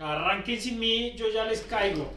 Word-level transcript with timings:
Arranquen 0.00 0.60
sin 0.60 0.78
mí, 0.78 1.14
yo 1.16 1.28
ya 1.32 1.44
les 1.44 1.60
caigo. 1.62 2.08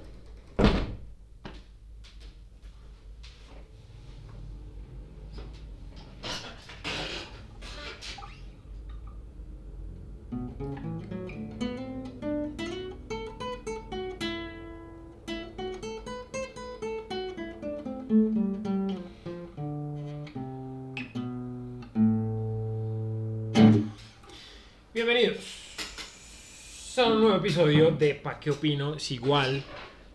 Episodio 27.41 27.89
de 27.89 28.13
Pa' 28.13 28.39
qué 28.39 28.51
opino. 28.51 28.99
Si 28.99 29.15
igual 29.15 29.63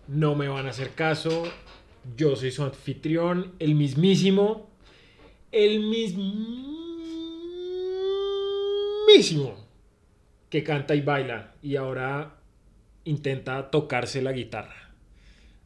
no 0.07 0.37
me 0.37 0.47
van 0.47 0.67
a 0.67 0.71
hacer 0.71 0.91
caso, 0.93 1.43
yo 2.17 2.37
soy 2.37 2.53
su 2.53 2.63
anfitrión, 2.63 3.53
el 3.59 3.75
mismísimo, 3.75 4.71
el 5.51 5.81
mismísimo 5.81 6.37
que 10.49 10.63
canta 10.63 10.95
y 10.95 11.01
baila 11.01 11.55
y 11.63 11.75
ahora 11.75 12.37
intenta 13.05 13.73
tocarse 13.73 14.23
la 14.23 14.31
guitarra. 14.31 14.93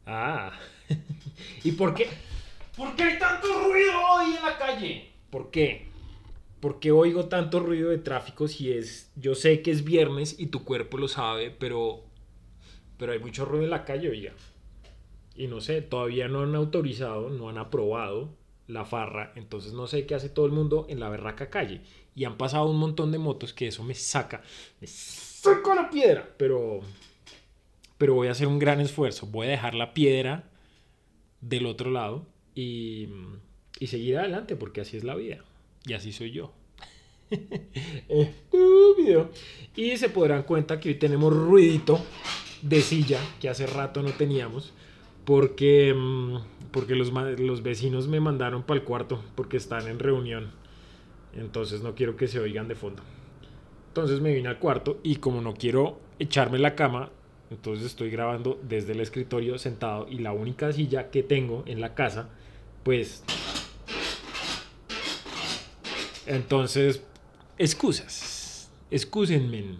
Ah, 0.07 0.53
¿y 1.63 1.73
por 1.73 1.93
qué? 1.93 2.09
¿Por 2.75 2.95
qué 2.95 3.03
hay 3.03 3.19
tanto 3.19 3.47
ruido 3.47 3.93
hoy 4.13 4.33
en 4.35 4.43
la 4.43 4.57
calle? 4.57 5.11
¿Por 5.29 5.51
qué? 5.51 5.90
¿Por 6.61 6.79
qué 6.79 6.91
oigo 6.91 7.25
tanto 7.25 7.59
ruido 7.59 7.89
de 7.89 7.97
tráfico 7.97 8.47
si 8.47 8.71
es... 8.71 9.11
Yo 9.15 9.33
sé 9.33 9.63
que 9.63 9.71
es 9.71 9.83
viernes 9.83 10.39
y 10.39 10.47
tu 10.47 10.63
cuerpo 10.63 10.97
lo 10.97 11.07
sabe, 11.07 11.49
pero... 11.49 12.03
Pero 12.97 13.13
hay 13.13 13.19
mucho 13.19 13.45
ruido 13.45 13.65
en 13.65 13.71
la 13.71 13.83
calle, 13.83 14.09
oiga. 14.09 14.33
Y 15.35 15.47
no 15.47 15.59
sé, 15.59 15.81
todavía 15.81 16.27
no 16.27 16.41
han 16.41 16.53
autorizado, 16.53 17.31
no 17.31 17.49
han 17.49 17.57
aprobado 17.57 18.29
la 18.67 18.85
farra, 18.85 19.33
entonces 19.35 19.73
no 19.73 19.87
sé 19.87 20.05
qué 20.05 20.13
hace 20.13 20.29
todo 20.29 20.45
el 20.45 20.51
mundo 20.51 20.85
en 20.87 20.99
la 20.99 21.09
berraca 21.09 21.49
calle. 21.49 21.81
Y 22.15 22.25
han 22.25 22.37
pasado 22.37 22.69
un 22.69 22.77
montón 22.77 23.11
de 23.11 23.17
motos 23.17 23.53
que 23.53 23.67
eso 23.67 23.83
me 23.83 23.95
saca, 23.95 24.43
me 24.79 24.87
saca 24.87 25.73
la 25.73 25.89
piedra, 25.89 26.29
pero... 26.37 26.81
Pero 27.97 28.13
voy 28.13 28.27
a 28.27 28.31
hacer 28.31 28.47
un 28.47 28.59
gran 28.59 28.79
esfuerzo, 28.81 29.25
voy 29.25 29.47
a 29.47 29.51
dejar 29.51 29.73
la 29.73 29.93
piedra 29.93 30.49
del 31.39 31.65
otro 31.65 31.89
lado 31.89 32.27
y, 32.53 33.09
y 33.79 33.87
seguir 33.87 34.17
adelante, 34.17 34.55
porque 34.55 34.81
así 34.81 34.97
es 34.97 35.03
la 35.03 35.15
vida. 35.15 35.43
Y 35.85 35.93
así 35.93 36.11
soy 36.11 36.31
yo. 36.31 36.51
Estúpido. 38.07 39.31
Y 39.75 39.97
se 39.97 40.09
podrán 40.09 40.43
cuenta 40.43 40.79
que 40.79 40.89
hoy 40.89 40.95
tenemos 40.95 41.33
ruidito 41.33 41.99
de 42.61 42.81
silla 42.81 43.19
que 43.39 43.49
hace 43.49 43.67
rato 43.67 44.01
no 44.01 44.11
teníamos. 44.11 44.73
Porque, 45.25 45.93
mm, 45.95 46.37
porque 46.71 46.95
los, 46.95 47.11
los 47.11 47.63
vecinos 47.63 48.07
me 48.07 48.19
mandaron 48.19 48.63
para 48.63 48.79
el 48.79 48.85
cuarto 48.85 49.23
porque 49.35 49.57
están 49.57 49.87
en 49.87 49.99
reunión. 49.99 50.51
Entonces 51.33 51.81
no 51.81 51.95
quiero 51.95 52.15
que 52.17 52.27
se 52.27 52.39
oigan 52.39 52.67
de 52.67 52.75
fondo. 52.75 53.03
Entonces 53.89 54.19
me 54.21 54.33
vine 54.33 54.49
al 54.49 54.59
cuarto 54.59 54.99
y 55.03 55.17
como 55.17 55.41
no 55.41 55.53
quiero 55.53 55.99
echarme 56.17 56.59
la 56.59 56.75
cama, 56.75 57.09
entonces 57.49 57.85
estoy 57.85 58.09
grabando 58.09 58.59
desde 58.63 58.93
el 58.93 59.01
escritorio 59.01 59.57
sentado 59.57 60.07
y 60.09 60.19
la 60.19 60.31
única 60.31 60.71
silla 60.71 61.09
que 61.09 61.23
tengo 61.23 61.63
en 61.65 61.81
la 61.81 61.93
casa, 61.93 62.29
pues 62.83 63.23
entonces, 66.25 67.03
excusas. 67.61 68.71
Excúsenme 68.89 69.75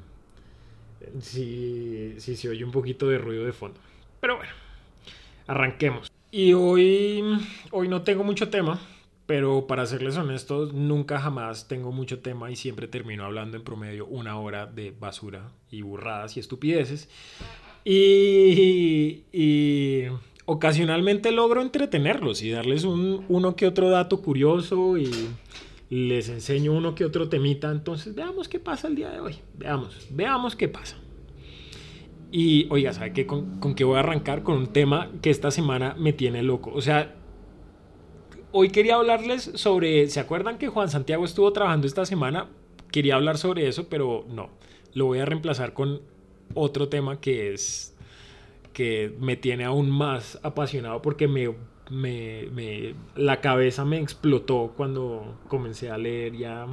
si, 1.19 2.13
si 2.17 2.35
se 2.35 2.49
oye 2.49 2.63
un 2.63 2.71
poquito 2.71 3.07
de 3.09 3.17
ruido 3.17 3.45
de 3.45 3.53
fondo. 3.53 3.79
Pero 4.19 4.37
bueno, 4.37 4.51
arranquemos. 5.47 6.11
Y 6.29 6.53
hoy, 6.53 7.23
hoy 7.71 7.87
no 7.87 8.03
tengo 8.03 8.23
mucho 8.23 8.49
tema, 8.49 8.79
pero 9.25 9.65
para 9.67 9.85
serles 9.85 10.15
honestos, 10.15 10.73
nunca 10.73 11.19
jamás 11.19 11.67
tengo 11.67 11.91
mucho 11.91 12.19
tema 12.19 12.51
y 12.51 12.55
siempre 12.55 12.87
termino 12.87 13.25
hablando 13.25 13.57
en 13.57 13.63
promedio 13.63 14.05
una 14.05 14.37
hora 14.39 14.67
de 14.67 14.91
basura 14.91 15.51
y 15.69 15.81
burradas 15.81 16.37
y 16.37 16.39
estupideces. 16.39 17.09
Y, 17.83 19.23
y 19.33 20.05
ocasionalmente 20.45 21.31
logro 21.31 21.61
entretenerlos 21.61 22.43
y 22.43 22.51
darles 22.51 22.83
un, 22.83 23.25
uno 23.27 23.55
que 23.55 23.65
otro 23.65 23.89
dato 23.89 24.21
curioso 24.21 24.97
y 24.97 25.11
les 25.91 26.29
enseño 26.29 26.71
uno 26.71 26.95
que 26.95 27.03
otro 27.03 27.27
temita, 27.27 27.69
entonces 27.69 28.15
veamos 28.15 28.47
qué 28.47 28.59
pasa 28.59 28.87
el 28.87 28.95
día 28.95 29.09
de 29.09 29.19
hoy, 29.19 29.35
veamos, 29.57 30.07
veamos 30.09 30.55
qué 30.55 30.69
pasa. 30.69 30.95
Y 32.31 32.65
oiga, 32.69 32.93
¿sabe 32.93 33.11
qué? 33.11 33.27
Con, 33.27 33.59
con 33.59 33.75
qué 33.75 33.83
voy 33.83 33.97
a 33.97 33.99
arrancar? 33.99 34.41
Con 34.41 34.55
un 34.55 34.67
tema 34.67 35.11
que 35.21 35.29
esta 35.29 35.51
semana 35.51 35.97
me 35.99 36.13
tiene 36.13 36.43
loco. 36.43 36.71
O 36.73 36.79
sea, 36.79 37.13
hoy 38.53 38.69
quería 38.69 38.95
hablarles 38.95 39.51
sobre, 39.55 40.07
¿se 40.07 40.21
acuerdan 40.21 40.57
que 40.57 40.69
Juan 40.69 40.89
Santiago 40.89 41.25
estuvo 41.25 41.51
trabajando 41.51 41.87
esta 41.87 42.05
semana? 42.05 42.47
Quería 42.89 43.15
hablar 43.15 43.37
sobre 43.37 43.67
eso, 43.67 43.89
pero 43.89 44.25
no, 44.29 44.49
lo 44.93 45.07
voy 45.07 45.19
a 45.19 45.25
reemplazar 45.25 45.73
con 45.73 45.99
otro 46.53 46.87
tema 46.87 47.19
que 47.19 47.53
es 47.53 47.97
que 48.71 49.13
me 49.19 49.35
tiene 49.35 49.65
aún 49.65 49.89
más 49.89 50.39
apasionado 50.41 51.01
porque 51.01 51.27
me 51.27 51.53
me, 51.91 52.95
la 53.15 53.41
cabeza 53.41 53.83
me 53.83 53.99
explotó 53.99 54.73
cuando 54.75 55.37
comencé 55.49 55.89
a 55.89 55.97
leer 55.97 56.33
y 56.35 56.45
a 56.45 56.65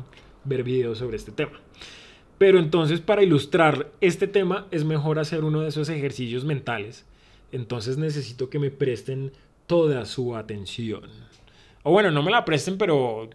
ver 0.45 0.63
videos 0.63 0.99
sobre 0.99 1.17
este 1.17 1.33
tema. 1.33 1.61
Pero 2.39 2.61
entonces 2.61 3.01
para 3.01 3.23
ilustrar 3.23 3.91
este 4.01 4.29
tema 4.29 4.69
es 4.71 4.85
mejor 4.85 5.19
hacer 5.19 5.45
uno 5.45 5.61
de 5.61 5.69
esos 5.69 5.89
ejercicios 5.89 6.45
mentales. 6.45 7.05
Entonces 7.51 7.99
necesito 7.99 8.49
que 8.49 8.61
me 8.61 8.71
presten 8.71 9.33
toda 9.67 10.05
su 10.05 10.37
atención. 10.37 11.03
O 11.83 11.91
bueno, 11.91 12.11
no 12.13 12.23
me 12.23 12.31
la 12.31 12.45
presten, 12.45 12.79
pero 12.79 13.29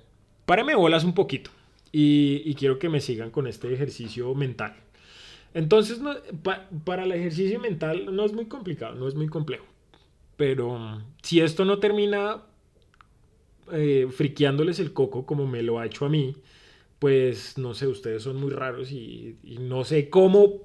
páreme 0.46 0.76
bolas 0.76 1.04
un 1.04 1.14
poquito. 1.14 1.52
Y, 1.92 2.56
quiero 2.56 2.80
que 2.80 2.90
me 2.90 3.02
sigan 3.02 3.30
con 3.30 3.46
este 3.46 3.72
ejercicio 3.72 4.34
mental. 4.34 4.76
Entonces, 5.54 6.02
para 6.84 7.04
el 7.04 7.12
ejercicio 7.12 7.60
mental 7.60 8.16
no 8.16 8.26
es 8.26 8.34
muy 8.34 8.46
complicado, 8.46 8.96
no 8.96 9.08
es 9.08 9.14
muy 9.14 9.28
complejo. 9.28 9.66
Pero 10.38 11.02
si 11.22 11.40
esto 11.42 11.66
no 11.66 11.80
termina 11.80 12.44
eh, 13.72 14.08
friqueándoles 14.12 14.80
el 14.80 14.94
coco 14.94 15.26
como 15.26 15.48
me 15.48 15.64
lo 15.64 15.80
ha 15.80 15.86
hecho 15.86 16.06
a 16.06 16.10
mí, 16.10 16.36
pues 17.00 17.58
no 17.58 17.74
sé, 17.74 17.88
ustedes 17.88 18.24
son 18.24 18.38
muy 18.38 18.50
raros 18.50 18.92
y, 18.92 19.38
no 19.60 19.84
sé 19.84 20.10
cómo, 20.10 20.62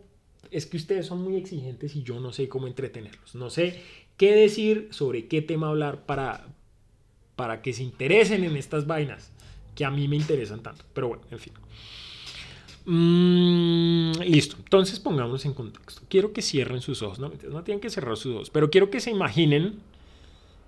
es 0.51 0.67
que 0.67 0.77
ustedes 0.77 1.07
son 1.07 1.23
muy 1.23 1.37
exigentes 1.37 1.97
y 1.97 2.03
yo 2.03 2.21
no 2.21 2.33
sé 2.33 2.49
cómo 2.49 2.67
entretenerlos. 2.67 3.35
No 3.35 3.51
sé 3.51 3.83
qué 4.17 4.35
decir, 4.35 4.89
sobre 4.91 5.27
qué 5.27 5.43
tema 5.43 5.69
hablar 5.69 6.07
para, 6.07 6.47
para 7.37 7.61
que 7.61 7.73
se 7.73 7.83
interesen 7.83 8.45
en 8.45 8.57
estas 8.57 8.87
vainas 8.87 9.33
que 9.75 9.85
a 9.85 9.91
mí 9.91 10.09
me 10.09 10.17
interesan 10.17 10.63
tanto. 10.63 10.85
Pero 10.95 11.09
bueno, 11.09 11.25
en 11.31 11.39
fin. 11.39 11.53
Mm, 12.85 14.13
listo, 14.21 14.57
entonces 14.59 14.99
pongamos 15.01 15.45
en 15.45 15.55
contexto. 15.55 16.03
Quiero 16.09 16.33
que 16.33 16.43
cierren 16.43 16.81
sus 16.81 17.03
ojos, 17.03 17.19
no, 17.19 17.31
no 17.51 17.63
tienen 17.63 17.81
que 17.81 17.91
cerrar 17.91 18.17
sus 18.17 18.35
ojos, 18.35 18.51
pero 18.51 18.71
quiero 18.71 18.91
que 18.91 19.01
se 19.01 19.11
imaginen 19.11 19.81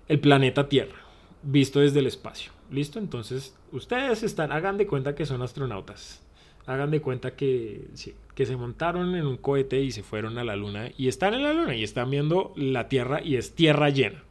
el 0.07 0.19
planeta 0.19 0.67
Tierra, 0.67 0.97
visto 1.41 1.79
desde 1.79 1.99
el 1.99 2.07
espacio. 2.07 2.51
¿Listo? 2.69 2.99
Entonces, 2.99 3.55
ustedes 3.71 4.23
están, 4.23 4.51
hagan 4.51 4.77
de 4.77 4.87
cuenta 4.87 5.15
que 5.15 5.25
son 5.25 5.41
astronautas. 5.41 6.21
Hagan 6.65 6.91
de 6.91 7.01
cuenta 7.01 7.35
que, 7.35 7.87
que 8.35 8.45
se 8.45 8.55
montaron 8.55 9.15
en 9.15 9.25
un 9.25 9.37
cohete 9.37 9.81
y 9.81 9.91
se 9.91 10.03
fueron 10.03 10.37
a 10.37 10.43
la 10.43 10.55
luna 10.55 10.91
y 10.97 11.07
están 11.07 11.33
en 11.33 11.43
la 11.43 11.53
luna 11.53 11.75
y 11.75 11.83
están 11.83 12.11
viendo 12.11 12.53
la 12.55 12.87
Tierra 12.87 13.21
y 13.23 13.35
es 13.35 13.55
tierra 13.55 13.89
llena. 13.89 14.23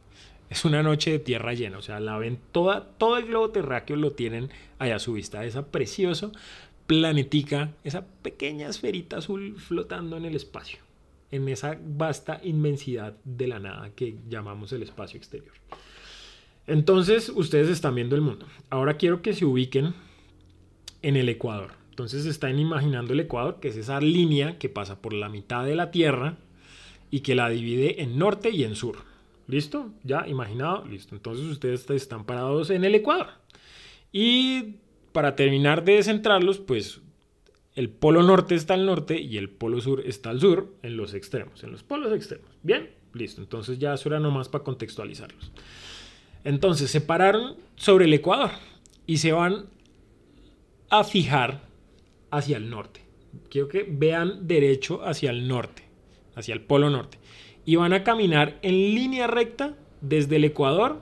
Es 0.49 0.65
una 0.65 0.83
noche 0.83 1.11
de 1.11 1.19
tierra 1.19 1.53
llena, 1.53 1.77
o 1.77 1.81
sea, 1.81 1.99
la 1.99 2.17
ven 2.17 2.37
toda, 2.51 2.89
todo 2.97 3.17
el 3.17 3.25
globo 3.25 3.51
terráqueo 3.51 3.95
lo 3.95 4.11
tienen 4.11 4.49
allá 4.79 4.97
a 4.97 4.99
su 4.99 5.13
vista. 5.13 5.45
Es 5.45 5.55
precioso, 5.71 6.31
planetica, 6.91 7.73
esa 7.85 8.05
pequeña 8.05 8.67
esferita 8.67 9.19
azul 9.19 9.55
flotando 9.57 10.17
en 10.17 10.25
el 10.25 10.35
espacio, 10.35 10.79
en 11.31 11.47
esa 11.47 11.79
vasta 11.81 12.41
inmensidad 12.43 13.15
de 13.23 13.47
la 13.47 13.59
nada 13.59 13.91
que 13.95 14.17
llamamos 14.27 14.73
el 14.73 14.83
espacio 14.83 15.17
exterior. 15.17 15.53
Entonces, 16.67 17.31
ustedes 17.33 17.69
están 17.69 17.95
viendo 17.95 18.17
el 18.17 18.21
mundo. 18.21 18.45
Ahora 18.69 18.97
quiero 18.97 19.21
que 19.21 19.31
se 19.31 19.45
ubiquen 19.45 19.93
en 21.01 21.15
el 21.15 21.29
Ecuador. 21.29 21.71
Entonces 21.91 22.25
están 22.25 22.59
imaginando 22.59 23.13
el 23.13 23.21
Ecuador, 23.21 23.61
que 23.61 23.69
es 23.69 23.77
esa 23.77 24.01
línea 24.01 24.59
que 24.59 24.67
pasa 24.67 25.01
por 25.01 25.13
la 25.13 25.29
mitad 25.29 25.65
de 25.65 25.75
la 25.75 25.91
Tierra 25.91 26.39
y 27.09 27.21
que 27.21 27.35
la 27.35 27.47
divide 27.47 28.01
en 28.01 28.17
norte 28.19 28.49
y 28.49 28.65
en 28.65 28.75
sur. 28.75 28.97
¿Listo? 29.47 29.93
¿Ya 30.03 30.27
imaginado? 30.27 30.83
Listo. 30.85 31.15
Entonces 31.15 31.45
ustedes 31.45 31.89
están 31.89 32.25
parados 32.25 32.69
en 32.69 32.83
el 32.83 32.95
Ecuador. 32.95 33.27
Y 34.11 34.80
para 35.11 35.35
terminar 35.35 35.83
de 35.83 36.01
centrarlos, 36.03 36.59
pues 36.59 37.01
el 37.75 37.89
polo 37.89 38.23
norte 38.23 38.55
está 38.55 38.73
al 38.73 38.85
norte 38.85 39.19
y 39.19 39.37
el 39.37 39.49
polo 39.49 39.79
sur 39.79 40.03
está 40.05 40.29
al 40.29 40.41
sur, 40.41 40.75
en 40.83 40.97
los 40.97 41.13
extremos, 41.13 41.63
en 41.63 41.71
los 41.71 41.83
polos 41.83 42.13
extremos. 42.13 42.49
Bien, 42.63 42.89
listo. 43.13 43.41
Entonces 43.41 43.79
ya 43.79 43.93
eso 43.93 44.09
era 44.09 44.19
nomás 44.19 44.49
para 44.49 44.63
contextualizarlos. 44.63 45.51
Entonces 46.43 46.89
se 46.91 47.01
pararon 47.01 47.55
sobre 47.75 48.05
el 48.05 48.13
Ecuador 48.13 48.51
y 49.05 49.17
se 49.17 49.31
van 49.31 49.65
a 50.89 51.03
fijar 51.03 51.61
hacia 52.29 52.57
el 52.57 52.69
norte. 52.69 53.01
Quiero 53.49 53.67
que 53.67 53.85
vean 53.89 54.47
derecho 54.47 55.03
hacia 55.05 55.31
el 55.31 55.47
norte. 55.47 55.83
hacia 56.35 56.53
el 56.53 56.61
polo 56.61 56.89
norte. 56.89 57.19
Y 57.65 57.75
van 57.75 57.93
a 57.93 58.03
caminar 58.03 58.57
en 58.61 58.73
línea 58.95 59.27
recta 59.27 59.75
desde 60.01 60.37
el 60.37 60.45
Ecuador 60.45 61.01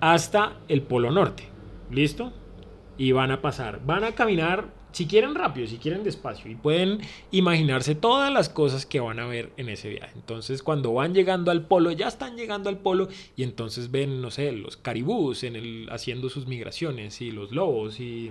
hasta 0.00 0.58
el 0.68 0.82
polo 0.82 1.10
norte. 1.10 1.44
¿Listo? 1.90 2.32
Y 2.96 3.12
van 3.12 3.30
a 3.30 3.42
pasar, 3.42 3.80
van 3.84 4.04
a 4.04 4.12
caminar 4.12 4.68
si 4.94 5.06
quieren 5.06 5.34
rápido, 5.34 5.66
si 5.66 5.78
quieren 5.78 6.04
despacio, 6.04 6.48
y 6.48 6.54
pueden 6.54 7.00
imaginarse 7.32 7.96
todas 7.96 8.32
las 8.32 8.48
cosas 8.48 8.86
que 8.86 9.00
van 9.00 9.18
a 9.18 9.26
ver 9.26 9.50
en 9.56 9.68
ese 9.68 9.88
viaje. 9.88 10.12
Entonces, 10.14 10.62
cuando 10.62 10.92
van 10.92 11.14
llegando 11.14 11.50
al 11.50 11.66
polo, 11.66 11.90
ya 11.90 12.06
están 12.06 12.36
llegando 12.36 12.70
al 12.70 12.78
polo, 12.78 13.08
y 13.36 13.42
entonces 13.42 13.90
ven, 13.90 14.22
no 14.22 14.30
sé, 14.30 14.52
los 14.52 14.76
caribús 14.76 15.42
en 15.42 15.56
el, 15.56 15.88
haciendo 15.90 16.28
sus 16.28 16.46
migraciones, 16.46 17.20
y 17.20 17.32
los 17.32 17.50
lobos, 17.50 17.98
y 17.98 18.30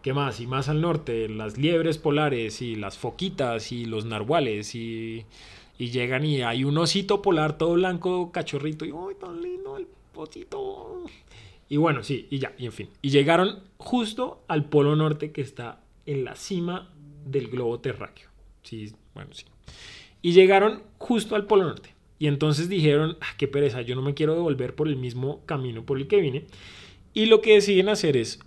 qué 0.00 0.14
más, 0.14 0.40
y 0.40 0.46
más 0.46 0.70
al 0.70 0.80
norte, 0.80 1.28
las 1.28 1.58
liebres 1.58 1.98
polares, 1.98 2.62
y 2.62 2.74
las 2.74 2.96
foquitas, 2.96 3.70
y 3.70 3.84
los 3.84 4.06
narwhales, 4.06 4.74
y, 4.74 5.26
y 5.76 5.90
llegan 5.90 6.24
y 6.24 6.40
hay 6.40 6.64
un 6.64 6.78
osito 6.78 7.20
polar 7.20 7.58
todo 7.58 7.74
blanco, 7.74 8.32
cachorrito, 8.32 8.86
y 8.86 8.92
¡ay, 8.92 9.14
tan 9.20 9.42
lindo 9.42 9.76
el 9.76 9.86
potito! 10.14 11.04
Y 11.72 11.78
bueno, 11.78 12.02
sí, 12.02 12.26
y 12.28 12.38
ya, 12.38 12.52
y 12.58 12.66
en 12.66 12.72
fin. 12.72 12.90
Y 13.00 13.08
llegaron 13.08 13.60
justo 13.78 14.44
al 14.46 14.66
Polo 14.66 14.94
Norte 14.94 15.32
que 15.32 15.40
está 15.40 15.80
en 16.04 16.22
la 16.22 16.36
cima 16.36 16.92
del 17.24 17.48
globo 17.48 17.80
terráqueo. 17.80 18.28
Sí, 18.62 18.92
bueno, 19.14 19.30
sí. 19.32 19.46
Y 20.20 20.34
llegaron 20.34 20.82
justo 20.98 21.34
al 21.34 21.46
Polo 21.46 21.64
Norte. 21.64 21.94
Y 22.18 22.26
entonces 22.26 22.68
dijeron, 22.68 23.16
ah, 23.22 23.34
qué 23.38 23.48
pereza, 23.48 23.80
yo 23.80 23.94
no 23.94 24.02
me 24.02 24.12
quiero 24.12 24.34
devolver 24.34 24.74
por 24.74 24.86
el 24.86 24.96
mismo 24.96 25.40
camino 25.46 25.82
por 25.82 25.96
el 25.96 26.08
que 26.08 26.20
vine. 26.20 26.44
Y 27.14 27.24
lo 27.24 27.40
que 27.40 27.54
deciden 27.54 27.88
hacer 27.88 28.18
es 28.18 28.38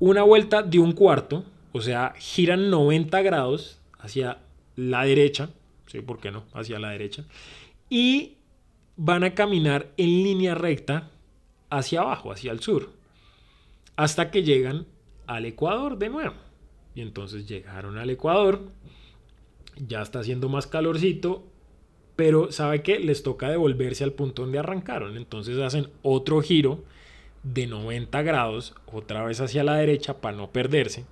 una 0.00 0.24
vuelta 0.24 0.64
de 0.64 0.80
un 0.80 0.90
cuarto, 0.90 1.44
o 1.70 1.82
sea, 1.82 2.14
giran 2.18 2.68
90 2.68 3.22
grados 3.22 3.78
hacia 4.00 4.38
la 4.74 5.04
derecha, 5.04 5.50
sí, 5.86 6.00
¿por 6.00 6.18
qué 6.18 6.32
no? 6.32 6.42
Hacia 6.52 6.80
la 6.80 6.90
derecha. 6.90 7.26
Y 7.88 8.38
van 8.96 9.22
a 9.22 9.34
caminar 9.34 9.92
en 9.96 10.08
línea 10.24 10.56
recta 10.56 11.12
hacia 11.76 12.00
abajo, 12.00 12.32
hacia 12.32 12.52
el 12.52 12.60
sur, 12.60 12.90
hasta 13.96 14.30
que 14.30 14.42
llegan 14.42 14.86
al 15.26 15.44
Ecuador 15.44 15.98
de 15.98 16.08
nuevo. 16.08 16.34
Y 16.94 17.00
entonces 17.00 17.46
llegaron 17.46 17.98
al 17.98 18.10
Ecuador, 18.10 18.60
ya 19.76 20.02
está 20.02 20.20
haciendo 20.20 20.48
más 20.48 20.66
calorcito, 20.66 21.44
pero 22.16 22.52
¿sabe 22.52 22.82
qué? 22.82 23.00
Les 23.00 23.22
toca 23.22 23.48
devolverse 23.48 24.04
al 24.04 24.12
punto 24.12 24.42
donde 24.42 24.60
arrancaron. 24.60 25.16
Entonces 25.16 25.58
hacen 25.58 25.88
otro 26.02 26.40
giro 26.40 26.84
de 27.42 27.66
90 27.66 28.22
grados, 28.22 28.74
otra 28.86 29.24
vez 29.24 29.40
hacia 29.40 29.64
la 29.64 29.74
derecha 29.74 30.20
para 30.20 30.36
no 30.36 30.50
perderse. 30.50 31.04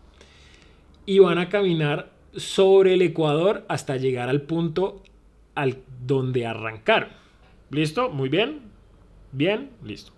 Y 1.05 1.19
van 1.19 1.39
a 1.39 1.49
caminar 1.49 2.13
sobre 2.37 2.95
el 2.95 3.03
Ecuador 3.03 3.65
hasta 3.69 3.97
llegar 3.97 4.29
al 4.29 4.43
punto 4.43 5.03
al 5.57 5.79
donde 6.07 6.47
arrancaron. 6.47 7.11
¿Listo? 7.71 8.09
Muy 8.11 8.29
bien. 8.29 8.61
Bien, 9.33 9.71
listo. 9.83 10.13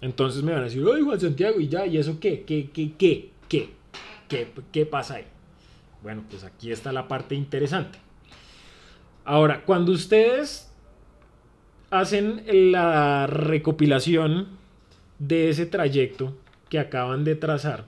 Entonces 0.00 0.42
me 0.42 0.52
van 0.52 0.62
a 0.62 0.64
decir, 0.64 0.84
oye 0.84 1.02
Juan 1.02 1.20
Santiago, 1.20 1.60
¿y 1.60 1.68
ya? 1.68 1.86
¿Y 1.86 1.98
eso 1.98 2.18
qué? 2.20 2.42
¿Qué, 2.42 2.70
qué, 2.72 2.92
qué, 2.96 3.30
qué? 3.48 3.70
¿Qué, 4.28 4.48
qué 4.72 4.86
pasa 4.86 5.16
ahí? 5.16 5.24
Bueno, 6.02 6.24
pues 6.28 6.44
aquí 6.44 6.70
está 6.70 6.92
la 6.92 7.08
parte 7.08 7.34
interesante. 7.34 7.98
Ahora, 9.24 9.64
cuando 9.64 9.92
ustedes 9.92 10.70
hacen 11.90 12.42
la 12.72 13.26
recopilación 13.26 14.48
de 15.18 15.48
ese 15.48 15.66
trayecto 15.66 16.36
que 16.68 16.78
acaban 16.78 17.24
de 17.24 17.34
trazar, 17.34 17.86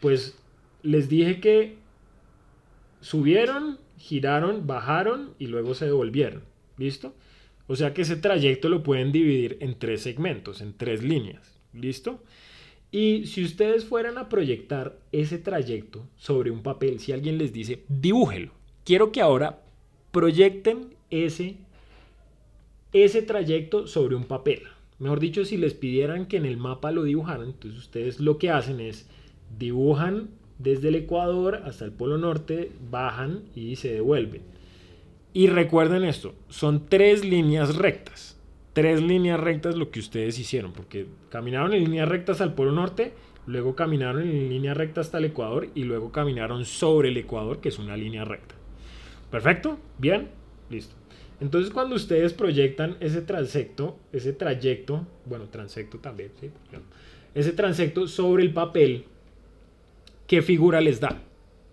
pues 0.00 0.36
les 0.82 1.08
dije 1.08 1.40
que 1.40 1.76
subieron, 3.00 3.78
giraron, 3.98 4.66
bajaron 4.66 5.34
y 5.38 5.48
luego 5.48 5.74
se 5.74 5.86
devolvieron. 5.86 6.42
¿Listo? 6.76 7.14
O 7.68 7.76
sea 7.76 7.94
que 7.94 8.02
ese 8.02 8.16
trayecto 8.16 8.68
lo 8.68 8.82
pueden 8.82 9.12
dividir 9.12 9.58
en 9.60 9.78
tres 9.78 10.02
segmentos, 10.02 10.60
en 10.60 10.72
tres 10.72 11.04
líneas. 11.04 11.60
¿Listo? 11.72 12.20
Y 12.90 13.26
si 13.26 13.44
ustedes 13.44 13.84
fueran 13.84 14.16
a 14.16 14.30
proyectar 14.30 14.98
ese 15.12 15.38
trayecto 15.38 16.08
sobre 16.16 16.50
un 16.50 16.62
papel, 16.62 16.98
si 16.98 17.12
alguien 17.12 17.36
les 17.36 17.52
dice, 17.52 17.84
dibújelo, 17.88 18.52
quiero 18.84 19.12
que 19.12 19.20
ahora 19.20 19.62
proyecten 20.10 20.94
ese, 21.10 21.56
ese 22.94 23.20
trayecto 23.20 23.86
sobre 23.86 24.16
un 24.16 24.24
papel. 24.24 24.62
Mejor 24.98 25.20
dicho, 25.20 25.44
si 25.44 25.58
les 25.58 25.74
pidieran 25.74 26.26
que 26.26 26.38
en 26.38 26.46
el 26.46 26.56
mapa 26.56 26.90
lo 26.90 27.04
dibujaran, 27.04 27.48
entonces 27.48 27.78
ustedes 27.78 28.18
lo 28.18 28.38
que 28.38 28.50
hacen 28.50 28.80
es 28.80 29.06
dibujan 29.58 30.30
desde 30.58 30.88
el 30.88 30.96
Ecuador 30.96 31.62
hasta 31.64 31.84
el 31.84 31.92
Polo 31.92 32.18
Norte, 32.18 32.72
bajan 32.90 33.44
y 33.54 33.76
se 33.76 33.92
devuelven. 33.92 34.42
Y 35.32 35.48
recuerden 35.48 36.04
esto, 36.04 36.34
son 36.48 36.86
tres 36.86 37.24
líneas 37.24 37.76
rectas. 37.76 38.38
Tres 38.72 39.02
líneas 39.02 39.40
rectas 39.40 39.76
lo 39.76 39.90
que 39.90 40.00
ustedes 40.00 40.38
hicieron, 40.38 40.72
porque 40.72 41.06
caminaron 41.30 41.72
en 41.74 41.84
líneas 41.84 42.08
rectas 42.08 42.40
al 42.40 42.54
Polo 42.54 42.72
Norte, 42.72 43.12
luego 43.46 43.74
caminaron 43.74 44.22
en 44.22 44.48
línea 44.48 44.74
recta 44.74 45.00
hasta 45.00 45.18
el 45.18 45.24
Ecuador 45.26 45.68
y 45.74 45.84
luego 45.84 46.12
caminaron 46.12 46.64
sobre 46.64 47.08
el 47.08 47.16
Ecuador, 47.16 47.60
que 47.60 47.70
es 47.70 47.78
una 47.78 47.96
línea 47.96 48.24
recta. 48.24 48.54
¿Perfecto? 49.30 49.78
¿Bien? 49.98 50.28
Listo. 50.70 50.94
Entonces 51.40 51.72
cuando 51.72 51.96
ustedes 51.96 52.32
proyectan 52.32 52.96
ese 53.00 53.22
transecto, 53.22 53.98
ese 54.12 54.32
trayecto, 54.32 55.06
bueno, 55.24 55.48
transecto 55.48 55.98
también, 55.98 56.32
¿sí? 56.40 56.50
Ese 57.34 57.52
transecto 57.52 58.06
sobre 58.08 58.42
el 58.42 58.52
papel, 58.52 59.04
¿qué 60.26 60.42
figura 60.42 60.80
les 60.80 61.00
da? 61.00 61.22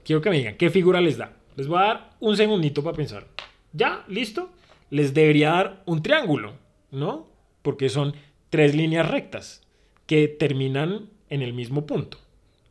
Quiero 0.04 0.22
que 0.22 0.30
me 0.30 0.38
digan, 0.38 0.58
¿qué 0.58 0.70
figura 0.70 1.02
les 1.02 1.18
da? 1.18 1.34
Les 1.56 1.68
voy 1.68 1.80
a 1.80 1.82
dar 1.82 2.18
un 2.20 2.36
segundito 2.36 2.84
para 2.84 2.98
pensar. 2.98 3.28
Ya, 3.74 4.04
listo. 4.08 4.52
Les 4.90 5.14
debería 5.14 5.52
dar 5.52 5.84
un 5.86 6.04
triángulo, 6.04 6.54
¿no? 6.92 7.28
Porque 7.62 7.90
son 7.90 8.14
tres 8.50 8.76
líneas 8.76 9.10
rectas 9.10 9.64
que 10.06 10.28
terminan 10.28 11.10
en 11.30 11.42
el 11.42 11.54
mismo 11.54 11.86
punto, 11.86 12.20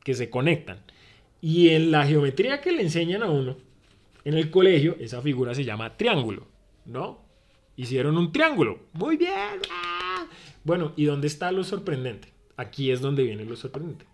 que 0.05 0.15
se 0.15 0.31
conectan. 0.31 0.79
Y 1.41 1.71
en 1.71 1.91
la 1.91 2.07
geometría 2.07 2.61
que 2.61 2.73
le 2.73 2.83
enseñan 2.83 3.23
a 3.23 3.31
uno 3.31 3.57
en 4.25 4.35
el 4.35 4.51
colegio, 4.51 4.97
esa 5.01 5.21
figura 5.21 5.55
se 5.55 5.65
llama 5.65 5.97
triángulo, 5.97 6.47
¿no? 6.87 7.21
Hicieron 7.77 8.17
un 8.17 8.33
triángulo. 8.33 8.79
Muy 8.93 9.17
bien. 9.17 9.61
Bueno, 10.63 10.93
¿y 10.97 11.05
dónde 11.05 11.27
está 11.27 11.53
lo 11.53 11.65
sorprendente? 11.65 12.29
Aquí 12.57 12.91
es 12.91 13.01
donde 13.01 13.25
viene 13.25 13.45
lo 13.45 13.57
sorprendente. 13.57 14.07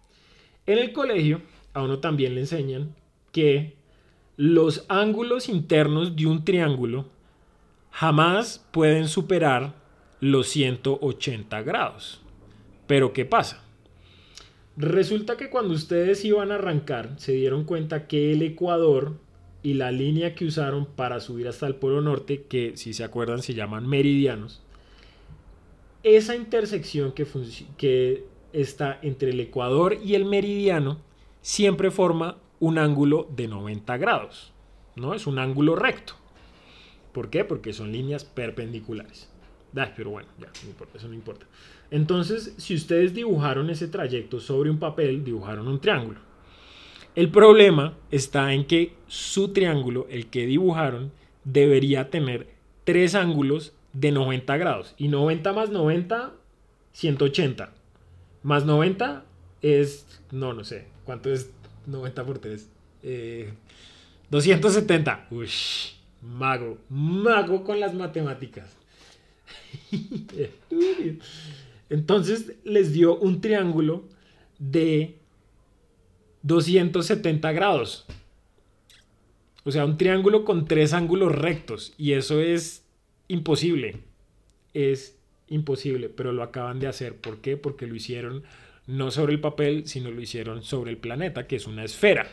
En 0.67 0.79
el 0.79 0.93
colegio 0.93 1.43
a 1.75 1.83
uno 1.83 1.99
también 2.01 2.35
le 2.35 2.41
enseñan 2.41 2.95
que 3.33 3.77
los 4.41 4.87
ángulos 4.89 5.51
internos 5.51 6.17
de 6.17 6.25
un 6.25 6.47
triángulo 6.47 7.05
jamás 7.91 8.67
pueden 8.71 9.07
superar 9.07 9.75
los 10.19 10.49
180 10.49 11.61
grados. 11.61 12.23
Pero 12.87 13.13
¿qué 13.13 13.27
pasa? 13.27 13.63
Resulta 14.79 15.37
que 15.37 15.51
cuando 15.51 15.75
ustedes 15.75 16.25
iban 16.25 16.51
a 16.51 16.55
arrancar 16.55 17.11
se 17.19 17.33
dieron 17.33 17.65
cuenta 17.65 18.07
que 18.07 18.33
el 18.33 18.41
ecuador 18.41 19.19
y 19.63 19.75
la 19.75 19.93
línea 19.93 20.35
que 20.35 20.47
usaron 20.47 20.87
para 20.87 21.21
subir 21.21 21.47
hasta 21.47 21.67
el 21.67 21.75
Polo 21.75 22.01
Norte, 22.01 22.47
que 22.49 22.79
si 22.79 22.95
se 22.95 23.05
acuerdan 23.05 23.43
se 23.43 23.53
llaman 23.53 23.87
meridianos, 23.87 24.63
esa 26.03 26.35
intersección 26.35 27.13
que, 27.13 27.27
que 27.77 28.25
está 28.55 29.01
entre 29.03 29.33
el 29.33 29.41
ecuador 29.41 29.99
y 30.03 30.15
el 30.15 30.25
meridiano 30.25 30.97
siempre 31.43 31.91
forma 31.91 32.39
un 32.61 32.79
ángulo 32.79 33.29
de 33.35 33.49
90 33.49 33.97
grados. 33.97 34.53
¿no? 34.97 35.15
Es 35.15 35.27
un 35.27 35.39
ángulo 35.39 35.77
recto. 35.77 36.15
¿Por 37.13 37.31
qué? 37.31 37.45
Porque 37.45 37.73
son 37.73 37.91
líneas 37.91 38.25
perpendiculares. 38.25 39.29
pero 39.97 40.11
bueno, 40.11 40.29
ya, 40.39 40.49
eso 40.95 41.09
no 41.09 41.15
importa. 41.15 41.47
Entonces, 41.91 42.55
si 42.57 42.75
ustedes 42.75 43.15
dibujaron 43.15 43.69
ese 43.71 43.89
trayecto 43.89 44.39
sobre 44.39 44.71
un 44.71 44.79
papel, 44.79 45.25
dibujaron 45.25 45.67
un 45.67 45.81
triángulo. 45.81 46.21
El 47.17 47.31
problema 47.31 47.95
está 48.13 48.53
en 48.55 48.65
que 48.67 48.95
su 49.09 49.53
triángulo, 49.53 50.07
el 50.11 50.27
que 50.29 50.47
dibujaron, 50.47 51.11
debería 51.43 52.11
tener 52.11 52.55
tres 52.85 53.17
ángulos 53.17 53.75
de 53.93 54.13
90 54.13 54.57
grados. 54.57 54.95
Y 54.97 55.09
90 55.09 55.53
más 55.53 55.71
90, 55.71 56.33
180. 56.93 57.73
Más 58.45 58.65
90 58.65 59.25
es, 59.63 60.23
no, 60.31 60.53
no 60.53 60.63
sé, 60.63 60.87
¿cuánto 61.05 61.33
es 61.33 61.53
90 61.87 62.27
por 62.27 62.39
3. 62.39 62.69
270. 64.31 65.27
Uy, 65.31 65.49
mago. 66.23 66.79
Mago 66.89 67.65
con 67.65 67.81
las 67.81 67.95
matemáticas. 67.95 68.77
Entonces 71.91 72.55
les 72.65 72.93
dio 72.93 73.17
un 73.19 73.41
triángulo 73.41 74.05
de 74.59 75.17
270 76.43 77.53
grados. 77.53 78.07
O 79.65 79.73
sea, 79.73 79.85
un 79.85 79.99
triángulo 79.99 80.45
con 80.45 80.67
tres 80.67 80.93
ángulos 80.93 81.33
rectos. 81.33 81.93
Y 81.99 82.13
eso 82.13 82.41
es 82.41 82.85
imposible. 83.29 83.97
Es 84.73 85.19
imposible, 85.49 86.09
pero 86.09 86.33
lo 86.33 86.43
acaban 86.43 86.81
de 86.81 86.87
hacer. 86.87 87.17
¿Por 87.17 87.39
qué? 87.39 87.57
Porque 87.57 87.87
lo 87.87 87.95
hicieron 87.95 88.45
no 88.91 89.11
sobre 89.11 89.33
el 89.33 89.41
papel, 89.41 89.87
sino 89.87 90.11
lo 90.11 90.21
hicieron 90.21 90.63
sobre 90.63 90.91
el 90.91 90.99
planeta, 90.99 91.47
que 91.47 91.57
es 91.57 91.67
una 91.67 91.85
esfera. 91.85 92.27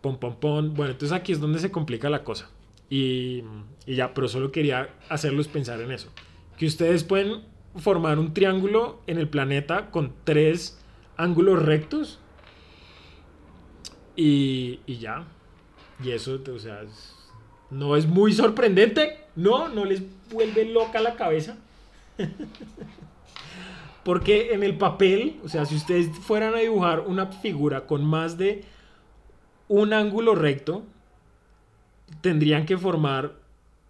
Pom, 0.00 0.18
pom, 0.18 0.36
pom. 0.36 0.74
Bueno, 0.74 0.92
entonces 0.92 1.16
aquí 1.16 1.32
es 1.32 1.40
donde 1.40 1.58
se 1.58 1.70
complica 1.70 2.08
la 2.08 2.22
cosa. 2.22 2.50
Y, 2.88 3.42
y 3.84 3.96
ya, 3.96 4.14
pero 4.14 4.28
solo 4.28 4.52
quería 4.52 4.90
hacerlos 5.08 5.48
pensar 5.48 5.80
en 5.80 5.90
eso. 5.90 6.12
Que 6.56 6.66
ustedes 6.66 7.04
pueden 7.04 7.42
formar 7.76 8.18
un 8.18 8.32
triángulo 8.32 9.02
en 9.06 9.18
el 9.18 9.28
planeta 9.28 9.90
con 9.90 10.14
tres 10.24 10.80
ángulos 11.16 11.62
rectos 11.62 12.20
y, 14.14 14.80
y 14.86 14.98
ya. 14.98 15.26
Y 16.02 16.12
eso, 16.12 16.40
o 16.54 16.58
sea, 16.60 16.82
no 17.70 17.96
es 17.96 18.06
muy 18.06 18.32
sorprendente. 18.32 19.18
No, 19.34 19.68
no 19.68 19.84
les 19.84 20.02
vuelve 20.30 20.64
loca 20.64 21.00
la 21.00 21.16
cabeza. 21.16 21.58
Porque 24.08 24.54
en 24.54 24.62
el 24.62 24.78
papel, 24.78 25.38
o 25.44 25.50
sea, 25.50 25.66
si 25.66 25.76
ustedes 25.76 26.08
fueran 26.18 26.54
a 26.54 26.60
dibujar 26.60 27.00
una 27.00 27.26
figura 27.26 27.86
con 27.86 28.06
más 28.06 28.38
de 28.38 28.64
un 29.68 29.92
ángulo 29.92 30.34
recto, 30.34 30.82
tendrían 32.22 32.64
que 32.64 32.78
formar 32.78 33.34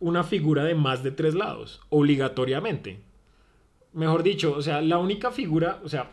una 0.01 0.25
figura 0.25 0.65
de 0.65 0.75
más 0.75 1.05
de 1.05 1.13
tres 1.13 1.35
lados, 1.35 1.83
obligatoriamente. 1.89 2.99
Mejor 3.93 4.25
dicho, 4.25 4.57
o 4.57 4.61
sea, 4.61 4.83
la 4.83 4.99
única 4.99 5.31
figura, 5.31 5.79
o 5.85 5.89
sea, 5.89 6.11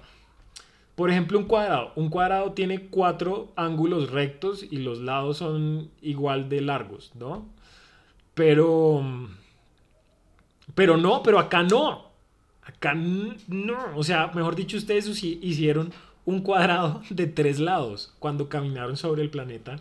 por 0.93 1.09
ejemplo, 1.09 1.39
un 1.39 1.45
cuadrado. 1.45 1.91
Un 1.95 2.09
cuadrado 2.09 2.51
tiene 2.51 2.89
cuatro 2.89 3.53
ángulos 3.55 4.11
rectos 4.11 4.61
y 4.69 4.77
los 4.77 4.99
lados 4.99 5.37
son 5.37 5.89
igual 6.03 6.47
de 6.47 6.61
largos, 6.61 7.11
¿no? 7.15 7.49
Pero... 8.35 9.01
Pero 10.75 10.95
no, 10.95 11.23
pero 11.23 11.39
acá 11.39 11.63
no. 11.63 12.04
Acá 12.65 12.93
no. 12.95 13.95
O 13.95 14.03
sea, 14.03 14.31
mejor 14.33 14.55
dicho, 14.55 14.77
ustedes 14.77 15.07
hicieron 15.23 15.93
un 16.25 16.41
cuadrado 16.41 17.01
de 17.09 17.27
tres 17.27 17.59
lados 17.59 18.13
cuando 18.19 18.49
caminaron 18.49 18.97
sobre 18.97 19.21
el 19.21 19.29
planeta 19.29 19.77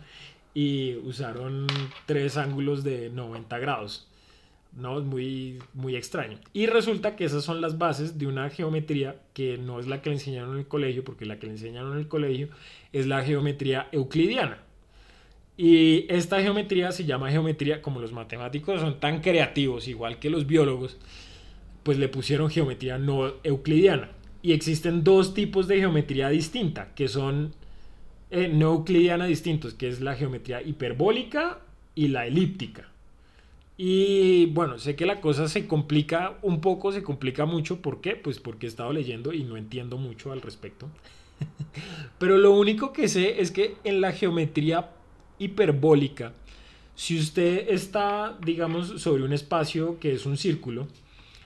y 0.53 0.95
usaron 0.97 1.67
tres 2.05 2.37
ángulos 2.37 2.83
de 2.83 3.09
90 3.09 3.57
grados. 3.59 4.07
No, 4.75 4.99
es 4.99 5.05
muy, 5.05 5.59
muy 5.73 5.95
extraño. 5.95 6.37
Y 6.53 6.67
resulta 6.67 7.15
que 7.15 7.25
esas 7.25 7.43
son 7.43 7.61
las 7.61 7.77
bases 7.77 8.17
de 8.17 8.27
una 8.27 8.49
geometría 8.49 9.15
que 9.33 9.57
no 9.57 9.79
es 9.79 9.87
la 9.87 10.01
que 10.01 10.09
le 10.09 10.17
enseñaron 10.17 10.53
en 10.53 10.59
el 10.59 10.67
colegio, 10.67 11.03
porque 11.03 11.25
la 11.25 11.39
que 11.39 11.47
le 11.47 11.53
enseñaron 11.53 11.93
en 11.93 11.99
el 11.99 12.07
colegio 12.07 12.49
es 12.91 13.07
la 13.07 13.23
geometría 13.23 13.87
euclidiana. 13.91 14.59
Y 15.57 16.05
esta 16.13 16.41
geometría 16.41 16.91
se 16.91 17.05
llama 17.05 17.31
geometría, 17.31 17.81
como 17.81 18.01
los 18.01 18.11
matemáticos 18.11 18.81
son 18.81 18.99
tan 18.99 19.21
creativos, 19.21 19.87
igual 19.87 20.19
que 20.19 20.29
los 20.29 20.45
biólogos, 20.45 20.97
pues 21.85 21.99
le 21.99 22.09
pusieron 22.09 22.49
geometría 22.49 22.97
no 22.97 23.35
euclidiana. 23.43 24.09
Y 24.41 24.53
existen 24.53 25.03
dos 25.03 25.35
tipos 25.35 25.67
de 25.67 25.77
geometría 25.77 26.29
distinta, 26.29 26.95
que 26.95 27.07
son 27.07 27.53
eh, 28.31 28.47
no 28.47 28.73
euclidiana 28.73 29.27
distintos, 29.27 29.75
que 29.75 29.87
es 29.87 30.01
la 30.01 30.15
geometría 30.15 30.63
hiperbólica 30.63 31.59
y 31.93 32.07
la 32.07 32.25
elíptica. 32.25 32.89
Y 33.77 34.47
bueno, 34.47 34.79
sé 34.79 34.95
que 34.95 35.05
la 35.05 35.21
cosa 35.21 35.47
se 35.47 35.67
complica 35.67 36.39
un 36.41 36.59
poco, 36.59 36.91
se 36.91 37.03
complica 37.03 37.45
mucho. 37.45 37.83
¿Por 37.83 38.01
qué? 38.01 38.15
Pues 38.15 38.39
porque 38.39 38.65
he 38.65 38.69
estado 38.69 38.91
leyendo 38.91 39.31
y 39.31 39.43
no 39.43 39.55
entiendo 39.55 39.99
mucho 39.99 40.31
al 40.31 40.41
respecto. 40.41 40.89
Pero 42.17 42.39
lo 42.39 42.51
único 42.53 42.93
que 42.93 43.07
sé 43.07 43.41
es 43.41 43.51
que 43.51 43.75
en 43.83 44.01
la 44.01 44.11
geometría 44.11 44.89
hiperbólica, 45.37 46.33
si 46.95 47.19
usted 47.19 47.69
está, 47.69 48.39
digamos, 48.43 49.03
sobre 49.03 49.21
un 49.21 49.33
espacio 49.33 49.99
que 49.99 50.13
es 50.13 50.25
un 50.25 50.37
círculo, 50.37 50.87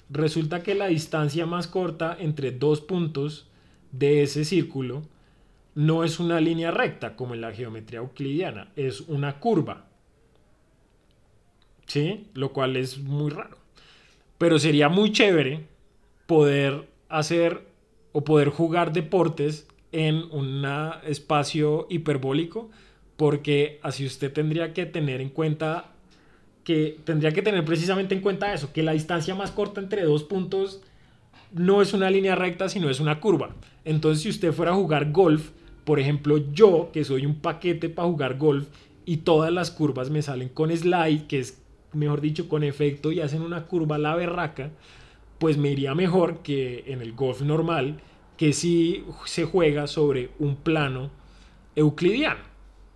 resulta 0.09 0.63
que 0.63 0.75
la 0.75 0.87
distancia 0.87 1.45
más 1.45 1.67
corta 1.67 2.17
entre 2.19 2.51
dos 2.51 2.81
puntos 2.81 3.47
de 3.91 4.23
ese 4.23 4.45
círculo 4.45 5.03
no 5.75 6.03
es 6.03 6.19
una 6.19 6.41
línea 6.41 6.71
recta 6.71 7.15
como 7.15 7.33
en 7.33 7.41
la 7.41 7.51
geometría 7.51 7.99
euclidiana, 7.99 8.71
es 8.75 9.01
una 9.01 9.39
curva. 9.39 9.85
¿Sí? 11.87 12.27
Lo 12.33 12.51
cual 12.53 12.75
es 12.75 12.99
muy 12.99 13.31
raro. 13.31 13.57
Pero 14.37 14.59
sería 14.59 14.89
muy 14.89 15.11
chévere 15.11 15.65
poder 16.27 16.87
hacer 17.07 17.67
o 18.11 18.23
poder 18.23 18.49
jugar 18.49 18.93
deportes 18.93 19.67
en 19.91 20.23
un 20.31 20.63
espacio 21.05 21.87
hiperbólico 21.89 22.69
porque 23.17 23.79
así 23.83 24.05
usted 24.05 24.31
tendría 24.31 24.73
que 24.73 24.85
tener 24.85 25.19
en 25.19 25.29
cuenta 25.29 25.91
que 26.69 26.99
tendría 27.03 27.31
que 27.31 27.41
tener 27.41 27.65
precisamente 27.65 28.13
en 28.13 28.21
cuenta 28.21 28.53
eso, 28.53 28.71
que 28.71 28.83
la 28.83 28.91
distancia 28.91 29.33
más 29.33 29.49
corta 29.49 29.81
entre 29.81 30.03
dos 30.03 30.23
puntos 30.23 30.81
no 31.51 31.81
es 31.81 31.95
una 31.95 32.11
línea 32.11 32.35
recta, 32.35 32.69
sino 32.69 32.91
es 32.91 32.99
una 32.99 33.19
curva. 33.19 33.55
Entonces, 33.85 34.21
si 34.21 34.29
usted 34.29 34.53
fuera 34.53 34.73
a 34.73 34.75
jugar 34.75 35.11
golf, 35.11 35.49
por 35.83 35.99
ejemplo, 35.99 36.37
yo, 36.53 36.91
que 36.93 37.03
soy 37.03 37.25
un 37.25 37.39
paquete 37.39 37.89
para 37.89 38.07
jugar 38.07 38.37
golf, 38.37 38.67
y 39.03 39.17
todas 39.17 39.51
las 39.51 39.71
curvas 39.71 40.11
me 40.11 40.21
salen 40.21 40.49
con 40.49 40.69
slide, 40.69 41.25
que 41.25 41.39
es, 41.39 41.59
mejor 41.91 42.21
dicho, 42.21 42.47
con 42.47 42.63
efecto 42.63 43.11
y 43.11 43.19
hacen 43.19 43.41
una 43.41 43.65
curva 43.65 43.97
la 43.97 44.13
berraca, 44.13 44.69
pues 45.39 45.57
me 45.57 45.71
iría 45.71 45.95
mejor 45.95 46.43
que 46.43 46.83
en 46.85 47.01
el 47.01 47.13
golf 47.13 47.41
normal, 47.41 47.99
que 48.37 48.53
sí 48.53 49.05
se 49.25 49.45
juega 49.45 49.87
sobre 49.87 50.29
un 50.37 50.55
plano 50.55 51.09
euclidiano. 51.75 52.41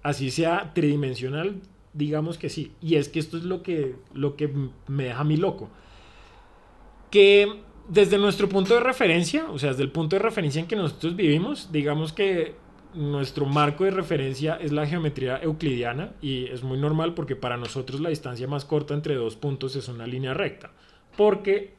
Así 0.03 0.29
sea 0.29 0.73
tridimensional, 0.75 1.55
digamos 1.93 2.37
que 2.37 2.49
sí. 2.49 2.73
Y 2.81 2.95
es 2.95 3.09
que 3.09 3.19
esto 3.19 3.37
es 3.37 3.43
lo 3.43 3.63
que, 3.63 3.95
lo 4.13 4.35
que 4.35 4.51
me 4.87 5.05
deja 5.05 5.19
a 5.19 5.23
mí 5.23 5.37
loco. 5.37 5.69
Que 7.11 7.61
desde 7.87 8.17
nuestro 8.17 8.49
punto 8.49 8.73
de 8.73 8.79
referencia, 8.79 9.49
o 9.49 9.59
sea, 9.59 9.69
desde 9.71 9.83
el 9.83 9.91
punto 9.91 10.15
de 10.15 10.21
referencia 10.21 10.59
en 10.59 10.67
que 10.67 10.75
nosotros 10.75 11.15
vivimos, 11.15 11.71
digamos 11.71 12.13
que 12.13 12.55
nuestro 12.93 13.45
marco 13.45 13.83
de 13.83 13.91
referencia 13.91 14.55
es 14.55 14.71
la 14.71 14.85
geometría 14.85 15.41
euclidiana 15.41 16.13
y 16.21 16.45
es 16.45 16.63
muy 16.63 16.77
normal 16.77 17.13
porque 17.13 17.35
para 17.35 17.57
nosotros 17.57 17.99
la 17.99 18.09
distancia 18.09 18.47
más 18.47 18.65
corta 18.65 18.93
entre 18.93 19.15
dos 19.15 19.35
puntos 19.35 19.75
es 19.75 19.87
una 19.87 20.07
línea 20.07 20.33
recta. 20.33 20.71
Porque 21.17 21.73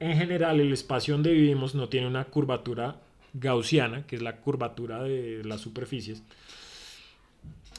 en 0.00 0.16
general 0.16 0.60
el 0.60 0.72
espacio 0.72 1.14
donde 1.14 1.32
vivimos 1.32 1.74
no 1.74 1.88
tiene 1.88 2.06
una 2.06 2.24
curvatura 2.24 3.00
gaussiana, 3.34 4.06
que 4.06 4.16
es 4.16 4.22
la 4.22 4.36
curvatura 4.36 5.02
de 5.02 5.42
las 5.44 5.60
superficies, 5.60 6.22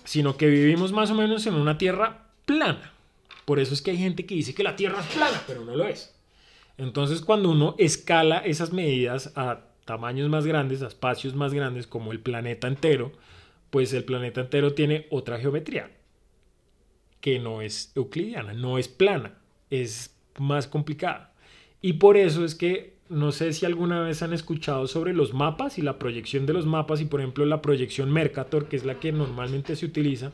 sino 0.03 0.37
que 0.37 0.47
vivimos 0.47 0.91
más 0.91 1.11
o 1.11 1.15
menos 1.15 1.45
en 1.45 1.55
una 1.55 1.77
tierra 1.77 2.27
plana. 2.45 2.91
Por 3.45 3.59
eso 3.59 3.73
es 3.73 3.81
que 3.81 3.91
hay 3.91 3.97
gente 3.97 4.25
que 4.25 4.35
dice 4.35 4.53
que 4.53 4.63
la 4.63 4.75
tierra 4.75 5.01
es 5.01 5.07
plana, 5.07 5.41
pero 5.47 5.63
no 5.63 5.75
lo 5.75 5.85
es. 5.85 6.15
Entonces 6.77 7.21
cuando 7.21 7.49
uno 7.51 7.75
escala 7.77 8.39
esas 8.39 8.73
medidas 8.73 9.31
a 9.35 9.61
tamaños 9.85 10.29
más 10.29 10.45
grandes, 10.45 10.81
a 10.81 10.87
espacios 10.87 11.35
más 11.35 11.53
grandes 11.53 11.87
como 11.87 12.11
el 12.11 12.19
planeta 12.19 12.67
entero, 12.67 13.11
pues 13.69 13.93
el 13.93 14.03
planeta 14.03 14.41
entero 14.41 14.73
tiene 14.73 15.07
otra 15.09 15.39
geometría 15.39 15.89
que 17.23 17.39
no 17.39 17.61
es 17.61 17.91
euclidiana, 17.95 18.53
no 18.53 18.77
es 18.77 18.89
plana, 18.89 19.37
es 19.69 20.13
más 20.37 20.67
complicada. 20.67 21.33
Y 21.81 21.93
por 21.93 22.17
eso 22.17 22.43
es 22.43 22.53
que 22.53 22.92
no 23.13 23.31
sé 23.31 23.53
si 23.53 23.65
alguna 23.65 24.01
vez 24.01 24.23
han 24.23 24.33
escuchado 24.33 24.87
sobre 24.87 25.13
los 25.13 25.33
mapas 25.33 25.77
y 25.77 25.81
la 25.81 25.99
proyección 25.99 26.45
de 26.45 26.53
los 26.53 26.65
mapas 26.65 26.99
y 26.99 27.05
por 27.05 27.21
ejemplo 27.21 27.45
la 27.45 27.61
proyección 27.61 28.11
Mercator, 28.11 28.67
que 28.67 28.75
es 28.75 28.85
la 28.85 28.99
que 28.99 29.11
normalmente 29.11 29.75
se 29.75 29.85
utiliza 29.85 30.31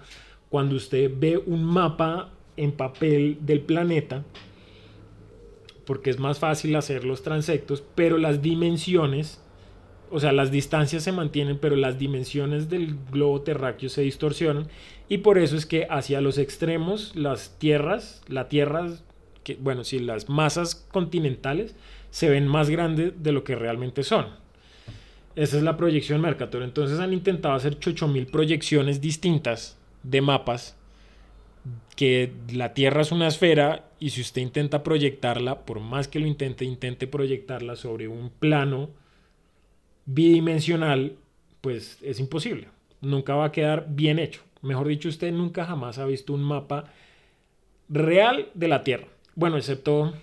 cuando 0.50 0.76
usted 0.76 1.12
ve 1.16 1.38
un 1.46 1.64
mapa 1.64 2.32
en 2.58 2.72
papel 2.72 3.38
del 3.42 3.62
planeta, 3.62 4.24
porque 5.86 6.10
es 6.10 6.20
más 6.20 6.40
fácil 6.40 6.76
hacer 6.76 7.04
los 7.04 7.22
transectos, 7.22 7.84
pero 7.96 8.18
las 8.18 8.42
dimensiones, 8.42 9.42
o 10.10 10.20
sea, 10.20 10.32
las 10.32 10.52
distancias 10.52 11.04
se 11.04 11.12
mantienen, 11.12 11.58
pero 11.60 11.76
las 11.76 12.00
dimensiones 12.00 12.70
del 12.70 12.96
globo 13.12 13.42
terráqueo 13.42 13.90
se 13.90 14.02
distorsionan 14.02 14.68
y 15.08 15.20
por 15.20 15.38
eso 15.38 15.58
es 15.58 15.66
que 15.66 15.86
hacia 15.90 16.22
los 16.22 16.38
extremos 16.38 17.16
las 17.16 17.58
tierras, 17.60 18.22
la 18.28 18.48
tierra, 18.48 18.88
que, 19.44 19.56
bueno, 19.56 19.84
si 19.84 20.00
las 20.00 20.30
masas 20.30 20.76
continentales 20.76 21.76
se 22.12 22.30
ven 22.30 22.48
más 22.48 22.70
grandes 22.70 23.22
de 23.22 23.32
lo 23.32 23.44
que 23.44 23.56
realmente 23.56 24.04
son. 24.04 24.28
Esa 25.36 25.58
es 25.58 25.64
la 25.64 25.78
proyección 25.78 26.22
Mercator. 26.22 26.64
Entonces 26.64 27.00
han 27.00 27.14
intentado 27.14 27.54
hacer 27.54 27.76
8000 27.76 28.28
proyecciones 28.28 29.00
distintas 29.00 29.78
de 30.04 30.22
mapas 30.22 30.76
que 31.96 32.32
la 32.52 32.74
Tierra 32.74 33.02
es 33.02 33.12
una 33.12 33.28
esfera 33.28 33.90
y 34.00 34.12
si 34.12 34.22
usted 34.22 34.42
intenta 34.42 34.84
proyectarla, 34.84 35.66
por 35.66 35.80
más 35.80 36.08
que 36.08 36.20
lo 36.20 36.28
intente, 36.28 36.66
intente 36.66 37.08
proyectarla 37.08 37.76
sobre 37.76 38.08
un 38.08 38.30
plano 38.30 38.90
bidimensional, 40.06 41.16
pues 41.62 42.00
es 42.02 42.20
imposible. 42.20 42.70
Nunca 43.02 43.36
va 43.36 43.46
a 43.46 43.52
quedar 43.52 43.88
bien 43.90 44.20
hecho. 44.20 44.42
Mejor 44.62 44.88
dicho, 44.88 45.10
usted 45.10 45.32
nunca 45.32 45.66
jamás 45.66 46.00
ha 46.00 46.06
visto 46.06 46.34
un 46.34 46.44
mapa 46.44 46.86
real 47.90 48.50
de 48.54 48.68
la 48.68 48.84
Tierra. 48.84 49.08
Bueno, 49.40 49.56
excepto, 49.56 50.14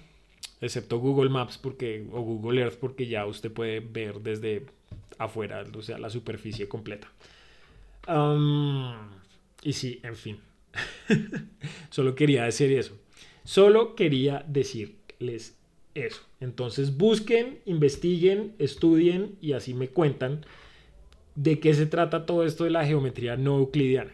excepto 0.61 0.99
Google 0.99 1.31
Maps 1.31 1.57
porque, 1.57 2.07
o 2.13 2.21
Google 2.21 2.61
Earth 2.61 2.77
porque 2.79 3.07
ya 3.07 3.25
usted 3.25 3.51
puede 3.51 3.81
ver 3.81 4.21
desde 4.21 4.67
afuera, 5.17 5.65
o 5.75 5.81
sea, 5.81 5.97
la 5.97 6.11
superficie 6.11 6.69
completa. 6.69 7.11
Y 9.63 9.73
sí, 9.73 10.01
en 10.03 10.17
fin. 10.17 10.39
Solo 11.91 12.15
quería 12.15 12.45
decir 12.45 12.71
eso. 12.73 12.99
Solo 13.43 13.95
quería 13.95 14.45
decirles 14.47 15.57
eso. 15.95 16.21
Entonces 16.41 16.99
busquen, 16.99 17.61
investiguen, 17.65 18.55
estudien 18.59 19.37
y 19.41 19.53
así 19.53 19.73
me 19.73 19.89
cuentan 19.89 20.45
de 21.37 21.59
qué 21.59 21.73
se 21.73 21.87
trata 21.87 22.27
todo 22.27 22.45
esto 22.45 22.65
de 22.65 22.71
la 22.71 22.85
geometría 22.85 23.39
no 23.39 23.57
euclidiana. 23.57 24.13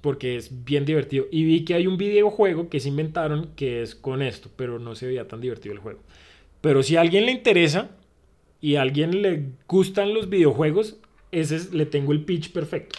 Porque 0.00 0.36
es 0.36 0.64
bien 0.64 0.84
divertido. 0.84 1.26
Y 1.30 1.44
vi 1.44 1.64
que 1.64 1.74
hay 1.74 1.86
un 1.86 1.96
videojuego 1.96 2.68
que 2.68 2.80
se 2.80 2.88
inventaron 2.88 3.50
que 3.56 3.82
es 3.82 3.94
con 3.94 4.22
esto, 4.22 4.50
pero 4.56 4.78
no 4.78 4.94
se 4.94 5.06
veía 5.06 5.28
tan 5.28 5.40
divertido 5.40 5.74
el 5.74 5.80
juego. 5.80 6.00
Pero 6.60 6.82
si 6.82 6.96
a 6.96 7.00
alguien 7.00 7.26
le 7.26 7.32
interesa 7.32 7.90
y 8.60 8.76
a 8.76 8.82
alguien 8.82 9.22
le 9.22 9.50
gustan 9.66 10.14
los 10.14 10.28
videojuegos, 10.28 10.98
ese 11.32 11.56
es, 11.56 11.72
le 11.72 11.86
tengo 11.86 12.12
el 12.12 12.24
pitch 12.24 12.52
perfecto. 12.52 12.98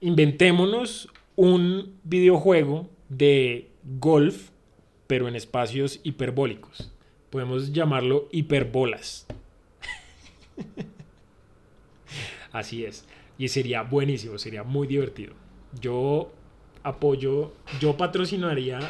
Inventémonos 0.00 1.08
un 1.36 1.94
videojuego 2.04 2.88
de 3.08 3.68
golf, 3.98 4.50
pero 5.06 5.28
en 5.28 5.36
espacios 5.36 6.00
hiperbólicos. 6.02 6.92
Podemos 7.30 7.72
llamarlo 7.72 8.28
hiperbolas. 8.32 9.26
Así 12.52 12.84
es. 12.84 13.06
Y 13.36 13.48
sería 13.48 13.82
buenísimo, 13.82 14.38
sería 14.38 14.62
muy 14.62 14.86
divertido. 14.86 15.34
Yo 15.80 16.30
apoyo, 16.82 17.52
yo 17.80 17.96
patrocinaría 17.96 18.80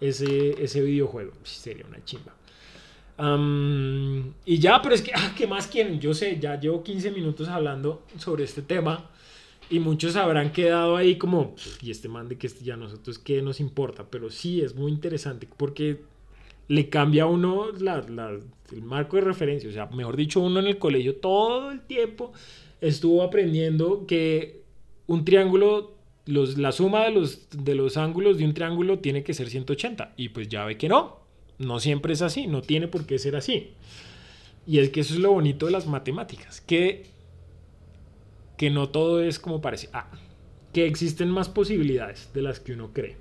ese, 0.00 0.62
ese 0.62 0.82
videojuego. 0.82 1.32
Sería 1.42 1.86
una 1.86 2.04
chimba. 2.04 2.34
y 4.44 4.58
ya, 4.58 4.82
pero 4.82 4.94
es 4.94 5.02
que, 5.02 5.12
ah, 5.14 5.34
¿qué 5.36 5.46
más 5.46 5.66
quieren? 5.66 6.00
Yo 6.00 6.14
sé, 6.14 6.38
ya 6.40 6.58
llevo 6.58 6.82
15 6.82 7.10
minutos 7.10 7.48
hablando 7.48 8.02
sobre 8.18 8.44
este 8.44 8.62
tema 8.62 9.10
y 9.70 9.78
muchos 9.78 10.16
habrán 10.16 10.52
quedado 10.52 10.96
ahí 10.96 11.16
como, 11.16 11.54
y 11.80 11.90
este 11.90 12.08
man 12.08 12.28
de 12.28 12.36
que 12.36 12.48
ya 12.48 12.76
nosotros, 12.76 13.18
¿qué 13.18 13.40
nos 13.40 13.60
importa? 13.60 14.04
Pero 14.10 14.28
sí, 14.28 14.60
es 14.60 14.74
muy 14.74 14.92
interesante 14.92 15.48
porque 15.56 16.02
le 16.68 16.88
cambia 16.88 17.24
a 17.24 17.26
uno 17.26 17.66
el 17.70 18.82
marco 18.82 19.16
de 19.16 19.22
referencia. 19.22 19.68
O 19.68 19.72
sea, 19.72 19.86
mejor 19.86 20.16
dicho, 20.16 20.40
uno 20.40 20.60
en 20.60 20.66
el 20.66 20.78
colegio 20.78 21.16
todo 21.16 21.70
el 21.70 21.80
tiempo 21.80 22.32
estuvo 22.80 23.22
aprendiendo 23.22 24.06
que 24.06 24.62
un 25.06 25.24
triángulo, 25.24 25.91
los, 26.26 26.58
la 26.58 26.72
suma 26.72 27.04
de 27.04 27.10
los, 27.10 27.48
de 27.50 27.74
los 27.74 27.96
ángulos 27.96 28.38
de 28.38 28.44
un 28.44 28.54
triángulo 28.54 28.98
tiene 28.98 29.22
que 29.22 29.34
ser 29.34 29.48
180. 29.48 30.14
Y 30.16 30.30
pues 30.30 30.48
ya 30.48 30.64
ve 30.64 30.76
que 30.76 30.88
no, 30.88 31.20
no 31.58 31.80
siempre 31.80 32.12
es 32.12 32.22
así, 32.22 32.46
no 32.46 32.62
tiene 32.62 32.88
por 32.88 33.06
qué 33.06 33.18
ser 33.18 33.36
así. 33.36 33.70
Y 34.66 34.78
es 34.78 34.90
que 34.90 35.00
eso 35.00 35.14
es 35.14 35.20
lo 35.20 35.32
bonito 35.32 35.66
de 35.66 35.72
las 35.72 35.86
matemáticas, 35.86 36.60
que, 36.60 37.06
que 38.56 38.70
no 38.70 38.88
todo 38.90 39.22
es 39.22 39.38
como 39.38 39.60
parece. 39.60 39.88
Ah, 39.92 40.10
que 40.72 40.86
existen 40.86 41.28
más 41.28 41.48
posibilidades 41.48 42.30
de 42.32 42.42
las 42.42 42.60
que 42.60 42.72
uno 42.72 42.92
cree. 42.92 43.16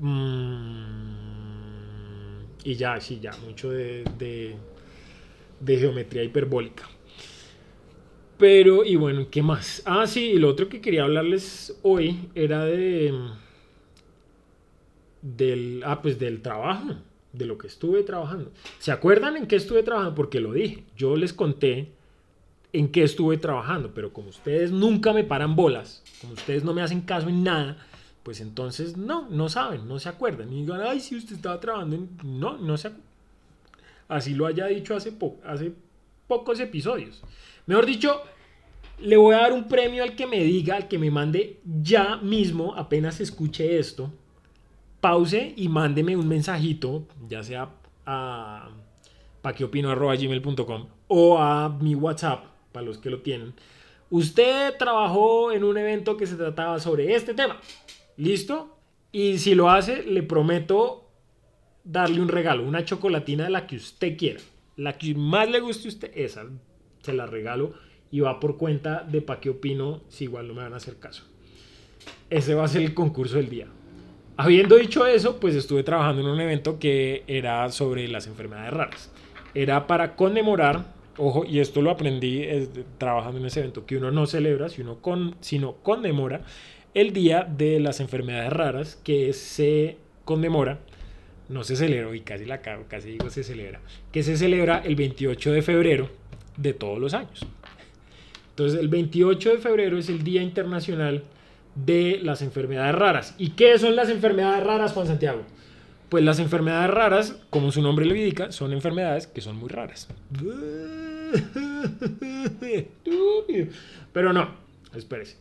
Mmm 0.00 1.28
y 2.64 2.74
ya, 2.74 3.00
sí, 3.00 3.18
ya, 3.20 3.32
mucho 3.46 3.70
de, 3.70 4.04
de, 5.60 5.78
geometría 5.78 6.22
hiperbólica. 6.22 6.88
Pero, 8.38 8.84
y 8.84 8.96
bueno, 8.96 9.26
¿qué 9.30 9.42
más? 9.42 9.82
Ah, 9.84 10.06
sí, 10.06 10.30
y 10.30 10.38
lo 10.38 10.48
otro 10.48 10.68
que 10.68 10.80
quería 10.80 11.02
hablarles 11.02 11.78
hoy 11.82 12.28
era 12.34 12.64
de. 12.64 13.12
Del. 15.20 15.82
Ah, 15.84 16.00
pues 16.00 16.18
del 16.18 16.40
trabajo. 16.40 16.94
De 17.32 17.44
lo 17.44 17.58
que 17.58 17.66
estuve 17.66 18.02
trabajando. 18.04 18.52
¿Se 18.78 18.92
acuerdan 18.92 19.36
en 19.36 19.46
qué 19.46 19.56
estuve 19.56 19.82
trabajando? 19.82 20.14
Porque 20.14 20.40
lo 20.40 20.52
dije. 20.52 20.84
Yo 20.96 21.16
les 21.16 21.32
conté 21.32 21.90
en 22.72 22.88
qué 22.88 23.02
estuve 23.02 23.38
trabajando. 23.38 23.92
Pero 23.92 24.12
como 24.12 24.28
ustedes 24.28 24.70
nunca 24.70 25.12
me 25.12 25.24
paran 25.24 25.56
bolas, 25.56 26.04
como 26.20 26.34
ustedes 26.34 26.64
no 26.64 26.72
me 26.72 26.82
hacen 26.82 27.00
caso 27.00 27.28
en 27.28 27.42
nada, 27.42 27.76
pues 28.22 28.40
entonces 28.40 28.96
no, 28.96 29.28
no 29.30 29.48
saben, 29.48 29.88
no 29.88 29.98
se 29.98 30.08
acuerdan. 30.08 30.52
Y 30.52 30.60
digan, 30.60 30.80
ay, 30.82 31.00
si 31.00 31.16
usted 31.16 31.36
estaba 31.36 31.60
trabajando 31.60 31.96
en... 31.96 32.08
No, 32.22 32.56
no 32.58 32.76
se 32.76 32.92
Así 34.08 34.34
lo 34.34 34.46
haya 34.46 34.66
dicho 34.66 34.96
hace, 34.96 35.12
hace 35.44 35.72
pocos 36.26 36.60
episodios. 36.60 37.22
Mejor 37.68 37.84
dicho, 37.84 38.22
le 38.98 39.18
voy 39.18 39.34
a 39.34 39.40
dar 39.40 39.52
un 39.52 39.68
premio 39.68 40.02
al 40.02 40.16
que 40.16 40.26
me 40.26 40.42
diga, 40.42 40.74
al 40.74 40.88
que 40.88 40.98
me 40.98 41.10
mande 41.10 41.60
ya 41.82 42.16
mismo, 42.16 42.74
apenas 42.74 43.20
escuche 43.20 43.78
esto, 43.78 44.10
pause 45.02 45.52
y 45.54 45.68
mándeme 45.68 46.16
un 46.16 46.26
mensajito, 46.26 47.06
ya 47.28 47.42
sea 47.42 47.68
a 48.06 48.70
paqueopino.gmail.com 49.42 50.86
o 51.08 51.38
a 51.38 51.68
mi 51.68 51.94
WhatsApp, 51.94 52.46
para 52.72 52.86
los 52.86 52.96
que 52.96 53.10
lo 53.10 53.20
tienen. 53.20 53.52
Usted 54.08 54.74
trabajó 54.78 55.52
en 55.52 55.62
un 55.62 55.76
evento 55.76 56.16
que 56.16 56.26
se 56.26 56.36
trataba 56.36 56.80
sobre 56.80 57.14
este 57.14 57.34
tema. 57.34 57.60
¿Listo? 58.16 58.78
Y 59.12 59.36
si 59.36 59.54
lo 59.54 59.68
hace, 59.68 60.04
le 60.04 60.22
prometo 60.22 61.06
darle 61.84 62.22
un 62.22 62.28
regalo, 62.28 62.66
una 62.66 62.86
chocolatina 62.86 63.44
de 63.44 63.50
la 63.50 63.66
que 63.66 63.76
usted 63.76 64.16
quiera. 64.16 64.40
La 64.76 64.96
que 64.96 65.14
más 65.14 65.50
le 65.50 65.60
guste 65.60 65.88
a 65.88 65.90
usted, 65.90 66.12
esa 66.14 66.46
se 67.02 67.12
la 67.12 67.26
regalo 67.26 67.74
y 68.10 68.20
va 68.20 68.40
por 68.40 68.56
cuenta 68.56 69.02
de 69.02 69.20
pa' 69.20 69.40
qué 69.40 69.50
opino 69.50 70.00
si 70.08 70.24
igual 70.24 70.48
no 70.48 70.54
me 70.54 70.62
van 70.62 70.72
a 70.72 70.76
hacer 70.76 70.98
caso. 70.98 71.24
Ese 72.30 72.54
va 72.54 72.64
a 72.64 72.68
ser 72.68 72.82
el 72.82 72.94
concurso 72.94 73.36
del 73.36 73.48
día. 73.48 73.66
Habiendo 74.36 74.76
dicho 74.76 75.06
eso, 75.06 75.40
pues 75.40 75.54
estuve 75.54 75.82
trabajando 75.82 76.22
en 76.22 76.28
un 76.28 76.40
evento 76.40 76.78
que 76.78 77.24
era 77.26 77.70
sobre 77.70 78.06
las 78.08 78.26
enfermedades 78.26 78.72
raras. 78.72 79.12
Era 79.54 79.86
para 79.86 80.14
conmemorar, 80.14 80.94
ojo, 81.16 81.44
y 81.44 81.58
esto 81.58 81.82
lo 81.82 81.90
aprendí 81.90 82.46
trabajando 82.98 83.40
en 83.40 83.46
ese 83.46 83.60
evento, 83.60 83.84
que 83.84 83.96
uno 83.96 84.10
no 84.10 84.26
celebra, 84.26 84.68
sino, 84.68 85.00
con, 85.00 85.34
sino 85.40 85.74
conmemora 85.82 86.42
el 86.94 87.12
Día 87.12 87.44
de 87.44 87.80
las 87.80 88.00
Enfermedades 88.00 88.52
Raras 88.52 89.00
que 89.02 89.32
se 89.32 89.96
conmemora, 90.24 90.78
no 91.48 91.64
se 91.64 91.76
celebra, 91.76 92.14
y 92.14 92.20
casi 92.20 92.44
la 92.44 92.60
cago, 92.60 92.84
casi 92.88 93.10
digo 93.10 93.30
se 93.30 93.42
celebra, 93.42 93.80
que 94.12 94.22
se 94.22 94.36
celebra 94.36 94.78
el 94.84 94.94
28 94.94 95.52
de 95.52 95.62
febrero 95.62 96.10
de 96.58 96.74
todos 96.74 96.98
los 96.98 97.14
años. 97.14 97.46
Entonces 98.50 98.78
el 98.78 98.88
28 98.88 99.50
de 99.50 99.58
febrero 99.58 99.98
es 99.98 100.08
el 100.08 100.24
Día 100.24 100.42
Internacional 100.42 101.22
de 101.74 102.20
las 102.22 102.42
Enfermedades 102.42 102.94
Raras. 102.94 103.34
¿Y 103.38 103.50
qué 103.50 103.78
son 103.78 103.96
las 103.96 104.10
enfermedades 104.10 104.64
raras, 104.64 104.92
Juan 104.92 105.06
Santiago? 105.06 105.42
Pues 106.08 106.24
las 106.24 106.38
enfermedades 106.38 106.90
raras, 106.90 107.36
como 107.50 107.70
su 107.70 107.82
nombre 107.82 108.06
lo 108.06 108.14
indica, 108.14 108.50
son 108.50 108.72
enfermedades 108.72 109.26
que 109.26 109.40
son 109.40 109.56
muy 109.56 109.68
raras. 109.68 110.08
Pero 114.12 114.32
no, 114.32 114.48
espérese. 114.94 115.36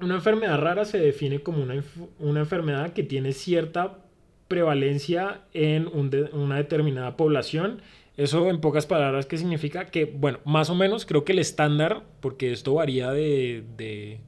Una 0.00 0.16
enfermedad 0.16 0.58
rara 0.58 0.84
se 0.84 0.98
define 0.98 1.40
como 1.40 1.62
una, 1.62 2.40
enfermedad 2.40 2.92
que 2.92 3.04
tiene 3.04 3.32
cierta 3.32 3.98
prevalencia 4.48 5.42
en 5.54 5.86
una 5.86 6.56
determinada 6.56 7.16
población. 7.16 7.80
Eso 8.22 8.48
en 8.48 8.60
pocas 8.60 8.86
palabras, 8.86 9.26
¿qué 9.26 9.36
significa? 9.36 9.86
Que, 9.86 10.04
bueno, 10.04 10.38
más 10.44 10.70
o 10.70 10.76
menos 10.76 11.06
creo 11.06 11.24
que 11.24 11.32
el 11.32 11.40
estándar, 11.40 12.04
porque 12.20 12.52
esto 12.52 12.74
varía 12.74 13.10
de, 13.10 14.20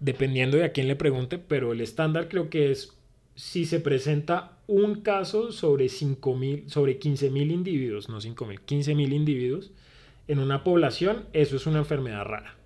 dependiendo 0.00 0.56
de 0.56 0.64
a 0.64 0.72
quién 0.72 0.88
le 0.88 0.96
pregunte, 0.96 1.36
pero 1.36 1.72
el 1.72 1.82
estándar 1.82 2.28
creo 2.28 2.48
que 2.48 2.70
es 2.70 2.96
si 3.34 3.66
se 3.66 3.80
presenta 3.80 4.52
un 4.66 5.02
caso 5.02 5.52
sobre, 5.52 5.90
5, 5.90 6.38
sobre 6.68 6.98
15 6.98 7.30
mil 7.30 7.50
individuos, 7.50 8.08
no 8.08 8.18
5 8.20 8.46
mil, 8.46 8.60
15 8.62 8.94
mil 8.94 9.12
individuos 9.12 9.72
en 10.26 10.38
una 10.38 10.64
población, 10.64 11.26
eso 11.34 11.56
es 11.56 11.66
una 11.66 11.80
enfermedad 11.80 12.24
rara. 12.24 12.56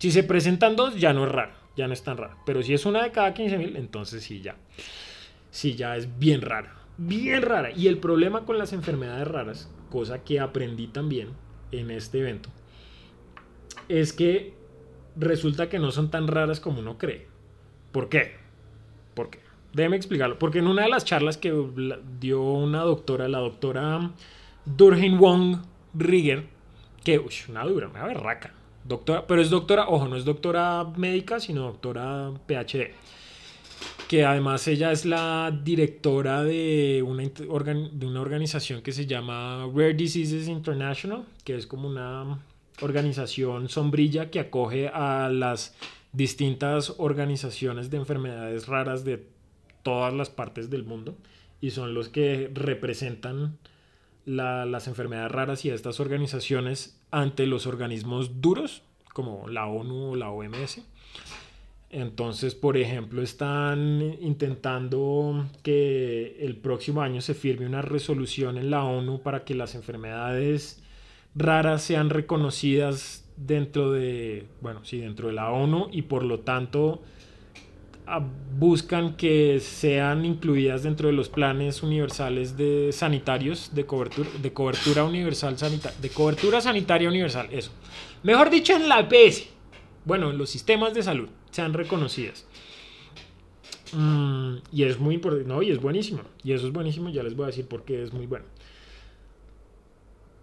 Si 0.00 0.10
se 0.10 0.24
presentan 0.24 0.74
dos, 0.74 0.98
ya 0.98 1.12
no 1.12 1.24
es 1.24 1.30
raro, 1.30 1.52
ya 1.76 1.86
no 1.86 1.92
es 1.92 2.02
tan 2.02 2.16
raro. 2.16 2.36
Pero 2.44 2.64
si 2.64 2.74
es 2.74 2.84
una 2.84 3.04
de 3.04 3.12
cada 3.12 3.32
15.000, 3.32 3.76
entonces 3.76 4.24
sí 4.24 4.40
ya. 4.40 4.56
Sí 5.52 5.74
ya 5.74 5.96
es 5.96 6.18
bien 6.18 6.40
rara. 6.40 6.77
Bien 6.98 7.42
rara. 7.42 7.70
Y 7.70 7.86
el 7.86 7.98
problema 7.98 8.44
con 8.44 8.58
las 8.58 8.72
enfermedades 8.72 9.26
raras, 9.26 9.70
cosa 9.88 10.24
que 10.24 10.40
aprendí 10.40 10.88
también 10.88 11.28
en 11.70 11.90
este 11.90 12.18
evento, 12.18 12.50
es 13.88 14.12
que 14.12 14.54
resulta 15.16 15.68
que 15.68 15.78
no 15.78 15.92
son 15.92 16.10
tan 16.10 16.26
raras 16.26 16.60
como 16.60 16.80
uno 16.80 16.98
cree. 16.98 17.26
¿Por 17.92 18.08
qué? 18.08 18.36
¿Por 19.14 19.30
qué? 19.30 19.38
Déjeme 19.72 19.96
explicarlo. 19.96 20.38
Porque 20.38 20.58
en 20.58 20.66
una 20.66 20.82
de 20.82 20.88
las 20.88 21.04
charlas 21.04 21.36
que 21.36 21.54
dio 22.18 22.42
una 22.42 22.82
doctora, 22.82 23.28
la 23.28 23.38
doctora 23.38 24.10
Durhin 24.64 25.18
Wong 25.18 25.58
Rigger, 25.94 26.46
que, 27.04 27.18
uy, 27.18 27.32
una 27.48 27.64
dura, 27.64 27.88
una 27.88 28.04
berraca, 28.04 28.54
Doctora, 28.84 29.26
pero 29.26 29.42
es 29.42 29.50
doctora, 29.50 29.86
ojo, 29.88 30.08
no 30.08 30.16
es 30.16 30.24
doctora 30.24 30.84
médica, 30.96 31.40
sino 31.40 31.62
doctora 31.62 32.32
PhD. 32.46 32.92
Que 34.08 34.24
además 34.24 34.66
ella 34.66 34.90
es 34.90 35.04
la 35.04 35.56
directora 35.62 36.42
de 36.42 37.04
una, 37.06 37.24
de 37.24 38.06
una 38.06 38.20
organización 38.20 38.80
que 38.80 38.92
se 38.92 39.06
llama 39.06 39.70
Rare 39.72 39.94
Diseases 39.94 40.48
International, 40.48 41.26
que 41.44 41.56
es 41.56 41.66
como 41.66 41.88
una 41.88 42.38
organización 42.80 43.68
sombrilla 43.68 44.30
que 44.30 44.40
acoge 44.40 44.88
a 44.88 45.28
las 45.28 45.76
distintas 46.12 46.94
organizaciones 46.98 47.90
de 47.90 47.98
enfermedades 47.98 48.66
raras 48.66 49.04
de 49.04 49.26
todas 49.82 50.14
las 50.14 50.30
partes 50.30 50.70
del 50.70 50.84
mundo 50.84 51.16
y 51.60 51.70
son 51.70 51.94
los 51.94 52.08
que 52.08 52.50
representan 52.52 53.58
las 54.24 54.86
enfermedades 54.88 55.32
raras 55.32 55.64
y 55.64 55.70
a 55.70 55.74
estas 55.74 56.00
organizaciones 56.00 57.00
ante 57.10 57.46
los 57.46 57.66
organismos 57.66 58.42
duros, 58.42 58.82
como 59.14 59.48
la 59.48 59.66
ONU 59.66 60.12
o 60.12 60.16
la 60.16 60.30
OMS. 60.30 60.82
Entonces, 61.90 62.54
por 62.54 62.76
ejemplo, 62.76 63.22
están 63.22 64.16
intentando 64.20 65.46
que 65.62 66.36
el 66.40 66.56
próximo 66.56 67.00
año 67.00 67.22
se 67.22 67.32
firme 67.32 67.66
una 67.66 67.80
resolución 67.80 68.58
en 68.58 68.70
la 68.70 68.84
ONU 68.84 69.22
para 69.22 69.44
que 69.44 69.54
las 69.54 69.74
enfermedades 69.74 70.82
raras 71.34 71.82
sean 71.82 72.10
reconocidas 72.10 73.26
dentro 73.36 73.90
de, 73.90 74.46
bueno, 74.60 74.84
sí, 74.84 74.98
dentro 74.98 75.28
de 75.28 75.34
la 75.34 75.50
ONU 75.50 75.88
y 75.90 76.02
por 76.02 76.24
lo 76.24 76.40
tanto 76.40 77.00
buscan 78.58 79.16
que 79.16 79.60
sean 79.60 80.24
incluidas 80.24 80.82
dentro 80.82 81.08
de 81.08 81.14
los 81.14 81.28
planes 81.28 81.82
universales 81.82 82.56
de 82.56 82.90
sanitarios 82.92 83.74
de 83.74 83.84
cobertura, 83.84 84.28
de 84.42 84.52
cobertura 84.52 85.04
universal 85.04 85.58
sanitaria, 85.58 85.98
de 86.00 86.08
cobertura 86.10 86.60
sanitaria 86.60 87.08
universal, 87.08 87.48
eso. 87.50 87.70
Mejor 88.22 88.50
dicho, 88.50 88.74
en 88.74 88.88
la 88.88 89.00
EPS. 89.00 89.48
Bueno, 90.04 90.30
en 90.30 90.38
los 90.38 90.48
sistemas 90.48 90.94
de 90.94 91.02
salud 91.02 91.28
sean 91.50 91.72
reconocidas. 91.72 92.46
Mm, 93.92 94.56
y 94.72 94.82
es 94.84 94.98
muy 94.98 95.14
importante, 95.14 95.48
no, 95.48 95.62
y 95.62 95.70
es 95.70 95.80
buenísimo. 95.80 96.22
Y 96.44 96.52
eso 96.52 96.66
es 96.66 96.72
buenísimo, 96.72 97.08
ya 97.08 97.22
les 97.22 97.36
voy 97.36 97.44
a 97.44 97.46
decir 97.48 97.66
por 97.66 97.84
qué 97.84 98.02
es 98.02 98.12
muy 98.12 98.26
bueno. 98.26 98.44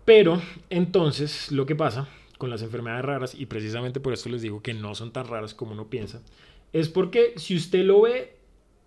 Pero 0.05 0.41
entonces 0.69 1.51
lo 1.51 1.65
que 1.65 1.75
pasa 1.75 2.07
con 2.37 2.49
las 2.49 2.61
enfermedades 2.61 3.05
raras, 3.05 3.35
y 3.35 3.45
precisamente 3.45 3.99
por 3.99 4.13
esto 4.13 4.29
les 4.29 4.41
digo 4.41 4.61
que 4.61 4.73
no 4.73 4.93
son 4.93 5.11
tan 5.11 5.27
raras 5.27 5.53
como 5.53 5.73
uno 5.73 5.89
piensa, 5.89 6.21
es 6.73 6.89
porque 6.89 7.33
si 7.37 7.55
usted 7.55 7.85
lo 7.85 8.01
ve 8.01 8.35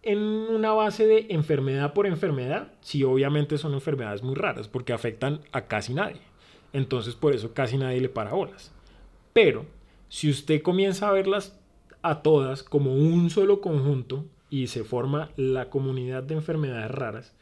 en 0.02 0.18
una 0.18 0.72
base 0.72 1.06
de 1.06 1.26
enfermedad 1.30 1.92
por 1.92 2.06
enfermedad, 2.06 2.72
sí, 2.80 3.02
obviamente 3.02 3.58
son 3.58 3.74
enfermedades 3.74 4.22
muy 4.22 4.34
raras 4.34 4.68
porque 4.68 4.92
afectan 4.92 5.40
a 5.52 5.66
casi 5.66 5.94
nadie. 5.94 6.20
Entonces 6.72 7.14
por 7.14 7.34
eso 7.34 7.54
casi 7.54 7.78
nadie 7.78 8.00
le 8.00 8.08
para 8.08 8.32
bolas. 8.32 8.72
Pero 9.32 9.64
si 10.08 10.30
usted 10.30 10.62
comienza 10.62 11.08
a 11.08 11.12
verlas 11.12 11.57
a 12.02 12.22
todas 12.22 12.62
como 12.62 12.94
un 12.94 13.30
solo 13.30 13.60
conjunto 13.60 14.26
y 14.50 14.68
se 14.68 14.84
forma 14.84 15.30
la 15.36 15.70
comunidad 15.70 16.22
de 16.22 16.34
enfermedades 16.34 16.90
raras, 16.90 17.34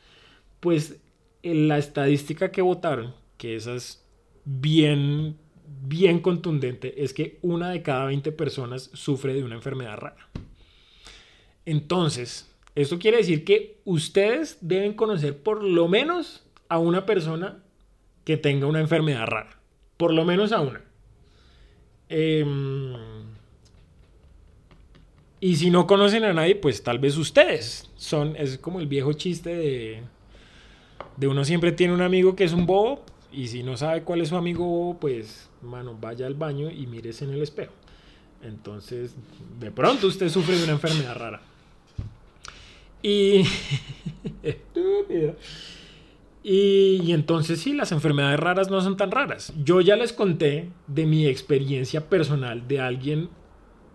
pues 0.61 1.01
la 1.43 1.79
estadística 1.79 2.51
que 2.51 2.63
votaron, 2.63 3.15
que 3.37 3.57
esa 3.57 3.75
es 3.75 4.05
bien 4.45 5.37
bien 5.83 6.21
contundente 6.21 7.03
es 7.03 7.13
que 7.13 7.39
una 7.43 7.71
de 7.71 7.83
cada 7.83 8.07
20 8.07 8.33
personas 8.33 8.91
sufre 8.93 9.35
de 9.35 9.45
una 9.45 9.57
enfermedad 9.57 9.97
rara. 9.97 10.29
Entonces, 11.65 12.53
esto 12.75 12.99
quiere 12.99 13.19
decir 13.19 13.45
que 13.45 13.81
ustedes 13.85 14.59
deben 14.61 14.95
conocer 14.95 15.37
por 15.43 15.63
lo 15.63 15.89
menos 15.89 16.45
a 16.69 16.79
una 16.79 17.07
persona 17.07 17.63
que 18.25 18.37
tenga 18.37 18.67
una 18.67 18.81
enfermedad 18.81 19.27
rara. 19.27 19.61
Por 19.97 20.13
lo 20.13 20.25
menos 20.25 20.53
a 20.53 20.61
una. 20.61 20.83
Em, 22.09 23.16
y 25.41 25.57
si 25.57 25.71
no 25.71 25.87
conocen 25.87 26.25
a 26.25 26.33
nadie, 26.33 26.57
pues 26.57 26.83
tal 26.83 26.99
vez 26.99 27.17
ustedes 27.17 27.91
son, 27.97 28.37
es 28.37 28.59
como 28.59 28.81
el 28.81 28.87
viejo 28.87 29.13
chiste 29.13 29.55
de, 29.55 30.03
de 31.17 31.29
uno 31.29 31.45
siempre 31.45 31.73
tiene 31.73 31.93
un 31.93 32.01
amigo 32.01 32.35
que 32.35 32.45
es 32.45 32.53
un 32.53 32.67
bobo, 32.67 33.05
y 33.33 33.49
si 33.49 33.63
no 33.63 33.77
sabe 33.77 34.03
cuál 34.03 34.23
es 34.23 34.31
su 34.31 34.37
amigo, 34.37 34.97
pues, 34.99 35.51
mano, 35.61 35.97
vaya 36.01 36.27
al 36.27 36.35
baño 36.35 36.71
y 36.71 36.87
mírese 36.87 37.27
en 37.27 37.33
el 37.33 37.43
espejo. 37.43 37.73
Entonces, 38.43 39.15
de 39.61 39.71
pronto 39.71 40.07
usted 40.07 40.31
sufre 40.31 40.57
de 40.57 40.65
una 40.65 40.73
enfermedad 40.73 41.17
rara. 41.17 41.43
Y... 43.03 43.43
y, 46.43 47.03
y 47.03 47.13
entonces 47.13 47.61
sí, 47.61 47.75
las 47.75 47.93
enfermedades 47.93 48.41
raras 48.41 48.71
no 48.71 48.81
son 48.81 48.97
tan 48.97 49.11
raras. 49.11 49.53
Yo 49.63 49.83
ya 49.83 49.97
les 49.97 50.15
conté 50.15 50.71
de 50.87 51.05
mi 51.05 51.27
experiencia 51.27 52.09
personal 52.09 52.67
de 52.67 52.81
alguien 52.81 53.29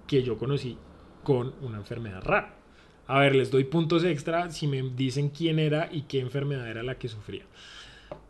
que 0.05 0.21
yo 0.21 0.37
conocí 0.37 0.77
con 1.23 1.53
una 1.61 1.77
enfermedad 1.77 2.21
rara. 2.23 2.55
A 3.07 3.19
ver, 3.19 3.35
les 3.35 3.51
doy 3.51 3.65
puntos 3.65 4.03
extra 4.03 4.49
si 4.51 4.67
me 4.67 4.81
dicen 4.81 5.29
quién 5.29 5.59
era 5.59 5.89
y 5.91 6.03
qué 6.03 6.19
enfermedad 6.19 6.69
era 6.69 6.83
la 6.83 6.95
que 6.95 7.07
sufría. 7.07 7.43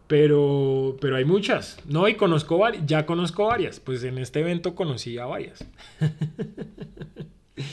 Pero, 0.08 0.98
pero 1.00 1.16
hay 1.16 1.26
muchas, 1.26 1.78
¿no? 1.88 2.08
Y 2.08 2.16
conozco 2.16 2.60
ya 2.86 3.06
conozco 3.06 3.48
varias, 3.48 3.80
pues 3.80 4.04
en 4.04 4.18
este 4.18 4.42
evento 4.42 4.76
conocí 4.76 5.18
a 5.18 5.26
varias. 5.26 5.66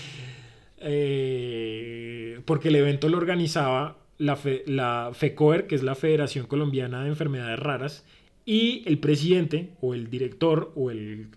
Eh, 0.80 2.40
porque 2.44 2.68
el 2.68 2.76
evento 2.76 3.08
lo 3.08 3.18
organizaba 3.18 3.98
la, 4.16 4.38
la 4.66 5.10
FECOER, 5.12 5.66
que 5.66 5.74
es 5.74 5.82
la 5.82 5.96
Federación 5.96 6.46
Colombiana 6.46 7.02
de 7.02 7.08
Enfermedades 7.08 7.58
Raras, 7.58 8.04
y 8.48 8.82
el 8.86 8.98
presidente 8.98 9.74
o 9.82 9.92
el 9.92 10.08
director 10.08 10.72
o 10.74 10.90
el, 10.90 11.28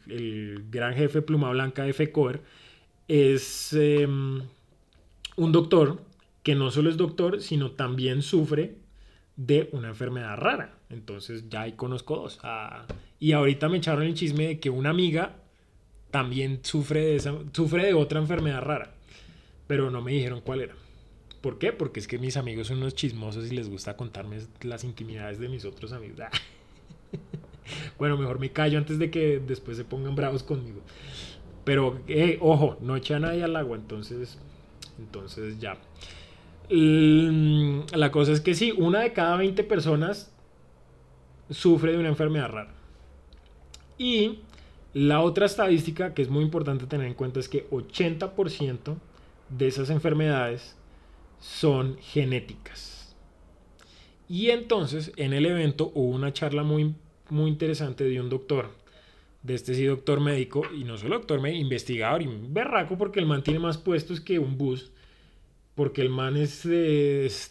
gran 0.71 0.93
jefe 0.93 1.21
pluma 1.21 1.51
blanca 1.51 1.83
de 1.83 1.91
FECOER 1.91 2.41
es 3.11 3.73
em, 3.73 4.41
un 5.35 5.51
doctor 5.51 6.01
que 6.43 6.55
no 6.55 6.71
solo 6.71 6.89
es 6.89 6.95
doctor, 6.95 7.41
sino 7.41 7.71
también 7.71 8.21
sufre 8.21 8.77
de 9.35 9.69
una 9.73 9.89
enfermedad 9.89 10.37
rara. 10.37 10.77
Entonces 10.89 11.49
ya 11.49 11.63
ahí 11.63 11.73
conozco 11.73 12.15
dos. 12.15 12.39
Ah, 12.41 12.85
y 13.19 13.33
ahorita 13.33 13.67
me 13.67 13.79
echaron 13.79 14.03
el 14.03 14.13
chisme 14.13 14.47
de 14.47 14.59
que 14.61 14.69
una 14.69 14.91
amiga 14.91 15.35
también 16.09 16.61
sufre 16.63 17.01
de, 17.01 17.15
esa, 17.17 17.35
sufre 17.51 17.85
de 17.85 17.93
otra 17.93 18.19
enfermedad 18.19 18.61
rara. 18.61 18.93
Pero 19.67 19.91
no 19.91 20.01
me 20.01 20.13
dijeron 20.13 20.39
cuál 20.39 20.61
era. 20.61 20.75
¿Por 21.41 21.57
qué? 21.57 21.73
Porque 21.73 21.99
es 21.99 22.07
que 22.07 22.17
mis 22.17 22.37
amigos 22.37 22.67
son 22.67 22.77
unos 22.77 22.95
chismosos 22.95 23.51
y 23.51 23.55
les 23.55 23.69
gusta 23.69 23.97
contarme 23.97 24.37
las 24.61 24.85
intimidades 24.85 25.37
de 25.37 25.49
mis 25.49 25.65
otros 25.65 25.91
amigos. 25.91 26.19
Bueno, 27.97 28.17
mejor 28.17 28.39
me 28.39 28.51
callo 28.51 28.77
antes 28.77 28.99
de 28.99 29.11
que 29.11 29.39
después 29.39 29.77
se 29.77 29.85
pongan 29.85 30.15
bravos 30.15 30.43
conmigo. 30.43 30.81
Pero, 31.71 32.01
eh, 32.09 32.37
ojo, 32.41 32.75
no 32.81 32.97
echa 32.97 33.15
a 33.15 33.19
nadie 33.19 33.45
al 33.45 33.55
agua, 33.55 33.77
entonces, 33.77 34.37
entonces 34.99 35.57
ya. 35.57 35.77
La 36.69 38.11
cosa 38.11 38.33
es 38.33 38.41
que 38.41 38.55
sí, 38.55 38.73
una 38.77 38.99
de 38.99 39.13
cada 39.13 39.37
20 39.37 39.63
personas 39.63 40.33
sufre 41.49 41.93
de 41.93 41.99
una 41.99 42.09
enfermedad 42.09 42.49
rara. 42.49 42.73
Y 43.97 44.39
la 44.93 45.21
otra 45.21 45.45
estadística 45.45 46.13
que 46.13 46.21
es 46.21 46.29
muy 46.29 46.43
importante 46.43 46.87
tener 46.87 47.07
en 47.07 47.13
cuenta 47.13 47.39
es 47.39 47.47
que 47.47 47.69
80% 47.69 48.97
de 49.47 49.67
esas 49.67 49.89
enfermedades 49.89 50.75
son 51.39 51.97
genéticas. 52.01 53.15
Y 54.27 54.49
entonces 54.49 55.13
en 55.15 55.31
el 55.31 55.45
evento 55.45 55.93
hubo 55.95 56.09
una 56.13 56.33
charla 56.33 56.63
muy, 56.63 56.95
muy 57.29 57.49
interesante 57.49 58.03
de 58.03 58.19
un 58.19 58.27
doctor, 58.27 58.80
de 59.43 59.55
este 59.55 59.73
sí 59.73 59.85
doctor 59.85 60.19
médico, 60.19 60.63
y 60.75 60.83
no 60.83 60.97
solo 60.97 61.17
doctor 61.17 61.41
médico, 61.41 61.61
investigador 61.61 62.21
y 62.21 62.29
berraco 62.49 62.97
porque 62.97 63.19
el 63.19 63.25
man 63.25 63.43
tiene 63.43 63.59
más 63.59 63.77
puestos 63.77 64.21
que 64.21 64.39
un 64.39 64.57
bus 64.57 64.91
porque 65.75 66.01
el 66.01 66.09
man 66.09 66.37
es, 66.37 66.65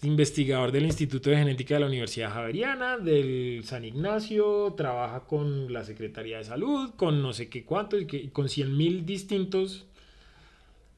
investigador 0.02 0.72
del 0.72 0.84
Instituto 0.84 1.30
de 1.30 1.36
Genética 1.36 1.74
de 1.74 1.80
la 1.80 1.86
Universidad 1.86 2.32
Javeriana, 2.32 2.98
del 2.98 3.62
San 3.64 3.84
Ignacio, 3.84 4.74
trabaja 4.76 5.20
con 5.20 5.72
la 5.72 5.84
Secretaría 5.84 6.38
de 6.38 6.44
Salud, 6.44 6.90
con 6.96 7.22
no 7.22 7.32
sé 7.32 7.48
qué 7.48 7.64
cuánto, 7.64 7.98
y 7.98 8.28
con 8.28 8.48
100 8.48 8.76
mil 8.76 9.06
distintos 9.06 9.86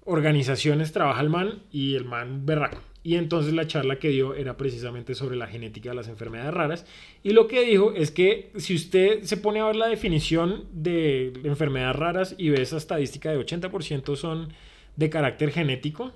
organizaciones 0.04 0.92
trabaja 0.92 1.20
el 1.20 1.30
man 1.30 1.62
y 1.70 1.94
el 1.94 2.04
man 2.04 2.44
berraco. 2.44 2.82
Y 3.04 3.16
entonces 3.16 3.52
la 3.52 3.66
charla 3.66 3.98
que 3.98 4.08
dio 4.08 4.34
era 4.34 4.56
precisamente 4.56 5.14
sobre 5.14 5.36
la 5.36 5.48
genética 5.48 5.90
de 5.90 5.96
las 5.96 6.08
enfermedades 6.08 6.54
raras. 6.54 6.86
Y 7.24 7.30
lo 7.30 7.48
que 7.48 7.64
dijo 7.64 7.92
es 7.92 8.10
que 8.12 8.50
si 8.56 8.74
usted 8.74 9.22
se 9.24 9.36
pone 9.36 9.60
a 9.60 9.66
ver 9.66 9.76
la 9.76 9.88
definición 9.88 10.64
de 10.72 11.32
enfermedades 11.42 11.96
raras 11.96 12.34
y 12.38 12.50
ve 12.50 12.62
esa 12.62 12.76
estadística 12.76 13.30
de 13.30 13.44
80% 13.44 14.14
son 14.16 14.52
de 14.94 15.10
carácter 15.10 15.50
genético, 15.50 16.12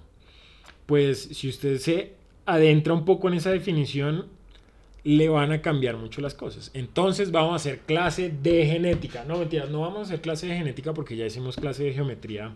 pues 0.86 1.22
si 1.32 1.48
usted 1.48 1.78
se 1.78 2.12
adentra 2.44 2.94
un 2.94 3.04
poco 3.04 3.26
en 3.26 3.34
esa 3.34 3.50
definición, 3.50 4.26
le 5.02 5.28
van 5.28 5.52
a 5.52 5.62
cambiar 5.62 5.96
mucho 5.96 6.20
las 6.20 6.34
cosas. 6.34 6.70
Entonces 6.74 7.32
vamos 7.32 7.52
a 7.52 7.56
hacer 7.56 7.80
clase 7.80 8.32
de 8.42 8.66
genética. 8.66 9.24
No, 9.24 9.38
mentiras, 9.38 9.70
no 9.70 9.80
vamos 9.80 9.98
a 9.98 10.02
hacer 10.02 10.20
clase 10.20 10.46
de 10.46 10.56
genética 10.56 10.94
porque 10.94 11.16
ya 11.16 11.26
hicimos 11.26 11.56
clase 11.56 11.84
de 11.84 11.92
geometría. 11.92 12.52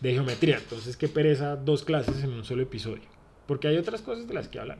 De 0.00 0.12
geometría. 0.12 0.58
Entonces, 0.58 0.96
qué 0.96 1.08
pereza 1.08 1.56
dos 1.56 1.82
clases 1.82 2.22
en 2.22 2.30
un 2.30 2.44
solo 2.44 2.62
episodio. 2.62 3.15
Porque 3.46 3.68
hay 3.68 3.76
otras 3.76 4.02
cosas 4.02 4.26
de 4.26 4.34
las 4.34 4.48
que 4.48 4.58
hablar. 4.58 4.78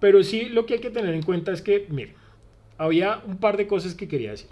Pero 0.00 0.22
sí, 0.22 0.48
lo 0.48 0.66
que 0.66 0.74
hay 0.74 0.80
que 0.80 0.90
tener 0.90 1.14
en 1.14 1.22
cuenta 1.22 1.52
es 1.52 1.62
que, 1.62 1.86
mire, 1.90 2.14
había 2.78 3.22
un 3.26 3.36
par 3.36 3.56
de 3.56 3.66
cosas 3.66 3.94
que 3.94 4.08
quería 4.08 4.30
decir. 4.30 4.48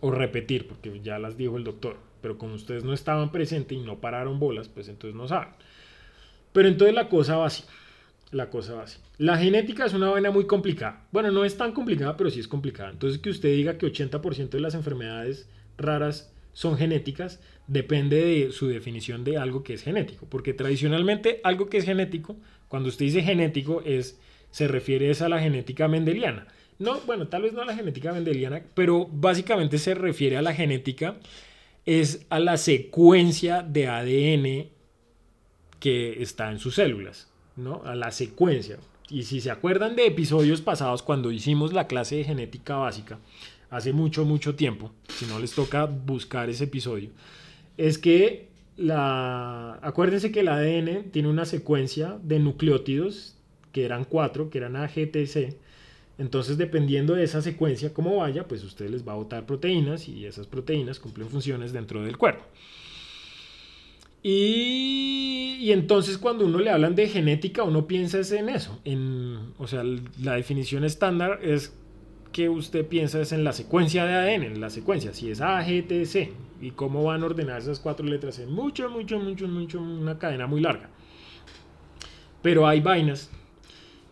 O 0.00 0.10
repetir, 0.10 0.66
porque 0.66 1.00
ya 1.00 1.18
las 1.18 1.36
dijo 1.36 1.56
el 1.56 1.64
doctor. 1.64 1.96
Pero 2.20 2.36
como 2.36 2.54
ustedes 2.54 2.84
no 2.84 2.92
estaban 2.92 3.30
presentes 3.30 3.78
y 3.78 3.80
no 3.80 4.00
pararon 4.00 4.40
bolas, 4.40 4.68
pues 4.68 4.88
entonces 4.88 5.16
no 5.16 5.28
saben. 5.28 5.50
Pero 6.52 6.68
entonces 6.68 6.94
la 6.94 7.08
cosa 7.08 7.36
va 7.36 7.46
así. 7.46 7.64
La 8.30 8.50
cosa 8.50 8.74
va 8.74 8.82
así. 8.82 8.98
La 9.16 9.38
genética 9.38 9.86
es 9.86 9.94
una 9.94 10.10
vaina 10.10 10.30
muy 10.30 10.46
complicada. 10.46 11.06
Bueno, 11.12 11.30
no 11.30 11.44
es 11.44 11.56
tan 11.56 11.72
complicada, 11.72 12.16
pero 12.16 12.30
sí 12.30 12.40
es 12.40 12.48
complicada. 12.48 12.90
Entonces 12.90 13.20
que 13.20 13.30
usted 13.30 13.50
diga 13.50 13.78
que 13.78 13.86
80% 13.86 14.50
de 14.50 14.60
las 14.60 14.74
enfermedades 14.74 15.48
raras 15.76 16.32
son 16.58 16.76
genéticas, 16.76 17.38
depende 17.68 18.16
de 18.16 18.50
su 18.50 18.66
definición 18.66 19.22
de 19.22 19.38
algo 19.38 19.62
que 19.62 19.74
es 19.74 19.84
genético. 19.84 20.26
Porque 20.28 20.54
tradicionalmente 20.54 21.40
algo 21.44 21.68
que 21.68 21.76
es 21.76 21.84
genético, 21.84 22.34
cuando 22.66 22.88
usted 22.88 23.04
dice 23.04 23.22
genético, 23.22 23.80
es, 23.82 24.18
se 24.50 24.66
refiere 24.66 25.08
a 25.12 25.28
la 25.28 25.38
genética 25.38 25.86
mendeliana. 25.86 26.48
No, 26.80 26.98
bueno, 27.06 27.28
tal 27.28 27.42
vez 27.42 27.52
no 27.52 27.62
a 27.62 27.64
la 27.64 27.76
genética 27.76 28.12
mendeliana, 28.12 28.60
pero 28.74 29.06
básicamente 29.06 29.78
se 29.78 29.94
refiere 29.94 30.36
a 30.36 30.42
la 30.42 30.52
genética, 30.52 31.20
es 31.86 32.26
a 32.28 32.40
la 32.40 32.56
secuencia 32.56 33.62
de 33.62 33.86
ADN 33.86 34.68
que 35.78 36.20
está 36.20 36.50
en 36.50 36.58
sus 36.58 36.74
células, 36.74 37.30
¿no? 37.54 37.82
A 37.84 37.94
la 37.94 38.10
secuencia. 38.10 38.78
Y 39.08 39.22
si 39.22 39.40
se 39.40 39.52
acuerdan 39.52 39.94
de 39.94 40.06
episodios 40.06 40.60
pasados 40.60 41.04
cuando 41.04 41.30
hicimos 41.30 41.72
la 41.72 41.86
clase 41.86 42.16
de 42.16 42.24
genética 42.24 42.74
básica, 42.74 43.20
hace 43.70 43.92
mucho, 43.92 44.24
mucho 44.24 44.56
tiempo, 44.56 44.90
si 45.18 45.26
no 45.26 45.38
les 45.38 45.52
toca 45.52 45.84
buscar 45.86 46.48
ese 46.50 46.64
episodio, 46.64 47.10
es 47.76 47.98
que 47.98 48.48
la, 48.76 49.78
acuérdense 49.82 50.30
que 50.30 50.40
el 50.40 50.48
ADN 50.48 51.10
tiene 51.10 51.28
una 51.28 51.44
secuencia 51.44 52.18
de 52.22 52.38
nucleótidos, 52.38 53.34
que 53.72 53.84
eran 53.84 54.04
cuatro, 54.04 54.50
que 54.50 54.58
eran 54.58 54.76
AGTC, 54.76 55.56
entonces, 56.18 56.58
dependiendo 56.58 57.14
de 57.14 57.22
esa 57.22 57.40
secuencia, 57.40 57.94
cómo 57.94 58.16
vaya, 58.16 58.48
pues 58.48 58.64
usted 58.64 58.90
les 58.90 59.06
va 59.06 59.12
a 59.12 59.16
botar 59.16 59.46
proteínas 59.46 60.08
y 60.08 60.26
esas 60.26 60.48
proteínas 60.48 60.98
cumplen 60.98 61.28
funciones 61.28 61.72
dentro 61.72 62.02
del 62.02 62.18
cuerpo. 62.18 62.44
Y, 64.20 65.70
entonces 65.70 66.18
cuando 66.18 66.44
uno 66.44 66.58
le 66.58 66.70
hablan 66.70 66.96
de 66.96 67.08
genética, 67.08 67.62
uno 67.62 67.86
piensa 67.86 68.18
en 68.36 68.48
eso. 68.48 68.80
En, 68.84 69.52
o 69.58 69.68
sea, 69.68 69.84
la 70.20 70.34
definición 70.34 70.82
estándar 70.82 71.38
es 71.40 71.72
que 72.38 72.48
usted 72.48 72.86
piensa 72.86 73.20
es 73.20 73.32
en 73.32 73.42
la 73.42 73.52
secuencia 73.52 74.04
de 74.04 74.14
ADN, 74.14 74.44
en 74.44 74.60
la 74.60 74.70
secuencia, 74.70 75.12
si 75.12 75.28
es 75.28 75.40
A, 75.40 75.60
G, 75.66 75.84
T, 75.84 76.06
C, 76.06 76.32
y 76.60 76.70
cómo 76.70 77.02
van 77.02 77.24
a 77.24 77.26
ordenar 77.26 77.60
esas 77.60 77.80
cuatro 77.80 78.06
letras 78.06 78.38
en 78.38 78.52
mucho, 78.52 78.88
mucho, 78.88 79.18
mucho, 79.18 79.48
mucho, 79.48 79.80
una 79.80 80.20
cadena 80.20 80.46
muy 80.46 80.60
larga. 80.60 80.88
Pero 82.40 82.68
hay 82.68 82.80
vainas 82.80 83.28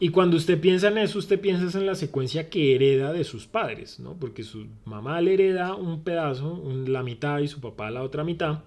y 0.01 0.09
cuando 0.09 0.37
usted 0.39 0.61
piensa 0.61 0.89
en 0.89 0.99
eso, 0.99 1.21
usted 1.21 1.41
piensa 1.41 1.79
en 1.79 1.87
la 1.87 1.95
secuencia 1.95 2.51
que 2.51 2.75
hereda 2.75 3.13
de 3.13 3.23
sus 3.23 3.47
padres, 3.47 4.01
¿no? 4.01 4.15
Porque 4.15 4.43
su 4.43 4.67
mamá 4.85 5.21
le 5.21 5.35
hereda 5.35 5.77
un 5.77 6.03
pedazo, 6.03 6.65
la 6.85 7.05
mitad, 7.05 7.39
y 7.39 7.47
su 7.47 7.61
papá 7.61 7.93
la 7.93 8.03
otra 8.03 8.25
mitad. 8.25 8.65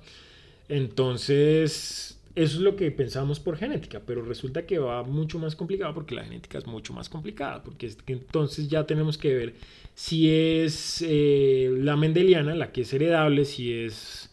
Entonces, 0.69 2.18
eso 2.35 2.57
es 2.57 2.61
lo 2.61 2.75
que 2.75 2.91
pensamos 2.91 3.39
por 3.39 3.57
genética, 3.57 4.01
pero 4.05 4.23
resulta 4.23 4.65
que 4.65 4.79
va 4.79 5.03
mucho 5.03 5.39
más 5.39 5.55
complicado 5.55 5.93
porque 5.93 6.15
la 6.15 6.23
genética 6.23 6.57
es 6.57 6.67
mucho 6.67 6.93
más 6.93 7.09
complicada, 7.09 7.63
porque 7.63 7.91
entonces 8.07 8.67
ya 8.69 8.85
tenemos 8.85 9.17
que 9.17 9.33
ver 9.33 9.53
si 9.95 10.29
es 10.29 11.03
eh, 11.07 11.71
la 11.77 11.95
mendeliana, 11.95 12.55
la 12.55 12.71
que 12.71 12.81
es 12.81 12.93
heredable, 12.93 13.45
si 13.45 13.73
es 13.73 14.29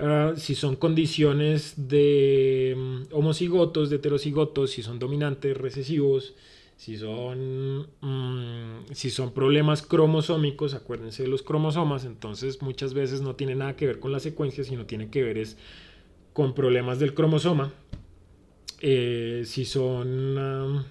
Ah, 0.00 0.34
si 0.36 0.54
son 0.54 0.76
condiciones 0.76 1.74
de 1.88 2.74
mm, 2.76 3.14
homocigotos, 3.14 3.90
de 3.90 3.96
heterocigotos, 3.96 4.70
si 4.70 4.82
son 4.82 5.00
dominantes, 5.00 5.56
recesivos, 5.56 6.34
si 6.76 6.96
son, 6.96 7.88
mm, 8.00 8.92
si 8.92 9.10
son 9.10 9.32
problemas 9.32 9.82
cromosómicos, 9.82 10.74
acuérdense 10.74 11.24
de 11.24 11.28
los 11.28 11.42
cromosomas, 11.42 12.04
entonces 12.04 12.62
muchas 12.62 12.94
veces 12.94 13.22
no 13.22 13.34
tiene 13.34 13.56
nada 13.56 13.74
que 13.74 13.86
ver 13.86 13.98
con 13.98 14.12
la 14.12 14.20
secuencia, 14.20 14.62
sino 14.62 14.86
tiene 14.86 15.10
que 15.10 15.24
ver 15.24 15.36
es 15.36 15.56
con 16.38 16.54
problemas 16.54 17.00
del 17.00 17.14
cromosoma. 17.14 17.72
Eh, 18.80 19.42
si 19.44 19.64
son... 19.64 20.86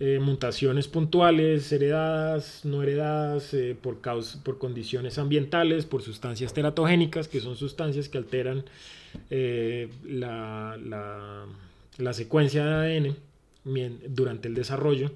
Eh, 0.00 0.18
mutaciones 0.20 0.88
puntuales, 0.88 1.72
heredadas, 1.72 2.64
no 2.64 2.82
heredadas, 2.82 3.54
eh, 3.54 3.76
por, 3.80 4.00
por 4.00 4.58
condiciones 4.58 5.18
ambientales, 5.18 5.86
por 5.86 6.02
sustancias 6.02 6.52
teratogénicas, 6.52 7.28
que 7.28 7.40
son 7.40 7.56
sustancias 7.56 8.10
que 8.10 8.18
alteran 8.18 8.64
la, 9.30 10.76
la, 11.98 12.12
secuencia 12.12 12.66
de 12.66 12.98
ADN 12.98 13.16
durante 14.08 14.48
el 14.48 14.54
desarrollo. 14.54 15.12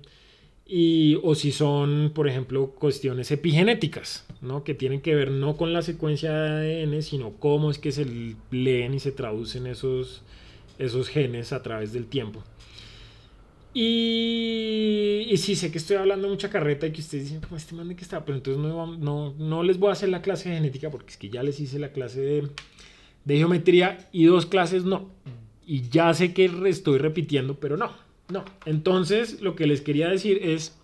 Y, 0.73 1.19
o 1.25 1.35
si 1.35 1.51
son, 1.51 2.13
por 2.15 2.29
ejemplo, 2.29 2.71
cuestiones 2.71 3.33
epigenéticas, 3.33 4.25
¿no? 4.41 4.63
que 4.63 4.73
tienen 4.73 5.01
que 5.01 5.17
ver 5.17 5.33
no 5.33 5.57
con 5.57 5.73
la 5.73 5.83
secuencia 5.83 6.33
de 6.33 6.85
ADN, 6.85 7.03
sino 7.03 7.33
cómo 7.41 7.73
es 7.73 7.79
que 7.79 7.91
se 7.91 8.07
leen 8.53 8.95
y 8.95 9.01
se 9.01 9.11
traducen 9.11 9.67
esos, 9.67 10.23
esos 10.79 11.09
genes 11.09 11.53
a 11.53 11.65
través 11.65 11.93
del 11.93 12.07
tiempo. 12.07 12.45
Y, 13.75 15.27
y, 15.29 15.37
sí, 15.39 15.57
sé 15.57 15.73
que 15.73 15.79
estoy 15.79 15.97
hablando 15.97 16.29
mucha 16.29 16.51
carreta 16.51 16.87
y 16.87 16.93
que 16.93 17.01
ustedes 17.01 17.25
dicen, 17.25 17.41
este 17.57 17.75
man 17.75 17.89
de 17.89 17.97
que 17.97 18.05
está, 18.05 18.25
pero 18.25 18.37
entonces 18.39 18.63
no, 18.63 18.97
no, 18.97 19.35
no, 19.37 19.63
les 19.65 19.77
voy 19.77 19.89
a 19.89 19.95
hacer 19.95 20.09
la 20.09 20.23
clase 20.23 20.51
de 20.51 20.55
genética 20.55 20.89
porque 20.89 21.11
es 21.11 21.17
que 21.17 21.31
ya 21.31 21.43
les 21.43 21.59
hice 21.59 21.81
la 21.81 21.91
clase 21.91 22.21
de, 22.21 22.49
de 23.25 23.37
geometría 23.37 24.09
y 24.13 24.27
dos 24.27 24.47
clases 24.47 24.85
no. 24.85 25.11
Y 25.67 25.89
ya 25.89 26.15
sé 26.15 26.33
que 26.33 26.49
estoy 26.67 26.99
repitiendo, 26.99 27.59
pero 27.59 27.77
no, 27.77 27.91
no. 28.31 28.45
Entonces, 28.67 29.41
lo 29.41 29.57
que 29.57 29.67
les 29.67 29.81
quería 29.81 30.09
decir 30.09 30.41
es, 30.43 30.79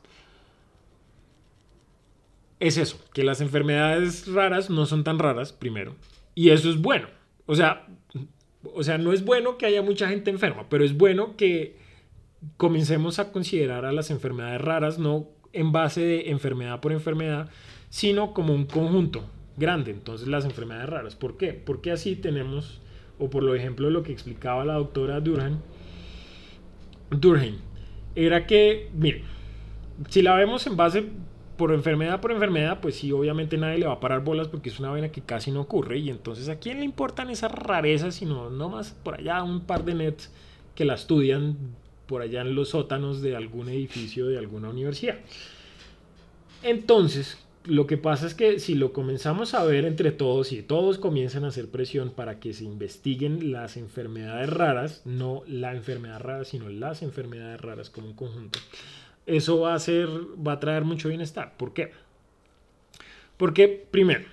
es 2.60 2.76
eso, 2.76 2.98
que 3.12 3.24
las 3.24 3.40
enfermedades 3.40 4.26
raras 4.26 4.70
no 4.70 4.86
son 4.86 5.04
tan 5.04 5.18
raras, 5.18 5.52
primero. 5.52 5.94
Y 6.34 6.50
eso 6.50 6.70
es 6.70 6.80
bueno. 6.80 7.08
O 7.46 7.54
sea, 7.54 7.86
o 8.74 8.82
sea, 8.82 8.98
no 8.98 9.12
es 9.12 9.24
bueno 9.24 9.58
que 9.58 9.66
haya 9.66 9.82
mucha 9.82 10.08
gente 10.08 10.30
enferma, 10.30 10.68
pero 10.68 10.84
es 10.84 10.96
bueno 10.96 11.36
que 11.36 11.76
comencemos 12.56 13.18
a 13.18 13.32
considerar 13.32 13.84
a 13.84 13.92
las 13.92 14.10
enfermedades 14.10 14.60
raras 14.60 14.98
no 14.98 15.28
en 15.52 15.72
base 15.72 16.02
de 16.02 16.30
enfermedad 16.30 16.80
por 16.80 16.92
enfermedad, 16.92 17.48
sino 17.88 18.34
como 18.34 18.54
un 18.54 18.66
conjunto 18.66 19.24
grande. 19.56 19.90
Entonces 19.90 20.28
las 20.28 20.44
enfermedades 20.44 20.88
raras. 20.88 21.16
¿Por 21.16 21.36
qué? 21.36 21.52
Porque 21.52 21.90
así 21.90 22.16
tenemos, 22.16 22.80
o 23.18 23.30
por 23.30 23.42
lo 23.42 23.54
ejemplo 23.54 23.90
lo 23.90 24.02
que 24.02 24.12
explicaba 24.12 24.64
la 24.64 24.74
doctora 24.74 25.20
Durhan, 25.20 25.62
Durhan, 27.10 27.56
era 28.14 28.46
que, 28.46 28.90
miren, 28.94 29.22
si 30.08 30.22
la 30.22 30.34
vemos 30.34 30.66
en 30.66 30.76
base 30.76 31.04
por 31.56 31.72
enfermedad 31.72 32.20
por 32.20 32.32
enfermedad, 32.32 32.80
pues 32.80 32.96
sí, 32.96 33.12
obviamente 33.12 33.56
nadie 33.56 33.78
le 33.78 33.86
va 33.86 33.94
a 33.94 34.00
parar 34.00 34.22
bolas 34.22 34.48
porque 34.48 34.68
es 34.68 34.78
una 34.78 34.92
vena 34.92 35.10
que 35.10 35.22
casi 35.22 35.50
no 35.50 35.62
ocurre. 35.62 35.98
Y 35.98 36.10
entonces, 36.10 36.48
¿a 36.48 36.56
quién 36.56 36.78
le 36.78 36.84
importan 36.84 37.30
esas 37.30 37.50
rarezas? 37.52 38.14
Sino 38.16 38.50
nomás 38.50 38.90
por 39.02 39.14
allá 39.14 39.42
un 39.42 39.60
par 39.60 39.84
de 39.84 39.94
nets 39.94 40.32
que 40.74 40.84
la 40.84 40.94
estudian 40.94 41.56
por 42.06 42.22
allá 42.22 42.42
en 42.42 42.54
los 42.54 42.70
sótanos 42.70 43.22
de 43.22 43.36
algún 43.36 43.68
edificio 43.68 44.26
de 44.26 44.38
alguna 44.38 44.68
universidad. 44.68 45.16
Entonces, 46.62 47.38
lo 47.66 47.86
que 47.86 47.96
pasa 47.96 48.26
es 48.26 48.34
que 48.34 48.58
si 48.60 48.74
lo 48.74 48.92
comenzamos 48.92 49.54
a 49.54 49.64
ver 49.64 49.84
entre 49.84 50.12
todos 50.12 50.52
y 50.52 50.62
todos 50.62 50.98
comienzan 50.98 51.44
a 51.44 51.48
hacer 51.48 51.68
presión 51.68 52.10
para 52.10 52.38
que 52.38 52.52
se 52.52 52.64
investiguen 52.64 53.52
las 53.52 53.76
enfermedades 53.76 54.50
raras, 54.50 55.02
no 55.04 55.42
la 55.46 55.74
enfermedad 55.74 56.20
rara, 56.20 56.44
sino 56.44 56.68
las 56.68 57.02
enfermedades 57.02 57.60
raras 57.60 57.90
como 57.90 58.08
un 58.08 58.14
conjunto, 58.14 58.58
eso 59.26 59.60
va 59.60 59.74
a 59.74 59.78
ser, 59.78 60.08
va 60.08 60.52
a 60.52 60.60
traer 60.60 60.84
mucho 60.84 61.08
bienestar. 61.08 61.56
¿Por 61.56 61.72
qué? 61.72 61.92
Porque, 63.36 63.86
primero, 63.90 64.24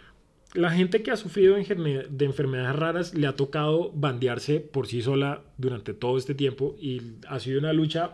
la 0.53 0.69
gente 0.69 1.01
que 1.01 1.11
ha 1.11 1.17
sufrido 1.17 1.55
de 1.55 2.25
enfermedades 2.25 2.75
raras 2.75 3.13
le 3.15 3.27
ha 3.27 3.35
tocado 3.35 3.91
bandearse 3.93 4.59
por 4.59 4.87
sí 4.87 5.01
sola 5.01 5.41
durante 5.57 5.93
todo 5.93 6.17
este 6.17 6.35
tiempo 6.35 6.75
y 6.79 7.01
ha 7.27 7.39
sido 7.39 7.59
una 7.59 7.73
lucha, 7.73 8.13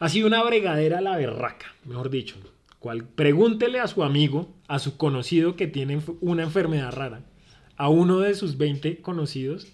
ha 0.00 0.08
sido 0.08 0.26
una 0.26 0.42
bregadera 0.42 0.98
a 0.98 1.02
la 1.02 1.16
berraca, 1.16 1.74
mejor 1.84 2.10
dicho. 2.10 2.36
Pregúntele 3.14 3.80
a 3.80 3.86
su 3.86 4.02
amigo, 4.02 4.54
a 4.68 4.78
su 4.78 4.96
conocido 4.96 5.56
que 5.56 5.66
tiene 5.66 6.00
una 6.20 6.42
enfermedad 6.42 6.92
rara, 6.92 7.22
a 7.76 7.88
uno 7.88 8.20
de 8.20 8.34
sus 8.34 8.58
20 8.58 9.00
conocidos, 9.02 9.68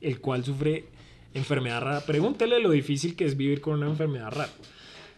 el 0.00 0.20
cual 0.20 0.44
sufre 0.44 0.86
enfermedad 1.34 1.82
rara, 1.82 2.00
pregúntele 2.00 2.60
lo 2.60 2.70
difícil 2.70 3.16
que 3.16 3.24
es 3.24 3.36
vivir 3.36 3.60
con 3.60 3.74
una 3.74 3.86
enfermedad 3.86 4.30
rara. 4.30 4.52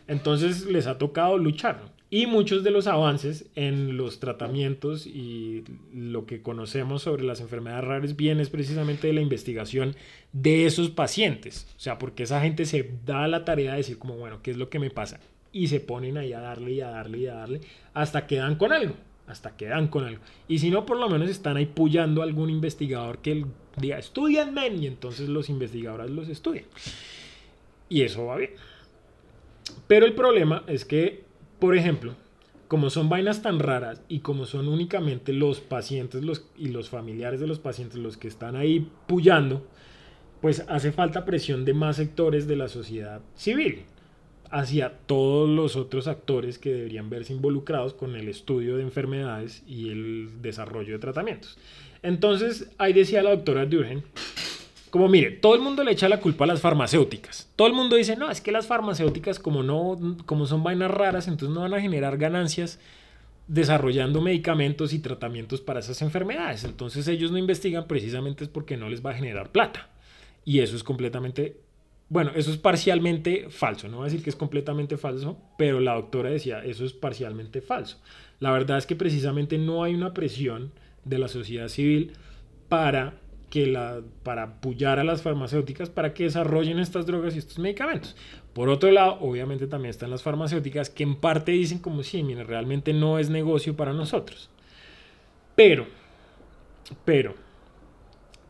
Entonces 0.08 0.66
les 0.66 0.86
ha 0.86 0.98
tocado 0.98 1.38
luchar. 1.38 1.80
Y 2.12 2.26
muchos 2.26 2.64
de 2.64 2.72
los 2.72 2.88
avances 2.88 3.46
en 3.54 3.96
los 3.96 4.18
tratamientos 4.18 5.06
y 5.06 5.62
lo 5.94 6.26
que 6.26 6.42
conocemos 6.42 7.02
sobre 7.02 7.22
las 7.22 7.40
enfermedades 7.40 7.84
raras 7.84 8.16
viene 8.16 8.44
precisamente 8.46 9.06
de 9.06 9.12
la 9.12 9.20
investigación 9.20 9.94
de 10.32 10.66
esos 10.66 10.90
pacientes. 10.90 11.68
O 11.76 11.80
sea, 11.80 11.98
porque 11.98 12.24
esa 12.24 12.40
gente 12.40 12.64
se 12.64 12.90
da 13.06 13.28
la 13.28 13.44
tarea 13.44 13.72
de 13.72 13.76
decir 13.76 13.98
como, 13.98 14.16
bueno, 14.16 14.42
¿qué 14.42 14.50
es 14.50 14.56
lo 14.56 14.70
que 14.70 14.80
me 14.80 14.90
pasa? 14.90 15.20
Y 15.52 15.68
se 15.68 15.80
ponen 15.80 16.16
ahí 16.16 16.32
a 16.32 16.40
darle 16.40 16.72
y 16.72 16.80
a 16.80 16.88
darle 16.88 17.18
y 17.18 17.26
a 17.26 17.34
darle 17.34 17.60
hasta 17.94 18.26
que 18.26 18.36
dan 18.36 18.56
con 18.56 18.72
algo. 18.72 18.94
Hasta 19.26 19.56
que 19.56 19.66
dan 19.66 19.88
con 19.88 20.04
algo. 20.04 20.22
Y 20.48 20.58
si 20.58 20.70
no, 20.70 20.86
por 20.86 20.96
lo 20.96 21.08
menos 21.08 21.30
están 21.30 21.56
ahí 21.56 21.66
puyando 21.66 22.20
a 22.20 22.24
algún 22.24 22.50
investigador 22.50 23.18
que 23.18 23.44
diga, 23.76 23.98
estudian 23.98 24.52
men, 24.52 24.82
y 24.82 24.86
entonces 24.86 25.28
los 25.28 25.48
investigadores 25.48 26.10
los 26.10 26.28
estudian. 26.28 26.64
Y 27.88 28.02
eso 28.02 28.26
va 28.26 28.36
bien. 28.36 28.50
Pero 29.86 30.06
el 30.06 30.14
problema 30.14 30.64
es 30.66 30.84
que 30.84 31.30
por 31.60 31.76
ejemplo, 31.76 32.14
como 32.66 32.88
son 32.88 33.10
vainas 33.10 33.42
tan 33.42 33.58
raras 33.58 34.02
y 34.08 34.20
como 34.20 34.46
son 34.46 34.66
únicamente 34.66 35.34
los 35.34 35.60
pacientes 35.60 36.24
los, 36.24 36.46
y 36.56 36.68
los 36.68 36.88
familiares 36.88 37.38
de 37.38 37.46
los 37.46 37.58
pacientes 37.58 37.98
los 37.98 38.16
que 38.16 38.28
están 38.28 38.56
ahí 38.56 38.90
puyando, 39.06 39.66
pues 40.40 40.64
hace 40.68 40.90
falta 40.90 41.26
presión 41.26 41.66
de 41.66 41.74
más 41.74 41.96
sectores 41.96 42.48
de 42.48 42.56
la 42.56 42.68
sociedad 42.68 43.20
civil 43.34 43.84
hacia 44.50 44.92
todos 45.06 45.48
los 45.48 45.76
otros 45.76 46.08
actores 46.08 46.58
que 46.58 46.72
deberían 46.72 47.10
verse 47.10 47.32
involucrados 47.32 47.94
con 47.94 48.16
el 48.16 48.28
estudio 48.28 48.76
de 48.76 48.82
enfermedades 48.82 49.62
y 49.66 49.90
el 49.90 50.42
desarrollo 50.42 50.92
de 50.92 50.98
tratamientos. 50.98 51.58
Entonces, 52.02 52.70
ahí 52.78 52.92
decía 52.92 53.22
la 53.22 53.30
doctora 53.30 53.66
Durgen 53.66 54.04
como 54.90 55.08
mire, 55.08 55.30
todo 55.30 55.54
el 55.54 55.60
mundo 55.60 55.84
le 55.84 55.92
echa 55.92 56.08
la 56.08 56.20
culpa 56.20 56.44
a 56.44 56.48
las 56.48 56.60
farmacéuticas. 56.60 57.48
Todo 57.54 57.68
el 57.68 57.74
mundo 57.74 57.94
dice, 57.94 58.16
no, 58.16 58.28
es 58.28 58.40
que 58.40 58.50
las 58.50 58.66
farmacéuticas 58.66 59.38
como 59.38 59.62
no, 59.62 59.96
como 60.26 60.46
son 60.46 60.64
vainas 60.64 60.90
raras, 60.90 61.28
entonces 61.28 61.54
no 61.54 61.62
van 61.62 61.74
a 61.74 61.80
generar 61.80 62.18
ganancias 62.18 62.80
desarrollando 63.46 64.20
medicamentos 64.20 64.92
y 64.92 64.98
tratamientos 64.98 65.60
para 65.60 65.80
esas 65.80 66.02
enfermedades. 66.02 66.64
Entonces 66.64 67.06
ellos 67.06 67.30
no 67.30 67.38
investigan 67.38 67.86
precisamente 67.86 68.44
es 68.44 68.50
porque 68.50 68.76
no 68.76 68.88
les 68.88 69.04
va 69.04 69.10
a 69.10 69.14
generar 69.14 69.50
plata. 69.52 69.88
Y 70.44 70.58
eso 70.58 70.74
es 70.74 70.82
completamente 70.82 71.56
bueno, 72.10 72.32
eso 72.34 72.50
es 72.50 72.58
parcialmente 72.58 73.46
falso, 73.50 73.88
no 73.88 73.98
voy 73.98 74.06
a 74.06 74.10
decir 74.10 74.22
que 74.22 74.30
es 74.30 74.36
completamente 74.36 74.96
falso, 74.96 75.38
pero 75.56 75.78
la 75.78 75.94
doctora 75.94 76.28
decía, 76.28 76.62
eso 76.64 76.84
es 76.84 76.92
parcialmente 76.92 77.60
falso. 77.60 77.98
La 78.40 78.50
verdad 78.50 78.78
es 78.78 78.86
que 78.86 78.96
precisamente 78.96 79.58
no 79.58 79.84
hay 79.84 79.94
una 79.94 80.12
presión 80.12 80.72
de 81.04 81.18
la 81.18 81.28
sociedad 81.28 81.68
civil 81.68 82.12
para 82.68 83.14
que 83.48 83.66
la, 83.66 84.00
para 84.24 84.42
apoyar 84.42 84.98
a 84.98 85.04
las 85.04 85.22
farmacéuticas 85.22 85.88
para 85.88 86.12
que 86.12 86.24
desarrollen 86.24 86.80
estas 86.80 87.06
drogas 87.06 87.36
y 87.36 87.38
estos 87.38 87.60
medicamentos. 87.60 88.16
Por 88.54 88.68
otro 88.68 88.90
lado, 88.90 89.18
obviamente 89.20 89.68
también 89.68 89.90
están 89.90 90.10
las 90.10 90.24
farmacéuticas 90.24 90.90
que 90.90 91.04
en 91.04 91.14
parte 91.14 91.52
dicen 91.52 91.78
como 91.78 92.02
sí, 92.02 92.24
mire, 92.24 92.42
realmente 92.42 92.92
no 92.92 93.20
es 93.20 93.30
negocio 93.30 93.76
para 93.76 93.92
nosotros. 93.92 94.50
Pero, 95.54 95.86
pero, 97.04 97.34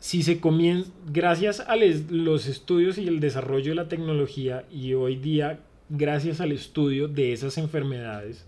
si 0.01 0.23
se 0.23 0.41
comienza, 0.41 0.91
gracias 1.07 1.61
a 1.61 1.77
los 1.77 2.47
estudios 2.47 2.97
y 2.97 3.07
el 3.07 3.21
desarrollo 3.21 3.71
de 3.71 3.75
la 3.77 3.89
tecnología 3.89 4.65
y 4.73 4.95
hoy 4.95 5.17
día, 5.17 5.61
gracias 5.91 6.41
al 6.41 6.53
estudio 6.53 7.07
de 7.07 7.35
esas 7.35 7.59
enfermedades, 7.59 8.47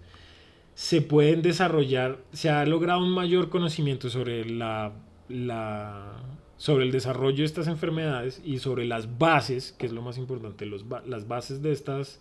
se 0.74 1.02
pueden 1.02 1.42
desarrollar, 1.42 2.18
se 2.32 2.48
ha 2.48 2.64
logrado 2.64 3.00
un 3.00 3.10
mayor 3.10 3.50
conocimiento 3.50 4.08
sobre 4.08 4.46
la, 4.46 4.92
la 5.28 6.22
sobre 6.56 6.84
el 6.84 6.92
desarrollo 6.92 7.38
de 7.38 7.44
estas 7.44 7.66
enfermedades 7.66 8.40
y 8.44 8.58
sobre 8.58 8.86
las 8.86 9.18
bases, 9.18 9.72
que 9.72 9.84
es 9.84 9.92
lo 9.92 10.00
más 10.00 10.16
importante, 10.16 10.64
los, 10.64 10.86
las 11.06 11.28
bases 11.28 11.60
de 11.60 11.72
estas 11.72 12.20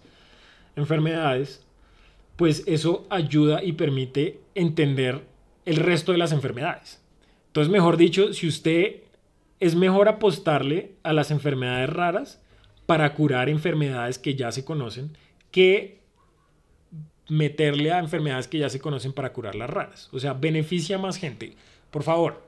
enfermedades, 0.76 1.66
pues 2.36 2.64
eso 2.66 3.06
ayuda 3.10 3.64
y 3.64 3.74
permite 3.74 4.42
entender 4.56 5.22
el 5.66 5.78
resto 5.78 6.12
de 6.12 6.18
las 6.18 6.34
enfermedades. 6.34 7.02
Entonces, 7.48 7.72
mejor 7.72 7.98
dicho, 7.98 8.34
si 8.34 8.48
usted 8.48 9.04
es 9.62 9.76
mejor 9.76 10.10
apostarle 10.10 10.96
a 11.04 11.14
las 11.14 11.32
enfermedades 11.32 11.90
raras 11.90 12.42
para 12.88 13.14
curar 13.14 13.48
enfermedades 13.48 14.20
que 14.20 14.36
ya 14.36 14.52
se 14.52 14.66
conocen 14.66 15.16
que 15.52 16.02
meterle 17.30 17.92
a 17.92 18.00
enfermedades 18.00 18.48
que 18.48 18.58
ya 18.58 18.70
se 18.70 18.82
conocen 18.82 19.14
para 19.14 19.32
curar 19.32 19.56
las 19.56 19.70
raras. 19.70 20.10
O 20.12 20.20
sea, 20.20 20.34
beneficia 20.34 20.98
a 20.98 21.00
más 21.00 21.18
gente. 21.18 21.54
Por 21.92 22.04
favor, 22.04 22.42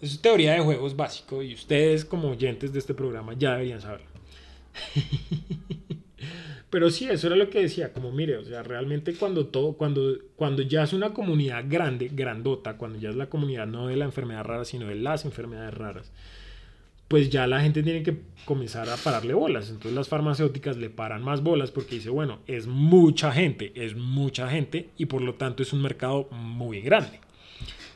es 0.00 0.20
teoría 0.20 0.54
de 0.54 0.60
juegos 0.60 0.96
básico 0.96 1.42
y 1.42 1.54
ustedes 1.54 2.04
como 2.04 2.30
oyentes 2.30 2.72
de 2.72 2.78
este 2.78 2.94
programa 2.94 3.34
ya 3.34 3.52
deberían 3.52 3.82
saberlo. 3.82 4.06
Pero 6.70 6.90
sí, 6.90 7.06
eso 7.08 7.28
era 7.28 7.36
lo 7.36 7.50
que 7.50 7.60
decía, 7.60 7.92
como 7.92 8.10
mire, 8.10 8.38
o 8.38 8.44
sea, 8.44 8.62
realmente 8.64 9.14
cuando 9.14 9.46
todo, 9.46 9.74
cuando, 9.74 10.16
cuando 10.34 10.62
ya 10.62 10.82
es 10.82 10.92
una 10.92 11.12
comunidad 11.12 11.64
grande, 11.68 12.10
grandota, 12.12 12.76
cuando 12.76 12.98
ya 12.98 13.10
es 13.10 13.16
la 13.16 13.28
comunidad 13.28 13.66
no 13.66 13.86
de 13.86 13.96
la 13.96 14.06
enfermedad 14.06 14.44
rara, 14.44 14.64
sino 14.64 14.86
de 14.86 14.96
las 14.96 15.24
enfermedades 15.24 15.74
raras, 15.74 16.10
pues 17.08 17.30
ya 17.30 17.46
la 17.46 17.60
gente 17.60 17.82
tiene 17.82 18.02
que 18.02 18.22
comenzar 18.44 18.88
a 18.88 18.96
pararle 18.96 19.34
bolas. 19.34 19.68
Entonces 19.68 19.92
las 19.92 20.08
farmacéuticas 20.08 20.76
le 20.76 20.90
paran 20.90 21.22
más 21.22 21.42
bolas 21.42 21.70
porque 21.70 21.96
dice, 21.96 22.10
bueno, 22.10 22.40
es 22.46 22.66
mucha 22.66 23.32
gente, 23.32 23.72
es 23.74 23.94
mucha 23.94 24.48
gente 24.48 24.90
y 24.96 25.06
por 25.06 25.22
lo 25.22 25.34
tanto 25.34 25.62
es 25.62 25.72
un 25.72 25.82
mercado 25.82 26.28
muy 26.30 26.80
grande. 26.80 27.20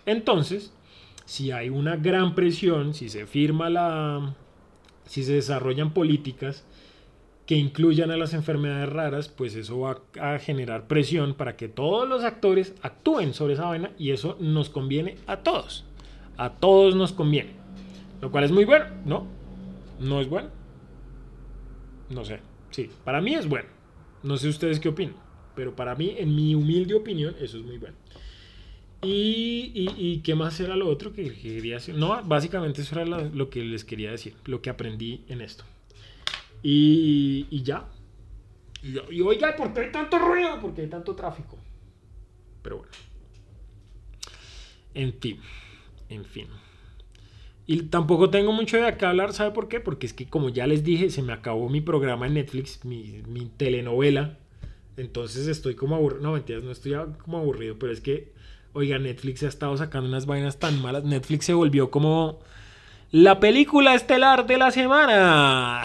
Entonces, 0.06 0.72
si 1.24 1.50
hay 1.50 1.68
una 1.68 1.96
gran 1.96 2.34
presión, 2.34 2.94
si 2.94 3.08
se 3.08 3.26
firma 3.26 3.68
la, 3.68 4.34
si 5.04 5.24
se 5.24 5.34
desarrollan 5.34 5.92
políticas 5.92 6.64
que 7.44 7.56
incluyan 7.56 8.10
a 8.10 8.16
las 8.16 8.34
enfermedades 8.34 8.90
raras, 8.90 9.28
pues 9.28 9.54
eso 9.54 9.80
va 9.80 10.02
a 10.20 10.38
generar 10.38 10.86
presión 10.86 11.32
para 11.32 11.56
que 11.56 11.68
todos 11.68 12.06
los 12.06 12.22
actores 12.22 12.74
actúen 12.82 13.32
sobre 13.32 13.54
esa 13.54 13.64
vaina 13.64 13.90
y 13.98 14.10
eso 14.10 14.36
nos 14.38 14.68
conviene 14.68 15.16
a 15.26 15.38
todos. 15.38 15.86
A 16.36 16.50
todos 16.50 16.94
nos 16.94 17.12
conviene. 17.12 17.57
Lo 18.20 18.30
cual 18.30 18.44
es 18.44 18.50
muy 18.50 18.64
bueno, 18.64 18.86
¿no? 19.04 19.26
¿No 20.00 20.20
es 20.20 20.28
bueno? 20.28 20.50
No 22.10 22.24
sé. 22.24 22.40
Sí, 22.70 22.90
para 23.04 23.20
mí 23.20 23.34
es 23.34 23.48
bueno. 23.48 23.68
No 24.22 24.36
sé 24.36 24.48
ustedes 24.48 24.80
qué 24.80 24.88
opinan, 24.88 25.16
pero 25.54 25.74
para 25.76 25.94
mí, 25.94 26.14
en 26.18 26.34
mi 26.34 26.54
humilde 26.54 26.94
opinión, 26.94 27.34
eso 27.40 27.58
es 27.58 27.64
muy 27.64 27.78
bueno. 27.78 27.96
Y, 29.02 29.92
y, 29.96 30.18
qué 30.22 30.34
más 30.34 30.58
era 30.58 30.74
lo 30.74 30.88
otro 30.88 31.12
que 31.12 31.32
quería 31.32 31.74
decir? 31.74 31.94
No, 31.94 32.20
básicamente 32.24 32.82
eso 32.82 33.00
era 33.00 33.04
lo, 33.04 33.48
que 33.48 33.62
les 33.62 33.84
quería 33.84 34.10
decir, 34.10 34.34
lo 34.44 34.60
que 34.60 34.70
aprendí 34.70 35.24
en 35.28 35.40
esto. 35.40 35.64
Y, 36.64 37.46
y 37.48 37.62
ya. 37.62 37.86
Y, 38.82 39.20
oiga, 39.20 39.54
¿por 39.54 39.72
qué 39.72 39.82
hay 39.82 39.92
tanto 39.92 40.18
ruido? 40.18 40.58
Porque 40.60 40.80
hay 40.80 40.88
tanto 40.88 41.14
tráfico. 41.14 41.56
Pero 42.60 42.78
bueno. 42.78 42.92
En 44.94 45.12
fin. 45.12 45.38
En 46.08 46.24
fin. 46.24 46.48
Y 47.68 47.82
tampoco 47.82 48.30
tengo 48.30 48.50
mucho 48.52 48.78
de 48.78 48.96
qué 48.96 49.06
hablar, 49.06 49.32
¿sabe 49.32 49.52
por 49.52 49.68
qué? 49.68 49.78
Porque 49.78 50.06
es 50.06 50.14
que 50.14 50.26
como 50.26 50.48
ya 50.48 50.66
les 50.66 50.82
dije, 50.82 51.10
se 51.10 51.22
me 51.22 51.32
acabó 51.32 51.68
mi 51.68 51.80
programa 51.80 52.26
en 52.26 52.34
Netflix, 52.34 52.84
mi, 52.84 53.22
mi 53.28 53.46
telenovela. 53.46 54.38
Entonces 54.96 55.46
estoy 55.46 55.76
como 55.76 55.94
aburrido. 55.94 56.22
No, 56.22 56.32
mentiras, 56.32 56.64
no 56.64 56.72
estoy 56.72 56.94
como 57.22 57.38
aburrido, 57.38 57.78
pero 57.78 57.92
es 57.92 58.00
que 58.00 58.32
Oiga, 58.74 58.98
Netflix 58.98 59.42
ha 59.42 59.48
estado 59.48 59.76
sacando 59.76 60.08
unas 60.08 60.26
vainas 60.26 60.58
tan 60.58 60.80
malas. 60.80 61.04
Netflix 61.04 61.46
se 61.46 61.54
volvió 61.54 61.90
como 61.90 62.38
la 63.10 63.40
película 63.40 63.94
estelar 63.94 64.46
de 64.46 64.58
la 64.58 64.70
semana. 64.70 65.84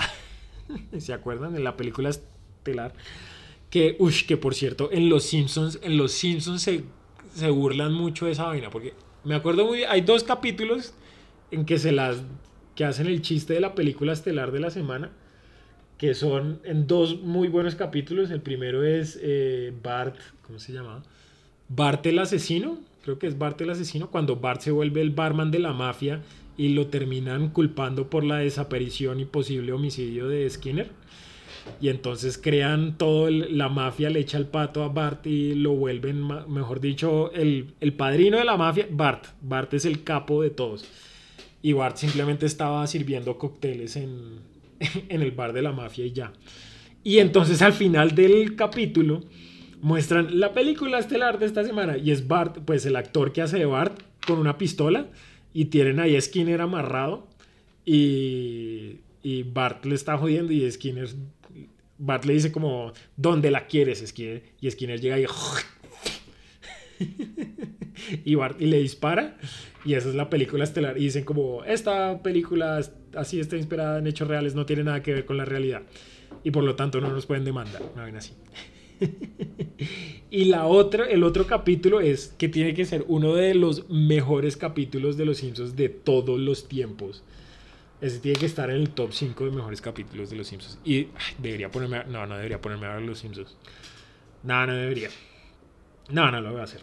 ¿Se 0.99 1.13
acuerdan 1.13 1.53
de 1.53 1.59
la 1.59 1.77
película 1.77 2.09
estelar? 2.09 2.93
Que, 3.69 3.95
uff, 3.99 4.23
que 4.23 4.37
por 4.37 4.53
cierto, 4.53 4.89
en 4.91 5.09
Los 5.09 5.23
Simpsons, 5.23 5.79
en 5.81 5.97
Los 5.97 6.11
Simpsons 6.11 6.61
se, 6.61 6.83
se 7.33 7.49
burlan 7.49 7.93
mucho 7.93 8.25
de 8.25 8.33
esa 8.33 8.45
vaina. 8.45 8.69
Porque 8.69 8.93
me 9.23 9.35
acuerdo 9.35 9.65
muy 9.65 9.77
bien, 9.77 9.89
hay 9.89 10.01
dos 10.01 10.23
capítulos 10.23 10.93
en 11.53 11.65
que 11.65 11.77
se 11.77 11.91
las 11.91 12.23
que 12.75 12.85
hacen 12.85 13.07
el 13.07 13.21
chiste 13.21 13.53
de 13.53 13.59
la 13.59 13.75
película 13.75 14.13
estelar 14.13 14.51
de 14.51 14.59
la 14.59 14.69
semana 14.69 15.11
que 15.97 16.15
son 16.15 16.59
en 16.63 16.87
dos 16.87 17.21
muy 17.21 17.47
buenos 17.47 17.75
capítulos 17.75 18.31
el 18.31 18.41
primero 18.41 18.83
es 18.83 19.19
eh, 19.21 19.73
Bart 19.83 20.15
¿cómo 20.41 20.59
se 20.59 20.73
llama? 20.73 21.03
Bart 21.69 22.05
el 22.05 22.19
asesino, 22.19 22.77
creo 23.03 23.17
que 23.17 23.27
es 23.27 23.37
Bart 23.37 23.59
el 23.61 23.69
asesino, 23.69 24.11
cuando 24.11 24.35
Bart 24.35 24.61
se 24.61 24.71
vuelve 24.71 25.01
el 25.01 25.11
barman 25.11 25.49
de 25.51 25.59
la 25.59 25.73
mafia 25.73 26.21
y 26.57 26.69
lo 26.69 26.87
terminan 26.87 27.49
culpando 27.49 28.09
por 28.09 28.23
la 28.23 28.37
desaparición 28.37 29.19
y 29.19 29.25
posible 29.25 29.71
homicidio 29.71 30.27
de 30.27 30.47
Skinner. 30.49 30.91
Y 31.79 31.87
entonces 31.87 32.37
crean 32.37 32.97
todo, 32.97 33.29
la 33.29 33.69
mafia 33.69 34.09
le 34.09 34.19
echa 34.19 34.37
el 34.37 34.47
pato 34.47 34.83
a 34.83 34.89
Bart 34.89 35.25
y 35.25 35.55
lo 35.55 35.71
vuelven, 35.71 36.27
mejor 36.49 36.81
dicho, 36.81 37.31
el, 37.31 37.73
el 37.79 37.93
padrino 37.93 38.37
de 38.37 38.43
la 38.43 38.57
mafia, 38.57 38.87
Bart. 38.91 39.27
Bart 39.41 39.73
es 39.73 39.85
el 39.85 40.03
capo 40.03 40.41
de 40.41 40.49
todos. 40.49 40.85
Y 41.63 41.73
Bart 41.73 41.97
simplemente 41.97 42.45
estaba 42.45 42.85
sirviendo 42.85 43.39
cócteles 43.39 43.95
en, 43.95 44.41
en 45.09 45.21
el 45.23 45.31
bar 45.31 45.53
de 45.53 45.63
la 45.63 45.71
mafia 45.71 46.05
y 46.05 46.11
ya. 46.11 46.33
Y 47.03 47.17
entonces 47.17 47.61
al 47.63 47.73
final 47.73 48.13
del 48.13 48.55
capítulo 48.55 49.23
muestran 49.81 50.39
la 50.39 50.53
película 50.53 50.99
estelar 50.99 51.39
de 51.39 51.45
esta 51.45 51.63
semana 51.63 51.97
y 51.97 52.11
es 52.11 52.27
Bart, 52.27 52.59
pues 52.65 52.85
el 52.85 52.95
actor 52.95 53.33
que 53.33 53.41
hace 53.41 53.59
de 53.59 53.65
Bart 53.65 54.01
con 54.25 54.39
una 54.39 54.57
pistola 54.57 55.07
y 55.53 55.65
tienen 55.65 55.99
ahí 55.99 56.15
a 56.15 56.21
Skinner 56.21 56.61
amarrado 56.61 57.27
y, 57.85 58.99
y 59.21 59.43
Bart 59.43 59.85
le 59.85 59.95
está 59.95 60.17
jodiendo 60.17 60.53
y 60.53 60.71
Skinner, 60.71 61.09
Bart 61.97 62.23
le 62.23 62.33
dice 62.33 62.51
como, 62.51 62.93
¿dónde 63.17 63.51
la 63.51 63.67
quieres 63.67 64.03
Skinner? 64.05 64.43
Y 64.61 64.71
Skinner 64.71 65.01
llega 65.01 65.19
y... 65.19 65.25
y 68.25 68.35
Bart 68.35 68.61
y 68.61 68.65
le 68.67 68.79
dispara 68.79 69.37
y 69.85 69.93
esa 69.95 70.09
es 70.09 70.15
la 70.15 70.29
película 70.29 70.63
estelar 70.63 70.97
y 70.97 71.05
dicen 71.05 71.23
como 71.23 71.63
esta 71.63 72.21
película 72.21 72.81
así 73.15 73.39
está 73.39 73.57
inspirada 73.57 73.99
en 73.99 74.07
hechos 74.07 74.27
reales 74.27 74.55
no 74.55 74.65
tiene 74.65 74.83
nada 74.83 75.01
que 75.01 75.13
ver 75.13 75.25
con 75.25 75.37
la 75.37 75.45
realidad 75.45 75.83
y 76.43 76.51
por 76.51 76.63
lo 76.63 76.75
tanto 76.75 77.01
no 77.01 77.09
nos 77.09 77.25
pueden 77.25 77.45
demandar 77.45 77.81
no 77.95 78.03
ven 78.03 78.15
así 78.15 78.33
y 80.31 80.45
la 80.45 80.65
otra, 80.65 81.05
el 81.05 81.23
otro 81.23 81.47
capítulo 81.47 82.01
es 82.01 82.33
que 82.37 82.49
tiene 82.49 82.73
que 82.73 82.85
ser 82.85 83.05
uno 83.07 83.35
de 83.35 83.53
los 83.53 83.89
mejores 83.89 84.57
capítulos 84.57 85.17
de 85.17 85.25
Los 85.25 85.37
Simpsons 85.37 85.75
de 85.75 85.89
todos 85.89 86.39
los 86.39 86.67
tiempos. 86.67 87.23
Ese 88.01 88.19
tiene 88.19 88.37
que 88.37 88.45
estar 88.45 88.69
en 88.69 88.77
el 88.77 88.89
top 88.89 89.13
5 89.13 89.45
de 89.45 89.51
mejores 89.51 89.81
capítulos 89.81 90.29
de 90.29 90.35
Los 90.35 90.47
Simpsons. 90.47 90.79
Y 90.83 91.07
debería 91.37 91.71
ponerme 91.71 92.03
no, 92.05 92.25
no 92.25 92.35
debería 92.35 92.59
ponerme 92.59 92.87
a 92.87 92.95
ver 92.95 93.03
Los 93.03 93.19
Simpsons. 93.19 93.55
No, 94.43 94.65
no 94.67 94.73
debería. 94.73 95.09
No, 96.09 96.31
no 96.31 96.41
lo 96.41 96.51
voy 96.51 96.61
a 96.61 96.63
hacer. 96.63 96.81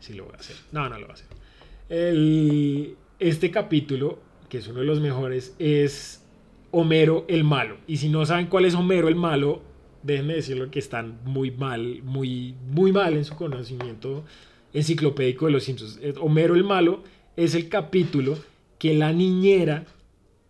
Sí 0.00 0.14
lo 0.14 0.24
voy 0.24 0.34
a 0.34 0.38
hacer. 0.38 0.56
No, 0.72 0.88
no 0.88 0.98
lo 0.98 1.06
voy 1.06 1.10
a 1.10 1.14
hacer. 1.14 2.96
este 3.18 3.50
capítulo, 3.50 4.18
que 4.48 4.58
es 4.58 4.68
uno 4.68 4.80
de 4.80 4.86
los 4.86 5.00
mejores, 5.00 5.54
es 5.58 6.22
Homero 6.70 7.24
el 7.28 7.44
malo. 7.44 7.78
Y 7.86 7.96
si 7.96 8.08
no 8.08 8.24
saben 8.26 8.46
cuál 8.46 8.64
es 8.64 8.74
Homero 8.74 9.08
el 9.08 9.16
malo, 9.16 9.62
déjenme 10.02 10.34
decirlo 10.34 10.70
que 10.70 10.78
están 10.78 11.20
muy 11.24 11.50
mal, 11.50 12.02
muy, 12.02 12.54
muy 12.68 12.92
mal 12.92 13.14
en 13.14 13.24
su 13.24 13.34
conocimiento 13.34 14.24
enciclopédico 14.72 15.46
de 15.46 15.52
los 15.52 15.64
Simpsons. 15.64 15.98
Eh, 16.02 16.14
Homero 16.20 16.54
el 16.54 16.64
malo 16.64 17.02
es 17.36 17.54
el 17.54 17.68
capítulo 17.68 18.38
que 18.78 18.94
la 18.94 19.12
niñera 19.12 19.86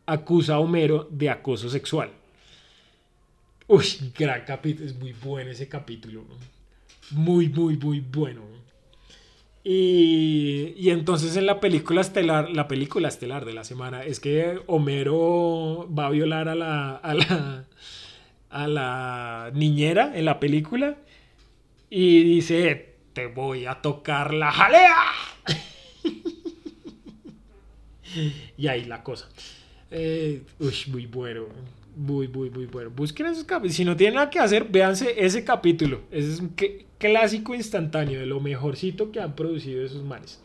acusa 0.05 0.55
a 0.55 0.59
Homero 0.59 1.09
de 1.11 1.31
acoso 1.31 1.69
sexual. 1.69 2.11
Uy, 3.69 3.85
gran 4.17 4.45
capítulo, 4.45 4.87
es 4.87 4.97
muy 4.97 5.13
bueno 5.13 5.51
ese 5.51 5.69
capítulo. 5.69 6.25
Muy, 7.11 7.49
muy, 7.49 7.77
muy 7.77 8.01
bueno. 8.01 8.57
Y, 9.69 10.75
y, 10.77 10.91
entonces 10.91 11.37
en 11.37 11.47
la 11.47 11.59
película 11.59 12.01
estelar, 12.01 12.51
la 12.51 12.69
película 12.69 13.09
estelar 13.09 13.45
de 13.45 13.53
la 13.53 13.65
semana, 13.65 14.05
es 14.05 14.21
que 14.21 14.61
Homero 14.69 15.89
va 15.93 16.07
a 16.07 16.11
violar 16.11 16.49
a 16.49 16.55
la, 16.55 16.95
a 16.95 17.15
la, 17.15 17.65
a 18.51 18.69
la 18.69 19.51
niñera 19.55 20.17
en 20.17 20.25
la 20.25 20.39
película 20.39 20.99
y 21.91 22.23
dice, 22.23 22.95
te 23.13 23.27
voy 23.27 23.67
a 23.67 23.83
tocar 23.83 24.35
la 24.35 24.53
jalea. 24.53 24.95
y 28.57 28.69
ahí 28.69 28.85
la 28.85 29.03
cosa. 29.03 29.29
Eh, 29.91 30.45
uy, 30.61 30.77
muy 30.89 31.07
bueno. 31.07 31.47
Muy, 31.97 32.29
muy, 32.29 32.51
muy 32.51 32.67
bueno. 32.67 32.91
Busquen 32.95 33.27
esos 33.27 33.45
capítulos. 33.45 33.75
Si 33.75 33.85
no 33.85 33.97
tienen 33.97 34.17
nada 34.17 34.29
que 34.29 34.39
hacer, 34.39 34.67
véanse 34.69 35.15
ese 35.17 35.45
capítulo. 35.45 36.03
Ese 36.11 36.35
es 36.35 36.41
un 36.41 36.53
clásico 36.99 37.55
instantáneo 37.55 38.21
de 38.21 38.27
lo 38.27 38.39
mejorcito 38.39 39.11
que 39.11 39.19
han 39.19 39.35
producido 39.35 39.83
esos 39.83 40.05
manes. 40.05 40.39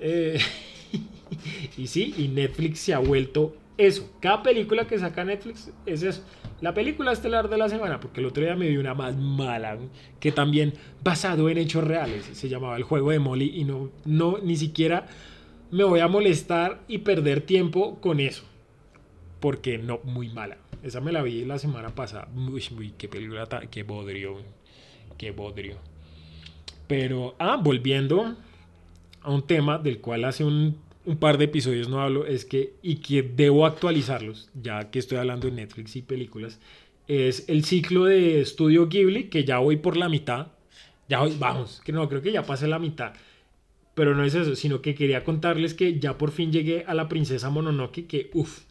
Eh, 0.00 0.38
y 1.76 1.86
sí, 1.86 2.14
y 2.16 2.28
Netflix 2.28 2.78
se 2.78 2.94
ha 2.94 2.98
vuelto 2.98 3.54
eso. 3.76 4.10
Cada 4.20 4.42
película 4.42 4.86
que 4.86 4.98
saca 4.98 5.22
Netflix 5.22 5.70
es 5.84 6.02
eso. 6.02 6.24
La 6.62 6.72
película 6.72 7.12
estelar 7.12 7.50
de 7.50 7.58
la 7.58 7.68
semana, 7.68 8.00
porque 8.00 8.20
el 8.20 8.26
otro 8.26 8.42
día 8.42 8.56
me 8.56 8.66
vi 8.66 8.78
una 8.78 8.94
más 8.94 9.14
mala, 9.16 9.76
que 10.18 10.32
también 10.32 10.72
basado 11.02 11.50
en 11.50 11.58
hechos 11.58 11.84
reales, 11.84 12.24
se 12.32 12.48
llamaba 12.48 12.78
El 12.78 12.84
juego 12.84 13.10
de 13.10 13.18
Molly 13.18 13.52
y 13.54 13.64
no, 13.64 13.90
no, 14.06 14.38
ni 14.38 14.56
siquiera 14.56 15.06
me 15.70 15.84
voy 15.84 16.00
a 16.00 16.08
molestar 16.08 16.80
y 16.88 16.98
perder 16.98 17.42
tiempo 17.42 18.00
con 18.00 18.18
eso 18.18 18.44
porque 19.44 19.76
no, 19.76 20.00
muy 20.04 20.30
mala. 20.30 20.56
Esa 20.82 21.02
me 21.02 21.12
la 21.12 21.20
vi 21.20 21.44
la 21.44 21.58
semana 21.58 21.94
pasada. 21.94 22.26
Uy, 22.34 22.64
uy 22.78 22.94
qué 22.96 23.08
película, 23.08 23.46
qué 23.70 23.82
bodrio, 23.82 24.38
qué 25.18 25.32
bodrio. 25.32 25.76
Pero, 26.86 27.34
ah, 27.38 27.60
volviendo 27.62 28.36
a 29.20 29.30
un 29.30 29.46
tema 29.46 29.76
del 29.76 30.00
cual 30.00 30.24
hace 30.24 30.44
un, 30.44 30.78
un, 31.04 31.18
par 31.18 31.36
de 31.36 31.44
episodios 31.44 31.90
no 31.90 32.00
hablo, 32.00 32.24
es 32.24 32.46
que, 32.46 32.72
y 32.80 32.96
que 33.02 33.22
debo 33.22 33.66
actualizarlos, 33.66 34.48
ya 34.54 34.90
que 34.90 34.98
estoy 34.98 35.18
hablando 35.18 35.46
de 35.46 35.52
Netflix 35.52 35.94
y 35.96 36.00
películas, 36.00 36.58
es 37.06 37.46
el 37.46 37.66
ciclo 37.66 38.06
de 38.06 38.40
Estudio 38.40 38.88
Ghibli, 38.88 39.24
que 39.24 39.44
ya 39.44 39.58
voy 39.58 39.76
por 39.76 39.98
la 39.98 40.08
mitad. 40.08 40.52
Ya 41.06 41.20
voy, 41.20 41.36
vamos, 41.38 41.82
que 41.84 41.92
no, 41.92 42.08
creo 42.08 42.22
que 42.22 42.32
ya 42.32 42.44
pasé 42.44 42.66
la 42.66 42.78
mitad. 42.78 43.12
Pero 43.94 44.14
no 44.14 44.24
es 44.24 44.34
eso, 44.34 44.56
sino 44.56 44.80
que 44.80 44.94
quería 44.94 45.22
contarles 45.22 45.74
que 45.74 46.00
ya 46.00 46.16
por 46.16 46.30
fin 46.30 46.50
llegué 46.50 46.84
a 46.86 46.94
la 46.94 47.10
princesa 47.10 47.50
Mononoke, 47.50 48.06
que 48.06 48.30
uff, 48.32 48.62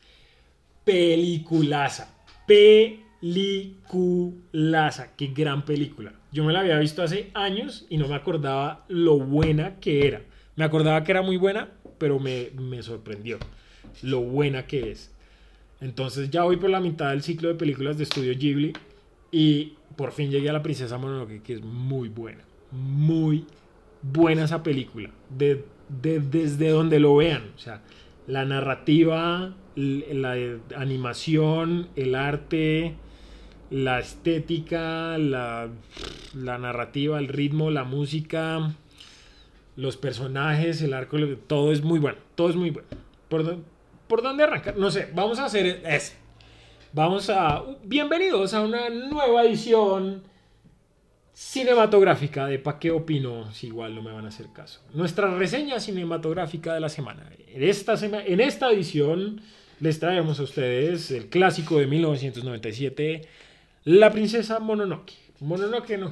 peliculaza. 0.83 2.13
Peliculaza. 2.47 3.15
Qué 5.15 5.27
gran 5.27 5.63
película. 5.65 6.13
Yo 6.31 6.43
me 6.43 6.53
la 6.53 6.61
había 6.61 6.79
visto 6.79 7.03
hace 7.03 7.29
años 7.33 7.85
y 7.89 7.97
no 7.97 8.07
me 8.07 8.15
acordaba 8.15 8.85
lo 8.87 9.19
buena 9.19 9.79
que 9.79 10.07
era. 10.07 10.21
Me 10.55 10.63
acordaba 10.65 11.03
que 11.03 11.11
era 11.11 11.21
muy 11.21 11.37
buena, 11.37 11.69
pero 11.97 12.19
me, 12.19 12.51
sorprendió 12.81 13.37
lo 14.01 14.21
buena 14.21 14.65
que 14.65 14.91
es. 14.91 15.11
Entonces 15.79 16.29
ya 16.31 16.43
voy 16.43 16.57
por 16.57 16.69
la 16.69 16.79
mitad 16.79 17.09
del 17.11 17.21
ciclo 17.21 17.49
de 17.49 17.55
películas 17.55 17.97
de 17.97 18.03
estudio 18.03 18.33
Ghibli 18.37 18.73
y 19.31 19.73
por 19.95 20.11
fin 20.11 20.31
llegué 20.31 20.49
a 20.49 20.53
La 20.53 20.63
Princesa 20.63 20.97
Mononoke, 20.97 21.41
que 21.43 21.53
es 21.53 21.61
muy 21.61 22.09
buena. 22.09 22.43
Muy 22.71 23.45
buena 24.01 24.45
esa 24.45 24.63
película. 24.63 25.11
desde 25.29 26.69
donde 26.69 26.99
lo 26.99 27.15
vean. 27.17 27.51
O 27.55 27.59
sea, 27.59 27.81
la 28.27 28.45
narrativa, 28.45 29.53
la 29.75 30.35
animación, 30.75 31.89
el 31.95 32.15
arte, 32.15 32.95
la 33.69 33.99
estética, 33.99 35.17
la, 35.17 35.69
narrativa, 36.33 37.19
el 37.19 37.27
ritmo, 37.27 37.71
la 37.71 37.83
música, 37.83 38.75
los 39.75 39.97
personajes, 39.97 40.81
el 40.81 40.93
arco, 40.93 41.17
todo 41.47 41.71
es 41.71 41.83
muy 41.83 41.99
bueno, 41.99 42.19
todo 42.35 42.49
es 42.49 42.55
muy 42.55 42.69
bueno. 42.69 42.87
¿Por, 43.29 43.57
por 44.07 44.21
dónde 44.21 44.43
arrancar? 44.43 44.77
No 44.77 44.91
sé, 44.91 45.09
vamos 45.13 45.39
a 45.39 45.45
hacer 45.45 45.81
eso. 45.85 46.13
Vamos 46.93 47.29
a... 47.31 47.63
Bienvenidos 47.83 48.53
a 48.53 48.61
una 48.61 48.89
nueva 48.89 49.43
edición 49.43 50.21
cinematográfica 51.33 52.45
de 52.45 52.59
Pa' 52.59 52.79
qué 52.79 52.91
opino, 52.91 53.51
si 53.51 53.67
igual 53.67 53.95
no 53.95 54.01
me 54.01 54.11
van 54.11 54.25
a 54.25 54.29
hacer 54.29 54.47
caso. 54.53 54.81
Nuestra 54.93 55.33
reseña 55.35 55.79
cinematográfica 55.79 56.73
de 56.73 56.79
la 56.79 56.89
semana. 56.89 57.29
En 57.47 57.63
esta, 57.63 57.95
en 58.03 58.39
esta 58.39 58.71
edición 58.71 59.41
les 59.79 59.99
traemos 59.99 60.39
a 60.39 60.43
ustedes 60.43 61.11
el 61.11 61.29
clásico 61.29 61.79
de 61.79 61.87
1997, 61.87 63.27
La 63.83 64.11
princesa 64.11 64.59
Mononoke. 64.59 65.13
Mononoke 65.39 65.97
no 65.97 66.11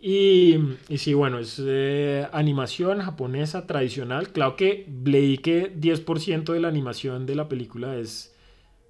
Y, 0.05 0.59
y 0.89 0.99
sí, 0.99 1.15
bueno, 1.15 1.39
es 1.39 1.63
eh, 1.65 2.27
animación 2.33 3.01
japonesa 3.01 3.69
tradicional. 3.69 4.31
Claro 4.31 4.57
que 4.57 4.89
leí 5.05 5.39
que 5.39 5.73
10% 5.73 6.53
de 6.53 6.59
la 6.59 6.67
animación 6.67 7.25
de 7.25 7.37
la 7.37 7.49
película 7.49 7.97
es 7.97 8.35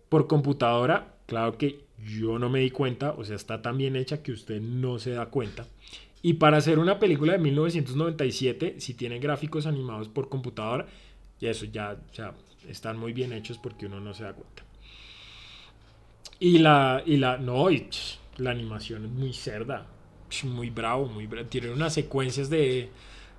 por 0.08 0.26
computadora. 0.26 1.16
Claro 1.26 1.58
que 1.58 1.84
yo 2.02 2.38
no 2.38 2.48
me 2.48 2.60
di 2.60 2.70
cuenta, 2.70 3.12
o 3.12 3.24
sea, 3.24 3.36
está 3.36 3.60
tan 3.60 3.76
bien 3.76 3.94
hecha 3.94 4.22
que 4.22 4.32
usted 4.32 4.62
no 4.62 4.98
se 4.98 5.10
da 5.10 5.26
cuenta. 5.26 5.66
Y 6.22 6.34
para 6.34 6.56
hacer 6.56 6.78
una 6.78 6.98
película 6.98 7.34
de 7.34 7.40
1997, 7.40 8.76
si 8.78 8.94
tiene 8.94 9.18
gráficos 9.18 9.66
animados 9.66 10.08
por 10.08 10.30
computadora, 10.30 10.86
y 11.38 11.46
eso 11.46 11.66
ya, 11.66 11.94
o 11.94 12.70
están 12.70 12.98
muy 12.98 13.12
bien 13.12 13.34
hechos 13.34 13.58
porque 13.58 13.84
uno 13.84 14.00
no 14.00 14.14
se 14.14 14.24
da 14.24 14.32
cuenta. 14.32 14.64
Y 16.40 16.58
la, 16.58 17.02
y 17.04 17.18
la, 17.18 17.36
no, 17.36 17.66
la 18.38 18.50
animación 18.50 19.04
es 19.04 19.10
muy 19.10 19.34
cerda 19.34 19.86
muy 20.44 20.70
bravo, 20.70 21.06
muy 21.06 21.26
bravo. 21.26 21.48
Tiene 21.48 21.70
unas 21.70 21.94
secuencias 21.94 22.50
de, 22.50 22.88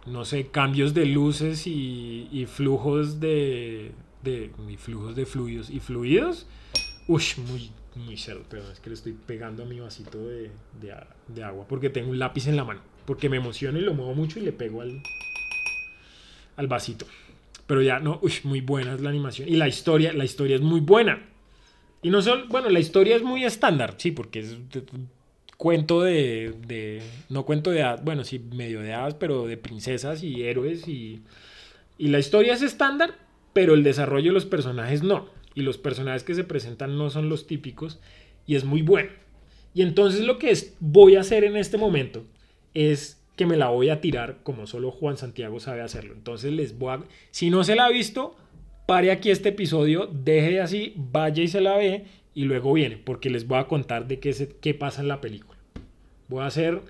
no 0.06 0.26
sé, 0.26 0.48
cambios 0.48 0.94
de 0.94 1.06
luces 1.06 1.68
y, 1.68 2.46
flujos 2.48 3.20
de, 3.20 3.92
de 4.24 4.52
y 4.70 4.78
flujos 4.78 5.16
de 5.16 5.26
fluidos 5.26 5.70
y 5.70 5.80
fluidos. 5.80 6.48
Uy, 7.08 7.24
muy, 7.48 7.72
muy 7.96 8.18
cerdo, 8.18 8.44
pero 8.50 8.64
es 8.72 8.80
que 8.80 8.90
le 8.90 8.96
estoy 8.96 9.14
pegando 9.14 9.64
a 9.64 9.66
mi 9.66 9.80
vasito 9.80 10.18
de, 10.18 10.52
de, 11.28 11.44
agua 11.44 11.66
porque 11.68 11.90
tengo 11.90 12.12
un 12.12 12.20
lápiz 12.20 12.48
en 12.48 12.56
la 12.56 12.64
mano. 12.64 12.82
Porque 13.06 13.28
me 13.28 13.38
emociono 13.38 13.78
y 13.80 13.82
lo 13.82 13.94
muevo 13.94 14.14
mucho 14.16 14.40
y 14.40 14.44
le 14.44 14.54
pego 14.54 14.82
al, 14.82 15.02
al 16.56 16.68
vasito. 16.68 17.06
Pero 17.68 17.82
ya, 17.82 18.00
no, 18.00 18.20
uy, 18.22 18.34
muy 18.44 18.62
buena 18.62 18.94
es 18.94 19.02
la 19.02 19.10
animación. 19.10 19.50
Y 19.50 19.56
la 19.56 19.68
historia, 19.68 20.14
la 20.14 20.26
historia 20.26 20.56
es 20.56 20.62
muy 20.62 20.80
buena. 20.80 21.30
Y 22.02 22.10
no 22.10 22.22
solo, 22.22 22.48
bueno, 22.48 22.70
la 22.70 22.80
historia 22.80 23.16
es 23.16 23.24
muy 23.24 23.46
estándar, 23.46 23.96
sí, 23.98 24.12
porque 24.12 24.40
es 24.40 24.58
cuento 25.64 26.02
de, 26.02 27.02
no 27.30 27.46
cuento 27.46 27.72
de 27.72 27.96
bueno, 28.04 28.26
sí, 28.26 28.38
medio 28.38 28.82
de 28.82 28.92
hadas, 28.92 29.14
pero 29.14 29.48
de 29.48 29.56
princesas 29.56 30.22
y 30.22 30.44
héroes 30.44 30.90
y, 30.90 31.22
y 31.98 32.10
la 32.10 32.20
historia 32.20 32.52
es 32.52 32.62
estándar, 32.62 33.16
pero 33.54 33.74
el 33.74 33.82
desarrollo 33.82 34.32
de 34.32 34.34
los 34.34 34.46
personajes 34.46 35.04
no. 35.04 35.30
Y 35.56 35.62
los 35.62 35.78
personajes 35.78 36.26
que 36.26 36.36
se 36.36 36.44
presentan 36.44 36.98
no 36.98 37.10
son 37.10 37.30
los 37.30 37.48
típicos 37.48 38.02
y 38.46 38.56
es 38.56 38.66
muy 38.66 38.82
bueno. 38.82 39.12
Y 39.74 39.84
entonces 39.84 40.26
lo 40.26 40.38
que 40.38 40.52
es, 40.52 40.76
voy 40.82 41.16
a 41.16 41.22
hacer 41.22 41.46
en 41.46 41.56
este 41.56 41.78
momento 41.78 42.26
es 42.74 43.24
que 43.38 43.46
me 43.46 43.56
la 43.56 43.70
voy 43.70 43.90
a 43.90 44.02
tirar 44.02 44.40
como 44.44 44.68
solo 44.68 44.92
Juan 44.92 45.16
Santiago 45.16 45.62
sabe 45.62 45.80
hacerlo. 45.80 46.14
Entonces 46.14 46.52
les 46.52 46.78
voy 46.78 46.96
a... 46.98 47.04
Si 47.32 47.50
no 47.50 47.64
se 47.64 47.78
la 47.78 47.86
ha 47.86 47.90
visto, 47.90 48.36
pare 48.86 49.12
aquí 49.12 49.32
este 49.32 49.50
episodio, 49.50 50.10
deje 50.12 50.60
así, 50.60 50.92
vaya 50.98 51.42
y 51.42 51.48
se 51.48 51.62
la 51.62 51.78
ve 51.78 52.04
y 52.34 52.44
luego 52.44 52.74
viene, 52.74 52.98
porque 52.98 53.30
les 53.30 53.48
voy 53.48 53.60
a 53.60 53.68
contar 53.68 54.10
de 54.10 54.20
qué, 54.20 54.34
se, 54.34 54.50
qué 54.50 54.74
pasa 54.74 55.02
en 55.02 55.08
la 55.08 55.22
película. 55.22 55.53
Voy 56.28 56.44
a 56.44 56.48
hacer 56.48 56.82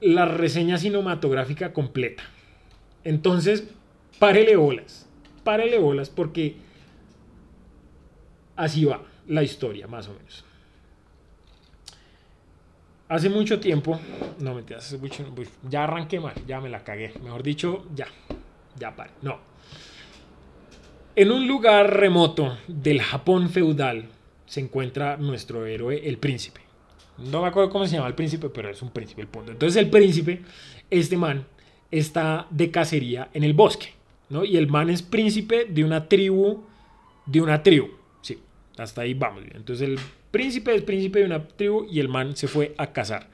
la 0.00 0.26
reseña 0.26 0.78
cinematográfica 0.78 1.72
completa. 1.72 2.24
Entonces, 3.04 3.68
párele 4.18 4.56
bolas. 4.56 5.08
Párele 5.44 5.78
bolas 5.78 6.10
porque 6.10 6.56
así 8.56 8.84
va 8.84 9.02
la 9.26 9.42
historia, 9.42 9.86
más 9.86 10.08
o 10.08 10.14
menos. 10.14 10.44
Hace 13.08 13.28
mucho 13.28 13.60
tiempo, 13.60 14.00
no 14.38 14.54
me 14.54 14.62
hace 14.74 14.96
mucho, 14.96 15.24
ya 15.68 15.84
arranqué 15.84 16.18
mal, 16.18 16.34
ya 16.46 16.60
me 16.60 16.70
la 16.70 16.82
cagué. 16.82 17.12
Mejor 17.22 17.42
dicho, 17.42 17.84
ya, 17.94 18.06
ya 18.78 18.96
pare. 18.96 19.10
No. 19.20 19.38
En 21.14 21.30
un 21.30 21.46
lugar 21.46 21.94
remoto 21.94 22.56
del 22.66 23.02
Japón 23.02 23.50
feudal 23.50 24.06
se 24.46 24.60
encuentra 24.60 25.18
nuestro 25.18 25.66
héroe, 25.66 26.08
el 26.08 26.16
príncipe. 26.16 26.62
No 27.18 27.42
me 27.42 27.48
acuerdo 27.48 27.70
cómo 27.70 27.86
se 27.86 27.96
llama 27.96 28.08
el 28.08 28.14
príncipe, 28.14 28.48
pero 28.48 28.70
es 28.70 28.82
un 28.82 28.90
príncipe 28.90 29.22
el 29.22 29.28
punto. 29.28 29.52
Entonces 29.52 29.82
el 29.82 29.90
príncipe, 29.90 30.42
este 30.90 31.16
man, 31.16 31.46
está 31.92 32.46
de 32.50 32.70
cacería 32.70 33.28
en 33.34 33.44
el 33.44 33.52
bosque, 33.52 33.90
¿no? 34.30 34.44
Y 34.44 34.56
el 34.56 34.66
man 34.66 34.90
es 34.90 35.02
príncipe 35.02 35.66
de 35.66 35.84
una 35.84 36.08
tribu, 36.08 36.64
de 37.26 37.40
una 37.40 37.62
tribu, 37.62 37.88
sí, 38.22 38.38
hasta 38.78 39.02
ahí 39.02 39.14
vamos. 39.14 39.44
Entonces 39.54 39.88
el 39.88 39.98
príncipe 40.30 40.74
es 40.74 40.82
príncipe 40.82 41.20
de 41.20 41.26
una 41.26 41.46
tribu 41.46 41.86
y 41.88 42.00
el 42.00 42.08
man 42.08 42.34
se 42.34 42.48
fue 42.48 42.74
a 42.78 42.92
cazar 42.92 43.28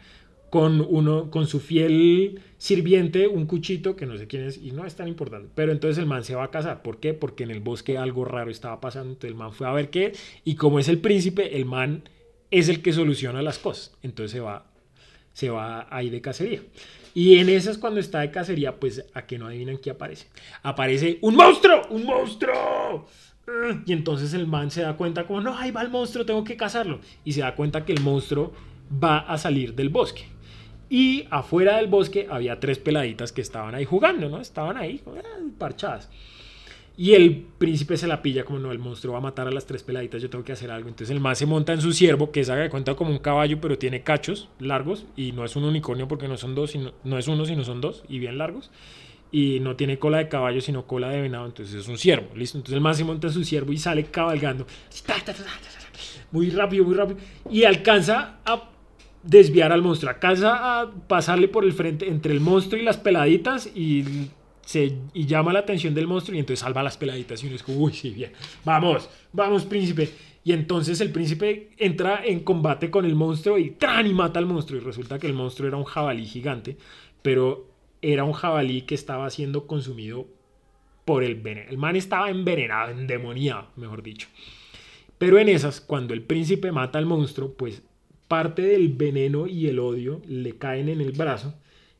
con, 0.50 0.84
uno, 0.88 1.30
con 1.30 1.46
su 1.46 1.60
fiel 1.60 2.40
sirviente, 2.56 3.28
un 3.28 3.46
cuchito, 3.46 3.94
que 3.94 4.06
no 4.06 4.18
sé 4.18 4.26
quién 4.26 4.44
es, 4.44 4.58
y 4.58 4.72
no 4.72 4.84
es 4.84 4.96
tan 4.96 5.06
importante. 5.06 5.48
Pero 5.54 5.70
entonces 5.72 5.98
el 5.98 6.06
man 6.06 6.24
se 6.24 6.34
va 6.34 6.44
a 6.44 6.50
casar. 6.50 6.82
¿Por 6.82 6.98
qué? 6.98 7.14
Porque 7.14 7.44
en 7.44 7.50
el 7.50 7.60
bosque 7.60 7.96
algo 7.96 8.24
raro 8.24 8.50
estaba 8.50 8.80
pasando. 8.80 9.10
Entonces 9.10 9.30
el 9.30 9.36
man 9.36 9.52
fue 9.52 9.68
a 9.68 9.72
ver 9.72 9.90
qué, 9.90 10.12
y 10.44 10.56
como 10.56 10.80
es 10.80 10.88
el 10.88 10.98
príncipe, 10.98 11.56
el 11.56 11.64
man 11.64 12.02
es 12.50 12.68
el 12.68 12.82
que 12.82 12.92
soluciona 12.92 13.42
las 13.42 13.58
cosas. 13.58 13.96
Entonces 14.02 14.32
se 14.32 14.40
va, 14.40 14.66
se 15.32 15.50
va 15.50 15.86
ahí 15.90 16.10
de 16.10 16.20
cacería. 16.20 16.62
Y 17.14 17.38
en 17.38 17.48
esas 17.48 17.78
cuando 17.78 18.00
está 18.00 18.20
de 18.20 18.30
cacería, 18.30 18.76
pues 18.76 19.04
a 19.14 19.26
que 19.26 19.38
no 19.38 19.46
adivinan 19.46 19.78
qué 19.78 19.90
aparece. 19.90 20.28
Aparece 20.62 21.18
un 21.22 21.34
monstruo, 21.34 21.82
un 21.90 22.04
monstruo. 22.04 23.06
Y 23.86 23.92
entonces 23.92 24.34
el 24.34 24.46
man 24.46 24.70
se 24.70 24.82
da 24.82 24.96
cuenta 24.96 25.26
como, 25.26 25.40
no, 25.40 25.56
ahí 25.56 25.70
va 25.70 25.82
el 25.82 25.88
monstruo, 25.88 26.26
tengo 26.26 26.44
que 26.44 26.56
cazarlo. 26.56 27.00
Y 27.24 27.32
se 27.32 27.40
da 27.40 27.54
cuenta 27.54 27.84
que 27.84 27.92
el 27.92 28.00
monstruo 28.02 28.52
va 29.02 29.18
a 29.18 29.38
salir 29.38 29.74
del 29.74 29.88
bosque. 29.88 30.26
Y 30.90 31.26
afuera 31.30 31.76
del 31.76 31.86
bosque 31.86 32.26
había 32.30 32.60
tres 32.60 32.78
peladitas 32.78 33.32
que 33.32 33.40
estaban 33.40 33.74
ahí 33.74 33.84
jugando, 33.84 34.28
¿no? 34.28 34.40
Estaban 34.40 34.76
ahí, 34.76 35.02
eh, 35.06 35.22
parchadas. 35.58 36.08
Y 36.98 37.14
el 37.14 37.46
príncipe 37.58 37.96
se 37.96 38.08
la 38.08 38.22
pilla 38.22 38.44
como 38.44 38.58
no, 38.58 38.72
el 38.72 38.80
monstruo 38.80 39.12
va 39.12 39.20
a 39.20 39.22
matar 39.22 39.46
a 39.46 39.52
las 39.52 39.66
tres 39.66 39.84
peladitas, 39.84 40.20
yo 40.20 40.28
tengo 40.28 40.42
que 40.42 40.50
hacer 40.50 40.68
algo. 40.72 40.88
Entonces 40.88 41.14
el 41.14 41.20
man 41.20 41.36
se 41.36 41.46
monta 41.46 41.72
en 41.72 41.80
su 41.80 41.92
ciervo, 41.92 42.32
que 42.32 42.42
se 42.42 42.50
haga 42.50 42.62
de 42.62 42.70
cuenta 42.70 42.96
como 42.96 43.12
un 43.12 43.20
caballo, 43.20 43.60
pero 43.60 43.78
tiene 43.78 44.02
cachos 44.02 44.48
largos 44.58 45.06
y 45.14 45.30
no 45.30 45.44
es 45.44 45.54
un 45.54 45.62
unicornio 45.62 46.08
porque 46.08 46.26
no 46.26 46.36
son 46.36 46.56
dos, 46.56 46.72
sino, 46.72 46.92
no 47.04 47.16
es 47.16 47.28
uno, 47.28 47.46
sino 47.46 47.62
son 47.62 47.80
dos 47.80 48.02
y 48.08 48.18
bien 48.18 48.36
largos. 48.36 48.72
Y 49.30 49.60
no 49.60 49.76
tiene 49.76 50.00
cola 50.00 50.18
de 50.18 50.28
caballo, 50.28 50.60
sino 50.60 50.88
cola 50.88 51.08
de 51.10 51.20
venado, 51.20 51.46
entonces 51.46 51.76
es 51.76 51.86
un 51.86 51.98
ciervo, 51.98 52.34
¿listo? 52.34 52.58
Entonces 52.58 52.74
el 52.74 52.80
man 52.80 52.96
se 52.96 53.04
monta 53.04 53.28
en 53.28 53.32
su 53.32 53.44
ciervo 53.44 53.72
y 53.72 53.78
sale 53.78 54.02
cabalgando. 54.06 54.66
Muy 56.32 56.50
rápido, 56.50 56.84
muy 56.84 56.96
rápido. 56.96 57.20
Y 57.48 57.62
alcanza 57.62 58.40
a 58.44 58.70
desviar 59.22 59.70
al 59.70 59.82
monstruo, 59.82 60.10
alcanza 60.10 60.80
a 60.80 60.90
pasarle 60.90 61.46
por 61.46 61.64
el 61.64 61.74
frente 61.74 62.08
entre 62.08 62.32
el 62.32 62.40
monstruo 62.40 62.80
y 62.80 62.84
las 62.84 62.96
peladitas 62.96 63.70
y 63.72 64.30
se, 64.68 64.98
y 65.14 65.24
llama 65.24 65.54
la 65.54 65.60
atención 65.60 65.94
del 65.94 66.06
monstruo 66.06 66.36
y 66.36 66.40
entonces 66.40 66.60
salva 66.60 66.82
las 66.82 66.98
peladitas 66.98 67.42
y 67.42 67.46
uno 67.46 67.56
es 67.56 67.62
como, 67.62 67.78
uy, 67.78 67.94
sí, 67.94 68.10
bien, 68.10 68.32
vamos, 68.66 69.08
vamos, 69.32 69.64
príncipe. 69.64 70.10
Y 70.44 70.52
entonces 70.52 71.00
el 71.00 71.10
príncipe 71.10 71.70
entra 71.78 72.22
en 72.22 72.40
combate 72.40 72.90
con 72.90 73.06
el 73.06 73.14
monstruo 73.14 73.56
y 73.56 73.70
¡tran! 73.70 74.06
y 74.06 74.12
mata 74.12 74.38
al 74.38 74.44
monstruo. 74.44 74.78
Y 74.78 74.84
resulta 74.84 75.18
que 75.18 75.26
el 75.26 75.32
monstruo 75.32 75.68
era 75.68 75.78
un 75.78 75.84
jabalí 75.84 76.26
gigante, 76.26 76.76
pero 77.22 77.66
era 78.02 78.24
un 78.24 78.34
jabalí 78.34 78.82
que 78.82 78.94
estaba 78.94 79.30
siendo 79.30 79.66
consumido 79.66 80.26
por 81.06 81.24
el 81.24 81.36
veneno. 81.36 81.70
El 81.70 81.78
man 81.78 81.96
estaba 81.96 82.28
envenenado, 82.28 82.90
endemoniado, 82.90 83.68
mejor 83.76 84.02
dicho. 84.02 84.28
Pero 85.16 85.38
en 85.38 85.48
esas, 85.48 85.80
cuando 85.80 86.12
el 86.12 86.20
príncipe 86.20 86.72
mata 86.72 86.98
al 86.98 87.06
monstruo, 87.06 87.54
pues 87.54 87.82
parte 88.28 88.60
del 88.60 88.90
veneno 88.90 89.46
y 89.46 89.66
el 89.68 89.78
odio 89.78 90.20
le 90.26 90.58
caen 90.58 90.90
en 90.90 91.00
el 91.00 91.12
brazo 91.12 91.54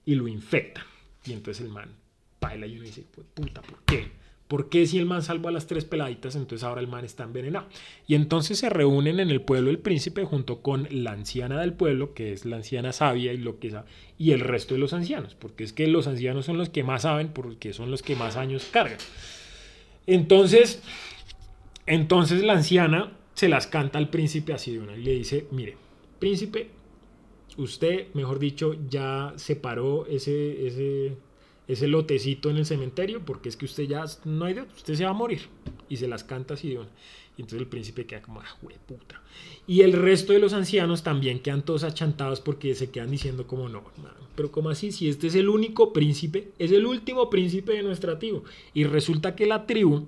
y 0.05 0.17
lo 0.17 0.29
infectan. 0.29 0.85
Y 1.25 1.33
entonces 1.33 1.65
el 1.65 1.73
man 1.73 1.98
baila 2.41 2.67
y 2.67 2.77
uno 2.77 2.85
dice, 2.85 3.05
puta, 3.35 3.63
¿por 3.63 3.83
qué? 3.85 4.19
¿Por 4.49 4.71
qué 4.71 4.87
si 4.87 4.99
el 4.99 5.05
man 5.05 5.23
salvó 5.23 5.49
a 5.49 5.53
las 5.53 5.67
tres 5.67 5.85
peladitas, 5.85 6.35
entonces 6.35 6.65
ahora 6.65 6.81
el 6.81 6.89
man 6.89 7.05
está 7.05 7.25
envenenado? 7.25 7.67
Y 8.07 8.15
entonces 8.15 8.59
se 8.59 8.71
reúnen 8.71 9.21
en 9.21 9.29
el 9.29 9.43
pueblo 9.43 9.67
del 9.69 9.79
príncipe 9.79 10.25
junto 10.25 10.63
con 10.63 10.89
la 10.91 11.13
anciana 11.13 11.61
del 11.61 11.75
pueblo, 11.75 12.15
que 12.15 12.33
es 12.33 12.47
la 12.47 12.57
anciana 12.57 12.95
sabia 12.95 13.35
y 13.35 13.37
lo 13.37 13.59
que 13.59 13.75
y 14.17 14.33
el 14.33 14.41
resto 14.41 14.73
de 14.73 14.81
los 14.81 14.95
ancianos, 14.95 15.35
porque 15.35 15.65
es 15.65 15.75
que 15.75 15.87
los 15.87 16.07
ancianos 16.07 16.47
son 16.47 16.57
los 16.57 16.71
que 16.71 16.83
más 16.83 17.03
saben, 17.03 17.29
porque 17.29 17.75
son 17.75 17.91
los 17.91 18.03
que 18.03 18.17
más 18.17 18.37
años 18.37 18.67
cargan. 18.73 18.97
Entonces, 20.07 20.83
entonces 21.85 22.43
la 22.43 22.55
anciana 22.55 23.13
se 23.35 23.51
las 23.51 23.67
canta 23.67 23.99
al 23.99 24.09
príncipe 24.09 24.55
así 24.55 24.73
de 24.73 24.79
una 24.79 24.97
y 24.97 25.03
le 25.03 25.13
dice, 25.13 25.47
mire, 25.51 25.77
príncipe, 26.19 26.71
usted, 27.59 28.07
mejor 28.15 28.39
dicho, 28.39 28.75
ya 28.89 29.35
separó 29.37 30.07
ese, 30.07 30.67
ese 30.67 31.17
ese 31.69 31.87
lotecito 31.87 32.51
en 32.51 32.57
el 32.57 32.67
cementerio, 32.67 33.25
porque 33.25 33.51
es 33.51 33.57
que 33.57 33.67
usted 33.67 33.85
ya 33.85 34.05
no 34.25 34.47
hay 34.47 34.55
de 34.55 34.63
usted 34.63 34.95
se 34.95 35.05
va 35.05 35.11
a 35.11 35.15
morir. 35.15 35.43
Y 35.89 35.99
se 35.99 36.09
las 36.09 36.25
canta 36.25 36.55
así 36.55 36.71
de 36.71 36.79
una. 36.79 36.89
Y 37.37 37.43
entonces 37.43 37.61
el 37.61 37.69
príncipe 37.69 38.07
queda 38.07 38.23
como, 38.23 38.41
ah, 38.41 38.57
puta. 38.87 39.23
Y 39.67 39.83
el 39.83 39.93
resto 39.93 40.33
de 40.33 40.41
los 40.41 40.55
ancianos 40.55 41.05
también 41.05 41.39
quedan 41.39 41.63
todos 41.63 41.85
achantados 41.85 42.41
porque 42.41 42.75
se 42.75 42.91
quedan 42.91 43.11
diciendo 43.11 43.47
como, 43.47 43.69
no, 43.69 43.85
pero 44.35 44.51
como 44.51 44.71
así, 44.71 44.91
si 44.91 45.09
este 45.09 45.29
es 45.29 45.35
el 45.35 45.49
único 45.49 45.93
príncipe, 45.93 46.49
es 46.59 46.73
el 46.73 46.87
último 46.87 47.31
príncipe 47.31 47.75
de 47.75 47.83
nuestra 47.83 48.19
tribu. 48.19 48.43
Y 48.75 48.85
resulta 48.85 49.37
que 49.37 49.47
la 49.47 49.67
tribu 49.67 50.07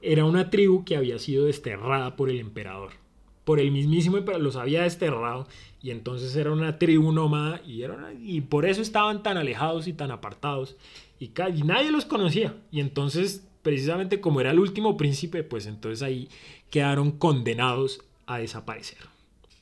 era 0.00 0.24
una 0.24 0.50
tribu 0.50 0.84
que 0.84 0.96
había 0.96 1.18
sido 1.18 1.44
desterrada 1.44 2.16
por 2.16 2.30
el 2.30 2.40
emperador. 2.40 3.03
Por 3.44 3.60
el 3.60 3.70
mismísimo 3.70 4.16
emperador, 4.16 4.42
los 4.42 4.56
había 4.56 4.82
desterrado 4.82 5.46
y 5.82 5.90
entonces 5.90 6.34
era 6.34 6.50
una 6.50 6.78
tribu 6.78 7.12
nómada 7.12 7.60
y, 7.66 7.82
era 7.82 8.12
y 8.18 8.40
por 8.40 8.64
eso 8.64 8.80
estaban 8.80 9.22
tan 9.22 9.36
alejados 9.36 9.86
y 9.86 9.92
tan 9.92 10.10
apartados 10.10 10.76
y, 11.18 11.26
y, 11.26 11.62
nadie 11.62 11.90
los 11.90 12.06
conocía. 12.06 12.56
Y 12.70 12.80
entonces, 12.80 13.46
precisamente 13.62 14.20
como 14.20 14.40
era 14.40 14.50
el 14.50 14.60
último 14.60 14.96
príncipe, 14.96 15.42
pues 15.42 15.66
entonces 15.66 16.02
ahí 16.02 16.28
quedaron 16.70 17.12
condenados 17.12 18.00
a 18.26 18.38
desaparecer. 18.38 18.98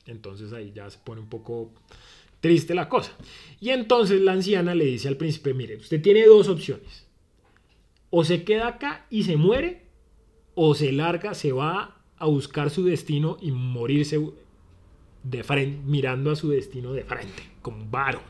Entonces 0.06 0.52
ahí 0.52 0.72
ya 0.74 0.88
se 0.90 0.98
pone 0.98 1.20
un 1.20 1.28
poco 1.28 1.72
triste 2.40 2.74
la 2.74 2.88
cosa. 2.88 3.12
Y 3.60 3.70
entonces 3.70 4.20
la 4.20 4.32
anciana 4.32 4.74
le 4.74 4.84
dice 4.84 5.08
al 5.08 5.16
príncipe, 5.16 5.54
mire, 5.54 5.76
usted 5.76 6.02
tiene 6.02 6.26
dos 6.26 6.48
opciones. 6.48 7.06
O 8.10 8.24
se 8.24 8.44
queda 8.44 8.68
acá 8.68 9.06
y 9.08 9.22
se 9.22 9.36
muere, 9.36 9.86
o 10.54 10.74
se 10.74 10.92
larga, 10.92 11.34
se 11.34 11.52
va 11.52 12.01
a 12.22 12.26
buscar 12.26 12.70
su 12.70 12.84
destino 12.84 13.36
y 13.40 13.50
morirse 13.50 14.24
de 15.24 15.42
frente, 15.42 15.82
mirando 15.84 16.30
a 16.30 16.36
su 16.36 16.50
destino 16.50 16.92
de 16.92 17.02
frente, 17.02 17.42
como 17.62 17.78
un 17.78 17.90
varón, 17.90 18.22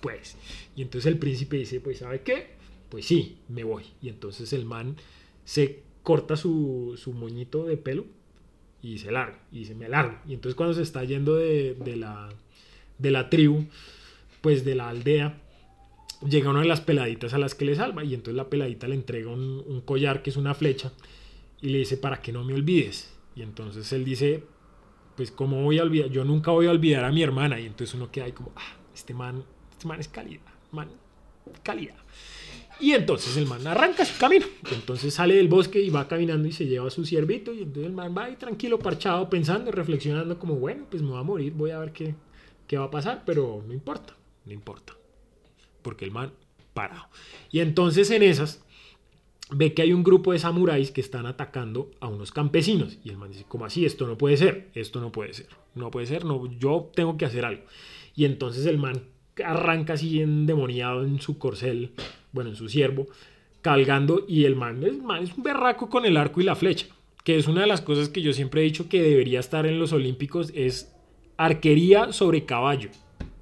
pues. 0.00 0.36
Y 0.76 0.82
entonces 0.82 1.10
el 1.10 1.18
príncipe 1.18 1.56
dice, 1.56 1.80
pues, 1.80 1.98
¿sabe 1.98 2.20
qué? 2.20 2.50
Pues 2.88 3.04
sí, 3.04 3.38
me 3.48 3.64
voy. 3.64 3.82
Y 4.00 4.10
entonces 4.10 4.52
el 4.52 4.64
man 4.64 4.94
se 5.44 5.80
corta 6.04 6.36
su, 6.36 6.94
su 6.96 7.12
moñito 7.14 7.64
de 7.64 7.76
pelo 7.76 8.04
y 8.80 8.98
se 8.98 9.10
larga, 9.10 9.40
y 9.50 9.64
se 9.64 9.74
me 9.74 9.88
larga. 9.88 10.22
Y 10.28 10.34
entonces 10.34 10.54
cuando 10.54 10.74
se 10.74 10.82
está 10.82 11.02
yendo 11.02 11.34
de, 11.34 11.74
de, 11.74 11.96
la, 11.96 12.28
de 12.98 13.10
la 13.10 13.28
tribu, 13.28 13.64
pues 14.40 14.64
de 14.64 14.76
la 14.76 14.88
aldea, 14.88 15.36
llega 16.24 16.50
una 16.50 16.60
de 16.60 16.68
las 16.68 16.80
peladitas 16.80 17.34
a 17.34 17.38
las 17.38 17.56
que 17.56 17.64
le 17.64 17.74
salva. 17.74 18.04
Y 18.04 18.14
entonces 18.14 18.36
la 18.36 18.48
peladita 18.48 18.86
le 18.86 18.94
entrega 18.94 19.32
un 19.32 19.82
collar 19.84 20.22
que 20.22 20.30
es 20.30 20.36
una 20.36 20.54
flecha 20.54 20.92
y 21.60 21.70
le 21.70 21.78
dice, 21.78 21.96
para 21.96 22.22
que 22.22 22.30
no 22.30 22.44
me 22.44 22.54
olvides. 22.54 23.11
Y 23.34 23.42
entonces 23.42 23.92
él 23.92 24.04
dice, 24.04 24.44
pues 25.16 25.30
cómo 25.30 25.62
voy 25.62 25.78
a 25.78 25.82
olvidar, 25.82 26.10
yo 26.10 26.24
nunca 26.24 26.50
voy 26.50 26.66
a 26.66 26.70
olvidar 26.70 27.04
a 27.04 27.12
mi 27.12 27.22
hermana 27.22 27.60
y 27.60 27.66
entonces 27.66 27.94
uno 27.94 28.10
queda 28.10 28.26
ahí 28.26 28.32
como, 28.32 28.52
ah, 28.56 28.76
este 28.94 29.14
man, 29.14 29.44
este 29.70 29.86
man 29.86 30.00
es 30.00 30.08
calidad, 30.08 30.42
man, 30.70 30.88
calidad. 31.62 31.96
Y 32.80 32.92
entonces 32.92 33.36
el 33.36 33.46
man 33.46 33.64
arranca 33.66 34.04
su 34.04 34.18
camino. 34.18 34.44
Entonces 34.72 35.14
sale 35.14 35.36
del 35.36 35.46
bosque 35.46 35.80
y 35.80 35.90
va 35.90 36.08
caminando 36.08 36.48
y 36.48 36.52
se 36.52 36.66
lleva 36.66 36.88
a 36.88 36.90
su 36.90 37.04
ciervito. 37.04 37.54
Y 37.54 37.62
entonces 37.62 37.86
el 37.86 37.92
man 37.92 38.12
va 38.16 38.24
ahí 38.24 38.36
tranquilo, 38.36 38.78
parchado, 38.78 39.30
pensando, 39.30 39.70
reflexionando, 39.70 40.36
como 40.38 40.56
bueno, 40.56 40.86
pues 40.90 41.00
me 41.00 41.10
voy 41.10 41.20
a 41.20 41.22
morir, 41.22 41.52
voy 41.52 41.70
a 41.70 41.78
ver 41.78 41.92
qué, 41.92 42.16
qué 42.66 42.78
va 42.78 42.86
a 42.86 42.90
pasar, 42.90 43.22
pero 43.24 43.62
no 43.64 43.72
importa, 43.72 44.16
no 44.44 44.52
importa. 44.52 44.94
Porque 45.82 46.04
el 46.04 46.10
man 46.10 46.32
parado. 46.74 47.08
Y 47.52 47.60
entonces 47.60 48.10
en 48.10 48.24
esas 48.24 48.64
ve 49.54 49.74
que 49.74 49.82
hay 49.82 49.92
un 49.92 50.02
grupo 50.02 50.32
de 50.32 50.38
samuráis 50.38 50.90
que 50.90 51.00
están 51.00 51.26
atacando 51.26 51.90
a 52.00 52.08
unos 52.08 52.32
campesinos. 52.32 52.98
Y 53.04 53.10
el 53.10 53.16
man 53.16 53.30
dice, 53.30 53.44
¿cómo 53.48 53.64
así? 53.64 53.84
Esto 53.84 54.06
no 54.06 54.18
puede 54.18 54.36
ser, 54.36 54.70
esto 54.74 55.00
no 55.00 55.12
puede 55.12 55.34
ser, 55.34 55.48
no 55.74 55.90
puede 55.90 56.06
ser, 56.06 56.24
no, 56.24 56.50
yo 56.58 56.90
tengo 56.94 57.16
que 57.16 57.24
hacer 57.24 57.44
algo. 57.44 57.62
Y 58.14 58.24
entonces 58.24 58.66
el 58.66 58.78
man 58.78 59.02
arranca 59.44 59.94
así 59.94 60.20
endemoniado 60.20 61.04
en 61.04 61.20
su 61.20 61.38
corcel, 61.38 61.92
bueno, 62.32 62.50
en 62.50 62.56
su 62.56 62.68
ciervo, 62.68 63.06
calgando 63.60 64.24
y 64.28 64.44
el 64.44 64.56
man, 64.56 64.82
es 64.84 65.36
un 65.36 65.42
berraco 65.42 65.88
con 65.88 66.04
el 66.04 66.16
arco 66.16 66.40
y 66.40 66.44
la 66.44 66.56
flecha, 66.56 66.86
que 67.24 67.36
es 67.36 67.46
una 67.46 67.62
de 67.62 67.66
las 67.66 67.80
cosas 67.80 68.08
que 68.08 68.22
yo 68.22 68.32
siempre 68.32 68.60
he 68.60 68.64
dicho 68.64 68.88
que 68.88 69.02
debería 69.02 69.40
estar 69.40 69.66
en 69.66 69.78
los 69.78 69.92
olímpicos, 69.92 70.52
es 70.54 70.94
arquería 71.36 72.12
sobre 72.12 72.44
caballo, 72.44 72.90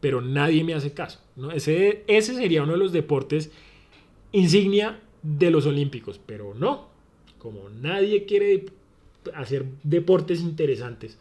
pero 0.01 0.21
nadie 0.21 0.63
me 0.63 0.75
hace 0.75 0.93
caso. 0.93 1.21
¿no? 1.37 1.51
Ese, 1.51 2.05
ese 2.07 2.35
sería 2.35 2.63
uno 2.63 2.73
de 2.73 2.79
los 2.79 2.93
deportes 2.93 3.51
insignia 4.33 5.01
de 5.23 5.51
los 5.51 5.67
Olímpicos, 5.67 6.21
pero 6.25 6.55
no, 6.55 6.89
como 7.39 7.69
nadie 7.69 8.25
quiere 8.25 8.67
hacer 9.35 9.67
deportes 9.83 10.41
interesantes. 10.41 11.19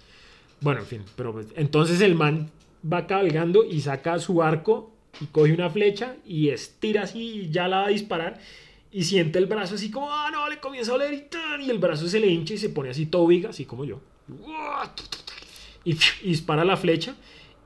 Bueno, 0.61 0.81
en 0.81 0.85
fin, 0.85 1.01
pero 1.15 1.33
pues, 1.33 1.47
entonces 1.55 2.01
el 2.01 2.15
man 2.15 2.49
va 2.91 3.07
cabalgando 3.07 3.63
y 3.63 3.81
saca 3.81 4.19
su 4.19 4.41
arco 4.41 4.91
y 5.21 5.25
coge 5.25 5.53
una 5.53 5.69
flecha 5.69 6.15
y 6.25 6.49
estira 6.49 7.03
así 7.03 7.19
y 7.19 7.49
ya 7.49 7.67
la 7.67 7.81
va 7.81 7.85
a 7.87 7.89
disparar 7.89 8.39
y 8.91 9.03
siente 9.03 9.39
el 9.39 9.45
brazo 9.45 9.75
así 9.75 9.91
como, 9.91 10.11
ah, 10.11 10.29
no, 10.31 10.49
le 10.49 10.59
comienza 10.59 10.91
a 10.91 10.95
oler 10.95 11.13
y, 11.13 11.65
y 11.65 11.69
el 11.69 11.77
brazo 11.77 12.07
se 12.07 12.19
le 12.19 12.27
hincha 12.27 12.53
y 12.53 12.57
se 12.57 12.69
pone 12.69 12.89
así 12.89 13.05
todo 13.05 13.27
viga, 13.27 13.49
así 13.49 13.65
como 13.65 13.85
yo. 13.85 13.99
y 15.83 15.95
dispara 16.23 16.65
la 16.65 16.77
flecha 16.77 17.15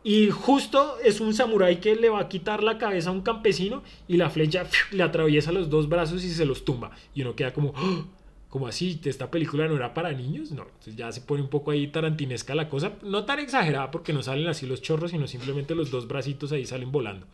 y 0.03 0.29
justo 0.29 0.97
es 1.03 1.21
un 1.21 1.33
samurái 1.33 1.77
que 1.77 1.95
le 1.95 2.09
va 2.09 2.19
a 2.19 2.27
quitar 2.27 2.61
la 2.61 2.77
cabeza 2.77 3.09
a 3.09 3.13
un 3.13 3.21
campesino 3.21 3.83
y 4.07 4.17
la 4.17 4.29
flecha 4.29 4.65
le 4.91 5.03
atraviesa 5.03 5.51
los 5.51 5.69
dos 5.69 5.87
brazos 5.87 6.23
y 6.23 6.29
se 6.29 6.45
los 6.45 6.65
tumba. 6.65 6.91
Y 7.15 7.21
uno 7.21 7.35
queda 7.35 7.53
como, 7.53 7.73
¡Ah! 7.75 8.03
como 8.49 8.67
así, 8.67 8.99
esta 9.05 9.31
película 9.31 9.67
no 9.67 9.75
era 9.75 9.93
para 9.93 10.11
niños, 10.11 10.51
no, 10.51 10.63
entonces 10.63 10.95
ya 10.95 11.11
se 11.11 11.21
pone 11.21 11.41
un 11.41 11.49
poco 11.49 11.71
ahí 11.71 11.87
tarantinesca 11.87 12.53
la 12.53 12.69
cosa, 12.69 12.93
no 13.01 13.23
tan 13.23 13.39
exagerada 13.39 13.89
porque 13.91 14.13
no 14.13 14.21
salen 14.21 14.47
así 14.47 14.67
los 14.67 14.81
chorros, 14.81 15.11
sino 15.11 15.25
simplemente 15.25 15.73
los 15.73 15.89
dos 15.89 16.07
bracitos 16.07 16.51
ahí 16.51 16.65
salen 16.65 16.91
volando. 16.91 17.25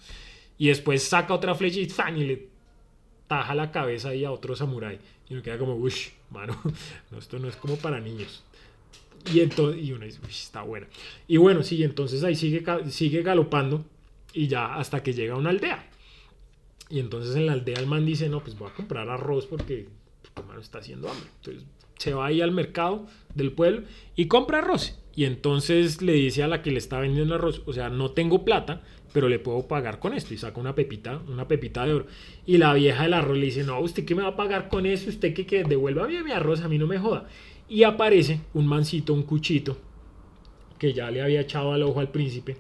Y 0.58 0.68
después 0.68 1.04
saca 1.04 1.34
otra 1.34 1.56
flecha 1.56 1.80
y, 1.80 1.90
¡fan! 1.90 2.18
y 2.18 2.26
le 2.26 2.48
taja 3.28 3.56
la 3.56 3.72
cabeza 3.72 4.10
ahí 4.10 4.26
a 4.26 4.32
otro 4.32 4.56
samurái. 4.56 5.00
Y 5.30 5.34
uno 5.34 5.42
queda 5.42 5.58
como, 5.58 5.76
uy, 5.76 5.94
mano, 6.30 6.56
esto 7.18 7.40
no 7.40 7.48
es 7.48 7.56
como 7.56 7.78
para 7.78 8.00
niños. 8.00 8.44
Y, 9.34 9.42
entonces, 9.42 9.84
y 9.84 9.92
uno 9.92 10.06
dice, 10.06 10.20
está 10.30 10.62
buena. 10.62 10.88
Y 11.28 11.38
bueno, 11.38 11.64
sí, 11.64 11.84
entonces 11.84 12.24
ahí 12.24 12.36
sigue, 12.36 12.64
sigue 12.90 13.22
galopando 13.22 13.86
y 14.34 14.48
ya 14.48 14.76
hasta 14.76 15.04
que 15.04 15.14
llega 15.14 15.34
a 15.34 15.38
una 15.38 15.50
aldea. 15.50 15.90
Y 16.90 17.00
entonces 17.00 17.36
en 17.36 17.46
la 17.46 17.54
aldea 17.54 17.80
el 17.80 17.88
man 17.88 18.06
dice, 18.06 18.30
no, 18.30 18.42
pues 18.42 18.58
voy 18.58 18.70
a 18.70 18.74
comprar 18.74 19.10
arroz 19.10 19.46
porque 19.46 19.88
mano 20.48 20.60
está 20.60 20.80
haciendo 20.80 21.10
hambre. 21.10 21.30
Entonces 21.38 21.64
se 21.98 22.14
va 22.14 22.28
ahí 22.28 22.42
al 22.42 22.52
mercado 22.52 23.06
del 23.36 23.52
pueblo 23.52 23.84
y 24.16 24.28
compra 24.28 24.60
arroz. 24.60 24.98
Y 25.16 25.26
entonces 25.26 26.02
le 26.02 26.14
dice 26.14 26.44
a 26.44 26.48
la 26.48 26.62
que 26.62 26.72
le 26.72 26.78
está 26.78 27.00
vendiendo 27.00 27.36
arroz, 27.36 27.62
o 27.66 27.74
sea, 27.74 27.90
no 27.90 28.12
tengo 28.12 28.46
plata, 28.46 28.82
pero 29.12 29.28
le 29.28 29.40
puedo 29.40 29.68
pagar 29.68 30.00
con 30.00 30.14
esto. 30.14 30.34
Y 30.34 30.38
saca 30.38 30.62
una 30.62 30.76
pepita, 30.76 31.22
una 31.28 31.48
pepita 31.48 31.86
de 31.86 31.94
oro. 31.94 32.06
Y 32.46 32.58
la 32.58 32.74
vieja 32.74 33.04
del 33.04 33.14
arroz 33.14 33.38
le 33.38 33.46
dice, 33.46 33.64
no, 33.64 33.80
¿usted 33.82 34.06
qué 34.06 34.16
me 34.16 34.24
va 34.24 34.30
a 34.30 34.36
pagar 34.36 34.70
con 34.70 34.86
eso? 34.86 35.10
Usted 35.10 35.34
que, 35.34 35.46
que 35.46 35.64
devuelva 35.64 36.08
bien 36.08 36.24
mi 36.24 36.32
arroz, 36.32 36.62
a 36.62 36.70
mí 36.70 36.78
no 36.78 36.88
me 36.88 37.00
joda. 37.00 37.28
Y 37.70 37.84
aparece 37.84 38.42
un 38.54 38.66
mancito, 38.66 39.14
un 39.14 39.24
cuchito, 39.24 39.78
que 40.80 40.92
ya 40.92 41.12
le 41.12 41.22
había 41.22 41.42
echado 41.42 41.72
al 41.72 41.84
ojo 41.84 42.00
al 42.00 42.10
príncipe. 42.10 42.58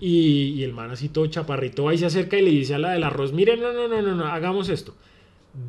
Y, 0.00 0.62
el 0.64 0.72
man 0.72 0.90
así 0.90 1.08
todo 1.08 1.26
chaparrito 1.26 1.88
ahí 1.88 1.96
se 1.96 2.06
acerca 2.06 2.36
y 2.36 2.42
le 2.42 2.50
dice 2.50 2.74
a 2.74 2.78
la 2.78 2.92
del 2.92 3.04
arroz, 3.04 3.32
mire, 3.32 3.56
no, 3.56 3.72
no, 3.72 3.86
no, 3.86 4.02
no, 4.02 4.14
no, 4.14 4.26
hagamos 4.26 4.68
esto. 4.68 4.94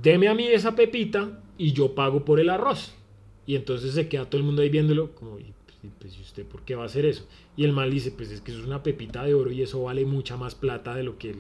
Deme 0.02 0.28
a 0.28 0.34
mí 0.34 0.48
esa 0.48 0.76
pepita 0.76 1.44
y 1.58 1.74
yo 1.74 1.94
pago 1.94 2.26
por 2.26 2.40
el 2.40 2.50
arroz. 2.50 2.94
Y 3.46 3.56
entonces 3.56 3.94
se 3.94 4.08
queda 4.08 4.26
todo 4.26 4.40
el 4.40 4.46
mundo 4.46 4.64
ahí 4.64 4.70
viéndolo, 4.70 5.14
como, 5.14 5.34
pues, 5.36 5.94
pues 6.00 6.20
usted 6.20 6.46
por 6.46 6.64
qué 6.64 6.74
va 6.74 6.84
a 6.84 6.88
hacer 6.88 7.06
eso? 7.06 7.28
Y 7.56 7.66
el 7.66 7.72
mal 7.72 7.92
dice, 7.92 8.12
pues 8.12 8.32
es 8.32 8.42
que 8.42 8.52
eso 8.52 8.62
es 8.62 8.66
una 8.66 8.82
pepita 8.82 9.24
de 9.24 9.36
oro 9.36 9.52
y 9.52 9.62
eso 9.62 9.84
vale 9.84 10.06
mucha 10.06 10.38
más 10.38 10.56
plata 10.56 10.96
de 10.96 11.04
lo 11.04 11.20
que 11.20 11.36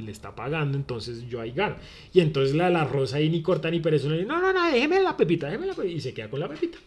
le 0.00 0.12
está 0.12 0.34
pagando, 0.34 0.76
entonces 0.76 1.28
yo 1.28 1.40
ahí 1.40 1.52
gano. 1.52 1.76
Y 2.12 2.20
entonces 2.20 2.54
la, 2.54 2.70
la 2.70 2.84
rosa 2.84 3.18
ahí 3.18 3.28
ni 3.30 3.42
corta 3.42 3.70
ni 3.70 3.80
pereza, 3.80 4.08
no, 4.08 4.40
no, 4.40 4.52
no, 4.52 4.70
déjeme 4.70 5.00
la 5.00 5.16
pepita, 5.16 5.46
déjeme 5.46 5.66
la 5.66 5.74
pepita, 5.74 5.94
y 5.94 6.00
se 6.00 6.14
queda 6.14 6.30
con 6.30 6.40
la 6.40 6.48
pepita. 6.48 6.78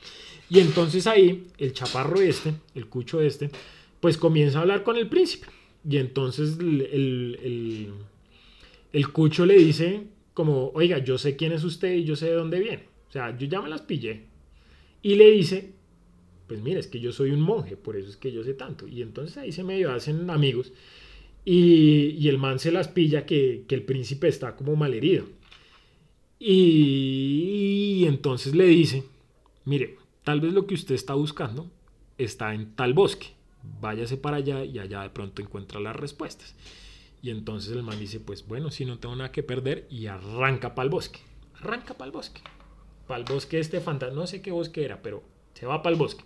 Y 0.49 0.59
entonces 0.59 1.07
ahí 1.07 1.47
el 1.57 1.73
chaparro 1.73 2.21
este, 2.21 2.53
el 2.75 2.87
cucho 2.87 3.21
este, 3.21 3.49
pues 3.99 4.17
comienza 4.17 4.59
a 4.59 4.61
hablar 4.61 4.83
con 4.83 4.97
el 4.97 5.07
príncipe. 5.07 5.47
Y 5.89 5.97
entonces 5.97 6.57
el, 6.59 6.81
el, 6.81 7.89
el, 8.93 9.11
cucho 9.11 9.45
le 9.45 9.55
dice 9.55 10.03
como, 10.33 10.71
oiga, 10.73 10.99
yo 10.99 11.17
sé 11.17 11.35
quién 11.35 11.51
es 11.51 11.63
usted 11.63 11.93
y 11.93 12.03
yo 12.03 12.15
sé 12.15 12.27
de 12.27 12.33
dónde 12.33 12.59
viene. 12.59 12.83
O 13.09 13.11
sea, 13.11 13.37
yo 13.37 13.47
ya 13.47 13.61
me 13.61 13.69
las 13.69 13.81
pillé. 13.81 14.23
Y 15.01 15.15
le 15.15 15.31
dice, 15.31 15.71
pues 16.47 16.61
mira, 16.61 16.79
es 16.79 16.87
que 16.87 16.99
yo 16.99 17.11
soy 17.11 17.31
un 17.31 17.41
monje, 17.41 17.75
por 17.75 17.95
eso 17.95 18.09
es 18.09 18.17
que 18.17 18.31
yo 18.31 18.43
sé 18.43 18.53
tanto. 18.53 18.87
Y 18.87 19.01
entonces 19.01 19.37
ahí 19.37 19.51
se 19.51 19.63
medio 19.63 19.91
hacen 19.91 20.29
amigos. 20.29 20.71
Y, 21.45 22.27
el 22.27 22.37
man 22.37 22.59
se 22.59 22.71
las 22.71 22.87
pilla 22.87 23.25
que, 23.25 23.65
el 23.67 23.83
príncipe 23.83 24.27
está 24.27 24.55
como 24.55 24.75
malherido. 24.75 25.25
Y, 26.39 27.97
y 27.99 28.05
entonces 28.05 28.55
le 28.55 28.65
dice, 28.65 29.03
mire, 29.65 29.97
tal 30.23 30.41
vez 30.41 30.53
lo 30.53 30.67
que 30.67 30.73
usted 30.73 30.95
está 30.95 31.13
buscando 31.13 31.69
está 32.17 32.53
en 32.53 32.75
tal 32.75 32.93
bosque. 32.93 33.27
Váyase 33.81 34.17
para 34.17 34.37
allá 34.37 34.63
y 34.63 34.79
allá 34.79 35.03
de 35.03 35.09
pronto 35.09 35.41
encuentra 35.41 35.79
las 35.79 35.95
respuestas. 35.95 36.55
Y 37.21 37.29
entonces 37.29 37.71
el 37.71 37.83
man 37.83 37.99
dice, 37.99 38.19
pues 38.19 38.45
bueno, 38.45 38.69
si 38.69 38.83
no 38.83 38.99
tengo 38.99 39.15
nada 39.15 39.31
que 39.31 39.43
perder 39.43 39.87
y 39.89 40.07
arranca 40.07 40.75
para 40.75 40.83
el 40.83 40.89
bosque. 40.89 41.19
Arranca 41.61 41.93
para 41.93 42.07
el 42.07 42.11
bosque. 42.11 42.41
Para 43.07 43.19
el 43.19 43.25
bosque 43.25 43.59
este 43.59 43.79
fantasma, 43.79 44.15
no 44.15 44.27
sé 44.27 44.41
qué 44.41 44.51
bosque 44.51 44.83
era, 44.83 45.01
pero 45.01 45.23
se 45.53 45.65
va 45.65 45.81
para 45.81 45.93
el 45.93 45.99
bosque. 45.99 46.25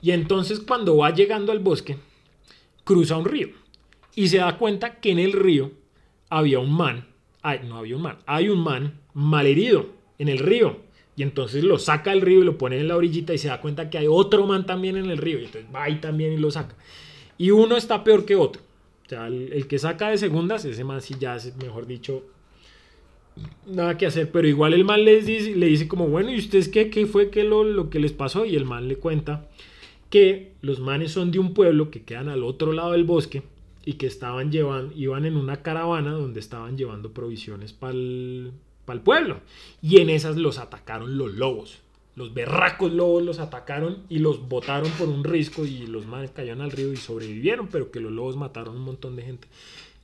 Y 0.00 0.12
entonces 0.12 0.60
cuando 0.60 0.96
va 0.96 1.12
llegando 1.12 1.52
al 1.52 1.58
bosque, 1.58 1.98
cruza 2.88 3.18
un 3.18 3.26
río 3.26 3.50
y 4.14 4.28
se 4.28 4.38
da 4.38 4.56
cuenta 4.56 4.94
que 4.98 5.10
en 5.10 5.18
el 5.18 5.34
río 5.34 5.72
había 6.30 6.58
un 6.58 6.72
man, 6.72 7.06
ay, 7.42 7.60
no 7.68 7.76
había 7.76 7.96
un 7.96 8.02
man, 8.02 8.16
hay 8.24 8.48
un 8.48 8.60
man 8.60 8.98
malherido 9.12 9.90
en 10.18 10.28
el 10.28 10.38
río. 10.38 10.78
Y 11.14 11.22
entonces 11.22 11.64
lo 11.64 11.78
saca 11.78 12.12
del 12.12 12.22
río 12.22 12.40
y 12.40 12.44
lo 12.44 12.56
pone 12.56 12.80
en 12.80 12.88
la 12.88 12.96
orillita 12.96 13.34
y 13.34 13.38
se 13.38 13.48
da 13.48 13.60
cuenta 13.60 13.90
que 13.90 13.98
hay 13.98 14.06
otro 14.08 14.46
man 14.46 14.64
también 14.64 14.96
en 14.96 15.10
el 15.10 15.18
río. 15.18 15.38
Y 15.38 15.44
entonces 15.44 15.68
va 15.74 15.82
ahí 15.84 15.96
también 15.96 16.32
y 16.32 16.38
lo 16.38 16.50
saca. 16.50 16.76
Y 17.36 17.50
uno 17.50 17.76
está 17.76 18.02
peor 18.04 18.24
que 18.24 18.36
otro. 18.36 18.62
O 19.04 19.08
sea, 19.08 19.26
el, 19.26 19.66
que 19.66 19.78
saca 19.78 20.08
de 20.08 20.16
segundas, 20.16 20.64
ese 20.64 20.82
man 20.82 21.02
sí 21.02 21.14
ya 21.20 21.36
es, 21.36 21.54
mejor 21.56 21.86
dicho, 21.86 22.24
nada 23.66 23.98
que 23.98 24.06
hacer. 24.06 24.30
Pero 24.32 24.48
igual 24.48 24.72
el 24.72 24.84
man 24.86 25.04
le 25.04 25.20
dice, 25.20 25.54
le 25.54 25.66
dice 25.66 25.88
como, 25.88 26.08
bueno, 26.08 26.30
¿y 26.30 26.38
ustedes 26.38 26.68
qué, 26.70 26.88
qué 26.88 27.04
fue 27.04 27.28
que 27.28 27.44
lo, 27.44 27.64
lo 27.64 27.90
que 27.90 27.98
les 27.98 28.12
pasó? 28.12 28.46
Y 28.46 28.56
el 28.56 28.64
man 28.64 28.88
le 28.88 28.96
cuenta 28.96 29.46
que 30.10 30.52
los 30.60 30.80
manes 30.80 31.12
son 31.12 31.30
de 31.30 31.38
un 31.38 31.54
pueblo 31.54 31.90
que 31.90 32.02
quedan 32.02 32.28
al 32.28 32.44
otro 32.44 32.72
lado 32.72 32.92
del 32.92 33.04
bosque 33.04 33.42
y 33.84 33.94
que 33.94 34.06
estaban 34.06 34.50
llevando, 34.50 34.94
iban 34.96 35.24
en 35.24 35.36
una 35.36 35.62
caravana 35.62 36.12
donde 36.12 36.40
estaban 36.40 36.76
llevando 36.76 37.12
provisiones 37.12 37.72
para 37.72 37.92
el, 37.92 38.52
pueblo. 39.04 39.40
Y 39.82 40.00
en 40.00 40.10
esas 40.10 40.36
los 40.36 40.58
atacaron 40.58 41.18
los 41.18 41.34
lobos. 41.34 41.78
Los 42.16 42.34
berracos 42.34 42.92
lobos 42.92 43.22
los 43.22 43.38
atacaron 43.38 44.02
y 44.08 44.18
los 44.18 44.48
botaron 44.48 44.90
por 44.92 45.08
un 45.08 45.24
risco 45.24 45.64
y 45.64 45.86
los 45.86 46.06
manes 46.06 46.30
cayeron 46.30 46.62
al 46.62 46.70
río 46.70 46.92
y 46.92 46.96
sobrevivieron, 46.96 47.68
pero 47.68 47.90
que 47.90 48.00
los 48.00 48.10
lobos 48.10 48.36
mataron 48.36 48.76
un 48.76 48.82
montón 48.82 49.14
de 49.14 49.22
gente. 49.22 49.48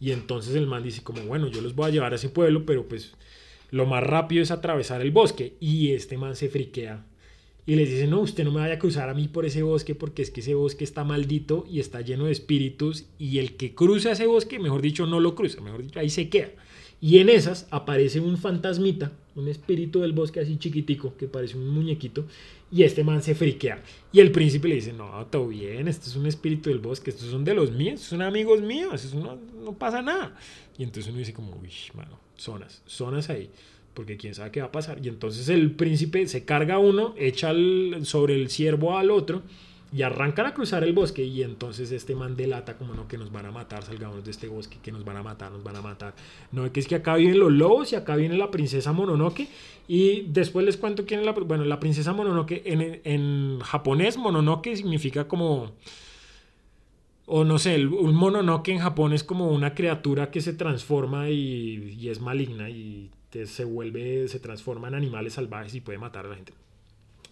Y 0.00 0.12
entonces 0.12 0.54
el 0.54 0.66
man 0.66 0.82
dice 0.82 1.02
como, 1.02 1.22
bueno, 1.22 1.48
yo 1.48 1.60
los 1.60 1.74
voy 1.74 1.88
a 1.88 1.92
llevar 1.92 2.12
a 2.12 2.16
ese 2.16 2.28
pueblo, 2.28 2.64
pero 2.66 2.86
pues 2.86 3.14
lo 3.70 3.86
más 3.86 4.04
rápido 4.04 4.42
es 4.42 4.50
atravesar 4.50 5.00
el 5.00 5.10
bosque. 5.10 5.56
Y 5.60 5.92
este 5.92 6.18
man 6.18 6.36
se 6.36 6.48
friquea 6.48 7.04
y 7.66 7.76
les 7.76 7.88
dice, 7.88 8.06
no, 8.06 8.20
usted 8.20 8.44
no 8.44 8.52
me 8.52 8.60
vaya 8.60 8.74
a 8.74 8.78
cruzar 8.78 9.08
a 9.08 9.14
mí 9.14 9.28
por 9.28 9.46
ese 9.46 9.62
bosque 9.62 9.94
porque 9.94 10.22
es 10.22 10.30
que 10.30 10.40
ese 10.40 10.54
bosque 10.54 10.84
está 10.84 11.02
maldito 11.02 11.64
y 11.70 11.80
está 11.80 12.02
lleno 12.02 12.26
de 12.26 12.32
espíritus 12.32 13.06
y 13.18 13.38
el 13.38 13.56
que 13.56 13.74
cruza 13.74 14.12
ese 14.12 14.26
bosque, 14.26 14.58
mejor 14.58 14.82
dicho, 14.82 15.06
no 15.06 15.18
lo 15.18 15.34
cruza, 15.34 15.62
mejor 15.62 15.82
dicho, 15.82 15.98
ahí 15.98 16.10
se 16.10 16.28
queda. 16.28 16.50
Y 17.00 17.18
en 17.18 17.28
esas 17.28 17.66
aparece 17.70 18.20
un 18.20 18.36
fantasmita, 18.36 19.12
un 19.34 19.48
espíritu 19.48 20.00
del 20.00 20.12
bosque 20.12 20.40
así 20.40 20.58
chiquitico, 20.58 21.16
que 21.16 21.26
parece 21.26 21.56
un 21.56 21.68
muñequito, 21.68 22.26
y 22.70 22.82
este 22.82 23.02
man 23.02 23.22
se 23.22 23.34
friquea. 23.34 23.82
Y 24.12 24.20
el 24.20 24.30
príncipe 24.30 24.68
le 24.68 24.76
dice, 24.76 24.92
no, 24.92 25.26
todo 25.26 25.48
bien, 25.48 25.88
este 25.88 26.08
es 26.08 26.16
un 26.16 26.26
espíritu 26.26 26.70
del 26.70 26.78
bosque, 26.78 27.10
estos 27.10 27.28
son 27.28 27.44
de 27.44 27.54
los 27.54 27.72
míos, 27.72 28.00
son 28.00 28.22
amigos 28.22 28.60
míos, 28.60 29.04
eso 29.04 29.18
no, 29.18 29.38
no 29.62 29.72
pasa 29.72 30.02
nada. 30.02 30.36
Y 30.78 30.82
entonces 30.82 31.10
uno 31.10 31.18
dice 31.18 31.32
como, 31.32 31.56
uy, 31.56 31.70
mano, 31.94 32.18
zonas, 32.36 32.82
zonas 32.86 33.28
ahí 33.30 33.50
porque 33.94 34.16
quién 34.16 34.34
sabe 34.34 34.50
qué 34.50 34.60
va 34.60 34.66
a 34.66 34.72
pasar. 34.72 34.98
Y 35.02 35.08
entonces 35.08 35.48
el 35.48 35.70
príncipe 35.70 36.26
se 36.26 36.44
carga 36.44 36.78
uno, 36.78 37.14
echa 37.16 37.52
sobre 38.02 38.34
el 38.34 38.50
ciervo 38.50 38.98
al 38.98 39.10
otro 39.10 39.42
y 39.94 40.02
arrancan 40.02 40.46
a 40.46 40.54
cruzar 40.54 40.82
el 40.82 40.92
bosque 40.92 41.24
y 41.24 41.44
entonces 41.44 41.92
este 41.92 42.16
man 42.16 42.34
delata 42.34 42.76
como 42.76 42.94
no 42.94 43.06
que 43.06 43.16
nos 43.16 43.30
van 43.30 43.46
a 43.46 43.52
matar, 43.52 43.84
salgamos 43.84 44.24
de 44.24 44.32
este 44.32 44.48
bosque, 44.48 44.78
que 44.82 44.90
nos 44.90 45.04
van 45.04 45.18
a 45.18 45.22
matar, 45.22 45.52
nos 45.52 45.62
van 45.62 45.76
a 45.76 45.82
matar. 45.82 46.16
No, 46.50 46.70
que 46.72 46.80
es 46.80 46.88
que 46.88 46.96
acá 46.96 47.14
vienen 47.14 47.38
los 47.38 47.52
lobos 47.52 47.92
y 47.92 47.96
acá 47.96 48.16
viene 48.16 48.36
la 48.36 48.50
princesa 48.50 48.92
Mononoke 48.92 49.46
y 49.86 50.22
después 50.22 50.66
les 50.66 50.76
cuento 50.76 51.06
quién 51.06 51.20
es 51.20 51.26
la... 51.26 51.32
Bueno, 51.32 51.64
la 51.64 51.78
princesa 51.78 52.12
Mononoke 52.12 52.62
en, 52.64 53.00
en 53.04 53.60
japonés 53.60 54.16
Mononoke 54.16 54.74
significa 54.74 55.28
como... 55.28 55.70
O 57.26 57.44
no 57.44 57.58
sé, 57.58 57.86
un 57.86 58.14
mononoke 58.14 58.68
en 58.68 58.80
Japón 58.80 59.12
es 59.12 59.22
como 59.24 59.48
una 59.48 59.74
criatura 59.74 60.30
que 60.30 60.40
se 60.40 60.52
transforma 60.52 61.30
y, 61.30 61.96
y 61.98 62.08
es 62.08 62.20
maligna 62.20 62.68
y 62.68 63.10
se 63.46 63.64
vuelve, 63.64 64.28
se 64.28 64.40
transforma 64.40 64.88
en 64.88 64.94
animales 64.94 65.34
salvajes 65.34 65.74
y 65.74 65.80
puede 65.80 65.98
matar 65.98 66.26
a 66.26 66.30
la 66.30 66.36
gente. 66.36 66.52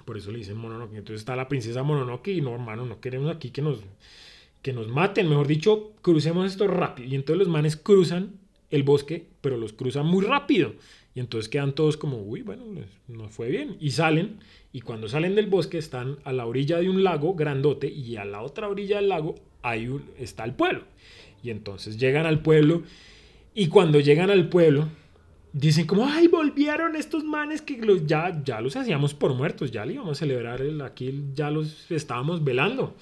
Por 0.05 0.17
eso 0.17 0.31
le 0.31 0.39
dicen 0.39 0.57
Mononoke. 0.57 0.97
Entonces 0.97 1.21
está 1.21 1.37
la 1.37 1.49
princesa 1.49 1.83
Mononoke 1.83 2.29
y 2.29 2.41
no, 2.41 2.55
hermano, 2.55 2.87
no 2.87 3.01
queremos 3.01 3.35
aquí 3.35 3.51
que 3.51 3.63
nos, 3.63 3.81
que 4.61 4.73
nos 4.73 4.89
maten. 4.89 5.29
Mejor 5.29 5.47
dicho, 5.47 5.93
crucemos 6.03 6.51
esto 6.51 6.67
rápido. 6.67 7.09
Y 7.09 7.15
entonces 7.15 7.39
los 7.39 7.49
manes 7.49 7.77
cruzan 7.77 8.33
el 8.71 8.83
bosque, 8.83 9.27
pero 9.41 9.57
los 9.57 9.73
cruzan 9.73 10.07
muy 10.07 10.25
rápido. 10.25 10.75
Y 11.15 11.21
entonces 11.21 11.49
quedan 11.49 11.75
todos 11.75 11.97
como, 11.97 12.23
uy, 12.23 12.43
bueno, 12.43 12.65
nos 13.07 13.31
fue 13.33 13.49
bien. 13.51 13.77
Y 13.81 13.91
salen, 13.91 14.39
y 14.73 14.81
cuando 14.81 15.09
salen 15.09 15.35
del 15.35 15.47
bosque 15.47 15.79
están 15.79 16.17
a 16.25 16.33
la 16.33 16.47
orilla 16.47 16.79
de 16.79 16.89
un 16.89 17.05
lago 17.05 17.35
grandote 17.35 17.89
y 17.89 18.17
a 18.17 18.25
la 18.25 18.43
otra 18.43 18.69
orilla 18.69 18.97
del 18.97 19.11
lago 19.11 19.35
hay 19.63 19.89
está 20.19 20.45
el 20.45 20.55
pueblo. 20.55 20.83
Y 21.43 21.51
entonces 21.51 21.99
llegan 21.99 22.27
al 22.27 22.41
pueblo 22.41 22.83
y 23.55 23.69
cuando 23.69 24.01
llegan 24.01 24.31
al 24.31 24.49
pueblo, 24.49 24.89
dicen 25.53 25.87
como, 25.87 26.07
ay, 26.07 26.29
volvieron 26.29 26.97
estos 26.97 27.25
manes 27.25 27.61
que 27.61 27.77
los, 27.77 28.07
ya, 28.07 28.43
ya 28.43 28.61
los 28.61 28.75
hacíamos 28.77 29.13
por 29.13 29.35
muertos, 29.35 29.71
ya 29.71 29.85
le 29.85 29.95
íbamos 29.95 30.19
a 30.19 30.21
celebrar, 30.21 30.63
el, 30.63 30.81
aquí 30.81 31.25
ya 31.35 31.51
los 31.51 31.91
estábamos 31.91 32.43
velando. 32.43 32.95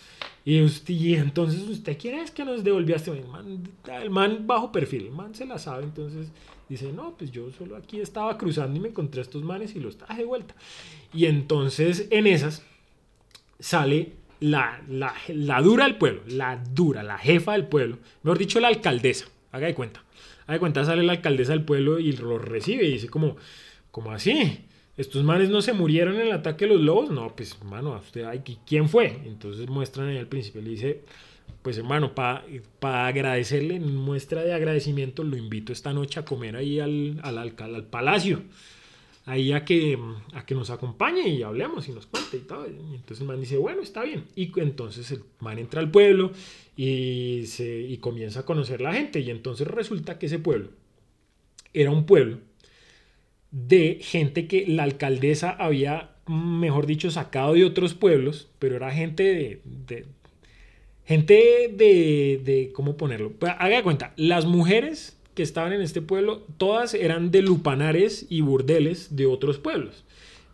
Y, 0.45 0.61
usted, 0.63 0.95
entonces 0.95 1.63
usted 1.69 1.97
quiere 1.97 2.23
es 2.23 2.31
que 2.31 2.45
nos 2.45 2.65
devolviese 2.65 3.13
el 3.13 3.27
man, 3.27 3.69
el 4.03 4.11
man 4.11 4.47
bajo 4.47 4.73
perfil, 4.73 5.07
el 5.07 5.13
man 5.13 5.35
se 5.35 5.47
la 5.47 5.59
sabe, 5.59 5.85
entonces 5.85 6.29
dice, 6.69 6.93
no, 6.93 7.15
pues 7.17 7.31
yo 7.31 7.51
solo 7.53 7.77
aquí 7.77 8.01
estaba 8.01 8.37
cruzando 8.37 8.77
y 8.77 8.81
me 8.81 8.89
encontré 8.89 9.21
a 9.21 9.23
estos 9.23 9.43
manes 9.43 9.77
y 9.77 9.81
los 9.81 9.97
traje 9.97 10.23
de 10.23 10.27
vuelta. 10.27 10.55
Y 11.13 11.27
entonces 11.27 12.09
en 12.11 12.27
esas 12.27 12.65
sale 13.61 14.15
la, 14.41 14.83
la, 14.89 15.15
la 15.29 15.61
dura 15.61 15.85
del 15.85 15.97
pueblo, 15.97 16.23
la 16.27 16.57
dura, 16.57 17.03
la 17.03 17.19
jefa 17.19 17.53
del 17.53 17.67
pueblo, 17.67 17.99
mejor 18.23 18.39
dicho, 18.39 18.59
la 18.59 18.69
alcaldesa, 18.69 19.27
haga 19.53 19.67
de 19.67 19.75
cuenta 19.75 20.03
de 20.55 20.61
cuenta 20.61 20.85
sale 20.85 21.03
la 21.03 21.13
alcaldesa 21.13 21.53
del 21.53 21.65
pueblo 21.65 21.99
y 21.99 22.13
lo 22.13 22.39
recibe 22.39 22.85
y 22.87 22.93
dice 22.93 23.09
como, 23.09 23.37
como 23.91 24.13
así, 24.13 24.67
estos 24.97 25.25
manes 25.25 25.49
no 25.49 25.63
se 25.63 25.73
murieron 25.73 26.17
en 26.17 26.23
el 26.23 26.33
ataque 26.33 26.67
de 26.67 26.75
los 26.75 26.83
lobos. 26.83 27.11
No, 27.11 27.35
pues, 27.35 27.57
hermano, 27.61 27.97
usted, 27.99 28.27
¿quién 28.67 28.89
fue? 28.89 29.21
Entonces 29.25 29.69
muestran 29.69 30.09
ahí 30.09 30.19
al 30.19 30.27
príncipe, 30.27 30.61
le 30.61 30.71
dice, 30.71 31.05
pues 31.63 31.79
hermano, 31.79 32.15
para 32.15 33.07
agradecerle, 33.07 33.77
en 33.77 33.97
muestra 33.97 34.43
de 34.43 34.53
agradecimiento, 34.53 35.25
lo 35.25 35.37
invito 35.37 35.73
esta 35.73 35.93
noche 35.93 36.21
a 36.21 36.25
comer 36.25 36.57
ahí 36.57 36.81
al, 36.81 37.21
al, 37.23 37.39
al 37.39 37.85
palacio 37.85 38.43
ahí 39.27 39.53
a 39.53 39.65
que, 39.65 39.99
a 40.33 40.45
que 40.45 40.55
nos 40.55 40.71
acompañe 40.71 41.29
y 41.29 41.43
hablemos 41.43 41.89
y 41.89 41.93
nos 41.93 42.07
cuente 42.07 42.39
y 42.39 42.41
todo. 42.41 42.67
Y 42.67 42.95
entonces 42.95 43.21
el 43.21 43.27
man 43.27 43.41
dice, 43.41 43.57
bueno, 43.59 43.83
está 43.83 44.03
bien. 44.03 44.25
Y 44.35 44.51
entonces 44.59 45.11
el 45.13 45.23
man 45.39 45.59
entra 45.59 45.81
al 45.81 45.91
pueblo 45.91 46.33
y, 46.83 47.45
se, 47.45 47.79
y 47.79 47.99
comienza 47.99 48.41
a 48.41 48.47
conocer 48.47 48.81
la 48.81 48.95
gente. 48.95 49.21
Y 49.21 49.31
entonces 49.31 49.67
resulta 49.67 50.19
que 50.19 50.27
ese 50.27 50.39
pueblo 50.39 50.71
era 51.75 51.91
un 51.91 52.07
pueblo 52.07 52.39
de 53.51 53.99
gente 54.01 54.49
que 54.49 54.65
la 54.67 54.85
alcaldesa 54.85 55.51
había, 55.51 56.13
mejor 56.27 56.87
dicho, 56.87 57.11
sacado 57.11 57.53
de 57.53 57.67
otros 57.67 57.93
pueblos, 57.93 58.49
pero 58.59 58.77
era 58.77 58.93
gente 58.93 59.23
de... 59.23 60.07
gente 61.05 61.35
de, 61.71 62.41
de, 62.43 62.73
¿cómo 62.73 62.97
ponerlo? 62.97 63.33
Pues, 63.33 63.53
haga 63.59 63.83
cuenta, 63.83 64.15
las 64.17 64.47
mujeres 64.47 65.19
que 65.35 65.43
estaban 65.43 65.75
en 65.75 65.83
este 65.83 66.01
pueblo, 66.01 66.47
todas 66.57 66.95
eran 66.95 67.31
de 67.31 67.43
lupanares 67.43 68.25
y 68.31 68.41
burdeles 68.41 69.17
de 69.17 69.27
otros 69.27 69.59
pueblos. 69.59 70.07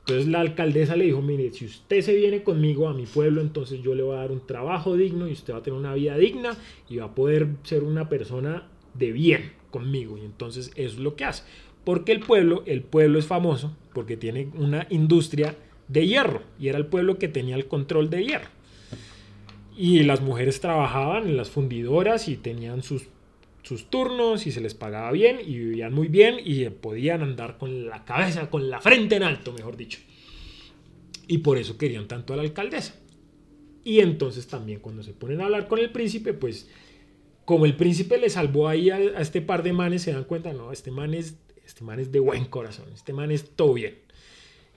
Entonces 0.07 0.29
la 0.29 0.39
alcaldesa 0.39 0.95
le 0.95 1.07
dijo, 1.07 1.21
mire, 1.21 1.51
si 1.51 1.65
usted 1.65 2.01
se 2.01 2.15
viene 2.15 2.45
conmigo 2.45 2.89
a 2.89 2.95
mi 2.95 3.07
pueblo, 3.07 3.41
entonces 3.41 3.83
yo 3.83 3.93
le 3.97 4.05
voy 4.05 4.15
a 4.15 4.21
dar 4.21 4.31
un 4.31 4.47
trabajo 4.47 4.97
digno 4.97 5.27
y 5.27 5.33
usted 5.33 5.53
va 5.53 5.59
a 5.59 5.63
tener 5.65 5.77
una 5.77 5.95
vida 5.95 6.17
digna 6.17 6.57
y 6.89 6.99
va 6.99 7.07
a 7.07 7.15
poder 7.17 7.49
ser 7.65 7.83
una 7.83 8.09
persona 8.09 8.69
de 8.95 9.11
bien 9.11 9.51
conmigo. 9.73 10.17
Y 10.17 10.21
entonces 10.21 10.71
es 10.77 10.99
lo 10.99 11.17
que 11.17 11.25
hace. 11.25 11.43
Porque 11.83 12.13
el 12.13 12.21
pueblo, 12.21 12.63
el 12.67 12.83
pueblo 12.83 13.19
es 13.19 13.27
famoso 13.27 13.77
porque 13.93 14.17
tiene 14.17 14.49
una 14.55 14.87
industria 14.91 15.57
de 15.89 16.07
hierro 16.07 16.43
y 16.57 16.69
era 16.69 16.79
el 16.79 16.87
pueblo 16.87 17.19
que 17.19 17.27
tenía 17.27 17.57
el 17.57 17.67
control 17.67 18.09
de 18.09 18.25
hierro. 18.25 18.51
Y 19.77 20.05
las 20.05 20.21
mujeres 20.21 20.61
trabajaban 20.61 21.25
en 21.25 21.37
las 21.37 21.51
fundidoras 21.51 22.29
y 22.29 22.37
tenían 22.37 22.85
sus 22.85 23.09
sus 23.67 23.91
turnos 23.91 24.47
y 24.47 24.53
se 24.53 24.61
les 24.61 24.75
pagaba 24.75 25.11
bien 25.11 25.41
y 25.45 25.59
vivían 25.59 25.93
muy 25.93 26.07
bien 26.07 26.37
y 26.45 26.67
podían 26.71 27.23
andar 27.23 27.59
con 27.59 27.89
la 27.89 28.05
cabeza, 28.05 28.49
con 28.49 28.71
la 28.71 28.81
frente 28.81 29.17
en 29.17 29.25
alto, 29.25 29.53
mejor 29.53 29.77
dicho. 29.77 29.99
Y 31.27 31.39
por 31.39 31.59
eso 31.59 31.77
querían 31.77 32.07
tanto 32.07 32.33
a 32.33 32.37
la 32.37 32.43
alcaldesa. 32.43 32.95
Y 33.83 33.99
entonces 33.99 34.47
también 34.47 34.79
cuando 34.79 35.03
se 35.03 35.15
ponen 35.15 35.41
a 35.41 35.47
hablar 35.47 35.67
con 35.67 35.81
el 35.81 35.91
príncipe, 35.91 36.33
pues 36.33 36.71
como 37.45 37.67
el 37.67 37.75
príncipe 37.75 38.19
le 38.19 38.31
salvó 38.31 38.69
ahí 38.69 38.91
a, 38.91 39.01
este 39.21 39.43
par 39.43 39.65
de 39.65 39.73
manes, 39.73 40.03
se 40.03 40.13
dan 40.13 40.25
cuenta, 40.25 40.53
no, 40.53 40.71
este 40.71 40.93
man 40.93 41.13
es, 41.13 41.37
este 41.65 41.83
man 41.83 41.99
es 41.99 42.13
de 42.13 42.21
buen 42.21 42.45
corazón, 42.45 42.87
este 42.95 43.13
man 43.13 43.33
es 43.33 43.51
todo 43.57 43.75
bien. 43.75 43.99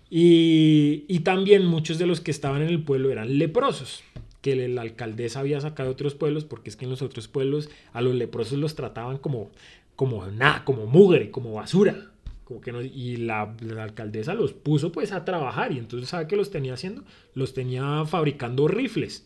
Y 0.10 1.20
también 1.20 1.64
muchos 1.64 2.00
de 2.00 2.08
los 2.08 2.22
que 2.22 2.32
estaban 2.32 2.64
en 2.64 2.70
el 2.70 2.84
pueblo 2.84 3.12
eran 3.12 3.38
leprosos 3.38 4.04
que 4.42 4.56
la 4.70 4.82
alcaldesa 4.82 5.42
había 5.42 5.60
sacado 5.60 5.90
de 5.90 5.94
otros 5.94 6.16
pueblos, 6.16 6.46
porque 6.46 6.70
es 6.70 6.76
que 6.76 6.86
en 6.86 6.92
los 6.92 7.02
otros 7.02 7.28
pueblos 7.28 7.70
a 7.94 8.02
los 8.02 8.16
leprosos 8.16 8.58
los 8.58 8.76
trataban 8.76 9.18
como, 9.18 9.50
como 9.96 10.26
nada, 10.28 10.64
como 10.64 10.86
mugre, 10.86 11.32
como 11.32 11.54
basura. 11.54 12.12
Como 12.46 12.62
que 12.62 12.72
no, 12.72 12.82
y 12.82 13.18
la, 13.18 13.54
alcaldesa 13.80 14.34
los 14.34 14.54
puso 14.54 14.92
pues 14.92 15.12
a 15.12 15.24
trabajar 15.24 15.72
y 15.72 15.78
entonces 15.78 16.10
¿sabe 16.10 16.26
qué 16.28 16.36
los 16.36 16.50
tenía 16.50 16.74
haciendo? 16.74 17.04
Los 17.36 17.54
tenía 17.54 18.06
fabricando 18.06 18.68
rifles. 18.68 19.26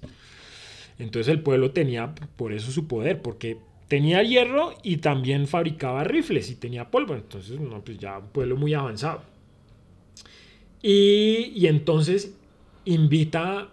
Entonces 0.99 1.31
el 1.31 1.41
pueblo 1.41 1.71
tenía 1.71 2.13
por 2.35 2.51
eso 2.51 2.71
su 2.71 2.87
poder, 2.87 3.21
porque 3.21 3.59
tenía 3.87 4.23
hierro 4.23 4.73
y 4.83 4.97
también 4.97 5.47
fabricaba 5.47 6.03
rifles 6.03 6.49
y 6.49 6.55
tenía 6.55 6.91
polvo. 6.91 7.15
Entonces, 7.15 7.59
no, 7.59 7.81
pues 7.83 7.97
ya 7.97 8.17
un 8.17 8.27
pueblo 8.27 8.57
muy 8.57 8.73
avanzado. 8.73 9.23
Y 10.81 11.65
entonces 11.65 12.35
invita 12.83 13.69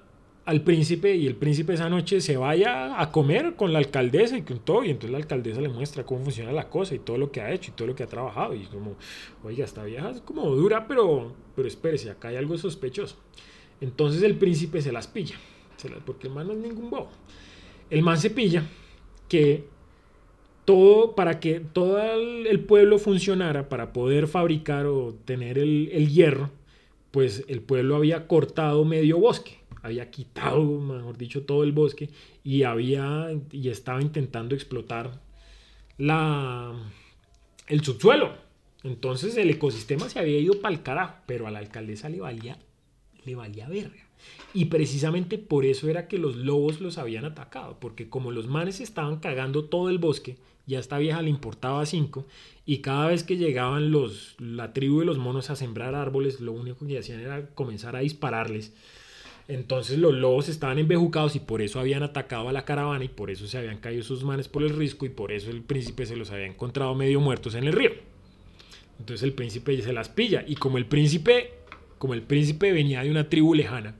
al 0.47 0.63
príncipe 0.63 1.15
y 1.15 1.27
el 1.27 1.37
príncipe 1.37 1.75
esa 1.75 1.89
noche 1.89 2.21
se 2.21 2.37
vaya 2.37 3.01
a 3.01 3.13
comer 3.13 3.55
con 3.57 3.73
la 3.73 3.79
alcaldesa 3.79 4.39
y 4.39 4.43
con 4.43 4.59
todo. 4.61 4.85
Y 4.85 4.91
entonces 4.91 5.11
la 5.11 5.19
alcaldesa 5.19 5.61
le 5.61 5.69
muestra 5.69 6.05
cómo 6.05 6.25
funciona 6.25 6.53
la 6.53 6.69
cosa 6.69 6.95
y 6.95 6.99
todo 6.99 7.19
lo 7.19 7.31
que 7.31 7.41
ha 7.41 7.53
hecho 7.53 7.71
y 7.71 7.75
todo 7.75 7.89
lo 7.89 7.95
que 7.95 8.03
ha 8.03 8.07
trabajado. 8.07 8.55
Y 8.55 8.65
como, 8.65 8.97
oiga, 9.45 9.65
esta 9.65 9.85
vieja 9.85 10.11
es 10.11 10.21
como 10.21 10.47
dura, 10.55 10.87
pero, 10.89 11.35
pero 11.55 11.69
espérese, 11.69 12.11
acá 12.11 12.29
hay 12.29 12.37
algo 12.37 12.57
sospechoso. 12.57 13.17
Entonces 13.81 14.23
el 14.23 14.37
príncipe 14.37 14.83
se 14.83 14.93
las 14.93 15.07
pilla, 15.07 15.37
porque 16.05 16.27
el 16.27 16.35
man 16.35 16.47
no 16.47 16.53
es 16.55 16.59
ningún 16.59 16.91
bobo. 16.91 17.11
El 17.89 18.03
man 18.03 18.19
se 18.19 18.31
pilla 18.31 18.65
que 19.29 19.65
todo, 20.65 21.15
para 21.15 21.41
que 21.41 21.61
todo 21.61 22.01
el 22.03 22.61
pueblo 22.61 22.99
funcionara, 22.99 23.69
para 23.69 23.93
poder 23.93 24.27
fabricar 24.27 24.87
o 24.87 25.15
tener 25.25 25.59
el, 25.59 25.89
el 25.93 26.09
hierro, 26.09 26.51
pues 27.11 27.45
el 27.49 27.61
pueblo 27.61 27.97
había 27.97 28.27
cortado 28.27 28.85
medio 28.85 29.19
bosque 29.19 29.60
había 29.83 30.11
quitado, 30.11 30.63
mejor 30.81 31.17
dicho, 31.17 31.43
todo 31.43 31.65
el 31.65 31.73
bosque 31.73 32.11
y 32.45 32.63
había 32.63 33.29
y 33.51 33.69
estaba 33.69 34.03
intentando 34.03 34.55
explotar 34.55 35.21
la, 35.99 36.73
el 37.69 37.85
subsuelo. 37.85 38.35
Entonces 38.83 39.37
el 39.37 39.51
ecosistema 39.51 40.09
se 40.09 40.19
había 40.19 40.39
ido 40.39 40.61
para 40.61 40.75
el 40.75 40.83
carajo, 40.83 41.17
pero 41.27 41.47
a 41.47 41.51
la 41.51 41.59
alcaldesa 41.59 42.09
le 42.09 42.21
valía, 42.21 42.59
le 43.25 43.35
valía 43.35 43.69
verga. 43.69 44.07
Y 44.53 44.67
precisamente 44.67 45.39
por 45.39 45.65
eso 45.65 45.89
era 45.89 46.09
que 46.09 46.19
los 46.19 46.37
lobos 46.37 46.81
los 46.81 46.99
habían 46.99 47.25
atacado, 47.25 47.79
porque 47.81 48.09
como 48.09 48.33
los 48.33 48.49
manes 48.49 48.81
estaban 48.81 49.19
cagando 49.21 49.65
todo 49.65 49.89
el 49.89 49.99
bosque, 49.99 50.37
ya 50.67 50.79
esta 50.79 50.99
vieja 50.99 51.23
le 51.23 51.31
importaba 51.31 51.85
cinco, 51.87 52.27
y 52.67 52.79
cada 52.79 53.07
vez 53.07 53.25
que 53.25 53.37
llegaban 53.37 53.91
los, 53.91 54.37
la 54.39 54.73
tribu 54.73 55.01
de 55.01 55.07
los 55.07 55.19
monos 55.19 55.51
a 55.51 55.57
sembrar 55.57 55.95
árboles, 55.95 56.41
lo 56.41 56.53
único 56.53 56.87
que 56.87 56.99
hacían 56.99 57.21
era 57.21 57.49
comenzar 57.55 57.97
a 57.97 58.01
dispararles 58.01 58.75
entonces 59.51 59.99
los 59.99 60.15
lobos 60.15 60.49
estaban 60.49 60.79
embejucados 60.79 61.35
y 61.35 61.41
por 61.41 61.61
eso 61.61 61.81
habían 61.81 62.05
atacado 62.05 62.49
a 62.49 62.53
la 62.53 62.65
caravana 62.65 63.05
y 63.05 63.09
por 63.09 63.31
eso 63.31 63.49
se 63.49 63.59
habían 63.59 63.79
caído 63.79 64.05
sus 64.05 64.23
manes 64.23 64.47
por 64.47 64.63
el 64.63 64.71
risco 64.71 65.07
y 65.07 65.09
por 65.09 65.33
eso 65.33 65.51
el 65.51 65.63
príncipe 65.63 66.07
se 66.07 66.15
los 66.15 66.31
había 66.31 66.47
encontrado 66.47 66.95
medio 66.95 67.21
muertos 67.21 67.57
en 67.57 67.65
el 67.65 67.73
río. 67.73 67.91
Entonces 69.01 69.25
el 69.25 69.33
príncipe 69.33 69.81
se 69.83 69.93
las 69.93 70.09
pilla 70.09 70.45
y 70.47 70.55
como 70.55 70.79
el 70.79 70.87
príncipe, 70.87 71.55
como 71.99 72.15
el 72.15 72.23
príncipe 72.23 72.71
venía 72.71 73.03
de 73.03 73.11
una 73.11 73.29
tribu 73.29 73.55
lejana, 73.55 73.97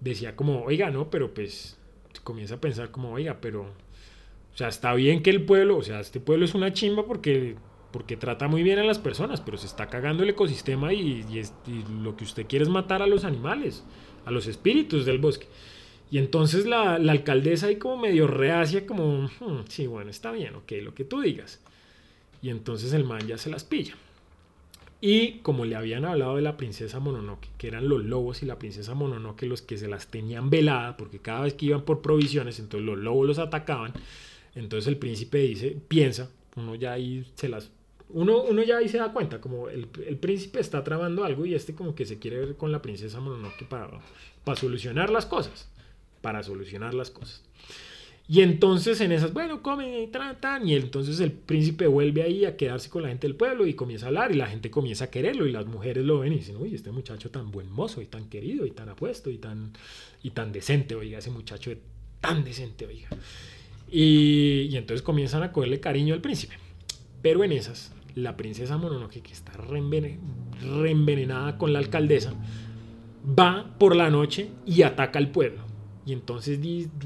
decía 0.00 0.36
como, 0.36 0.62
oiga, 0.62 0.90
no, 0.90 1.08
pero 1.08 1.32
pues 1.32 1.78
comienza 2.22 2.56
a 2.56 2.60
pensar 2.60 2.90
como, 2.90 3.12
oiga, 3.12 3.38
pero, 3.40 3.62
o 3.62 4.56
sea, 4.56 4.68
está 4.68 4.92
bien 4.92 5.22
que 5.22 5.30
el 5.30 5.44
pueblo, 5.44 5.78
o 5.78 5.82
sea, 5.82 6.00
este 6.00 6.20
pueblo 6.20 6.44
es 6.44 6.54
una 6.54 6.72
chimba 6.72 7.06
porque 7.06 7.56
porque 7.92 8.16
trata 8.16 8.48
muy 8.48 8.62
bien 8.62 8.78
a 8.78 8.84
las 8.84 8.98
personas, 8.98 9.42
pero 9.42 9.58
se 9.58 9.66
está 9.66 9.88
cagando 9.88 10.22
el 10.22 10.30
ecosistema 10.30 10.94
y, 10.94 11.26
y 11.66 11.84
lo 12.02 12.16
que 12.16 12.24
usted 12.24 12.46
quiere 12.46 12.62
es 12.62 12.70
matar 12.70 13.02
a 13.02 13.06
los 13.06 13.24
animales 13.24 13.84
a 14.24 14.30
los 14.30 14.46
espíritus 14.46 15.04
del 15.04 15.18
bosque. 15.18 15.46
Y 16.10 16.18
entonces 16.18 16.66
la, 16.66 16.94
alcaldesa 16.96 17.68
ahí 17.68 17.76
como 17.76 17.96
medio 17.96 18.26
reacia, 18.26 18.86
como, 18.86 19.30
hmm, 19.40 19.64
sí, 19.68 19.86
bueno, 19.86 20.10
está 20.10 20.30
bien, 20.30 20.54
ok, 20.54 20.72
lo 20.82 20.94
que 20.94 21.04
tú 21.04 21.20
digas. 21.22 21.60
Y 22.42 22.50
entonces 22.50 22.92
el 22.92 23.04
man 23.04 23.26
ya 23.26 23.38
se 23.38 23.50
las 23.50 23.64
pilla. 23.64 23.94
Y 25.00 25.38
como 25.38 25.64
le 25.64 25.74
habían 25.74 26.04
hablado 26.04 26.36
de 26.36 26.42
la 26.42 26.56
princesa 26.56 27.00
Mononoke, 27.00 27.48
que 27.58 27.66
eran 27.66 27.88
los 27.88 28.04
lobos 28.04 28.42
y 28.42 28.46
la 28.46 28.58
princesa 28.58 28.94
Mononoke 28.94 29.46
los 29.46 29.62
que 29.62 29.76
se 29.76 29.88
las 29.88 30.08
tenían 30.08 30.50
velada, 30.50 30.96
porque 30.96 31.18
cada 31.18 31.40
vez 31.40 31.54
que 31.54 31.66
iban 31.66 31.82
por 31.82 32.02
provisiones, 32.02 32.60
entonces 32.60 32.86
los 32.86 32.98
lobos 32.98 33.26
los 33.26 33.38
atacaban. 33.38 33.92
Entonces 34.54 34.86
el 34.88 34.98
príncipe 34.98 35.38
dice, 35.38 35.76
piensa, 35.88 36.30
uno 36.56 36.74
ya 36.74 36.92
ahí 36.92 37.26
se 37.34 37.48
las 37.48 37.70
uno, 38.12 38.42
uno 38.42 38.62
ya 38.62 38.78
ahí 38.78 38.88
se 38.88 38.98
da 38.98 39.12
cuenta, 39.12 39.40
como 39.40 39.68
el, 39.68 39.86
príncipe 39.86 40.60
está 40.60 40.84
trabando 40.84 41.24
algo 41.24 41.46
y 41.46 41.54
este 41.54 41.74
como 41.74 41.94
que 41.94 42.06
se 42.06 42.18
quiere 42.18 42.38
ver 42.38 42.56
con 42.56 42.72
la 42.72 42.82
princesa 42.82 43.20
Mononoke 43.20 43.64
para, 43.68 43.88
para 44.44 44.60
solucionar 44.60 45.10
las 45.10 45.26
cosas. 45.26 45.68
Para 46.20 46.42
solucionar 46.42 46.94
las 46.94 47.10
cosas. 47.10 47.42
Y 48.28 48.40
entonces 48.40 49.00
en 49.00 49.12
esas, 49.12 49.32
bueno, 49.32 49.62
come 49.62 50.02
y 50.02 50.06
tratan. 50.06 50.68
Y 50.68 50.74
entonces 50.74 51.20
el 51.20 51.32
príncipe 51.32 51.86
vuelve 51.86 52.22
ahí 52.22 52.44
a 52.44 52.56
quedarse 52.56 52.88
con 52.88 53.02
la 53.02 53.08
gente 53.08 53.26
del 53.26 53.36
pueblo 53.36 53.66
y 53.66 53.74
comienza 53.74 54.06
a 54.06 54.08
hablar 54.08 54.32
y 54.32 54.36
la 54.36 54.46
gente 54.46 54.70
comienza 54.70 55.06
a 55.06 55.10
quererlo 55.10 55.46
y 55.46 55.52
las 55.52 55.66
mujeres 55.66 56.04
lo 56.04 56.20
ven 56.20 56.32
y 56.32 56.36
dicen, 56.36 56.56
uy, 56.56 56.74
este 56.74 56.92
muchacho 56.92 57.30
tan 57.30 57.50
buen 57.50 57.70
mozo 57.70 58.00
y 58.00 58.06
tan 58.06 58.28
querido 58.28 58.64
y 58.64 58.70
tan 58.70 58.88
apuesto 58.88 59.30
y 59.30 59.38
tan, 59.38 59.72
y 60.22 60.30
tan 60.30 60.52
decente, 60.52 60.94
oiga, 60.94 61.18
ese 61.18 61.30
muchacho 61.30 61.72
tan 62.20 62.44
decente, 62.44 62.86
oiga. 62.86 63.08
Y, 63.90 64.68
y 64.70 64.76
entonces 64.76 65.02
comienzan 65.02 65.42
a 65.42 65.52
cogerle 65.52 65.80
cariño 65.80 66.14
al 66.14 66.20
príncipe. 66.20 66.54
Pero 67.20 67.44
en 67.44 67.52
esas, 67.52 67.92
la 68.14 68.36
princesa 68.36 68.76
Mononoke, 68.76 69.22
que 69.22 69.32
está 69.32 69.52
reenvenenada 69.52 71.58
con 71.58 71.72
la 71.72 71.78
alcaldesa, 71.78 72.34
va 73.38 73.74
por 73.78 73.96
la 73.96 74.10
noche 74.10 74.50
y 74.66 74.82
ataca 74.82 75.18
al 75.18 75.30
pueblo. 75.30 75.62
Y 76.04 76.12
entonces 76.12 76.58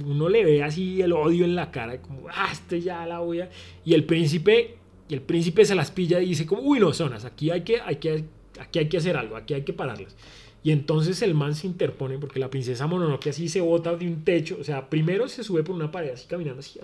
uno 0.04 0.28
le 0.28 0.44
ve 0.44 0.62
así 0.62 1.02
el 1.02 1.12
odio 1.12 1.44
en 1.44 1.54
la 1.54 1.70
cara, 1.70 2.00
como, 2.00 2.28
ah, 2.30 2.48
este 2.50 2.80
ya 2.80 3.04
la 3.06 3.20
voy 3.20 3.40
a... 3.40 3.50
Y 3.84 3.94
el 3.94 4.04
príncipe, 4.04 4.78
y 5.08 5.14
el 5.14 5.20
príncipe 5.20 5.64
se 5.64 5.74
las 5.74 5.90
pilla 5.90 6.20
y 6.20 6.30
dice 6.30 6.46
como, 6.46 6.62
uy, 6.62 6.80
no, 6.80 6.92
zonas, 6.94 7.24
aquí 7.24 7.50
hay 7.50 7.62
que, 7.62 7.80
hay 7.80 7.96
que, 7.96 8.24
aquí 8.58 8.78
hay 8.78 8.88
que 8.88 8.96
hacer 8.96 9.16
algo, 9.16 9.36
aquí 9.36 9.52
hay 9.52 9.62
que 9.62 9.74
pararlas. 9.74 10.16
Y 10.62 10.72
entonces 10.72 11.22
el 11.22 11.34
man 11.34 11.54
se 11.54 11.68
interpone 11.68 12.18
porque 12.18 12.40
la 12.40 12.50
princesa 12.50 12.88
Mononoke 12.88 13.28
así 13.28 13.48
se 13.48 13.60
bota 13.60 13.94
de 13.94 14.08
un 14.08 14.24
techo. 14.24 14.56
O 14.60 14.64
sea, 14.64 14.90
primero 14.90 15.28
se 15.28 15.44
sube 15.44 15.62
por 15.62 15.76
una 15.76 15.92
pared 15.92 16.10
así 16.10 16.26
caminando 16.26 16.58
así, 16.58 16.80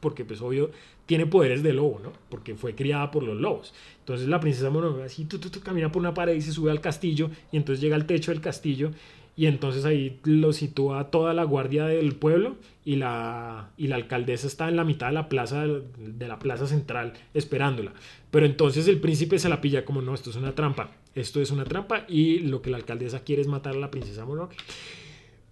porque 0.00 0.24
pues 0.24 0.40
obvio 0.40 0.72
tiene 1.06 1.26
poderes 1.26 1.62
de 1.62 1.72
lobo, 1.72 2.00
¿no? 2.02 2.12
Porque 2.28 2.54
fue 2.54 2.74
criada 2.74 3.10
por 3.10 3.22
los 3.22 3.36
lobos. 3.40 3.72
Entonces 4.00 4.28
la 4.28 4.40
princesa 4.40 4.70
Mononoke 4.70 5.04
así 5.04 5.24
tú, 5.24 5.40
camina 5.62 5.90
por 5.90 6.00
una 6.00 6.14
pared 6.14 6.34
y 6.34 6.42
se 6.42 6.52
sube 6.52 6.70
al 6.70 6.80
castillo 6.80 7.30
y 7.52 7.56
entonces 7.56 7.80
llega 7.80 7.96
al 7.96 8.06
techo 8.06 8.32
del 8.32 8.40
castillo 8.40 8.90
y 9.36 9.46
entonces 9.46 9.84
ahí 9.84 10.18
lo 10.24 10.52
sitúa 10.52 11.10
toda 11.10 11.34
la 11.34 11.44
guardia 11.44 11.86
del 11.86 12.14
pueblo 12.14 12.56
y 12.84 12.96
la, 12.96 13.70
y 13.76 13.86
la 13.88 13.96
alcaldesa 13.96 14.46
está 14.46 14.68
en 14.68 14.76
la 14.76 14.84
mitad 14.84 15.08
de 15.08 15.12
la 15.12 15.28
plaza 15.28 15.66
de 15.66 16.28
la 16.28 16.38
plaza 16.38 16.66
central 16.66 17.12
esperándola. 17.34 17.92
Pero 18.30 18.46
entonces 18.46 18.88
el 18.88 18.98
príncipe 18.98 19.38
se 19.38 19.48
la 19.48 19.60
pilla 19.60 19.84
como 19.84 20.02
no, 20.02 20.14
esto 20.14 20.30
es 20.30 20.36
una 20.36 20.54
trampa 20.54 20.90
esto 21.16 21.40
es 21.40 21.50
una 21.50 21.64
trampa 21.64 22.04
y 22.08 22.40
lo 22.40 22.60
que 22.60 22.70
la 22.70 22.76
alcaldesa 22.76 23.20
quiere 23.20 23.40
es 23.40 23.48
matar 23.48 23.74
a 23.74 23.78
la 23.78 23.90
princesa 23.90 24.24
Mononoke. 24.24 24.56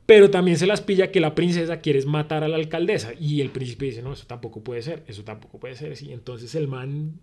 Pero 0.07 0.31
también 0.31 0.59
se 0.59 0.67
las 0.67 0.83
pilla 0.83 1.11
que 1.11 1.21
la 1.21 1.35
princesa 1.35 1.81
quiere 1.81 2.05
matar 2.05 2.45
a 2.45 2.49
la 2.49 2.57
alcaldesa 2.57 3.13
y 3.19 3.41
el 3.41 3.51
príncipe 3.51 3.87
dice, 3.87 4.03
no, 4.03 4.13
eso 4.13 4.27
tampoco 4.27 4.63
puede 4.63 4.83
ser, 4.83 5.03
eso 5.07 5.25
tampoco 5.25 5.59
puede 5.59 5.77
ser. 5.77 5.95
Y 6.03 6.13
entonces 6.13 6.55
el 6.55 6.69
man 6.69 7.19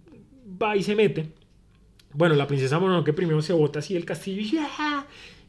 va 0.62 0.76
y 0.76 0.84
se 0.84 0.96
mete. 0.96 1.30
Bueno, 2.14 2.36
la 2.36 2.48
princesa 2.48 2.80
Mononoke 2.80 3.14
primero 3.14 3.42
se 3.42 3.54
bota 3.54 3.80
así 3.80 3.96
el 3.96 4.06
castillo 4.06 4.42
y, 4.42 4.58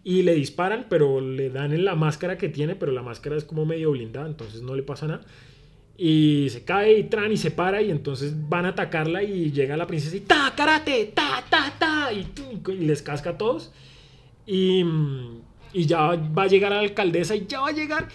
y 0.18 0.22
le 0.22 0.34
disparan, 0.34 0.86
pero 0.90 1.20
le 1.20 1.48
dan 1.48 1.72
en 1.72 1.84
la 1.84 1.94
máscara 1.94 2.36
que 2.36 2.48
tiene, 2.48 2.76
pero 2.76 2.92
la 2.92 3.02
máscara 3.02 3.36
es 3.36 3.44
como 3.44 3.64
medio 3.64 3.92
blindada, 3.92 4.26
entonces 4.26 4.60
no 4.60 4.76
le 4.76 4.82
pasa 4.82 5.06
nada 5.06 5.22
y 5.96 6.48
se 6.50 6.64
cae 6.64 6.98
y 6.98 7.04
tran 7.04 7.30
y 7.32 7.36
se 7.36 7.50
para 7.50 7.82
y 7.82 7.90
entonces 7.90 8.48
van 8.48 8.64
a 8.64 8.70
atacarla 8.70 9.22
y 9.22 9.52
llega 9.52 9.76
la 9.76 9.86
princesa 9.86 10.16
y 10.16 10.20
ta 10.20 10.52
karate 10.56 11.12
ta 11.14 11.44
ta 11.48 11.72
ta 11.78 12.12
y, 12.12 12.26
les 12.74 13.02
casca 13.02 13.30
a 13.30 13.38
todos 13.38 13.72
y, 14.46 14.84
y, 15.72 15.86
ya 15.86 16.00
va 16.00 16.42
a 16.44 16.46
llegar 16.46 16.72
a 16.72 16.76
la 16.76 16.82
alcaldesa 16.82 17.34
y 17.36 17.46
ya 17.46 17.60
va 17.60 17.68
a 17.68 17.72
llegar 17.72 18.08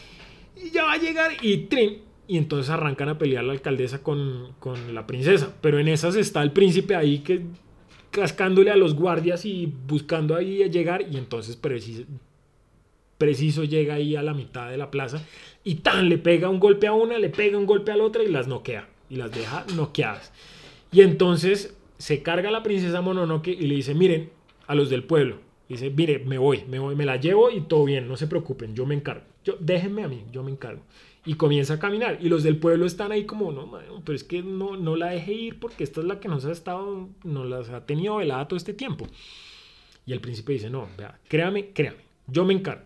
y 0.55 0.69
ya 0.71 0.83
va 0.83 0.93
a 0.93 0.97
llegar 0.97 1.31
y 1.41 1.57
trin 1.65 2.01
y 2.27 2.37
entonces 2.37 2.69
arrancan 2.69 3.09
a 3.09 3.17
pelear 3.17 3.43
la 3.43 3.53
alcaldesa 3.53 4.03
con, 4.03 4.53
con 4.59 4.93
la 4.93 5.07
princesa 5.07 5.53
pero 5.61 5.79
en 5.79 5.87
esas 5.87 6.15
está 6.15 6.41
el 6.43 6.51
príncipe 6.51 6.95
ahí 6.95 7.19
que 7.19 7.43
cascándole 8.11 8.71
a 8.71 8.75
los 8.75 8.95
guardias 8.95 9.45
y 9.45 9.71
buscando 9.87 10.35
ahí 10.35 10.67
llegar 10.69 11.05
y 11.09 11.17
entonces 11.17 11.55
preciso, 11.55 12.03
preciso 13.17 13.63
llega 13.63 13.95
ahí 13.95 14.15
a 14.15 14.23
la 14.23 14.33
mitad 14.33 14.69
de 14.69 14.77
la 14.77 14.91
plaza 14.91 15.21
y 15.63 15.75
tan 15.75 16.09
le 16.09 16.17
pega 16.17 16.49
un 16.49 16.59
golpe 16.59 16.87
a 16.87 16.93
una, 16.93 17.19
le 17.19 17.29
pega 17.29 17.57
un 17.57 17.65
golpe 17.65 17.91
a 17.91 17.97
la 17.97 18.03
otra 18.03 18.23
y 18.23 18.27
las 18.27 18.47
noquea 18.47 18.87
y 19.09 19.15
las 19.15 19.31
deja 19.31 19.65
noqueadas. 19.75 20.31
Y 20.91 21.01
entonces 21.01 21.75
se 21.97 22.21
carga 22.23 22.51
la 22.51 22.63
princesa 22.63 23.01
Mononoke 23.01 23.49
y 23.49 23.67
le 23.67 23.75
dice, 23.75 23.93
miren, 23.93 24.29
a 24.67 24.75
los 24.75 24.89
del 24.89 25.03
pueblo, 25.03 25.39
dice, 25.73 25.89
mire, 25.89 26.19
me 26.19 26.37
voy, 26.37 26.63
me 26.67 26.79
voy, 26.79 26.95
me 26.95 27.05
la 27.05 27.17
llevo 27.17 27.49
y 27.49 27.61
todo 27.61 27.85
bien, 27.85 28.07
no 28.07 28.17
se 28.17 28.27
preocupen, 28.27 28.75
yo 28.75 28.85
me 28.85 28.95
encargo. 28.95 29.25
Yo, 29.43 29.55
déjenme 29.59 30.03
a 30.03 30.07
mí, 30.07 30.23
yo 30.31 30.43
me 30.43 30.51
encargo. 30.51 30.81
Y 31.25 31.33
comienza 31.33 31.75
a 31.75 31.79
caminar. 31.79 32.19
Y 32.21 32.29
los 32.29 32.43
del 32.43 32.57
pueblo 32.57 32.85
están 32.85 33.11
ahí 33.11 33.25
como, 33.25 33.51
no, 33.51 33.71
pero 34.05 34.15
es 34.15 34.23
que 34.23 34.41
no, 34.41 34.77
no 34.77 34.95
la 34.95 35.07
deje 35.07 35.33
ir 35.33 35.59
porque 35.59 35.83
esta 35.83 36.01
es 36.01 36.07
la 36.07 36.19
que 36.19 36.27
nos 36.27 36.45
ha 36.45 36.51
estado, 36.51 37.09
nos 37.23 37.47
las 37.47 37.69
ha 37.69 37.85
tenido 37.85 38.17
velada 38.17 38.47
todo 38.47 38.57
este 38.57 38.73
tiempo. 38.73 39.07
Y 40.05 40.13
el 40.13 40.21
príncipe 40.21 40.53
dice, 40.53 40.69
no, 40.69 40.87
vea, 40.97 41.19
créame, 41.27 41.71
créame, 41.73 42.03
yo 42.27 42.45
me 42.45 42.53
encargo. 42.53 42.85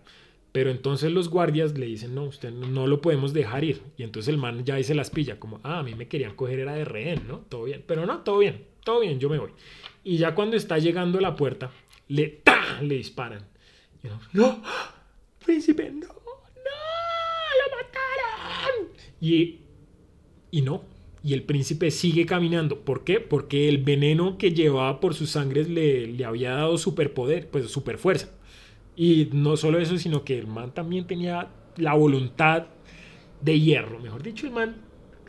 Pero 0.52 0.70
entonces 0.70 1.12
los 1.12 1.30
guardias 1.30 1.78
le 1.78 1.86
dicen, 1.86 2.14
no, 2.14 2.24
usted 2.26 2.52
no, 2.52 2.86
lo 2.86 3.00
podemos 3.00 3.32
dejar 3.32 3.64
ir. 3.64 3.82
Y 3.96 4.04
entonces 4.04 4.28
el 4.34 4.38
man 4.38 4.66
ya 4.66 4.82
se 4.84 4.96
las 4.96 5.10
pilla, 5.10 5.40
como, 5.40 5.62
ah, 5.64 5.80
a 5.80 5.84
mí 5.84 5.96
me 5.96 6.08
querían 6.08 6.36
coger, 6.36 6.60
era 6.60 6.74
de 6.74 6.84
rehén, 6.84 7.26
¿no? 7.28 7.40
Todo 7.48 7.64
bien. 7.64 7.84
Pero 7.88 8.06
no, 8.06 8.20
todo 8.20 8.40
bien, 8.40 8.66
todo 8.84 9.00
bien, 9.00 9.20
yo 9.20 9.30
me 9.30 9.38
voy. 9.38 9.52
Y 10.04 10.18
ya 10.18 10.36
cuando 10.36 10.58
está 10.58 10.78
llegando 10.78 11.20
a 11.20 11.22
la 11.22 11.36
puerta, 11.36 11.72
le, 12.10 12.42
le 12.82 12.95
disparan. 12.95 13.47
Y 14.03 14.07
no, 14.34 14.61
príncipe, 15.45 15.91
no, 15.91 16.07
no, 16.07 16.11
lo 17.59 17.76
mataron. 17.78 18.88
Y, 19.19 19.59
y 20.49 20.61
no, 20.61 20.84
y 21.24 21.34
el 21.34 21.43
príncipe 21.43 21.91
sigue 21.91 22.26
caminando. 22.26 22.80
¿Por 22.80 23.03
qué? 23.03 23.19
Porque 23.19 23.69
el 23.69 23.80
veneno 23.80 24.38
que 24.38 24.51
llevaba 24.51 24.99
por 24.99 25.13
sus 25.13 25.32
sangres 25.32 25.69
le, 25.69 26.07
le 26.07 26.26
había 26.26 26.51
dado 26.51 26.78
superpoder, 26.78 27.49
pues 27.49 27.69
super 27.69 27.97
fuerza. 27.97 28.30
Y 28.95 29.30
no 29.34 29.57
solo 29.57 29.80
eso, 29.80 29.97
sino 29.97 30.24
que 30.24 30.38
el 30.38 30.47
man 30.47 30.74
también 30.74 31.05
tenía 31.05 31.49
la 31.78 31.93
voluntad 31.93 32.67
de 33.41 33.59
hierro, 33.59 33.99
mejor 33.99 34.22
dicho, 34.24 34.45
el 34.45 34.53
man 34.53 34.76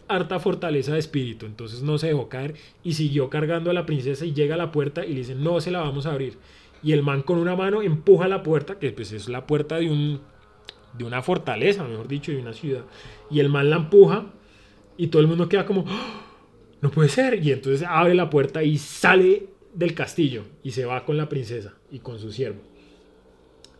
harta 0.09 0.38
fortaleza 0.38 0.93
de 0.93 0.99
espíritu, 0.99 1.47
entonces 1.47 1.82
no 1.82 1.97
se 1.97 2.09
dejó 2.09 2.28
caer 2.28 2.55
y 2.82 2.93
siguió 2.93 3.30
cargando 3.30 3.70
a 3.70 3.74
la 3.74 3.86
princesa 3.86 4.26
y 4.26 4.34
llega 4.34 4.55
a 4.57 4.59
la 4.59 4.72
puerta 4.72 5.05
y 5.07 5.11
le 5.11 5.20
dice, 5.20 5.34
no 5.34 5.61
se 5.61 5.70
la 5.70 5.80
vamos 5.80 6.07
a 6.07 6.12
abrir. 6.12 6.38
Y 6.83 6.93
el 6.93 7.03
man 7.03 7.22
con 7.22 7.39
una 7.39 7.55
mano 7.55 7.83
empuja 7.83 8.28
la 8.28 8.43
puerta, 8.43 8.78
que 8.78 8.91
pues 8.93 9.12
es 9.12 9.28
la 9.28 9.47
puerta 9.47 9.76
de, 9.76 9.91
un, 9.91 10.20
de 10.97 11.05
una 11.05 11.22
fortaleza, 11.22 11.85
mejor 11.85 12.09
dicho, 12.09 12.33
de 12.33 12.39
una 12.39 12.53
ciudad. 12.53 12.85
Y 13.30 13.41
el 13.41 13.49
man 13.49 13.70
la 13.70 13.76
empuja 13.76 14.26
y 14.97 15.09
todo 15.09 15.22
el 15.22 15.28
mundo 15.28 15.49
queda 15.49 15.64
como, 15.64 15.85
¡Ah! 15.89 16.22
no 16.80 16.91
puede 16.91 17.09
ser. 17.09 17.43
Y 17.43 17.53
entonces 17.53 17.87
abre 17.89 18.14
la 18.14 18.28
puerta 18.28 18.62
y 18.62 18.76
sale 18.78 19.49
del 19.72 19.95
castillo 19.95 20.45
y 20.62 20.72
se 20.72 20.85
va 20.85 21.05
con 21.05 21.16
la 21.16 21.28
princesa 21.28 21.74
y 21.91 22.01
con 22.01 22.18
su 22.18 22.30
siervo. 22.30 22.61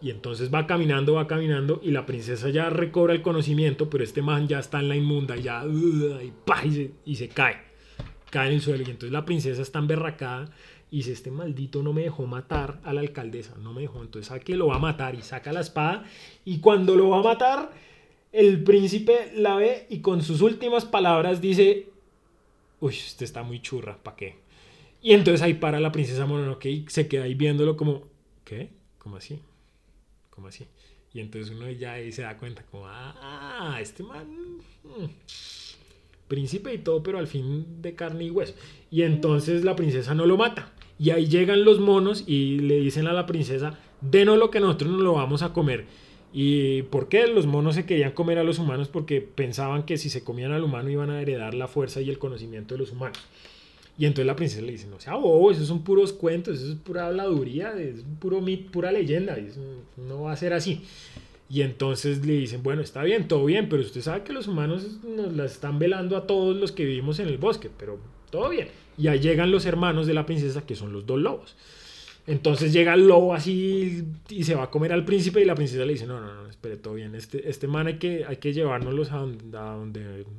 Y 0.01 0.11
entonces 0.11 0.53
va 0.53 0.67
caminando, 0.67 1.15
va 1.15 1.29
caminando 1.29 1.81
y 1.83 1.93
la 1.93 2.07
princesa 2.07 2.49
ya 2.49 2.71
recobra 2.71 3.13
el 3.15 3.23
conocimiento, 3.23 3.89
pero 3.89 4.03
este 4.03 4.21
man 4.21 4.49
ya 4.49 4.59
está 4.59 4.81
en 4.81 4.89
la 4.89 4.97
inmunda, 4.97 5.37
ya 5.37 5.65
y, 7.05 7.15
se, 7.15 7.29
cae, 7.29 7.59
cae 8.31 8.49
en 8.49 8.55
el 8.55 8.61
suelo. 8.61 8.83
Y 8.83 8.91
entonces 8.91 9.13
la 9.13 9.25
princesa 9.25 9.63
está 9.63 9.79
emberracada 9.79 10.51
y 10.93 10.99
dice, 10.99 11.13
este 11.13 11.33
maldito 11.33 11.83
no 11.83 11.93
me 11.93 12.03
dejó 12.03 12.27
matar 12.27 12.81
a 12.85 12.93
la 12.93 13.01
alcaldesa, 13.01 13.57
no 13.57 13.73
me 13.73 13.81
dejó. 13.81 14.01
Entonces 14.01 14.29
sabe 14.29 14.43
que 14.43 14.55
lo 14.55 14.69
va 14.69 14.77
a 14.77 14.79
matar 14.79 15.17
y 15.17 15.23
saca 15.23 15.53
la 15.53 15.63
espada 15.63 16.05
y 16.45 16.59
cuando 16.61 16.95
lo 16.95 17.09
va 17.09 17.19
a 17.19 17.23
matar, 17.23 17.73
el 18.31 18.63
príncipe 18.63 19.33
la 19.35 19.57
ve 19.57 19.87
y 19.91 19.99
con 19.99 20.23
sus 20.23 20.41
últimas 20.41 20.85
palabras 20.85 21.41
dice, 21.41 21.89
uy, 22.79 22.95
este 22.95 23.25
está 23.25 23.43
muy 23.43 23.61
churra, 23.61 23.99
¿para 24.01 24.17
qué? 24.17 24.37
Y 25.01 25.15
entonces 25.15 25.43
ahí 25.43 25.55
para 25.55 25.81
la 25.81 25.91
princesa 25.91 26.27
Mononoke 26.27 26.67
y 26.67 26.85
se 26.89 27.09
queda 27.09 27.25
ahí 27.25 27.35
viéndolo 27.35 27.77
como, 27.77 28.05
¿qué? 28.45 28.71
¿Cómo 28.99 29.17
así? 29.17 29.41
como 30.33 30.49
así. 30.49 30.67
Y 31.15 31.21
entonces 31.21 31.55
uno 31.55 31.71
ya 31.71 31.93
ahí 31.93 32.11
se 32.11 32.23
da 32.23 32.37
cuenta 32.37 32.65
como, 32.65 32.87
ah, 32.87 33.79
este 33.81 34.03
man, 34.03 34.27
mm, 34.83 35.05
príncipe 36.27 36.73
y 36.75 36.79
todo, 36.79 37.03
pero 37.03 37.19
al 37.19 37.27
fin 37.27 37.83
de 37.83 37.95
carne 37.95 38.25
y 38.25 38.31
hueso. 38.31 38.55
Y 38.91 39.03
entonces 39.03 39.63
la 39.63 39.77
princesa 39.77 40.15
no 40.15 40.27
lo 40.27 40.37
mata. 40.37 40.73
Y 40.99 41.11
ahí 41.11 41.27
llegan 41.27 41.65
los 41.65 41.81
monos 41.81 42.25
y 42.27 42.59
le 42.61 42.77
dicen 42.77 43.07
a 43.07 43.13
la 43.13 43.27
princesa, 43.27 43.79
denos 44.01 44.39
lo 44.39 44.51
que 44.51 44.61
nosotros 44.61 44.91
nos 44.93 45.01
lo 45.01 45.15
vamos 45.15 45.43
a 45.43 45.53
comer. 45.53 45.87
¿Y 46.33 46.83
por 46.85 47.09
qué 47.09 47.27
los 47.27 47.47
monos 47.47 47.75
se 47.75 47.85
querían 47.85 48.13
comer 48.13 48.39
a 48.39 48.45
los 48.45 48.59
humanos? 48.59 48.89
Porque 48.89 49.21
pensaban 49.21 49.85
que 49.85 49.99
si 49.99 50.09
se 50.09 50.25
comían 50.25 50.53
al 50.53 50.65
humano 50.65 50.89
iban 50.91 51.11
a 51.11 51.21
heredar 51.21 51.55
la 51.55 51.69
fuerza 51.69 52.01
y 52.01 52.09
el 52.09 52.19
conocimiento 52.19 52.75
de 52.75 52.79
los 52.79 52.93
humanos. 52.93 53.19
Y 53.99 54.07
entonces 54.07 54.27
la 54.27 54.37
princesa 54.37 54.63
le 54.63 54.73
dice, 54.73 54.87
no 54.87 54.99
sea 54.99 55.15
bobo, 55.17 55.51
esos 55.51 55.69
son 55.69 55.85
puros 55.85 56.15
cuentos, 56.15 56.59
eso 56.59 56.73
es 56.73 56.79
pura 56.79 57.07
habladuría, 57.09 57.75
es 57.79 58.03
puro 58.19 58.41
mit, 58.41 58.71
pura 58.71 58.91
leyenda, 58.91 59.37
no 59.99 60.23
va 60.23 60.33
a 60.33 60.37
ser 60.37 60.55
así. 60.55 60.81
Y 61.51 61.61
entonces 61.61 62.25
le 62.25 62.33
dicen, 62.33 62.63
bueno, 62.63 62.81
está 62.81 63.03
bien, 63.03 63.29
todo 63.29 63.45
bien, 63.45 63.69
pero 63.69 63.83
usted 63.83 64.01
sabe 64.01 64.25
que 64.25 64.33
los 64.33 64.49
humanos 64.49 65.01
nos 65.05 65.35
la 65.35 65.45
están 65.45 65.79
velando 65.79 66.17
a 66.17 66.27
todos 66.27 66.57
los 66.57 66.73
que 66.73 66.87
vivimos 66.87 67.19
en 67.19 67.29
el 67.29 67.37
bosque, 67.37 67.69
pero 67.77 67.99
todo 68.31 68.49
bien. 68.49 68.69
Y 68.99 69.09
ahí 69.09 69.21
llegan 69.21 69.51
los 69.51 69.67
hermanos 69.67 70.07
de 70.07 70.15
la 70.15 70.27
princesa, 70.27 70.67
que 70.67 70.75
son 70.75 70.93
los 70.93 71.07
dos 71.07 71.19
lobos. 71.19 71.57
Entonces 72.27 72.73
llega 72.73 72.95
el 72.95 73.09
lobo 73.09 73.35
así 73.35 74.05
y 74.29 74.45
se 74.45 74.55
va 74.55 74.65
a 74.65 74.71
comer 74.71 74.93
al 74.93 75.05
príncipe 75.05 75.41
y 75.41 75.45
la 75.45 75.57
princesa 75.57 75.85
le 75.85 75.95
dice, 75.95 76.07
no, 76.07 76.21
no, 76.21 76.33
no, 76.33 76.49
espere, 76.49 76.77
todo 76.77 76.95
bien, 76.95 77.17
este, 77.17 77.51
este 77.51 77.67
man 77.67 77.89
hay 77.89 77.99
que, 77.99 78.25
hay 78.25 78.37
que 78.37 78.53
llevárnoslos 78.53 79.11
a 79.11 79.17
donde, 79.17 79.59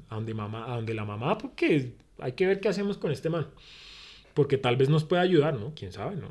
a 0.08 0.16
donde, 0.16 0.34
mamá, 0.34 0.72
a 0.72 0.78
donde 0.78 0.94
la 0.94 1.04
mamá, 1.04 1.38
porque 1.38 1.92
hay 2.20 2.32
que 2.34 2.48
ver 2.48 2.62
qué 2.62 2.70
hacemos 2.70 2.98
con 2.98 3.12
este 3.12 3.30
man. 3.30 3.48
Porque 4.34 4.58
tal 4.58 4.78
vez 4.78 4.90
nos 4.90 5.04
pueda 5.04 5.22
ayudar, 5.22 5.60
¿no? 5.60 5.74
¿Quién 5.76 5.92
sabe, 5.92 6.16
no? 6.16 6.30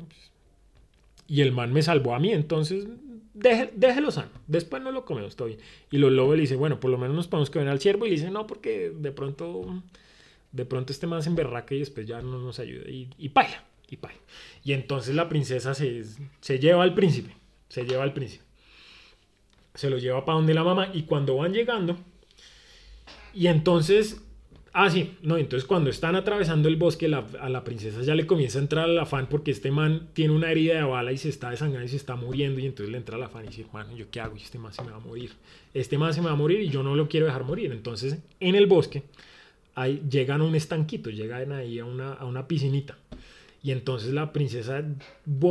Y 1.27 1.41
el 1.41 1.51
man 1.51 1.71
me 1.71 1.83
salvó 1.83 2.15
a 2.15 2.19
mí, 2.19 2.31
entonces 2.31 2.87
déjelo 3.33 4.11
sano. 4.11 4.29
Después 4.47 4.81
no 4.81 4.91
lo 4.91 5.05
comemos, 5.05 5.35
todo 5.35 5.47
bien. 5.47 5.59
Y 5.91 5.97
los 5.97 6.11
lobos 6.11 6.35
le 6.35 6.41
dice, 6.41 6.55
bueno, 6.55 6.79
por 6.79 6.91
lo 6.91 6.97
menos 6.97 7.15
nos 7.15 7.27
podemos 7.27 7.49
comer 7.49 7.67
al 7.67 7.79
ciervo. 7.79 8.05
Y 8.05 8.09
le 8.09 8.15
dice, 8.15 8.31
no, 8.31 8.47
porque 8.47 8.91
de 8.95 9.11
pronto, 9.11 9.83
de 10.53 10.65
pronto 10.65 10.93
este 10.93 11.07
man 11.07 11.21
se 11.21 11.29
emberraca 11.29 11.75
y 11.75 11.79
después 11.79 12.07
ya 12.07 12.21
no 12.21 12.39
nos 12.39 12.59
ayuda. 12.59 12.89
Y, 12.89 13.09
y 13.17 13.29
paila, 13.29 13.63
y 13.89 13.97
paila. 13.97 14.19
Y 14.63 14.71
entonces 14.71 15.13
la 15.15 15.27
princesa 15.27 15.73
se, 15.73 16.03
se 16.39 16.59
lleva 16.59 16.83
al 16.83 16.93
príncipe. 16.93 17.35
Se 17.67 17.83
lleva 17.83 18.03
al 18.03 18.13
príncipe. 18.13 18.45
Se 19.73 19.89
lo 19.89 19.97
lleva 19.97 20.23
para 20.23 20.37
donde 20.37 20.53
la 20.53 20.63
mamá. 20.63 20.89
Y 20.93 21.03
cuando 21.03 21.35
van 21.35 21.51
llegando, 21.51 21.97
y 23.33 23.47
entonces 23.47 24.21
Ah, 24.75 24.89
sí, 24.89 25.17
no, 25.21 25.37
entonces 25.37 25.67
cuando 25.67 25.91
están 25.91 26.15
atravesando 26.15 26.67
el 26.67 26.77
bosque, 26.77 27.05
a 27.05 27.49
la 27.49 27.63
princesa 27.63 28.01
ya 28.01 28.15
le 28.15 28.25
comienza 28.25 28.57
a 28.57 28.63
entrar 28.63 28.89
el 28.89 28.97
afán 28.97 29.27
porque 29.29 29.51
este 29.51 29.69
man 29.69 30.09
tiene 30.13 30.33
una 30.33 30.49
herida 30.49 30.73
de 30.73 30.81
bala 30.81 31.11
y 31.11 31.17
se 31.17 31.29
está 31.29 31.51
desangrando 31.51 31.85
y 31.85 31.89
se 31.89 31.97
está 31.97 32.15
muriendo. 32.15 32.59
Y 32.59 32.65
entonces 32.65 32.91
le 32.91 32.97
entra 32.97 33.17
el 33.17 33.23
afán 33.23 33.45
y 33.45 33.49
dice, 33.49 33.67
bueno, 33.71 33.95
¿yo 33.95 34.09
qué 34.09 34.19
hago? 34.19 34.35
Este 34.35 34.57
man 34.57 34.73
se 34.73 34.81
me 34.81 34.89
va 34.89 34.97
a 34.97 34.99
morir. 34.99 35.29
Este 35.75 35.99
man 35.99 36.11
se 36.11 36.21
me 36.21 36.27
va 36.27 36.33
a 36.33 36.37
morir 36.37 36.59
y 36.59 36.69
yo 36.69 36.81
no 36.81 36.95
lo 36.95 37.07
quiero 37.07 37.27
dejar 37.27 37.43
morir. 37.43 37.71
Entonces, 37.71 38.17
en 38.39 38.55
el 38.55 38.65
bosque, 38.65 39.03
llegan 40.09 40.41
a 40.41 40.43
un 40.43 40.55
estanquito, 40.55 41.09
llegan 41.09 41.51
ahí 41.51 41.79
a 41.79 41.85
una, 41.85 42.13
a 42.13 42.25
una 42.25 42.47
piscinita. 42.47 42.97
Y 43.63 43.71
entonces 43.71 44.13
la 44.13 44.33
princesa 44.33 44.83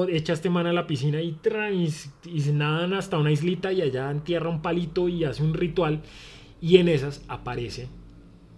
echa 0.08 0.32
a 0.32 0.34
este 0.34 0.50
man 0.50 0.66
a 0.66 0.72
la 0.72 0.86
piscina 0.86 1.22
y, 1.22 1.38
y, 1.74 1.88
y, 2.26 2.52
nadan 2.52 2.92
hasta 2.92 3.16
una 3.16 3.32
islita 3.32 3.72
y 3.72 3.80
allá 3.80 4.10
entierra 4.10 4.50
un 4.50 4.60
palito 4.60 5.08
y 5.08 5.24
hace 5.24 5.42
un 5.42 5.54
ritual. 5.54 6.02
Y 6.60 6.76
en 6.76 6.88
esas 6.88 7.24
aparece, 7.28 7.88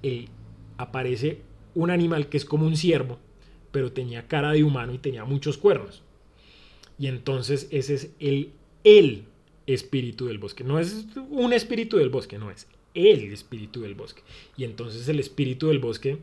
el, 0.03 0.29
aparece 0.77 1.43
un 1.75 1.91
animal 1.91 2.29
que 2.29 2.37
es 2.37 2.45
como 2.45 2.67
un 2.67 2.77
ciervo, 2.77 3.19
pero 3.71 3.93
tenía 3.93 4.27
cara 4.27 4.53
de 4.53 4.65
humano 4.65 4.93
y 4.93 4.99
tenía 4.99 5.25
muchos 5.25 5.57
cuernos. 5.57 6.03
Y 6.99 7.07
entonces 7.07 7.69
ese 7.71 7.95
es 7.95 8.11
el, 8.19 8.53
el 8.83 9.25
espíritu 9.67 10.27
del 10.27 10.39
bosque. 10.39 10.65
No 10.65 10.81
es 10.81 11.07
un 11.31 11.53
espíritu 11.53 11.97
del 11.97 12.11
bosque, 12.11 12.39
no 12.39 12.51
es 12.51 12.67
el 12.95 13.33
espíritu 13.33 13.83
del 13.83 13.95
bosque. 13.95 14.23
Y 14.57 14.65
entonces 14.65 15.09
el 15.09 15.21
espíritu 15.21 15.69
del 15.69 15.81
bosque 15.81 16.19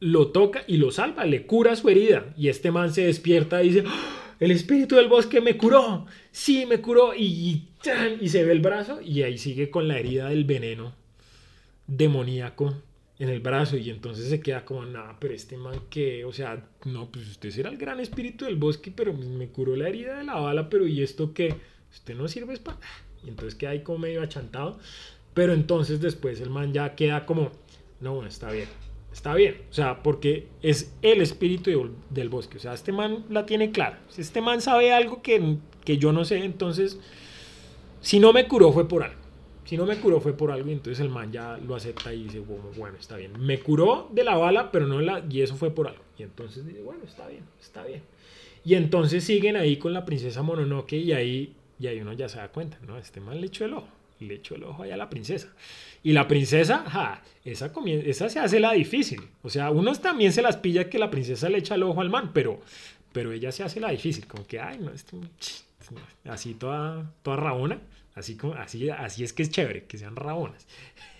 lo 0.00 0.28
toca 0.28 0.64
y 0.66 0.76
lo 0.76 0.90
salva, 0.90 1.24
le 1.24 1.46
cura 1.46 1.76
su 1.76 1.88
herida. 1.88 2.32
Y 2.36 2.48
este 2.48 2.70
man 2.70 2.94
se 2.94 3.04
despierta 3.04 3.62
y 3.62 3.70
dice, 3.70 3.84
¡Ah! 3.86 4.36
el 4.40 4.50
espíritu 4.50 4.96
del 4.96 5.08
bosque 5.08 5.40
me 5.40 5.56
curó, 5.56 6.06
sí, 6.30 6.64
me 6.66 6.80
curó. 6.80 7.14
Y, 7.14 7.68
y 8.20 8.28
se 8.28 8.44
ve 8.44 8.52
el 8.52 8.60
brazo 8.60 9.00
y 9.00 9.22
ahí 9.22 9.38
sigue 9.38 9.70
con 9.70 9.88
la 9.88 9.98
herida 9.98 10.28
del 10.28 10.44
veneno 10.44 10.94
demoníaco 11.86 12.74
en 13.18 13.28
el 13.30 13.40
brazo 13.40 13.76
y 13.76 13.90
entonces 13.90 14.28
se 14.28 14.40
queda 14.40 14.64
como, 14.64 14.84
nada, 14.84 15.16
pero 15.18 15.34
este 15.34 15.56
man 15.56 15.80
que, 15.90 16.24
o 16.24 16.32
sea, 16.32 16.68
no, 16.84 17.10
pues 17.10 17.28
usted 17.28 17.50
será 17.50 17.70
el 17.70 17.76
gran 17.76 17.98
espíritu 17.98 18.44
del 18.44 18.56
bosque, 18.56 18.92
pero 18.94 19.12
me 19.12 19.48
curó 19.48 19.74
la 19.74 19.88
herida 19.88 20.18
de 20.18 20.24
la 20.24 20.36
bala, 20.36 20.68
pero 20.68 20.86
¿y 20.86 21.02
esto 21.02 21.34
qué? 21.34 21.56
Usted 21.90 22.14
no 22.14 22.28
sirve 22.28 22.56
para... 22.58 22.78
Y 23.24 23.28
entonces 23.28 23.54
queda 23.54 23.70
ahí 23.70 23.82
como 23.82 23.98
medio 23.98 24.22
achantado, 24.22 24.78
pero 25.34 25.52
entonces 25.52 26.00
después 26.00 26.40
el 26.40 26.50
man 26.50 26.72
ya 26.72 26.94
queda 26.94 27.26
como, 27.26 27.50
no, 28.00 28.14
bueno, 28.14 28.28
está 28.28 28.50
bien, 28.50 28.68
está 29.12 29.34
bien, 29.34 29.62
o 29.70 29.74
sea, 29.74 30.02
porque 30.02 30.48
es 30.62 30.94
el 31.02 31.20
espíritu 31.20 31.90
del 32.10 32.28
bosque, 32.28 32.58
o 32.58 32.60
sea, 32.60 32.74
este 32.74 32.92
man 32.92 33.24
la 33.28 33.46
tiene 33.46 33.70
clara, 33.70 34.00
si 34.08 34.20
este 34.20 34.40
man 34.40 34.60
sabe 34.60 34.92
algo 34.92 35.22
que, 35.22 35.56
que 35.84 35.98
yo 35.98 36.12
no 36.12 36.24
sé, 36.24 36.44
entonces, 36.44 36.98
si 38.00 38.20
no 38.20 38.32
me 38.32 38.46
curó 38.46 38.72
fue 38.72 38.88
por 38.88 39.02
algo. 39.02 39.28
Si 39.68 39.76
no 39.76 39.84
me 39.84 39.98
curó 39.98 40.18
fue 40.18 40.32
por 40.32 40.50
algo 40.50 40.70
y 40.70 40.72
entonces 40.72 40.98
el 41.04 41.10
man 41.10 41.30
ya 41.30 41.58
lo 41.58 41.74
acepta 41.74 42.14
y 42.14 42.22
dice, 42.22 42.38
bueno, 42.38 42.96
está 42.98 43.16
bien. 43.16 43.32
Me 43.38 43.60
curó 43.60 44.08
de 44.10 44.24
la 44.24 44.34
bala, 44.34 44.72
pero 44.72 44.86
no 44.86 44.98
la... 45.02 45.22
Y 45.28 45.42
eso 45.42 45.56
fue 45.56 45.70
por 45.70 45.88
algo. 45.88 46.02
Y 46.16 46.22
entonces 46.22 46.66
dice, 46.66 46.80
bueno, 46.80 47.02
está 47.06 47.28
bien, 47.28 47.42
está 47.60 47.84
bien. 47.84 48.00
Y 48.64 48.76
entonces 48.76 49.24
siguen 49.24 49.56
ahí 49.56 49.76
con 49.76 49.92
la 49.92 50.06
princesa 50.06 50.42
Mononoke 50.42 50.94
y 50.94 51.12
ahí, 51.12 51.54
y 51.78 51.86
ahí 51.86 52.00
uno 52.00 52.12
ya 52.12 52.28
se 52.28 52.38
da 52.38 52.48
cuenta, 52.48 52.78
¿no? 52.86 52.98
Este 52.98 53.20
man 53.20 53.40
le 53.40 53.46
echó 53.46 53.64
el 53.64 53.74
ojo. 53.74 53.88
Le 54.20 54.34
echó 54.34 54.56
el 54.56 54.64
ojo 54.64 54.82
allá 54.82 54.94
a 54.94 54.96
la 54.96 55.08
princesa. 55.08 55.48
Y 56.02 56.12
la 56.12 56.26
princesa, 56.26 56.84
ja, 56.90 57.22
esa, 57.44 57.70
esa 58.04 58.28
se 58.28 58.40
hace 58.40 58.58
la 58.58 58.72
difícil. 58.72 59.20
O 59.42 59.50
sea, 59.50 59.70
uno 59.70 59.94
también 59.94 60.32
se 60.32 60.42
las 60.42 60.56
pilla 60.56 60.90
que 60.90 60.98
la 60.98 61.10
princesa 61.10 61.48
le 61.48 61.58
echa 61.58 61.76
el 61.76 61.84
ojo 61.84 62.00
al 62.00 62.10
man, 62.10 62.32
pero, 62.32 62.60
pero 63.12 63.32
ella 63.32 63.52
se 63.52 63.62
hace 63.62 63.78
la 63.78 63.90
difícil. 63.90 64.26
Como 64.26 64.44
que, 64.44 64.58
ay, 64.58 64.78
no, 64.78 64.90
esto, 64.90 65.20
así 66.24 66.54
toda, 66.54 67.12
toda 67.22 67.36
rabona. 67.36 67.80
Así, 68.14 68.36
como, 68.36 68.54
así, 68.54 68.90
así 68.90 69.22
es 69.22 69.32
que 69.32 69.44
es 69.44 69.50
chévere, 69.50 69.84
que 69.84 69.98
sean 69.98 70.16
rabonas. 70.16 70.66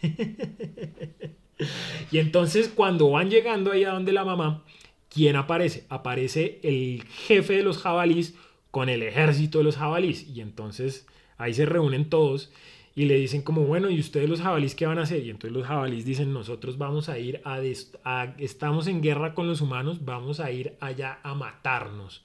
y 2.11 2.19
entonces 2.19 2.69
cuando 2.69 3.11
van 3.11 3.31
llegando 3.31 3.71
ahí 3.71 3.85
a 3.85 3.91
donde 3.91 4.13
la 4.13 4.25
mamá, 4.25 4.65
¿quién 5.09 5.37
aparece? 5.37 5.85
Aparece 5.89 6.59
el 6.65 7.05
jefe 7.05 7.55
de 7.55 7.63
los 7.63 7.79
jabalís 7.79 8.35
con 8.71 8.89
el 8.89 9.03
ejército 9.03 9.59
de 9.59 9.65
los 9.65 9.77
jabalís. 9.77 10.29
Y 10.29 10.41
entonces 10.41 11.07
ahí 11.37 11.55
se 11.55 11.67
reúnen 11.67 12.09
todos 12.11 12.53
y 12.95 13.05
le 13.05 13.15
dicen 13.15 13.43
como, 13.43 13.63
bueno, 13.65 13.91
¿y 13.91 14.01
ustedes 14.01 14.29
los 14.29 14.41
jabalís 14.41 14.75
qué 14.75 14.87
van 14.87 14.99
a 14.99 15.03
hacer? 15.03 15.25
Y 15.25 15.31
entonces 15.31 15.57
los 15.57 15.67
jabalís 15.67 16.05
dicen, 16.05 16.33
nosotros 16.33 16.79
vamos 16.79 17.09
a 17.09 17.19
ir 17.19 17.41
a, 17.45 17.61
a 18.05 18.35
estamos 18.39 18.89
en 18.89 19.01
guerra 19.01 19.35
con 19.35 19.47
los 19.47 19.61
humanos, 19.61 20.05
vamos 20.05 20.41
a 20.41 20.51
ir 20.51 20.75
allá 20.81 21.21
a 21.23 21.35
matarnos 21.35 22.25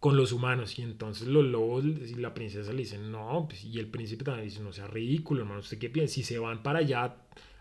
con 0.00 0.16
los 0.16 0.32
humanos. 0.32 0.78
Y 0.78 0.82
entonces 0.82 1.28
los 1.28 1.44
lobos 1.44 1.84
y 1.84 2.14
la 2.16 2.34
princesa 2.34 2.72
le 2.72 2.78
dicen, 2.78 3.12
no, 3.12 3.46
pues, 3.48 3.64
y 3.64 3.78
el 3.78 3.86
príncipe 3.86 4.24
también 4.24 4.48
dice, 4.48 4.60
no 4.60 4.72
sea 4.72 4.88
ridículo, 4.88 5.42
hermano, 5.42 5.60
¿usted 5.60 5.78
qué 5.78 5.88
piensa? 5.88 6.14
Si 6.14 6.22
se 6.22 6.38
van 6.38 6.62
para 6.62 6.80
allá 6.80 7.14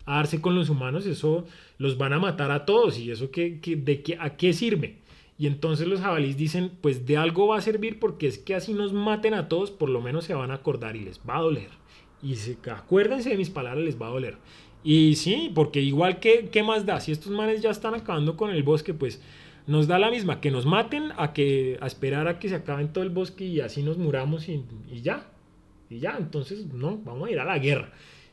a 0.05 0.15
darse 0.15 0.41
con 0.41 0.55
los 0.55 0.69
humanos, 0.69 1.05
eso 1.05 1.45
los 1.77 1.97
van 1.99 2.13
a 2.13 2.19
matar 2.19 2.49
a 2.49 2.65
todos. 2.65 2.97
¿Y 2.97 3.11
eso 3.11 3.29
qué, 3.29 3.59
de 3.61 4.01
qué, 4.01 4.17
a 4.19 4.35
qué 4.35 4.53
sirve? 4.53 4.97
Y 5.39 5.47
entonces 5.47 5.87
los 5.87 6.01
jabalíes 6.01 6.37
dicen, 6.37 6.71
pues 6.81 7.05
de 7.05 7.17
algo 7.17 7.47
va 7.47 7.57
a 7.57 7.61
servir 7.61 7.99
porque 7.99 8.27
es 8.27 8.39
que 8.39 8.55
así 8.55 8.73
nos 8.73 8.93
maten 8.93 9.33
a 9.33 9.47
todos, 9.47 9.69
por 9.69 9.89
lo 9.89 10.01
menos 10.01 10.25
se 10.25 10.33
van 10.33 10.51
a 10.51 10.55
acordar 10.55 10.95
y 10.95 11.01
les 11.01 11.19
va 11.19 11.37
a 11.37 11.41
doler. 11.41 11.69
Y 12.23 12.35
se, 12.35 12.57
acuérdense 12.71 13.29
de 13.29 13.37
mis 13.37 13.51
palabras, 13.51 13.83
les 13.83 14.01
va 14.01 14.07
a 14.07 14.11
doler. 14.11 14.37
Y 14.83 15.15
sí, 15.15 15.51
porque 15.53 15.81
igual 15.81 16.19
que, 16.19 16.49
¿qué 16.51 16.63
más 16.63 16.85
da? 16.85 16.99
Si 16.99 17.11
estos 17.11 17.31
manes 17.31 17.61
ya 17.61 17.69
están 17.69 17.93
acabando 17.93 18.35
con 18.35 18.49
el 18.49 18.63
bosque, 18.63 18.93
pues 18.93 19.21
nos 19.67 19.87
da 19.87 19.99
la 19.99 20.09
misma 20.09 20.39
que 20.39 20.49
nos 20.49 20.65
maten 20.65 21.11
a 21.17 21.33
que 21.33 21.77
a 21.81 21.87
esperar 21.87 22.27
a 22.27 22.39
que 22.39 22.49
se 22.49 22.55
acabe 22.55 22.85
todo 22.85 23.03
el 23.03 23.09
bosque 23.09 23.45
y 23.45 23.59
así 23.59 23.83
nos 23.83 23.97
muramos 23.97 24.47
y, 24.47 24.63
ya. 25.01 25.29
Y 25.89 25.99
ya, 25.99 26.15
entonces 26.17 26.65
no, 26.67 26.97
vamos 27.03 27.27
a 27.27 27.31
ir 27.31 27.39
a 27.39 27.45
la 27.45 27.59
guerra. 27.59 27.91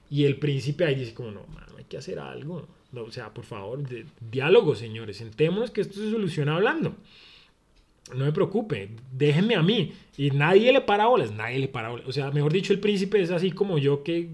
Y 0.09 0.25
el 0.25 0.39
príncipe 0.39 0.85
ahí 0.85 0.95
dice 0.95 1.13
como, 1.13 1.33
no, 1.33 1.41
hay 1.77 1.85
que 1.85 1.99
hacer 1.99 2.19
algo. 2.19 2.69
O 3.03 3.11
sea, 3.11 3.35
por 3.35 3.45
favor, 3.45 3.83
diálogo, 4.21 4.75
señores. 4.75 5.17
Sentémonos 5.17 5.71
que 5.71 5.81
esto 5.81 5.95
se 5.95 6.11
soluciona 6.11 6.57
hablando. 6.57 6.95
No 8.15 8.27
me 8.27 8.33
preocupe, 8.33 8.91
déjenme 9.13 9.57
a 9.57 9.63
mí. 9.63 9.93
Y 10.17 10.31
nadie 10.31 10.73
le 10.73 10.81
para 10.81 11.07
bolas, 11.07 11.33
nadie 11.33 11.59
le 11.59 11.69
para 11.69 11.89
bolas. 11.89 12.07
O 12.07 12.13
sea, 12.13 12.31
mejor 12.31 12.53
dicho, 12.53 12.73
el 12.73 12.81
príncipe 12.81 13.21
es 13.21 13.31
así 13.31 13.51
como 13.51 13.79
yo 13.79 14.03
que, 14.03 14.29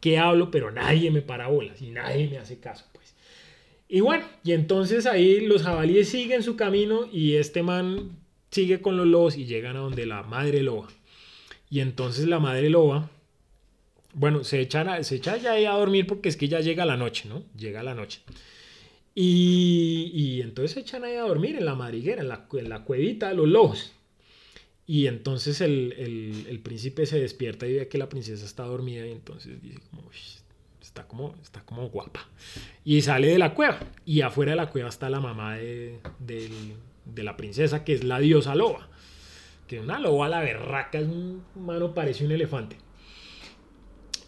que 0.00 0.18
hablo, 0.18 0.50
pero 0.50 0.70
nadie 0.70 1.10
me 1.10 1.22
para 1.22 1.48
bolas 1.48 1.80
y 1.82 1.90
nadie 1.90 2.28
me 2.28 2.38
hace 2.38 2.58
caso. 2.58 2.84
Y 3.92 4.02
bueno, 4.02 4.24
y 4.44 4.52
entonces 4.52 5.04
ahí 5.04 5.44
los 5.44 5.64
jabalíes 5.64 6.08
siguen 6.08 6.44
su 6.44 6.54
camino 6.54 7.08
y 7.12 7.34
este 7.34 7.64
man 7.64 8.10
sigue 8.52 8.80
con 8.80 8.96
los 8.96 9.04
lobos 9.04 9.36
y 9.36 9.46
llegan 9.46 9.76
a 9.76 9.80
donde 9.80 10.06
la 10.06 10.22
madre 10.22 10.62
loba. 10.62 10.86
Y 11.70 11.80
entonces 11.80 12.28
la 12.28 12.38
madre 12.38 12.70
loba, 12.70 13.10
bueno, 14.14 14.44
se 14.44 14.60
echan 14.60 15.04
se 15.04 15.16
echa 15.16 15.36
ya 15.36 15.52
a 15.52 15.78
dormir 15.78 16.06
porque 16.06 16.28
es 16.28 16.36
que 16.36 16.48
ya 16.48 16.60
llega 16.60 16.84
la 16.84 16.96
noche, 16.96 17.28
¿no? 17.28 17.44
Llega 17.56 17.82
la 17.82 17.94
noche. 17.94 18.20
Y, 19.14 20.10
y 20.14 20.42
entonces 20.42 20.72
se 20.72 20.80
echan 20.80 21.04
ahí 21.04 21.16
a 21.16 21.22
dormir 21.22 21.56
en 21.56 21.64
la 21.64 21.74
madriguera, 21.74 22.22
en 22.22 22.28
la, 22.28 22.46
en 22.52 22.68
la 22.68 22.84
cuevita 22.84 23.28
de 23.28 23.34
los 23.34 23.48
lobos. 23.48 23.92
Y 24.86 25.06
entonces 25.06 25.60
el, 25.60 25.94
el, 26.48 26.60
príncipe 26.60 27.06
se 27.06 27.20
despierta 27.20 27.66
y 27.66 27.74
ve 27.74 27.88
que 27.88 27.98
la 27.98 28.08
princesa 28.08 28.44
está 28.44 28.64
dormida 28.64 29.06
y 29.06 29.12
entonces 29.12 29.62
dice 29.62 29.78
como, 29.88 30.10
está 30.82 31.06
como, 31.06 31.34
está 31.42 31.60
como 31.60 31.88
guapa. 31.90 32.28
Y 32.84 33.00
sale 33.02 33.28
de 33.28 33.38
la 33.38 33.54
cueva. 33.54 33.78
Y 34.04 34.22
afuera 34.22 34.52
de 34.52 34.56
la 34.56 34.70
cueva 34.70 34.88
está 34.88 35.08
la 35.08 35.20
mamá 35.20 35.56
de, 35.56 36.00
la 37.14 37.36
princesa, 37.36 37.84
que 37.84 37.92
es 37.92 38.02
la 38.02 38.18
diosa 38.18 38.56
loba. 38.56 38.88
Que 39.68 39.78
una 39.78 40.00
loba, 40.00 40.28
la 40.28 40.40
berraca, 40.40 40.98
es 40.98 41.06
un 41.06 41.44
mano, 41.54 41.94
parece 41.94 42.24
un 42.24 42.32
elefante. 42.32 42.76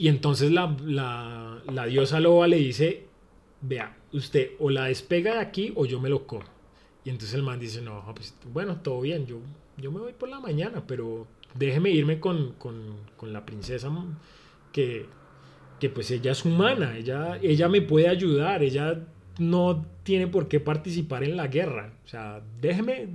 Y 0.02 0.08
entonces 0.08 0.50
la, 0.50 0.76
la, 0.84 1.86
diosa 1.86 2.18
loba 2.18 2.48
le 2.48 2.56
dice, 2.56 3.04
vea, 3.60 3.96
usted 4.12 4.50
o 4.58 4.68
la 4.68 4.86
despega 4.86 5.34
de 5.34 5.38
aquí 5.38 5.72
o 5.76 5.86
yo 5.86 6.00
me 6.00 6.08
lo 6.08 6.26
como. 6.26 6.42
Y 7.04 7.10
entonces 7.10 7.36
el 7.36 7.44
man 7.44 7.60
dice, 7.60 7.82
no, 7.82 8.02
pues 8.12 8.34
bueno, 8.52 8.80
todo 8.80 9.00
bien, 9.02 9.26
yo, 9.28 9.38
yo 9.76 9.92
me 9.92 10.00
voy 10.00 10.12
por 10.12 10.28
la 10.28 10.40
mañana, 10.40 10.82
pero 10.88 11.28
déjeme 11.54 11.90
irme 11.90 12.18
con, 12.18 12.54
con, 12.54 12.96
con 13.16 13.32
la 13.32 13.46
princesa 13.46 13.92
que, 14.72 15.06
que 15.78 15.88
pues 15.88 16.10
ella 16.10 16.32
es 16.32 16.44
humana, 16.44 16.98
ella, 16.98 17.38
ella 17.40 17.68
me 17.68 17.80
puede 17.80 18.08
ayudar, 18.08 18.64
ella 18.64 18.98
no 19.38 19.86
tiene 20.02 20.26
por 20.26 20.48
qué 20.48 20.58
participar 20.58 21.22
en 21.22 21.36
la 21.36 21.46
guerra. 21.46 21.94
O 22.04 22.08
sea, 22.08 22.42
déjeme. 22.60 23.06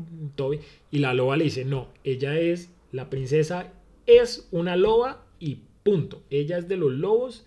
Y 0.89 0.99
la 0.99 1.13
loba 1.13 1.35
le 1.35 1.43
dice, 1.43 1.65
no, 1.65 1.89
ella 2.05 2.39
es, 2.39 2.71
la 2.93 3.09
princesa 3.09 3.73
es 4.05 4.47
una 4.51 4.77
loba 4.77 5.25
y 5.37 5.66
punto. 5.87 6.21
Ella 6.29 6.57
es 6.57 6.67
de 6.67 6.75
los 6.75 6.91
lobos 6.91 7.45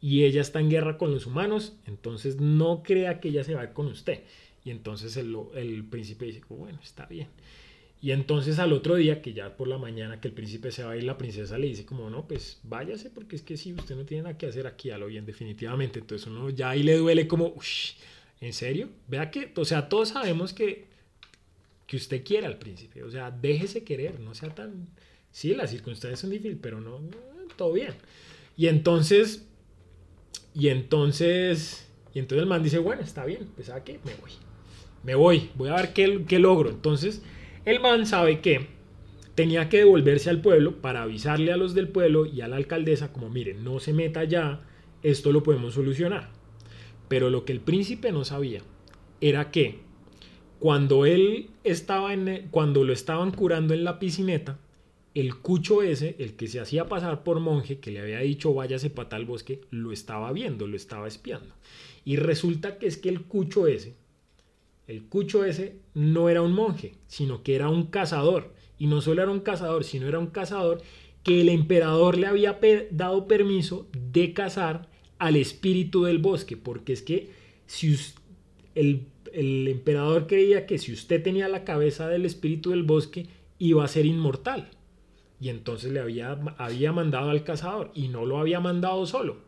y 0.00 0.22
ella 0.22 0.40
está 0.40 0.60
en 0.60 0.70
guerra 0.70 0.98
con 0.98 1.12
los 1.12 1.26
humanos, 1.26 1.74
entonces 1.84 2.40
no 2.40 2.84
crea 2.84 3.18
que 3.18 3.30
ella 3.30 3.42
se 3.42 3.56
va 3.56 3.72
con 3.72 3.86
usted. 3.86 4.20
Y 4.64 4.70
entonces 4.70 5.16
el, 5.16 5.36
el 5.56 5.84
príncipe 5.84 6.26
dice, 6.26 6.42
bueno, 6.48 6.78
está 6.80 7.06
bien. 7.06 7.26
Y 8.00 8.12
entonces 8.12 8.60
al 8.60 8.72
otro 8.72 8.94
día, 8.94 9.20
que 9.20 9.32
ya 9.32 9.56
por 9.56 9.66
la 9.66 9.78
mañana 9.78 10.20
que 10.20 10.28
el 10.28 10.34
príncipe 10.34 10.70
se 10.70 10.84
va 10.84 10.96
y 10.96 11.02
la 11.02 11.18
princesa 11.18 11.58
le 11.58 11.66
dice 11.66 11.84
como, 11.84 12.08
no, 12.08 12.28
pues 12.28 12.60
váyase 12.62 13.10
porque 13.10 13.34
es 13.34 13.42
que 13.42 13.56
si 13.56 13.72
usted 13.72 13.96
no 13.96 14.04
tiene 14.04 14.24
nada 14.24 14.38
que 14.38 14.46
hacer 14.46 14.68
aquí, 14.68 14.90
a 14.90 14.98
lo 14.98 15.06
bien 15.06 15.26
definitivamente. 15.26 15.98
Entonces 15.98 16.28
uno 16.28 16.50
ya 16.50 16.70
ahí 16.70 16.84
le 16.84 16.96
duele 16.96 17.26
como, 17.26 17.54
¿en 18.40 18.52
serio? 18.52 18.90
Vea 19.08 19.30
que, 19.30 19.52
o 19.56 19.64
sea, 19.64 19.88
todos 19.88 20.10
sabemos 20.10 20.52
que, 20.52 20.86
que 21.88 21.96
usted 21.96 22.24
quiere 22.24 22.46
al 22.46 22.58
príncipe. 22.58 23.02
O 23.02 23.10
sea, 23.10 23.32
déjese 23.32 23.82
querer, 23.82 24.20
no 24.20 24.34
sea 24.34 24.54
tan... 24.54 24.88
Sí, 25.32 25.54
las 25.54 25.70
circunstancias 25.70 26.20
son 26.20 26.30
difíciles, 26.30 26.58
pero 26.60 26.80
no, 26.80 27.00
todo 27.56 27.72
bien. 27.72 27.94
Y 28.56 28.68
entonces, 28.68 29.48
y 30.54 30.68
entonces, 30.68 31.88
y 32.14 32.18
entonces 32.18 32.42
el 32.42 32.48
man 32.48 32.62
dice, 32.62 32.78
bueno, 32.78 33.02
está 33.02 33.24
bien, 33.24 33.48
pues 33.54 33.70
¿a 33.70 33.82
qué? 33.82 33.98
Me 34.04 34.14
voy. 34.14 34.30
Me 35.02 35.14
voy, 35.14 35.50
voy 35.56 35.70
a 35.70 35.76
ver 35.76 35.92
qué, 35.92 36.24
qué 36.28 36.38
logro. 36.38 36.70
Entonces 36.70 37.22
el 37.64 37.80
man 37.80 38.06
sabe 38.06 38.40
que 38.40 38.68
tenía 39.34 39.68
que 39.68 39.78
devolverse 39.78 40.30
al 40.30 40.42
pueblo 40.42 40.80
para 40.82 41.02
avisarle 41.02 41.52
a 41.52 41.56
los 41.56 41.74
del 41.74 41.88
pueblo 41.88 42.26
y 42.26 42.42
a 42.42 42.48
la 42.48 42.56
alcaldesa 42.56 43.12
como, 43.12 43.30
miren, 43.30 43.64
no 43.64 43.80
se 43.80 43.92
meta 43.92 44.24
ya, 44.24 44.60
esto 45.02 45.32
lo 45.32 45.42
podemos 45.42 45.74
solucionar. 45.74 46.30
Pero 47.08 47.30
lo 47.30 47.44
que 47.44 47.52
el 47.52 47.60
príncipe 47.60 48.12
no 48.12 48.24
sabía 48.24 48.60
era 49.20 49.50
que 49.50 49.80
cuando 50.58 51.06
él 51.06 51.50
estaba 51.64 52.12
en, 52.12 52.48
cuando 52.50 52.84
lo 52.84 52.92
estaban 52.92 53.30
curando 53.30 53.74
en 53.74 53.84
la 53.84 53.98
piscineta, 53.98 54.58
el 55.14 55.36
cucho 55.36 55.82
ese, 55.82 56.16
el 56.18 56.34
que 56.34 56.48
se 56.48 56.60
hacía 56.60 56.88
pasar 56.88 57.22
por 57.22 57.40
monje, 57.40 57.78
que 57.78 57.90
le 57.90 58.00
había 58.00 58.20
dicho 58.20 58.54
váyase 58.54 58.90
para 58.90 59.10
tal 59.10 59.26
bosque, 59.26 59.60
lo 59.70 59.92
estaba 59.92 60.32
viendo, 60.32 60.66
lo 60.66 60.76
estaba 60.76 61.08
espiando. 61.08 61.54
Y 62.04 62.16
resulta 62.16 62.78
que 62.78 62.86
es 62.86 62.96
que 62.96 63.08
el 63.08 63.22
cucho 63.22 63.66
ese, 63.66 63.94
el 64.86 65.04
cucho 65.04 65.44
ese 65.44 65.76
no 65.94 66.28
era 66.28 66.42
un 66.42 66.52
monje, 66.52 66.94
sino 67.06 67.42
que 67.42 67.54
era 67.54 67.68
un 67.68 67.86
cazador. 67.86 68.52
Y 68.78 68.86
no 68.86 69.00
solo 69.00 69.22
era 69.22 69.30
un 69.30 69.40
cazador, 69.40 69.84
sino 69.84 70.08
era 70.08 70.18
un 70.18 70.26
cazador 70.26 70.82
que 71.22 71.40
el 71.40 71.48
emperador 71.48 72.18
le 72.18 72.26
había 72.26 72.58
dado 72.90 73.28
permiso 73.28 73.86
de 74.12 74.32
cazar 74.32 74.88
al 75.18 75.36
espíritu 75.36 76.02
del 76.04 76.18
bosque, 76.18 76.56
porque 76.56 76.92
es 76.92 77.02
que 77.02 77.30
si 77.66 77.96
el, 78.74 79.06
el 79.32 79.68
emperador 79.68 80.26
creía 80.26 80.66
que 80.66 80.78
si 80.78 80.92
usted 80.92 81.22
tenía 81.22 81.48
la 81.48 81.64
cabeza 81.64 82.08
del 82.08 82.24
espíritu 82.24 82.70
del 82.70 82.82
bosque, 82.82 83.28
iba 83.58 83.84
a 83.84 83.88
ser 83.88 84.06
inmortal. 84.06 84.70
Y 85.42 85.48
entonces 85.48 85.90
le 85.90 85.98
había, 85.98 86.38
había 86.56 86.92
mandado 86.92 87.30
al 87.30 87.42
cazador 87.42 87.90
y 87.94 88.06
no 88.06 88.24
lo 88.24 88.38
había 88.38 88.60
mandado 88.60 89.04
solo, 89.06 89.38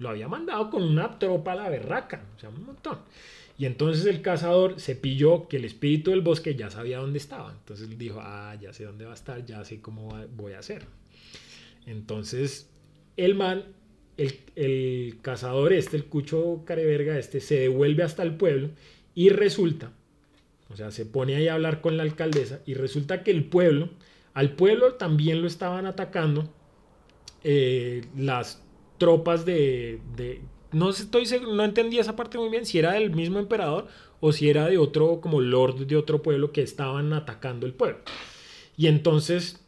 lo 0.00 0.08
había 0.08 0.26
mandado 0.26 0.68
con 0.68 0.82
una 0.82 1.16
tropa 1.20 1.52
a 1.52 1.54
la 1.54 1.68
berraca, 1.68 2.24
o 2.36 2.40
sea, 2.40 2.48
un 2.48 2.66
montón. 2.66 2.98
Y 3.56 3.66
entonces 3.66 4.04
el 4.06 4.20
cazador 4.20 4.80
se 4.80 4.96
pilló 4.96 5.46
que 5.46 5.58
el 5.58 5.64
espíritu 5.64 6.10
del 6.10 6.22
bosque 6.22 6.56
ya 6.56 6.70
sabía 6.70 6.98
dónde 6.98 7.18
estaba. 7.18 7.52
Entonces 7.52 7.96
dijo, 7.96 8.18
ah, 8.20 8.56
ya 8.60 8.72
sé 8.72 8.82
dónde 8.82 9.04
va 9.04 9.12
a 9.12 9.14
estar, 9.14 9.46
ya 9.46 9.64
sé 9.64 9.80
cómo 9.80 10.08
voy 10.34 10.54
a 10.54 10.58
hacer. 10.58 10.86
Entonces 11.86 12.68
el 13.16 13.36
man, 13.36 13.62
el, 14.16 14.40
el 14.56 15.18
cazador 15.22 15.72
este, 15.72 15.96
el 15.96 16.06
cucho 16.06 16.64
careverga 16.66 17.16
este, 17.16 17.40
se 17.40 17.60
devuelve 17.60 18.02
hasta 18.02 18.24
el 18.24 18.34
pueblo 18.34 18.70
y 19.14 19.28
resulta, 19.28 19.92
o 20.68 20.76
sea, 20.76 20.90
se 20.90 21.06
pone 21.06 21.36
ahí 21.36 21.46
a 21.46 21.54
hablar 21.54 21.80
con 21.80 21.96
la 21.96 22.02
alcaldesa 22.02 22.58
y 22.66 22.74
resulta 22.74 23.22
que 23.22 23.30
el 23.30 23.44
pueblo 23.44 23.90
al 24.34 24.52
pueblo 24.52 24.94
también 24.94 25.40
lo 25.40 25.46
estaban 25.46 25.86
atacando 25.86 26.48
eh, 27.44 28.02
las 28.16 28.62
tropas 28.98 29.44
de, 29.44 30.00
no 30.72 30.90
estoy 30.90 31.26
no 31.40 31.64
entendí 31.64 31.98
esa 31.98 32.16
parte 32.16 32.38
muy 32.38 32.48
bien 32.48 32.66
si 32.66 32.78
era 32.78 32.92
del 32.92 33.10
mismo 33.10 33.38
emperador 33.38 33.86
o 34.20 34.32
si 34.32 34.48
era 34.48 34.66
de 34.66 34.78
otro 34.78 35.20
como 35.20 35.40
lord 35.40 35.86
de 35.86 35.96
otro 35.96 36.22
pueblo 36.22 36.52
que 36.52 36.62
estaban 36.62 37.12
atacando 37.12 37.66
el 37.66 37.74
pueblo. 37.74 37.98
Y 38.76 38.86
entonces 38.86 39.60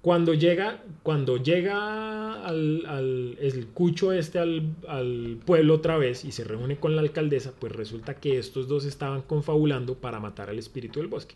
cuando 0.00 0.34
llega 0.34 0.82
cuando 1.02 1.36
llega 1.36 2.44
al, 2.44 3.36
el 3.40 3.66
cucho 3.68 4.12
este 4.12 4.38
al, 4.38 4.74
al, 4.88 5.38
pueblo 5.44 5.74
otra 5.74 5.98
vez 5.98 6.24
y 6.24 6.32
se 6.32 6.44
reúne 6.44 6.78
con 6.78 6.96
la 6.96 7.02
alcaldesa 7.02 7.52
pues 7.58 7.72
resulta 7.72 8.14
que 8.14 8.38
estos 8.38 8.68
dos 8.68 8.84
estaban 8.84 9.22
confabulando 9.22 9.96
para 9.96 10.20
matar 10.20 10.48
al 10.48 10.58
espíritu 10.58 11.00
del 11.00 11.08
bosque 11.08 11.34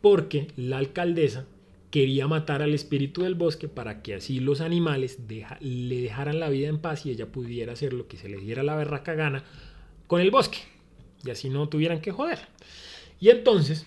porque 0.00 0.48
la 0.56 0.78
alcaldesa 0.78 1.46
quería 1.92 2.26
matar 2.26 2.62
al 2.62 2.72
espíritu 2.72 3.22
del 3.22 3.34
bosque 3.34 3.68
para 3.68 4.02
que 4.02 4.14
así 4.14 4.40
los 4.40 4.62
animales 4.62 5.18
le 5.60 6.00
dejaran 6.00 6.40
la 6.40 6.48
vida 6.48 6.68
en 6.68 6.78
paz 6.78 7.04
y 7.04 7.10
ella 7.10 7.30
pudiera 7.30 7.74
hacer 7.74 7.92
lo 7.92 8.08
que 8.08 8.16
se 8.16 8.30
le 8.30 8.38
diera 8.38 8.62
la 8.62 8.74
berraca 8.74 9.14
gana 9.14 9.44
con 10.06 10.22
el 10.22 10.30
bosque. 10.30 10.58
Y 11.22 11.30
así 11.30 11.50
no 11.50 11.68
tuvieran 11.68 12.00
que 12.00 12.10
joder. 12.10 12.38
Y 13.20 13.28
entonces, 13.28 13.84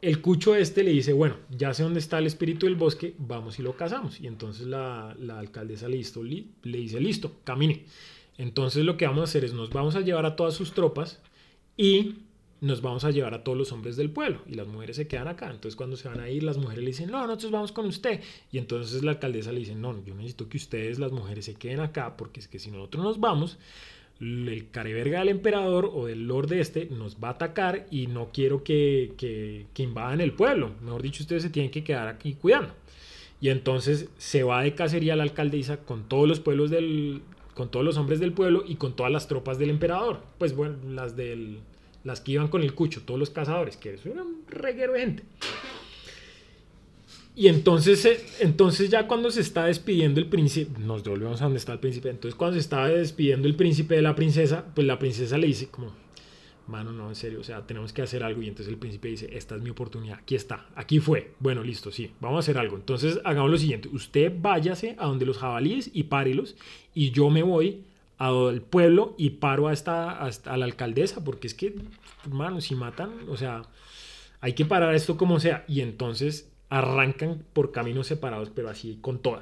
el 0.00 0.22
cucho 0.22 0.56
este 0.56 0.82
le 0.82 0.90
dice, 0.92 1.12
bueno, 1.12 1.36
ya 1.50 1.74
sé 1.74 1.82
dónde 1.82 2.00
está 2.00 2.18
el 2.18 2.26
espíritu 2.26 2.64
del 2.64 2.76
bosque, 2.76 3.14
vamos 3.18 3.58
y 3.58 3.62
lo 3.62 3.76
cazamos. 3.76 4.18
Y 4.18 4.26
entonces 4.26 4.66
la, 4.66 5.10
alcaldesa 5.10 5.86
listo, 5.86 6.22
le 6.24 6.46
dice, 6.62 6.98
listo, 6.98 7.36
camine. 7.44 7.84
Entonces 8.38 8.86
lo 8.86 8.96
que 8.96 9.06
vamos 9.06 9.20
a 9.20 9.24
hacer 9.24 9.44
es, 9.44 9.52
nos 9.52 9.68
vamos 9.68 9.96
a 9.96 10.00
llevar 10.00 10.24
a 10.24 10.34
todas 10.34 10.54
sus 10.54 10.72
tropas 10.72 11.20
y 11.76 12.14
nos 12.60 12.82
vamos 12.82 13.04
a 13.04 13.10
llevar 13.10 13.34
a 13.34 13.42
todos 13.42 13.56
los 13.56 13.72
hombres 13.72 13.96
del 13.96 14.10
pueblo 14.10 14.42
y 14.46 14.54
las 14.54 14.66
mujeres 14.66 14.96
se 14.96 15.06
quedan 15.06 15.28
acá. 15.28 15.46
Entonces 15.46 15.76
cuando 15.76 15.96
se 15.96 16.08
van 16.08 16.20
a 16.20 16.28
ir, 16.28 16.42
las 16.42 16.58
mujeres 16.58 16.84
le 16.84 16.90
dicen, 16.90 17.10
no, 17.10 17.26
nosotros 17.26 17.52
vamos 17.52 17.72
con 17.72 17.86
usted. 17.86 18.20
Y 18.52 18.58
entonces 18.58 19.02
la 19.02 19.12
alcaldesa 19.12 19.52
le 19.52 19.60
dice, 19.60 19.74
no, 19.74 20.04
yo 20.04 20.14
necesito 20.14 20.48
que 20.48 20.58
ustedes, 20.58 20.98
las 20.98 21.12
mujeres, 21.12 21.46
se 21.46 21.54
queden 21.54 21.80
acá 21.80 22.16
porque 22.16 22.40
es 22.40 22.48
que 22.48 22.58
si 22.58 22.70
nosotros 22.70 23.02
nos 23.02 23.20
vamos, 23.20 23.58
el 24.20 24.68
careverga 24.70 25.20
del 25.20 25.30
emperador 25.30 25.90
o 25.92 26.04
del 26.04 26.26
lord 26.26 26.48
de 26.48 26.60
este 26.60 26.86
nos 26.86 27.16
va 27.16 27.28
a 27.28 27.32
atacar 27.32 27.86
y 27.90 28.06
no 28.06 28.28
quiero 28.32 28.62
que, 28.62 29.14
que, 29.16 29.66
que 29.72 29.82
invadan 29.82 30.20
el 30.20 30.32
pueblo. 30.32 30.72
Mejor 30.82 31.02
dicho, 31.02 31.22
ustedes 31.22 31.42
se 31.42 31.50
tienen 31.50 31.70
que 31.70 31.82
quedar 31.82 32.08
aquí 32.08 32.34
cuidando. 32.34 32.74
Y 33.40 33.48
entonces 33.48 34.10
se 34.18 34.42
va 34.42 34.62
de 34.62 34.74
cacería 34.74 35.16
la 35.16 35.22
alcaldesa 35.22 35.78
con 35.78 36.06
todos 36.08 36.28
los 36.28 36.40
pueblos 36.40 36.68
del, 36.68 37.22
con 37.54 37.70
todos 37.70 37.86
los 37.86 37.96
hombres 37.96 38.20
del 38.20 38.32
pueblo 38.32 38.64
y 38.66 38.76
con 38.76 38.94
todas 38.94 39.10
las 39.10 39.28
tropas 39.28 39.58
del 39.58 39.70
emperador. 39.70 40.20
Pues 40.36 40.54
bueno, 40.54 40.76
las 40.90 41.16
del 41.16 41.60
las 42.04 42.20
que 42.20 42.32
iban 42.32 42.48
con 42.48 42.62
el 42.62 42.74
cucho, 42.74 43.02
todos 43.02 43.18
los 43.18 43.30
cazadores, 43.30 43.76
que 43.76 43.94
eso 43.94 44.08
era 44.08 44.22
un 44.22 44.44
reguero 44.48 44.94
de 44.94 45.00
gente. 45.00 45.22
Y 47.36 47.48
entonces, 47.48 48.04
eh, 48.04 48.20
entonces 48.40 48.90
ya 48.90 49.06
cuando 49.06 49.30
se 49.30 49.40
está 49.40 49.66
despidiendo 49.66 50.20
el 50.20 50.26
príncipe, 50.26 50.78
nos 50.80 51.04
devolvemos 51.04 51.40
a 51.40 51.44
donde 51.44 51.58
está 51.58 51.72
el 51.72 51.78
príncipe, 51.78 52.10
entonces 52.10 52.36
cuando 52.36 52.54
se 52.54 52.60
estaba 52.60 52.88
despidiendo 52.88 53.46
el 53.46 53.54
príncipe 53.54 53.94
de 53.94 54.02
la 54.02 54.14
princesa, 54.14 54.64
pues 54.74 54.86
la 54.86 54.98
princesa 54.98 55.38
le 55.38 55.46
dice 55.46 55.68
como, 55.68 55.92
mano, 56.66 56.92
no, 56.92 57.08
en 57.08 57.14
serio, 57.14 57.40
o 57.40 57.44
sea, 57.44 57.66
tenemos 57.66 57.92
que 57.92 58.02
hacer 58.02 58.22
algo. 58.22 58.42
Y 58.42 58.48
entonces 58.48 58.72
el 58.72 58.78
príncipe 58.78 59.08
dice, 59.08 59.28
esta 59.32 59.56
es 59.56 59.62
mi 59.62 59.70
oportunidad, 59.70 60.18
aquí 60.18 60.34
está, 60.34 60.68
aquí 60.74 61.00
fue. 61.00 61.32
Bueno, 61.38 61.62
listo, 61.62 61.90
sí, 61.90 62.10
vamos 62.20 62.36
a 62.36 62.40
hacer 62.40 62.58
algo. 62.58 62.76
Entonces 62.76 63.20
hagamos 63.24 63.50
lo 63.50 63.58
siguiente, 63.58 63.88
usted 63.92 64.32
váyase 64.38 64.96
a 64.98 65.06
donde 65.06 65.26
los 65.26 65.38
jabalíes 65.38 65.90
y 65.92 66.04
párelos 66.04 66.56
y 66.94 67.10
yo 67.10 67.30
me 67.30 67.42
voy 67.42 67.84
al 68.20 68.60
pueblo 68.60 69.14
y 69.16 69.30
paro 69.30 69.68
a, 69.68 69.72
esta, 69.72 70.10
a, 70.10 70.56
la 70.58 70.64
alcaldesa, 70.66 71.24
porque 71.24 71.46
es 71.46 71.54
que, 71.54 71.74
hermano, 72.26 72.60
si 72.60 72.74
matan, 72.74 73.12
o 73.28 73.36
sea, 73.38 73.62
hay 74.42 74.52
que 74.52 74.66
parar 74.66 74.94
esto 74.94 75.16
como 75.16 75.40
sea. 75.40 75.64
Y 75.66 75.80
entonces 75.80 76.52
arrancan 76.68 77.42
por 77.54 77.72
caminos 77.72 78.08
separados, 78.08 78.50
pero 78.54 78.68
así 78.68 78.98
con 79.00 79.20
toda. 79.20 79.40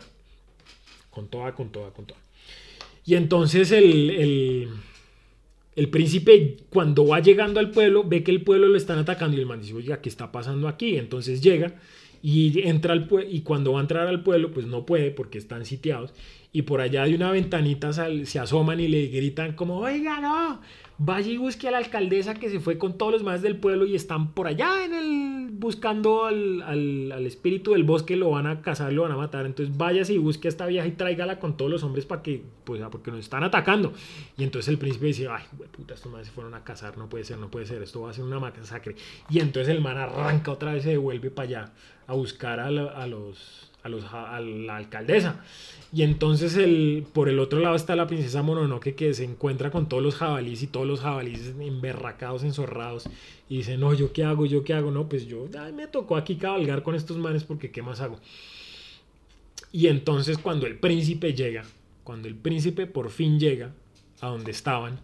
Con 1.11 1.27
toda, 1.27 1.57
con 1.57 1.71
toda, 1.73 1.91
con 1.91 2.07
toda. 2.07 2.21
Y 3.05 3.17
entonces 3.17 3.73
el, 3.73 4.11
el, 4.11 4.69
el, 5.75 5.91
príncipe, 5.91 6.59
cuando 6.71 7.05
va 7.05 7.19
llegando 7.19 7.59
al 7.59 7.73
pueblo, 7.73 8.05
ve 8.05 8.23
que 8.23 8.31
el 8.31 8.45
pueblo 8.45 8.69
lo 8.69 8.77
están 8.77 9.01
atacando 9.01 9.37
y 9.37 9.41
el 9.41 9.47
man 9.47 9.61
dice, 9.61 9.75
oiga, 9.75 10.01
¿qué 10.01 10.09
está 10.09 10.31
pasando 10.31 10.69
aquí? 10.69 10.97
Entonces 10.97 11.43
llega 11.43 11.75
y 12.23 12.61
entra 12.61 12.93
al 12.93 13.09
y 13.29 13.41
cuando 13.41 13.73
va 13.73 13.81
a 13.81 13.83
entrar 13.83 14.07
al 14.07 14.23
pueblo, 14.23 14.53
pues 14.53 14.67
no 14.67 14.87
puede 14.87 15.11
porque 15.11 15.39
están 15.39 15.65
sitiados 15.65 16.15
y 16.53 16.63
por 16.63 16.81
allá 16.81 17.05
de 17.05 17.15
una 17.15 17.31
ventanita 17.31 17.93
se 17.93 18.39
asoman 18.39 18.81
y 18.81 18.89
le 18.89 19.07
gritan 19.09 19.53
como, 19.53 19.79
oiga, 19.79 20.21
no, 20.21 20.61
vaya 20.99 21.31
y 21.31 21.37
busque 21.37 21.69
a 21.69 21.71
la 21.71 21.79
alcaldesa 21.79 22.35
que 22.35 22.51
se 22.51 22.61
fue 22.61 22.79
con 22.79 22.99
todos 22.99 23.13
los 23.13 23.23
más 23.23 23.43
del 23.43 23.57
pueblo 23.57 23.87
y 23.87 23.95
están 23.95 24.33
por 24.33 24.47
allá 24.47 24.85
en 24.85 24.95
el 24.95 25.49
buscando 25.59 26.25
al, 26.25 26.63
al, 26.63 27.27
espíritu 27.27 27.73
del 27.73 27.83
bosque, 27.83 28.17
lo 28.17 28.31
van 28.31 28.47
a 28.47 28.63
cazar, 28.63 28.93
lo 28.93 29.03
van 29.03 29.13
a 29.13 29.17
matar. 29.17 29.45
Entonces 29.45 29.77
váyase 29.77 30.15
y 30.15 30.19
busque 30.19 30.49
a 30.49 30.51
esta 30.51 30.67
vieja 30.67 30.87
y 30.87 30.93
tráigala 30.93 31.41
con 31.41 31.57
todos 31.57 31.71
los 31.71 31.83
hombres 31.83 32.07
para 32.07 32.23
que, 32.23 32.43
pues, 32.65 32.81
porque 32.91 33.11
nos 33.11 33.21
están 33.21 33.43
atacando. 33.43 33.93
Y 34.37 34.45
entonces 34.45 34.69
el 34.69 34.79
príncipe 34.79 35.07
dice, 35.07 35.29
ay, 35.29 35.43
puta, 35.73 35.95
estos 35.95 36.11
manes 36.11 36.29
se 36.29 36.33
fueron 36.33 36.55
a 36.55 36.63
cazar, 36.63 36.97
no 36.97 37.09
puede 37.09 37.25
ser, 37.25 37.39
no 37.39 37.51
puede 37.51 37.67
ser, 37.67 37.83
esto 37.83 38.03
va 38.03 38.11
a 38.11 38.13
ser 38.13 38.25
una 38.25 38.39
masacre. 38.39 38.95
Y 39.29 39.41
entonces 39.41 39.75
el 39.75 39.81
man 39.81 39.99
arranca 39.99 40.53
otra 40.53 40.73
vez, 40.73 40.85
se 40.85 40.91
devuelve 40.91 41.31
para 41.31 41.49
allá 41.49 41.73
a 42.07 42.15
buscar 42.15 42.61
a 42.61 42.71
los 42.71 43.68
a, 43.83 43.89
los, 43.89 44.05
a 44.13 44.41
la 44.41 44.77
alcaldesa. 44.77 45.43
Y 45.93 46.03
entonces 46.03 46.57
el, 46.57 47.07
por 47.13 47.29
el 47.29 47.39
otro 47.39 47.61
lado 47.61 47.75
está 47.75 47.97
la 47.97 48.07
princesa 48.07 48.43
Mononoke 48.43 48.95
que 48.95 49.15
se 49.15 49.25
encuentra 49.25 49.71
con 49.71 49.89
todos 49.89 50.03
los 50.03 50.17
jabalíes 50.17 50.63
y 50.63 50.67
todos 50.67 50.87
los 50.87 51.01
jabalíes 51.01 51.55
emberracados, 51.59 52.45
enzorrados. 52.45 53.09
Y 53.49 53.59
dice, 53.59 53.79
no, 53.79 53.95
¿yo 53.95 54.13
qué 54.13 54.25
hago? 54.25 54.47
¿Yo 54.47 54.65
qué 54.65 54.75
hago? 54.75 54.91
No, 54.91 55.09
pues 55.09 55.27
yo 55.27 55.49
me 55.75 55.87
tocó 55.87 56.17
aquí 56.17 56.37
cabalgar 56.37 56.83
con 56.83 56.95
estos 56.95 57.17
manes 57.17 57.45
porque 57.45 57.71
¿qué 57.71 57.83
más 57.83 58.01
hago? 58.01 58.19
Y 59.73 59.87
entonces 59.87 60.39
cuando 60.39 60.67
el 60.67 60.79
príncipe 60.79 61.35
llega, 61.35 61.65
cuando 62.05 62.29
el 62.29 62.35
príncipe 62.35 62.87
por 62.87 63.11
fin 63.11 63.39
llega 63.39 63.73
a 64.21 64.29
donde 64.29 64.51
estaban, 64.51 65.01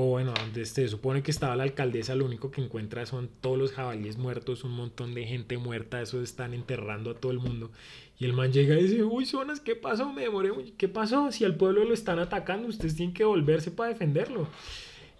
o 0.00 0.10
bueno, 0.10 0.32
donde 0.32 0.64
se 0.64 0.86
supone 0.86 1.24
que 1.24 1.32
estaba 1.32 1.56
la 1.56 1.64
alcaldesa, 1.64 2.14
lo 2.14 2.24
único 2.24 2.52
que 2.52 2.62
encuentra 2.62 3.04
son 3.04 3.28
todos 3.40 3.58
los 3.58 3.72
jabalíes 3.72 4.16
muertos, 4.16 4.62
un 4.62 4.70
montón 4.70 5.12
de 5.12 5.24
gente 5.26 5.58
muerta, 5.58 6.00
eso 6.00 6.22
están 6.22 6.54
enterrando 6.54 7.10
a 7.10 7.14
todo 7.14 7.32
el 7.32 7.40
mundo. 7.40 7.72
Y 8.16 8.24
el 8.24 8.32
man 8.32 8.52
llega 8.52 8.78
y 8.78 8.84
dice, 8.84 9.02
uy, 9.02 9.26
Sonas, 9.26 9.58
¿qué 9.58 9.74
pasó? 9.74 10.12
Me 10.12 10.22
demoré, 10.22 10.52
¿qué 10.76 10.86
pasó? 10.86 11.32
Si 11.32 11.44
al 11.44 11.56
pueblo 11.56 11.82
lo 11.82 11.94
están 11.94 12.20
atacando, 12.20 12.68
ustedes 12.68 12.94
tienen 12.94 13.12
que 13.12 13.24
volverse 13.24 13.72
para 13.72 13.90
defenderlo. 13.90 14.46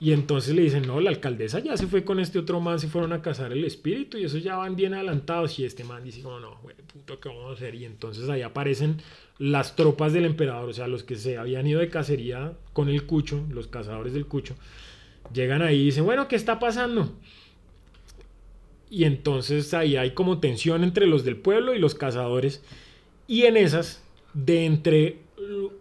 Y 0.01 0.12
entonces 0.12 0.55
le 0.55 0.62
dicen, 0.62 0.87
no, 0.87 1.01
la 1.01 1.11
alcaldesa 1.11 1.59
ya 1.59 1.77
se 1.77 1.89
fue 1.89 2.05
con 2.05 2.20
este 2.20 2.39
otro 2.39 2.61
man, 2.61 2.79
se 2.79 2.87
fueron 2.87 3.12
a 3.12 3.20
cazar 3.20 3.53
el 3.53 3.65
espíritu 3.65 4.16
y 4.16 4.25
esos 4.25 4.45
ya 4.45 4.57
van 4.57 4.77
bien 4.77 4.95
adelantados. 4.95 5.59
Y 5.59 5.65
este 5.65 5.83
man 5.83 6.05
dice, 6.05 6.23
no, 6.23 6.39
no, 6.39 6.59
güey, 6.62 6.77
puto, 6.77 7.19
¿qué 7.19 7.29
vamos 7.29 7.51
a 7.51 7.55
hacer? 7.55 7.75
Y 7.75 7.85
entonces 7.85 8.29
ahí 8.29 8.43
aparecen 8.43 9.03
las 9.39 9.75
tropas 9.75 10.12
del 10.12 10.25
emperador, 10.25 10.69
o 10.69 10.73
sea, 10.73 10.87
los 10.87 11.03
que 11.03 11.16
se 11.16 11.37
habían 11.37 11.66
ido 11.66 11.81
de 11.81 11.89
cacería 11.89 12.53
con 12.73 12.89
el 12.89 13.07
cucho, 13.07 13.45
los 13.51 13.66
cazadores 13.66 14.12
del 14.12 14.27
cucho, 14.27 14.55
llegan 15.33 15.62
ahí 15.62 15.81
y 15.81 15.85
dicen, 15.87 16.05
bueno, 16.05 16.29
¿qué 16.29 16.37
está 16.37 16.61
pasando? 16.61 17.12
Y 18.91 19.05
entonces 19.05 19.75
ahí 19.75 19.97
hay 19.97 20.12
como 20.12 20.39
tensión 20.39 20.85
entre 20.85 21.07
los 21.07 21.25
del 21.25 21.37
pueblo 21.37 21.75
y 21.75 21.79
los 21.79 21.95
cazadores. 21.95 22.62
Y 23.27 23.43
en 23.43 23.57
esas, 23.57 24.03
de 24.33 24.65
entre 24.65 25.19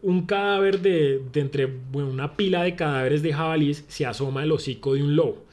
un 0.01 0.25
cadáver 0.25 0.81
de, 0.81 1.21
entre 1.33 1.67
una 1.93 2.35
pila 2.35 2.63
de 2.63 2.75
cadáveres 2.75 3.21
de 3.21 3.33
jabalíes 3.33 3.85
se 3.87 4.05
asoma 4.05 4.43
el 4.43 4.51
hocico 4.51 4.93
de 4.93 5.03
un 5.03 5.15
lobo. 5.15 5.45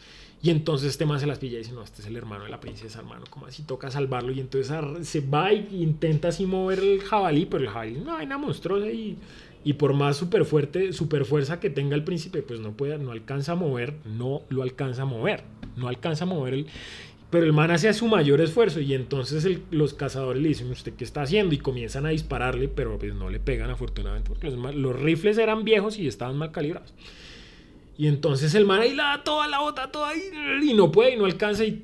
Y 0.43 0.51
entonces 0.51 0.91
este 0.91 1.07
man 1.07 1.19
se 1.19 1.27
las 1.27 1.39
pilla 1.39 1.55
y 1.55 1.59
dice, 1.59 1.73
no, 1.73 1.83
este 1.83 2.03
es 2.03 2.09
el 2.09 2.17
hermano 2.17 2.45
de 2.45 2.51
la 2.51 2.61
princesa, 2.61 2.99
hermano, 2.99 3.25
como 3.31 3.47
así 3.47 3.63
toca 3.63 3.91
salvarlo. 3.91 4.31
Y 4.31 4.41
entonces 4.41 4.77
se 5.09 5.21
va 5.21 5.53
y 5.55 5.83
intenta 5.83 6.29
así 6.29 6.45
mover 6.45 6.81
el 6.81 7.01
jabalí, 7.01 7.47
pero 7.47 7.65
el 7.65 7.71
jabalí 7.71 7.95
es 7.95 8.03
una 8.03 8.13
vaina 8.13 8.37
monstruosa 8.37 8.91
y, 8.91 9.17
y 9.65 9.73
por 9.73 9.95
más 9.95 10.19
super 10.19 10.45
fuerte, 10.45 10.93
super 10.93 11.25
fuerza 11.25 11.59
que 11.59 11.71
tenga 11.71 11.97
el 11.97 12.05
príncipe, 12.05 12.43
pues 12.43 12.61
no 12.61 12.73
puede, 12.73 12.99
no 12.99 13.13
alcanza 13.13 13.53
a 13.53 13.55
mover, 13.55 13.95
no 14.05 14.43
lo 14.51 14.63
alcanza 14.63 15.03
a 15.03 15.07
mover, 15.07 15.45
no 15.77 15.89
alcanza 15.89 16.25
a 16.25 16.27
mover 16.27 16.55
el... 16.55 16.67
Pero 17.35 17.47
el 17.47 17.53
man 17.53 17.73
hace 17.73 17.93
su 17.93 18.07
mayor 18.07 18.41
esfuerzo 18.41 18.79
y 18.79 18.95
entonces 18.95 19.59
los 19.73 19.93
cazadores 19.93 20.41
le 20.41 20.51
dicen, 20.51 20.71
¿usted 20.71 20.93
qué 20.93 21.03
está 21.03 21.23
haciendo? 21.23 21.53
Y 21.53 21.59
comienzan 21.59 22.07
a 22.07 22.11
dispararle, 22.11 22.69
pero 22.69 22.97
pues 22.97 23.13
no 23.13 23.29
le 23.29 23.41
pegan 23.41 23.71
afortunadamente, 23.71 24.29
porque 24.29 24.53
los, 24.53 25.01
rifles 25.01 25.37
eran 25.39 25.65
viejos 25.65 25.99
y 25.99 26.07
estaban 26.07 26.37
mal 26.37 26.53
calibrados. 26.53 26.95
Y 27.99 28.07
entonces 28.07 28.55
el 28.55 28.67
man 28.67 28.83
ahí 28.83 28.95
la 28.95 29.17
da 29.17 29.25
toda 29.25 29.49
la 29.49 29.59
bota, 29.59 29.91
toda 29.91 30.11
ahí, 30.11 30.21
y 30.63 30.75
no 30.75 30.93
puede, 30.93 31.15
y 31.15 31.17
no 31.17 31.25
alcanza, 31.25 31.65
y, 31.65 31.83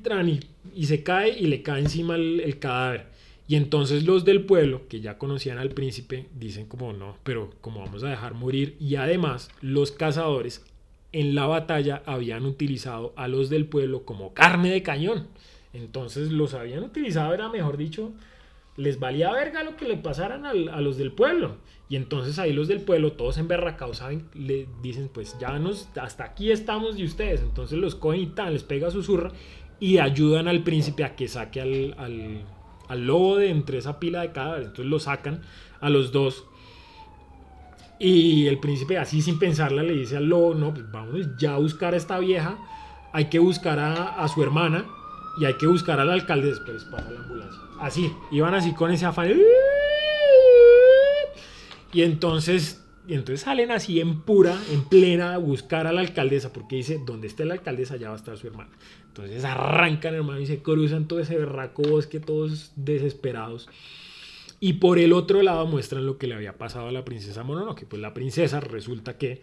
y, 0.73 0.85
se 0.85 1.03
cae 1.03 1.37
y 1.37 1.47
le 1.47 1.61
cae 1.61 1.81
encima 1.81 2.15
el, 2.15 2.57
cadáver. 2.57 3.07
Y 3.45 3.57
entonces 3.57 4.05
los 4.05 4.23
del 4.23 4.45
pueblo, 4.45 4.87
que 4.87 5.01
ya 5.01 5.17
conocían 5.17 5.57
al 5.57 5.71
príncipe, 5.71 6.27
dicen 6.33 6.65
como 6.65 6.93
no, 6.93 7.17
pero 7.23 7.49
como 7.59 7.81
vamos 7.81 8.05
a 8.05 8.09
dejar 8.09 8.35
morir. 8.35 8.77
Y 8.79 8.95
además 8.95 9.49
los 9.59 9.91
cazadores 9.91 10.63
en 11.11 11.35
la 11.35 11.45
batalla 11.45 12.03
habían 12.05 12.45
utilizado 12.45 13.11
a 13.17 13.27
los 13.27 13.49
del 13.49 13.65
pueblo 13.65 14.05
como 14.05 14.33
carne 14.33 14.71
de 14.71 14.81
cañón. 14.81 15.27
Entonces 15.73 16.31
los 16.31 16.53
habían 16.53 16.83
utilizado, 16.83 17.33
era 17.33 17.49
mejor 17.49 17.77
dicho, 17.77 18.11
les 18.77 18.99
valía 18.99 19.31
verga 19.31 19.63
lo 19.63 19.75
que 19.75 19.87
le 19.87 19.97
pasaran 19.97 20.45
a 20.45 20.81
los 20.81 20.97
del 20.97 21.11
pueblo. 21.11 21.57
Y 21.89 21.97
entonces 21.97 22.39
ahí 22.39 22.53
los 22.53 22.67
del 22.67 22.81
pueblo, 22.81 23.13
todos 23.13 23.37
emberracados, 23.37 23.97
¿saben? 23.97 24.29
Le 24.33 24.67
dicen, 24.81 25.09
pues 25.13 25.37
ya 25.39 25.59
nos, 25.59 25.89
hasta 25.99 26.23
aquí 26.23 26.51
estamos 26.51 26.95
de 26.95 27.03
ustedes. 27.03 27.41
Entonces 27.41 27.77
los 27.77 27.95
cogen 27.95 28.21
y 28.21 28.27
tal, 28.27 28.53
les 28.53 28.63
pega 28.63 28.91
su 28.91 29.03
zurra 29.03 29.31
y 29.79 29.97
ayudan 29.97 30.47
al 30.47 30.63
príncipe 30.63 31.03
a 31.03 31.15
que 31.15 31.27
saque 31.27 31.59
al, 31.59 32.45
al, 32.87 33.05
lobo 33.05 33.37
de 33.37 33.49
entre 33.49 33.77
esa 33.77 33.99
pila 33.99 34.21
de 34.21 34.31
cadáveres. 34.31 34.67
Entonces 34.67 34.89
lo 34.89 34.99
sacan 34.99 35.41
a 35.81 35.89
los 35.89 36.11
dos. 36.11 36.45
Y 37.99 38.47
el 38.47 38.59
príncipe 38.59 38.97
así 38.97 39.21
sin 39.21 39.37
pensarla 39.37 39.83
le 39.83 39.93
dice 39.93 40.17
al 40.17 40.27
lobo, 40.27 40.55
no, 40.55 40.73
pues 40.73 40.89
vamos 40.91 41.27
ya 41.37 41.55
a 41.55 41.57
buscar 41.57 41.93
a 41.93 41.97
esta 41.97 42.19
vieja. 42.19 42.57
Hay 43.11 43.25
que 43.25 43.39
buscar 43.39 43.79
a, 43.79 44.23
a 44.23 44.27
su 44.29 44.41
hermana 44.41 44.85
y 45.37 45.45
hay 45.45 45.53
que 45.55 45.67
buscar 45.67 45.99
al 45.99 46.09
alcalde. 46.09 46.49
Después 46.49 46.83
pasa 46.85 47.11
la 47.11 47.19
ambulancia. 47.19 47.59
Así, 47.79 48.11
iban 48.31 48.53
así 48.53 48.73
con 48.73 48.91
ese 48.91 49.05
afán. 49.05 49.39
Y 51.93 52.03
entonces, 52.03 52.83
y 53.07 53.13
entonces 53.13 53.41
salen 53.41 53.71
así 53.71 53.99
en 53.99 54.21
pura, 54.21 54.57
en 54.71 54.83
plena, 54.83 55.33
a 55.33 55.37
buscar 55.37 55.87
a 55.87 55.91
la 55.91 56.01
alcaldesa, 56.01 56.53
porque 56.53 56.77
dice, 56.77 57.01
donde 57.05 57.27
esté 57.27 57.45
la 57.45 57.55
alcaldesa, 57.55 57.95
allá 57.95 58.09
va 58.09 58.13
a 58.15 58.17
estar 58.17 58.37
su 58.37 58.47
hermana. 58.47 58.69
Entonces 59.07 59.43
arrancan, 59.43 60.15
hermano, 60.15 60.39
y 60.39 60.45
se 60.45 60.61
cruzan 60.61 61.07
todo 61.07 61.19
ese 61.19 61.35
berraco 61.35 61.81
bosque, 61.81 62.19
todos 62.19 62.71
desesperados. 62.75 63.67
Y 64.63 64.73
por 64.73 64.99
el 64.99 65.11
otro 65.11 65.41
lado 65.41 65.65
muestran 65.65 66.05
lo 66.05 66.17
que 66.19 66.27
le 66.27 66.35
había 66.35 66.57
pasado 66.57 66.87
a 66.87 66.91
la 66.91 67.03
princesa 67.03 67.43
Mononoke. 67.43 67.87
Pues 67.87 67.99
la 67.99 68.13
princesa 68.13 68.59
resulta 68.59 69.17
que 69.17 69.41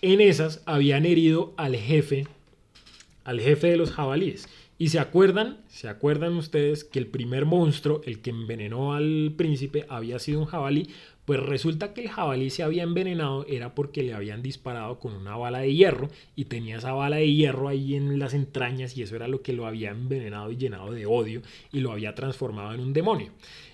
en 0.00 0.20
esas 0.20 0.62
habían 0.64 1.04
herido 1.04 1.52
al 1.56 1.74
jefe, 1.74 2.28
al 3.24 3.40
jefe 3.40 3.66
de 3.66 3.76
los 3.76 3.90
jabalíes. 3.90 4.48
Y 4.80 4.88
se 4.88 4.98
acuerdan, 4.98 5.58
se 5.68 5.90
acuerdan 5.90 6.38
ustedes 6.38 6.84
que 6.84 6.98
el 6.98 7.06
primer 7.06 7.44
monstruo, 7.44 8.00
el 8.06 8.22
que 8.22 8.30
envenenó 8.30 8.94
al 8.94 9.34
príncipe, 9.36 9.84
había 9.90 10.18
sido 10.18 10.40
un 10.40 10.46
jabalí. 10.46 10.88
Pues 11.26 11.38
resulta 11.38 11.92
que 11.92 12.00
el 12.00 12.08
jabalí 12.08 12.48
se 12.48 12.62
había 12.62 12.84
envenenado 12.84 13.44
era 13.46 13.74
porque 13.74 14.02
le 14.02 14.14
habían 14.14 14.40
disparado 14.40 14.98
con 14.98 15.12
una 15.12 15.36
bala 15.36 15.58
de 15.58 15.74
hierro 15.74 16.08
y 16.34 16.46
tenía 16.46 16.78
esa 16.78 16.94
bala 16.94 17.16
de 17.16 17.30
hierro 17.30 17.68
ahí 17.68 17.94
en 17.94 18.18
las 18.18 18.32
entrañas 18.32 18.96
y 18.96 19.02
eso 19.02 19.16
era 19.16 19.28
lo 19.28 19.42
que 19.42 19.52
lo 19.52 19.66
había 19.66 19.90
envenenado 19.90 20.50
y 20.50 20.56
llenado 20.56 20.92
de 20.92 21.04
odio 21.04 21.42
y 21.70 21.80
lo 21.80 21.92
había 21.92 22.14
transformado 22.14 22.72
en 22.72 22.80
un 22.80 22.94
demonio. 22.94 23.32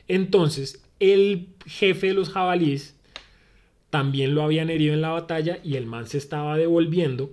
Entonces, 0.08 0.84
el 0.98 1.50
jefe 1.66 2.08
de 2.08 2.14
los 2.14 2.30
jabalíes 2.30 2.96
también 3.90 4.34
lo 4.34 4.42
habían 4.42 4.70
herido 4.70 4.92
en 4.92 5.02
la 5.02 5.10
batalla 5.10 5.60
y 5.62 5.76
el 5.76 5.86
man 5.86 6.08
se 6.08 6.18
estaba 6.18 6.56
devolviendo 6.56 7.30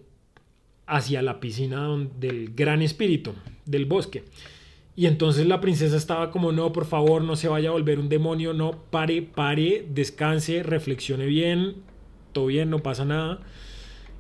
hacia 0.85 1.23
la 1.23 1.39
piscina 1.39 1.89
del 2.19 2.53
gran 2.53 2.83
espíritu 2.83 3.33
del 3.65 3.85
bosque. 3.85 4.23
Y 4.95 5.07
entonces 5.07 5.47
la 5.47 5.59
princesa 5.59 5.97
estaba 5.97 6.29
como, 6.29 6.51
no, 6.51 6.71
por 6.71 6.85
favor, 6.85 7.23
no 7.23 7.35
se 7.35 7.47
vaya 7.47 7.69
a 7.69 7.71
volver 7.71 7.99
un 7.99 8.09
demonio, 8.09 8.53
no, 8.53 8.83
pare, 8.91 9.23
pare, 9.23 9.87
descanse, 9.89 10.61
reflexione 10.61 11.25
bien, 11.25 11.77
todo 12.31 12.47
bien, 12.47 12.69
no 12.69 12.79
pasa 12.79 13.03
nada. 13.03 13.39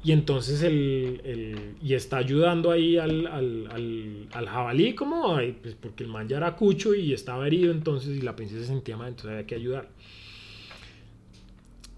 Y 0.03 0.11
entonces 0.11 0.63
el, 0.63 1.75
y 1.81 1.93
está 1.93 2.17
ayudando 2.17 2.71
ahí 2.71 2.97
al, 2.97 3.27
al, 3.27 4.47
jabalí, 4.47 4.95
como, 4.95 5.37
pues 5.61 5.75
porque 5.79 6.03
el 6.03 6.09
man 6.09 6.27
ya 6.27 6.37
era 6.37 6.55
cucho 6.55 6.93
y 6.93 7.13
estaba 7.13 7.47
herido, 7.47 7.71
entonces, 7.71 8.17
y 8.17 8.21
la 8.21 8.35
princesa 8.35 8.61
se 8.61 8.67
sentía 8.67 8.97
mal, 8.97 9.09
entonces 9.09 9.31
había 9.31 9.45
que 9.45 9.55
ayudar. 9.55 9.89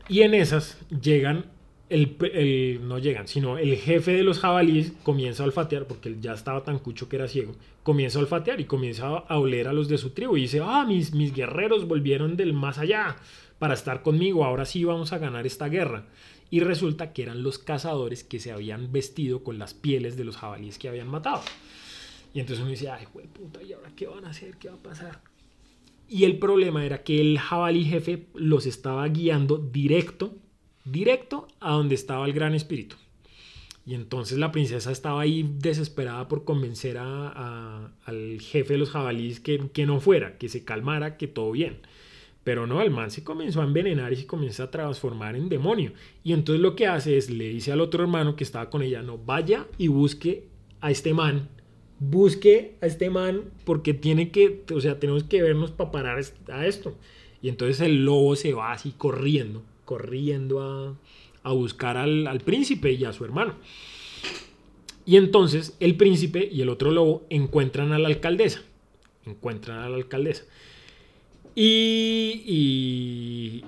Y 0.08 0.22
en 0.22 0.36
esas 0.36 0.78
llegan 1.02 1.46
el, 1.90 2.80
no 2.88 2.98
llegan, 2.98 3.28
sino 3.28 3.58
el 3.58 3.76
jefe 3.76 4.12
de 4.12 4.24
los 4.24 4.40
jabalíes 4.40 4.94
comienza 5.04 5.44
a 5.44 5.46
olfatear, 5.46 5.86
porque 5.86 6.10
él 6.10 6.20
ya 6.20 6.34
estaba 6.34 6.64
tan 6.64 6.80
cucho 6.80 7.08
que 7.08 7.18
era 7.18 7.28
ciego, 7.28 7.54
comienza 7.84 8.18
a 8.18 8.22
olfatear 8.22 8.60
y 8.60 8.66
comienza 8.66 9.08
a 9.08 9.38
oler 9.38 9.68
a 9.68 9.74
los 9.74 9.88
de 9.88 9.98
su 9.98 10.12
tribu 10.12 10.38
y 10.38 10.42
dice, 10.42 10.62
ah, 10.64 10.86
mis, 10.88 11.14
mis 11.14 11.34
guerreros 11.34 11.88
volvieron 11.88 12.38
del 12.38 12.54
más 12.54 12.80
allá 12.80 13.18
para 13.60 13.74
estar 13.74 14.02
conmigo, 14.02 14.44
ahora 14.44 14.66
sí 14.66 14.84
vamos 14.84 15.14
a 15.14 15.20
ganar 15.20 15.46
esta 15.46 15.70
guerra. 15.70 16.06
Y 16.50 16.60
resulta 16.60 17.12
que 17.12 17.24
eran 17.24 17.44
los 17.44 17.58
cazadores 17.58 18.24
que 18.24 18.40
se 18.40 18.52
habían 18.52 18.92
vestido 18.92 19.44
con 19.44 19.58
las 19.58 19.74
pieles 19.74 20.16
de 20.16 20.26
los 20.26 20.38
jabalíes 20.38 20.78
que 20.78 20.88
habían 20.88 21.08
matado. 21.08 21.42
Y 22.34 22.40
entonces 22.40 22.62
uno 22.62 22.72
dice, 22.72 22.90
ay, 22.90 23.06
puta, 23.34 23.64
¿y 23.64 23.74
ahora 23.74 23.92
qué 23.96 24.08
van 24.08 24.26
a 24.26 24.30
hacer? 24.30 24.58
¿Qué 24.58 24.70
va 24.70 24.76
a 24.76 24.84
pasar? 24.84 25.22
Y 26.08 26.26
el 26.26 26.38
problema 26.38 26.86
era 26.86 27.04
que 27.04 27.20
el 27.20 27.40
jabalí 27.40 27.86
jefe 27.86 28.28
los 28.36 28.66
estaba 28.68 29.08
guiando 29.08 29.58
directo 29.58 30.36
directo 30.86 31.48
a 31.60 31.74
donde 31.74 31.96
estaba 31.96 32.26
el 32.26 32.34
gran 32.34 32.54
espíritu. 32.54 32.96
Y 33.88 33.94
entonces 33.94 34.40
la 34.40 34.52
princesa 34.52 34.92
estaba 34.92 35.22
ahí 35.22 35.48
desesperada 35.60 36.28
por 36.28 36.44
convencer 36.44 36.98
a, 36.98 37.92
al 38.06 38.40
jefe 38.42 38.74
de 38.74 38.80
los 38.80 38.90
jabalíes 38.90 39.40
que, 39.40 39.70
que, 39.74 39.86
no 39.86 40.00
fuera, 40.00 40.38
que 40.38 40.50
se 40.50 40.64
calmara, 40.64 41.18
que 41.18 41.28
todo 41.28 41.52
bien. 41.52 41.78
Pero 42.44 42.66
no, 42.66 42.82
el 42.82 42.90
man 42.90 43.12
se 43.12 43.24
comenzó 43.24 43.62
a 43.62 43.66
envenenar 43.66 44.12
y 44.14 44.18
se 44.18 44.28
comenzó 44.28 44.64
a 44.64 44.72
transformar 44.72 45.36
en 45.36 45.50
demonio. 45.50 45.94
Y 46.24 46.34
entonces 46.34 46.62
lo 46.62 46.76
que 46.76 46.88
hace 46.88 47.18
es, 47.18 47.30
le 47.30 47.50
dice 47.50 47.72
al 47.72 47.82
otro 47.82 48.04
hermano 48.04 48.36
que 48.36 48.44
estaba 48.44 48.70
con 48.72 48.82
ella, 48.82 49.04
no, 49.04 49.20
vaya 49.20 49.68
y 49.78 49.88
busque 49.88 50.48
a 50.82 50.90
este 50.90 51.14
man, 51.14 51.50
busque 52.00 52.78
a 52.82 52.88
este 52.88 53.12
man 53.12 53.52
porque 53.66 53.94
tiene 53.94 54.32
que, 54.32 54.64
o 54.74 54.82
sea, 54.82 55.00
tenemos 55.00 55.24
que 55.26 55.44
vernos 55.44 55.70
para 55.72 55.92
parar 55.92 56.24
a 56.52 56.66
esto. 56.66 56.96
Y 57.40 57.50
entonces 57.50 57.82
el 57.82 58.04
lobo 58.04 58.36
se 58.36 58.54
va 58.54 58.72
así 58.72 58.94
corriendo 58.98 59.64
corriendo 59.86 60.62
a, 61.44 61.52
buscar 61.52 61.96
al, 61.98 62.42
príncipe 62.42 62.92
y 62.92 63.06
a 63.06 63.14
su 63.14 63.24
hermano. 63.24 63.54
Y 65.06 65.18
entonces 65.18 65.78
el 65.80 65.96
príncipe 65.96 66.50
y 66.52 66.62
el 66.62 66.70
otro 66.70 66.92
lobo 66.92 67.26
encuentran 67.30 67.92
a 67.94 68.00
la 68.00 68.08
alcaldesa. 68.08 68.64
Encuentran 69.26 69.80
a 69.80 69.90
la 69.90 69.96
alcaldesa. 69.96 70.44
Y, 71.58 72.44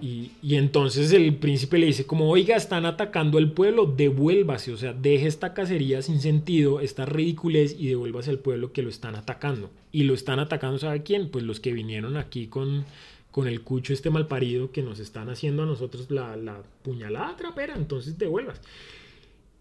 y, 0.02 0.32
y, 0.42 0.56
entonces 0.56 1.14
el 1.14 1.36
príncipe 1.36 1.78
le 1.78 1.86
dice 1.86 2.06
como, 2.06 2.30
oiga, 2.30 2.58
están 2.58 2.86
atacando 2.86 3.38
al 3.38 3.54
pueblo, 3.54 3.86
devuélvase, 3.86 4.74
o 4.74 4.78
sea, 4.78 4.92
deje 4.92 5.28
esta 5.28 5.54
cacería 5.54 6.02
sin 6.02 6.20
sentido, 6.20 6.82
esta 6.82 7.06
ridiculez 7.06 7.78
y 7.80 7.88
devuélvase 7.88 8.30
al 8.30 8.40
pueblo 8.40 8.74
que 8.74 8.82
lo 8.82 8.90
están 8.90 9.16
atacando. 9.16 9.70
Y 9.94 10.04
lo 10.04 10.14
están 10.16 10.40
atacando, 10.40 10.80
¿sabe 10.80 11.04
quién? 11.04 11.30
Pues 11.30 11.46
los 11.46 11.62
que 11.62 11.72
vinieron 11.72 12.18
aquí 12.18 12.48
con, 12.48 12.84
con 13.38 13.48
el 13.48 13.62
cucho 13.62 13.94
este 13.94 14.10
malparido 14.10 14.72
que 14.72 14.82
nos 14.82 14.98
están 14.98 15.30
haciendo 15.30 15.62
a 15.62 15.68
nosotros 15.68 16.10
la, 16.10 16.36
la 16.36 16.64
puñalada 16.82 17.38
trapera, 17.38 17.76
entonces 17.76 18.18
devuelvas. 18.18 18.60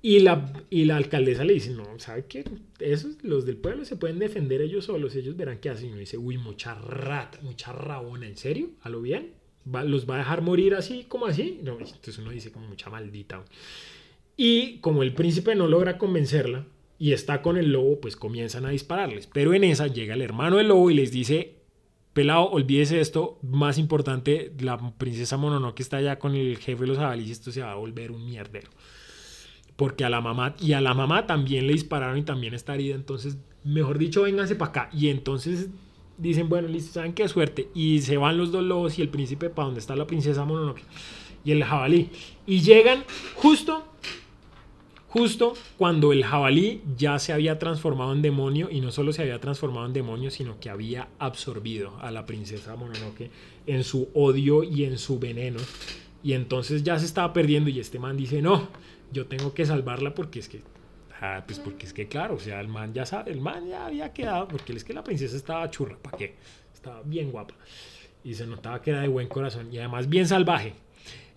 Y 0.01 0.21
la, 0.21 0.51
y 0.71 0.87
la 0.87 0.97
alcaldesa 0.97 1.45
le 1.45 1.53
dice, 1.53 1.73
no, 1.73 1.85
¿sabe 1.99 2.25
qué? 2.25 2.43
Esos, 2.81 3.23
los 3.23 3.45
del 3.45 3.59
pueblo 3.59 3.85
se 3.85 3.97
pueden 3.97 4.19
defender 4.19 4.63
ellos 4.63 4.87
solos, 4.87 5.15
ellos 5.15 5.37
verán 5.37 5.59
qué 5.59 5.69
hacen. 5.69 5.91
Y 5.91 5.99
dice, 5.99 6.17
uy, 6.17 6.39
mucha 6.39 6.75
rata, 6.75 7.39
mucha 7.43 7.71
rabona, 7.71 8.27
¿en 8.27 8.39
serio? 8.39 8.71
¿A 8.81 8.89
lo 8.89 9.03
bien? 9.03 9.33
¿Los 9.67 10.09
va 10.09 10.15
a 10.15 10.19
dejar 10.21 10.41
morir 10.41 10.75
así, 10.75 11.05
como 11.07 11.27
así? 11.27 11.61
No, 11.63 11.73
entonces 11.73 12.17
uno 12.17 12.31
dice 12.31 12.51
como 12.51 12.69
mucha 12.69 12.89
maldita. 12.89 13.45
Y 14.39 14.79
como 14.79 15.03
el 15.03 15.13
príncipe 15.13 15.55
no 15.55 15.69
logra 15.69 15.99
convencerla 15.99 16.65
y 16.99 17.13
está 17.13 17.43
con 17.43 17.59
el 17.59 17.73
lobo, 17.73 18.01
pues 18.01 18.17
comienzan 18.17 18.65
a 18.65 18.71
dispararles. 18.71 19.27
Pero 19.27 19.53
en 19.53 19.65
esa 19.65 19.87
llega 19.87 20.15
el 20.15 20.23
hermano 20.23 20.57
del 20.57 20.69
lobo 20.69 20.91
y 20.91 20.95
les 20.95 21.13
dice, 21.13 21.56
pelado, 22.17 22.49
olvídese 22.49 22.99
esto, 22.99 23.39
más 23.43 23.77
importante, 23.77 24.51
la 24.61 24.79
princesa 24.97 25.37
Mononoke 25.37 25.81
está 25.81 25.99
allá 25.99 26.19
con 26.19 26.35
el 26.35 26.57
jefe 26.57 26.81
de 26.81 26.87
los 26.87 26.97
jabalíes, 26.97 27.33
esto 27.33 27.53
se 27.53 27.61
va 27.61 27.73
a 27.73 27.75
volver 27.75 28.11
un 28.11 28.25
mierdero. 28.25 28.71
Porque 29.77 30.03
a 30.03 30.09
la 30.09 30.23
mamá, 30.23 30.57
y 30.59 30.73
a 30.73 30.81
la 30.81 30.95
mamá 30.95 31.27
también 31.27 31.67
le 31.67 31.75
dispararon 31.75 32.17
y 32.17 32.23
también 32.23 32.55
está 32.55 32.75
herida, 32.75 32.95
entonces, 32.95 33.37
mejor 33.65 33.99
dicho, 33.99 34.23
vénganse 34.23 34.57
para 34.57 34.71
acá. 34.71 34.89
Y 34.95 35.09
entonces 35.09 35.69
dicen, 36.17 36.49
bueno, 36.49 36.69
listo, 36.69 36.95
¿saben 36.95 37.13
qué 37.13 37.29
suerte? 37.29 37.69
Y 37.75 38.01
se 38.01 38.17
van 38.17 38.39
los 38.39 38.51
dos 38.51 38.65
lobos 38.65 38.99
y 38.99 39.03
el 39.03 39.11
príncipe 39.11 39.51
para 39.51 39.67
donde 39.67 39.81
está 39.81 39.95
la 39.95 40.07
princesa 40.07 40.47
Mononoke 40.47 40.85
y 41.45 41.53
el 41.53 41.65
jabalí. 41.65 42.09
Y 42.47 42.61
llegan 42.61 43.05
justo 43.35 43.85
justo 45.17 45.55
cuando 45.79 46.13
el 46.13 46.25
jabalí 46.25 46.83
ya 46.95 47.19
se 47.19 47.33
había 47.33 47.59
transformado 47.59 48.13
en 48.13 48.21
demonio 48.21 48.69
y 48.71 48.83
no 48.83 48.93
solo 48.93 49.15
se 49.15 49.23
había 49.23 49.41
transformado 49.41 49.87
en 49.87 49.95
demonio, 49.95 50.31
sino 50.31 50.61
que 50.61 50.69
había 50.69 51.09
absorbido 51.19 51.97
a 52.01 52.11
la 52.11 52.27
princesa 52.27 52.77
Mononoke 52.77 53.31
en 53.67 53.83
su 53.83 54.11
odio 54.13 54.63
y 54.63 54.85
en 54.85 54.99
su 54.99 55.19
veneno. 55.19 55.59
Y 56.23 56.35
entonces 56.35 56.83
ya 56.83 56.99
se 56.99 57.07
estaba 57.07 57.33
perdiendo 57.33 57.71
y 57.71 57.81
este 57.81 57.99
man 57.99 58.19
dice, 58.19 58.43
no, 58.43 58.69
yo 59.11 59.27
tengo 59.27 59.55
que 59.55 59.65
salvarla 59.65 60.15
porque 60.15 60.41
es 60.41 60.51
que, 60.51 60.61
ah, 61.23 61.45
pues 61.47 61.61
porque 61.61 61.87
es 61.87 61.95
que 61.95 62.09
claro, 62.09 62.35
o 62.35 62.41
sea, 62.41 62.61
el 62.61 62.69
man 62.69 62.93
ya 62.93 63.07
sabe, 63.07 63.33
el 63.33 63.41
man 63.41 63.67
ya 63.67 63.87
había 63.87 64.13
quedado, 64.13 64.49
porque 64.49 64.75
es 64.75 64.85
que 64.85 64.93
la 64.93 65.03
princesa 65.03 65.35
estaba 65.35 65.71
churra, 65.71 65.97
¿para 65.97 66.19
qué? 66.19 66.35
Estaba 66.75 67.01
bien 67.03 67.31
guapa. 67.31 67.55
Y 68.23 68.35
se 68.35 68.47
notaba 68.47 68.83
que 68.83 68.91
era 68.91 69.01
de 69.01 69.09
buen 69.09 69.29
corazón 69.29 69.73
y 69.73 69.79
además 69.79 70.11
bien 70.11 70.27
salvaje. 70.27 70.75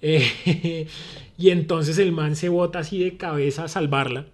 Eh, 0.01 0.87
y 1.37 1.49
entonces 1.49 1.97
el 1.97 2.11
man 2.11 2.35
se 2.35 2.49
bota 2.49 2.79
así 2.79 3.03
de 3.03 3.17
cabeza 3.17 3.65
a 3.65 3.67
salvarla. 3.67 4.25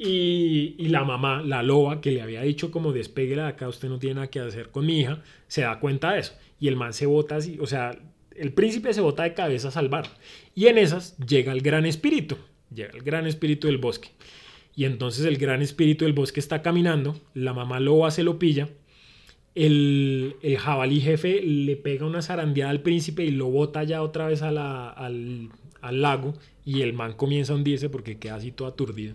Y, 0.00 0.88
la 0.88 1.02
mamá, 1.02 1.42
la 1.42 1.62
loba, 1.64 2.00
que 2.00 2.12
le 2.12 2.22
había 2.22 2.42
dicho 2.42 2.70
como 2.70 2.92
despegue 2.92 3.34
de 3.34 3.42
acá, 3.42 3.66
usted 3.66 3.88
no 3.88 3.98
tiene 3.98 4.14
nada 4.16 4.28
que 4.28 4.38
hacer 4.38 4.70
con 4.70 4.86
mi 4.86 5.00
hija, 5.00 5.22
se 5.48 5.62
da 5.62 5.80
cuenta 5.80 6.12
de 6.12 6.20
eso. 6.20 6.34
Y 6.60 6.68
el 6.68 6.76
man 6.76 6.92
se 6.92 7.06
bota 7.06 7.36
así, 7.36 7.58
o 7.60 7.66
sea, 7.66 7.98
el 8.36 8.52
príncipe 8.52 8.94
se 8.94 9.00
bota 9.00 9.24
de 9.24 9.34
cabeza 9.34 9.68
a 9.68 9.72
salvar. 9.72 10.06
Y 10.54 10.66
en 10.66 10.78
esas 10.78 11.16
llega 11.18 11.52
el 11.52 11.62
gran 11.62 11.84
espíritu, 11.84 12.36
llega 12.72 12.92
el 12.92 13.02
gran 13.02 13.26
espíritu 13.26 13.66
del 13.66 13.78
bosque. 13.78 14.10
Y 14.76 14.84
entonces 14.84 15.24
el 15.24 15.36
gran 15.36 15.62
espíritu 15.62 16.04
del 16.04 16.14
bosque 16.14 16.38
está 16.38 16.62
caminando, 16.62 17.20
la 17.34 17.52
mamá 17.52 17.80
loba 17.80 18.12
se 18.12 18.22
lo 18.22 18.38
pilla 18.38 18.68
el, 19.54 20.36
jabalí 20.58 21.00
jefe 21.00 21.42
le 21.42 21.76
pega 21.76 22.06
una 22.06 22.22
zarandeada 22.22 22.70
al 22.70 22.80
príncipe 22.80 23.24
y 23.24 23.30
lo 23.30 23.46
bota 23.46 23.82
ya 23.84 24.02
otra 24.02 24.28
vez 24.28 24.42
al, 24.42 24.58
al, 24.58 25.50
lago 26.02 26.34
y 26.64 26.82
el 26.82 26.92
man 26.92 27.14
comienza 27.14 27.52
a 27.52 27.56
hundirse 27.56 27.88
porque 27.88 28.18
queda 28.18 28.36
así 28.36 28.52
todo 28.52 28.68
aturdido. 28.68 29.14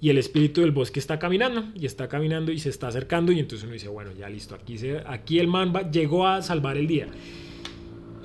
Y 0.00 0.10
el 0.10 0.18
espíritu 0.18 0.60
del 0.60 0.72
bosque 0.72 1.00
está 1.00 1.18
caminando 1.18 1.64
y 1.74 1.86
está 1.86 2.08
caminando 2.08 2.52
y 2.52 2.58
se 2.58 2.68
está 2.68 2.88
acercando 2.88 3.32
y 3.32 3.38
entonces 3.38 3.64
uno 3.64 3.72
dice, 3.72 3.88
bueno, 3.88 4.10
ya 4.18 4.28
listo, 4.28 4.54
aquí, 4.54 4.78
se, 4.78 4.98
aquí 5.06 5.38
el 5.38 5.48
man 5.48 5.72
llegó 5.92 6.26
a 6.26 6.42
salvar 6.42 6.76
el 6.76 6.86
día. 6.86 7.08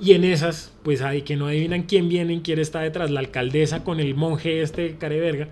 Y 0.00 0.12
en 0.12 0.24
esas, 0.24 0.72
pues 0.82 1.02
hay 1.02 1.22
que 1.22 1.36
no 1.36 1.46
adivinan 1.46 1.82
quién 1.82 2.08
viene 2.08 2.40
quién 2.42 2.58
está 2.58 2.80
detrás, 2.80 3.10
la 3.10 3.20
alcaldesa 3.20 3.84
con 3.84 4.00
el 4.00 4.14
monje 4.14 4.62
este 4.62 4.96
careverga. 4.96 5.48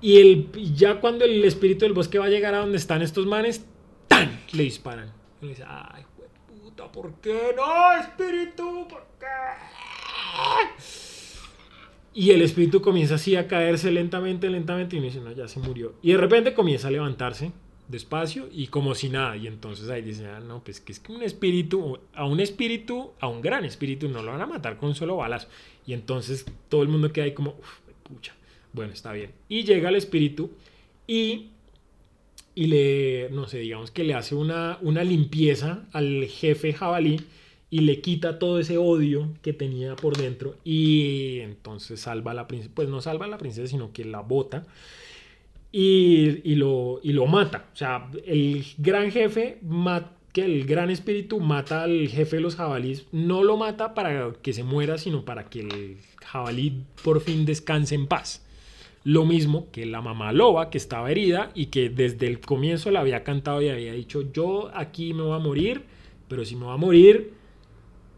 Y 0.00 0.18
el, 0.18 0.48
ya 0.74 1.00
cuando 1.00 1.24
el 1.24 1.44
espíritu 1.44 1.84
del 1.84 1.92
bosque 1.92 2.18
va 2.18 2.26
a 2.26 2.30
llegar 2.30 2.54
a 2.54 2.58
donde 2.58 2.78
están 2.78 3.02
estos 3.02 3.26
manes, 3.26 3.66
le 4.52 4.62
disparan. 4.62 5.12
Y 5.40 5.46
le 5.46 5.50
dice, 5.50 5.64
ay, 5.66 6.04
puta, 6.62 6.90
¿por 6.90 7.14
qué 7.20 7.54
no, 7.56 7.92
espíritu? 8.00 8.86
¿Por 8.88 9.06
qué? 9.18 9.26
Y 12.14 12.30
el 12.30 12.42
espíritu 12.42 12.80
comienza 12.80 13.16
así 13.16 13.36
a 13.36 13.46
caerse 13.46 13.90
lentamente, 13.90 14.48
lentamente, 14.48 14.96
y 14.96 14.98
uno 14.98 15.08
dice, 15.08 15.20
no, 15.20 15.32
ya 15.32 15.48
se 15.48 15.60
murió. 15.60 15.94
Y 16.00 16.12
de 16.12 16.18
repente 16.18 16.54
comienza 16.54 16.88
a 16.88 16.90
levantarse 16.90 17.52
despacio 17.88 18.48
y 18.50 18.68
como 18.68 18.94
si 18.94 19.08
nada. 19.08 19.36
Y 19.36 19.46
entonces 19.46 19.88
ahí 19.88 20.02
dice, 20.02 20.26
ah, 20.26 20.40
no, 20.40 20.62
pues 20.62 20.80
que 20.80 20.92
es 20.92 21.00
que 21.00 21.12
un 21.12 21.22
espíritu, 21.22 21.98
a 22.14 22.24
un 22.24 22.40
espíritu, 22.40 23.12
a 23.20 23.28
un 23.28 23.40
gran 23.40 23.64
espíritu, 23.64 24.08
no 24.08 24.22
lo 24.22 24.32
van 24.32 24.40
a 24.40 24.46
matar 24.46 24.76
con 24.76 24.90
un 24.90 24.94
solo 24.94 25.16
balazo. 25.16 25.48
Y 25.86 25.92
entonces 25.92 26.46
todo 26.68 26.82
el 26.82 26.88
mundo 26.88 27.12
queda 27.12 27.26
ahí 27.26 27.34
como, 27.34 27.56
pucha, 28.02 28.34
bueno, 28.72 28.92
está 28.92 29.12
bien. 29.12 29.32
Y 29.48 29.64
llega 29.64 29.88
el 29.88 29.96
espíritu 29.96 30.50
y 31.06 31.50
y 32.56 32.66
le, 32.68 33.28
no 33.30 33.46
sé, 33.46 33.58
digamos 33.58 33.90
que 33.92 34.02
le 34.02 34.14
hace 34.14 34.34
una, 34.34 34.78
una 34.80 35.04
limpieza 35.04 35.84
al 35.92 36.24
jefe 36.24 36.72
jabalí 36.72 37.20
y 37.68 37.80
le 37.80 38.00
quita 38.00 38.38
todo 38.38 38.58
ese 38.58 38.78
odio 38.78 39.28
que 39.42 39.52
tenía 39.52 39.94
por 39.94 40.16
dentro 40.16 40.56
y 40.64 41.40
entonces 41.40 42.00
salva 42.00 42.30
a 42.30 42.34
la 42.34 42.48
princesa, 42.48 42.72
pues 42.74 42.88
no 42.88 43.02
salva 43.02 43.26
a 43.26 43.28
la 43.28 43.36
princesa, 43.36 43.68
sino 43.68 43.92
que 43.92 44.06
la 44.06 44.20
bota 44.20 44.64
y, 45.70 46.54
lo, 46.54 47.00
y 47.02 47.12
lo 47.12 47.26
mata. 47.26 47.66
O 47.74 47.76
sea, 47.76 48.10
el 48.24 48.64
gran 48.78 49.10
jefe, 49.10 49.58
que 50.32 50.44
el 50.44 50.64
gran 50.64 50.88
espíritu 50.88 51.40
mata 51.40 51.82
al 51.82 52.08
jefe 52.08 52.36
de 52.36 52.42
los 52.42 52.56
jabalíes, 52.56 53.04
no 53.12 53.44
lo 53.44 53.58
mata 53.58 53.92
para 53.92 54.32
que 54.40 54.54
se 54.54 54.62
muera, 54.64 54.96
sino 54.96 55.26
para 55.26 55.50
que 55.50 55.60
el 55.60 55.98
jabalí 56.24 56.84
por 57.04 57.20
fin 57.20 57.44
descanse 57.44 57.94
en 57.94 58.06
paz. 58.06 58.45
Lo 59.06 59.24
mismo 59.24 59.70
que 59.70 59.86
la 59.86 60.00
mamá 60.00 60.32
loba 60.32 60.68
que 60.68 60.78
estaba 60.78 61.12
herida 61.12 61.52
y 61.54 61.66
que 61.66 61.90
desde 61.90 62.26
el 62.26 62.40
comienzo 62.40 62.90
la 62.90 62.98
había 62.98 63.22
cantado 63.22 63.62
y 63.62 63.68
había 63.68 63.92
dicho, 63.92 64.32
yo 64.32 64.68
aquí 64.74 65.14
me 65.14 65.22
voy 65.22 65.36
a 65.36 65.38
morir, 65.38 65.84
pero 66.26 66.44
si 66.44 66.56
me 66.56 66.64
voy 66.64 66.74
a 66.74 66.76
morir 66.76 67.30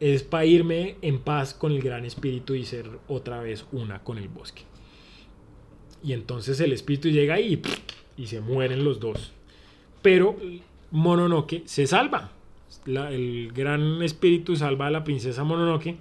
es 0.01 0.23
para 0.23 0.47
irme 0.47 0.97
en 1.03 1.19
paz 1.19 1.53
con 1.53 1.73
el 1.73 1.83
gran 1.83 2.07
espíritu 2.07 2.55
y 2.55 2.65
ser 2.65 2.89
otra 3.07 3.39
vez 3.43 3.67
una 3.71 4.03
con 4.03 4.17
el 4.17 4.31
bosque. 4.31 4.63
Y 6.03 6.15
entonces 6.15 6.59
el 6.59 6.73
espíritu 6.73 7.11
llega 7.11 7.35
ahí 7.35 7.61
y, 8.17 8.27
se 8.27 8.41
mueren 8.41 8.83
los 8.83 8.99
dos. 8.99 9.33
Pero 10.01 10.39
Mononoke 10.91 11.65
se 11.67 11.87
salva. 11.87 12.33
el 12.87 13.53
gran 13.53 14.03
espíritu 14.03 14.57
salva 14.57 14.87
a 14.87 14.91
la 14.91 15.05
princesa 15.05 15.45
Mononoke 15.45 15.97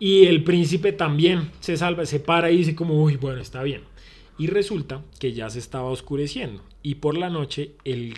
y 0.00 0.24
el 0.24 0.42
príncipe 0.42 0.90
también 0.90 1.52
se 1.60 1.76
salva, 1.76 2.06
se 2.06 2.18
para 2.18 2.50
y 2.50 2.56
dice 2.56 2.74
como, 2.74 3.00
uy, 3.00 3.18
bueno, 3.18 3.40
está 3.40 3.62
bien 3.62 3.82
y 4.38 4.46
resulta 4.48 5.02
que 5.18 5.32
ya 5.32 5.48
se 5.50 5.58
estaba 5.58 5.88
oscureciendo 5.88 6.62
y 6.82 6.96
por 6.96 7.16
la 7.16 7.30
noche 7.30 7.72
el, 7.84 8.14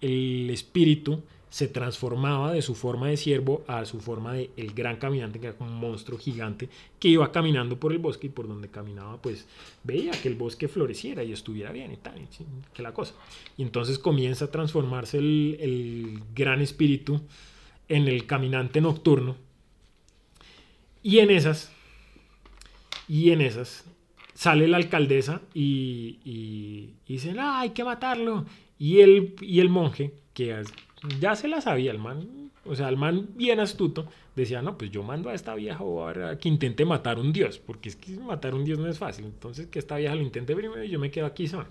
espíritu 0.00 1.22
se 1.50 1.66
transformaba 1.66 2.52
de 2.52 2.62
su 2.62 2.74
forma 2.74 3.08
de 3.08 3.16
siervo 3.16 3.64
a 3.66 3.84
su 3.84 4.00
forma 4.00 4.34
de 4.34 4.50
el 4.56 4.74
gran 4.74 4.96
caminante, 4.96 5.40
que 5.40 5.46
era 5.46 5.56
como 5.56 5.70
un 5.70 5.80
monstruo 5.80 6.18
gigante 6.18 6.68
que 7.00 7.08
iba 7.08 7.32
caminando 7.32 7.80
por 7.80 7.92
el 7.92 7.98
bosque 7.98 8.26
y 8.26 8.30
por 8.30 8.46
donde 8.46 8.68
caminaba 8.68 9.20
pues 9.20 9.46
veía 9.82 10.12
que 10.12 10.28
el 10.28 10.34
bosque 10.34 10.68
floreciera 10.68 11.24
y 11.24 11.32
estuviera 11.32 11.72
bien 11.72 11.90
y 11.92 11.96
tal, 11.96 12.14
que 12.74 12.82
la 12.82 12.92
cosa. 12.92 13.14
Y 13.56 13.62
entonces 13.62 13.98
comienza 13.98 14.46
a 14.46 14.50
transformarse 14.50 15.18
el, 15.18 15.56
el 15.60 16.22
gran 16.34 16.60
espíritu 16.60 17.20
en 17.88 18.06
el 18.08 18.26
caminante 18.26 18.80
nocturno 18.80 19.36
y 21.02 21.20
en 21.20 21.30
esas, 21.30 21.72
y 23.08 23.30
en 23.30 23.40
esas 23.40 23.84
sale 24.38 24.68
la 24.68 24.76
alcaldesa 24.76 25.42
y, 25.52 26.20
y, 26.24 26.94
dicen, 27.08 27.40
ah, 27.40 27.58
hay 27.58 27.70
que 27.70 27.82
matarlo. 27.82 28.44
Y 28.78 29.00
el, 29.00 29.34
y 29.40 29.58
el 29.58 29.68
monje, 29.68 30.14
que 30.32 30.62
ya 31.18 31.34
se 31.34 31.48
la 31.48 31.60
sabía, 31.60 31.90
el 31.90 31.98
man, 31.98 32.52
o 32.64 32.76
sea, 32.76 32.88
el 32.88 32.96
man 32.96 33.30
bien 33.34 33.58
astuto, 33.58 34.06
decía, 34.36 34.62
no, 34.62 34.78
pues 34.78 34.92
yo 34.92 35.02
mando 35.02 35.28
a 35.28 35.34
esta 35.34 35.56
vieja 35.56 35.82
a 35.82 36.38
que 36.38 36.48
intente 36.48 36.84
matar 36.84 37.18
un 37.18 37.32
dios, 37.32 37.58
porque 37.58 37.88
es 37.88 37.96
que 37.96 38.12
matar 38.12 38.54
un 38.54 38.64
dios 38.64 38.78
no 38.78 38.86
es 38.86 38.96
fácil. 38.96 39.24
Entonces, 39.24 39.66
que 39.66 39.80
esta 39.80 39.96
vieja 39.96 40.14
lo 40.14 40.22
intente 40.22 40.54
primero 40.54 40.84
y 40.84 40.88
yo 40.88 41.00
me 41.00 41.10
quedo 41.10 41.26
aquí 41.26 41.48
sola. 41.48 41.66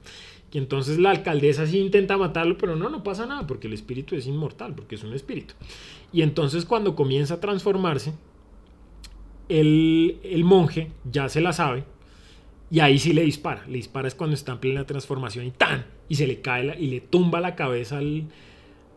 Y 0.52 0.58
entonces 0.58 1.00
la 1.00 1.12
alcaldesa 1.12 1.68
sí 1.68 1.80
intenta 1.80 2.18
matarlo, 2.18 2.58
pero 2.58 2.76
no, 2.76 2.90
no 2.90 3.02
pasa 3.02 3.26
nada, 3.26 3.48
porque 3.48 3.68
el 3.68 3.74
espíritu 3.76 4.14
es 4.18 4.28
inmortal, 4.28 4.76
porque 4.76 4.96
es 4.96 5.04
un 5.06 5.14
espíritu. 5.14 5.54
Y 6.12 6.22
entonces 6.22 6.66
cuando 6.66 6.98
comienza 6.98 7.36
a 7.36 7.40
transformarse, 7.40 8.14
el, 9.48 10.20
el 10.22 10.44
monje 10.44 10.92
ya 11.10 11.30
se 11.30 11.40
la 11.40 11.54
sabe, 11.54 11.86
y 12.70 12.80
ahí 12.80 13.00
sí 13.00 13.14
le 13.14 13.24
dispara. 13.24 13.66
Le 13.68 13.78
dispara 13.78 14.08
es 14.08 14.16
cuando 14.16 14.36
está 14.36 14.54
en 14.54 14.60
plena 14.60 14.86
transformación 14.86 15.46
y 15.46 15.52
¡tan! 15.52 15.86
Y 16.10 16.16
se 16.16 16.28
le 16.28 16.42
cae 16.42 16.76
y 16.80 16.88
le 16.88 17.02
tumba 17.02 17.40
la 17.40 17.56
cabeza 17.56 17.98
al, 17.98 18.26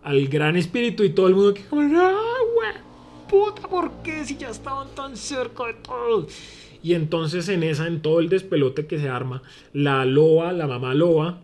al 0.02 0.28
gran 0.28 0.56
espíritu 0.56 1.04
y 1.04 1.10
todo 1.10 1.28
el 1.28 1.34
mundo 1.34 1.54
que 1.54 1.62
como 1.64 1.82
¡ah, 1.82 2.38
güey! 2.54 2.74
¡Puta! 3.28 3.68
¿Por 3.68 4.02
qué? 4.02 4.24
Si 4.24 4.36
ya 4.36 4.50
estaban 4.50 4.88
tan 4.94 5.16
cerca 5.16 5.66
de 5.66 5.74
todo. 5.74 6.26
Y 6.82 6.94
entonces 6.94 7.48
en 7.48 7.62
esa, 7.62 7.86
en 7.86 8.00
todo 8.00 8.20
el 8.20 8.28
despelote 8.28 8.86
que 8.86 8.98
se 8.98 9.08
arma, 9.08 9.42
la 9.72 10.04
loba, 10.04 10.52
la 10.52 10.66
mamá 10.66 10.94
loba, 10.94 11.40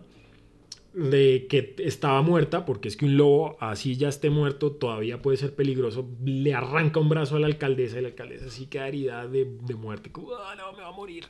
de 0.94 1.46
que 1.50 1.74
estaba 1.78 2.22
muerta, 2.22 2.64
porque 2.64 2.88
es 2.88 2.96
que 2.96 3.04
un 3.04 3.18
lobo 3.18 3.58
así 3.60 3.96
ya 3.96 4.08
esté 4.08 4.30
muerto 4.30 4.72
todavía 4.72 5.20
puede 5.20 5.36
ser 5.36 5.54
peligroso, 5.54 6.08
le 6.24 6.54
arranca 6.54 7.00
un 7.00 7.10
brazo 7.10 7.36
a 7.36 7.40
la 7.40 7.48
alcaldesa 7.48 7.98
y 7.98 8.02
la 8.02 8.08
alcaldesa 8.08 8.48
sí 8.48 8.64
queda 8.64 8.88
herida 8.88 9.28
de, 9.28 9.44
de 9.44 9.74
muerte, 9.74 10.10
ah, 10.16 10.54
no, 10.56 10.72
me 10.72 10.82
va 10.82 10.88
a 10.88 10.92
morir. 10.92 11.26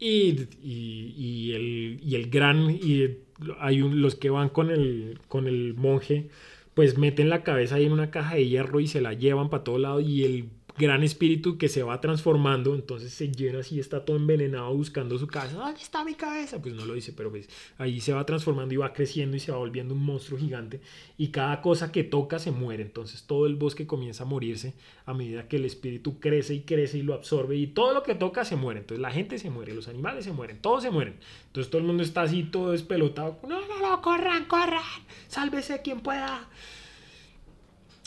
Y, 0.00 0.48
y, 0.62 1.52
el, 1.52 2.00
y, 2.02 2.14
el, 2.14 2.30
gran, 2.30 2.70
y 2.70 3.18
hay 3.58 3.78
los 3.78 4.14
que 4.16 4.30
van 4.30 4.48
con 4.48 4.70
el, 4.70 5.18
con 5.28 5.46
el 5.46 5.74
monje, 5.74 6.30
pues 6.74 6.96
meten 6.98 7.28
la 7.28 7.42
cabeza 7.44 7.74
ahí 7.76 7.84
en 7.84 7.92
una 7.92 8.10
caja 8.10 8.36
de 8.36 8.48
hierro 8.48 8.80
y 8.80 8.86
se 8.86 9.02
la 9.02 9.12
llevan 9.12 9.50
para 9.50 9.62
todo 9.64 9.78
lado 9.78 10.00
y 10.00 10.24
el 10.24 10.48
gran 10.80 11.02
espíritu 11.02 11.58
que 11.58 11.68
se 11.68 11.82
va 11.82 12.00
transformando, 12.00 12.74
entonces 12.74 13.12
se 13.12 13.28
llena 13.28 13.60
así, 13.60 13.78
está 13.78 14.04
todo 14.04 14.16
envenenado 14.16 14.74
buscando 14.74 15.18
su 15.18 15.26
cabeza. 15.26 15.58
¿Dónde 15.58 15.80
está 15.80 16.02
mi 16.04 16.14
cabeza? 16.14 16.60
Pues 16.60 16.74
no 16.74 16.86
lo 16.86 16.94
dice, 16.94 17.12
pero 17.12 17.30
pues 17.30 17.48
ahí 17.76 18.00
se 18.00 18.14
va 18.14 18.24
transformando 18.24 18.72
y 18.72 18.78
va 18.78 18.92
creciendo 18.94 19.36
y 19.36 19.40
se 19.40 19.52
va 19.52 19.58
volviendo 19.58 19.94
un 19.94 20.02
monstruo 20.02 20.38
gigante. 20.38 20.80
Y 21.18 21.28
cada 21.28 21.60
cosa 21.60 21.92
que 21.92 22.02
toca 22.02 22.38
se 22.38 22.50
muere, 22.50 22.82
entonces 22.82 23.24
todo 23.24 23.46
el 23.46 23.56
bosque 23.56 23.86
comienza 23.86 24.24
a 24.24 24.26
morirse 24.26 24.72
a 25.04 25.12
medida 25.12 25.46
que 25.48 25.56
el 25.56 25.66
espíritu 25.66 26.18
crece 26.18 26.54
y 26.54 26.60
crece 26.60 26.98
y 26.98 27.02
lo 27.02 27.12
absorbe. 27.12 27.56
Y 27.56 27.66
todo 27.66 27.92
lo 27.92 28.02
que 28.02 28.14
toca 28.14 28.44
se 28.44 28.56
muere, 28.56 28.80
entonces 28.80 29.02
la 29.02 29.10
gente 29.10 29.38
se 29.38 29.50
muere, 29.50 29.74
los 29.74 29.86
animales 29.86 30.24
se 30.24 30.32
mueren, 30.32 30.58
todos 30.60 30.82
se 30.82 30.90
mueren, 30.90 31.16
entonces 31.48 31.70
todo 31.70 31.82
el 31.82 31.86
mundo 31.86 32.02
está 32.02 32.22
así 32.22 32.44
todo 32.44 32.72
despelotado, 32.72 33.38
no, 33.46 33.60
no, 33.66 33.80
no, 33.80 34.00
corran, 34.00 34.46
corran, 34.46 34.82
sálvese 35.28 35.82
quien 35.82 36.00
pueda. 36.00 36.48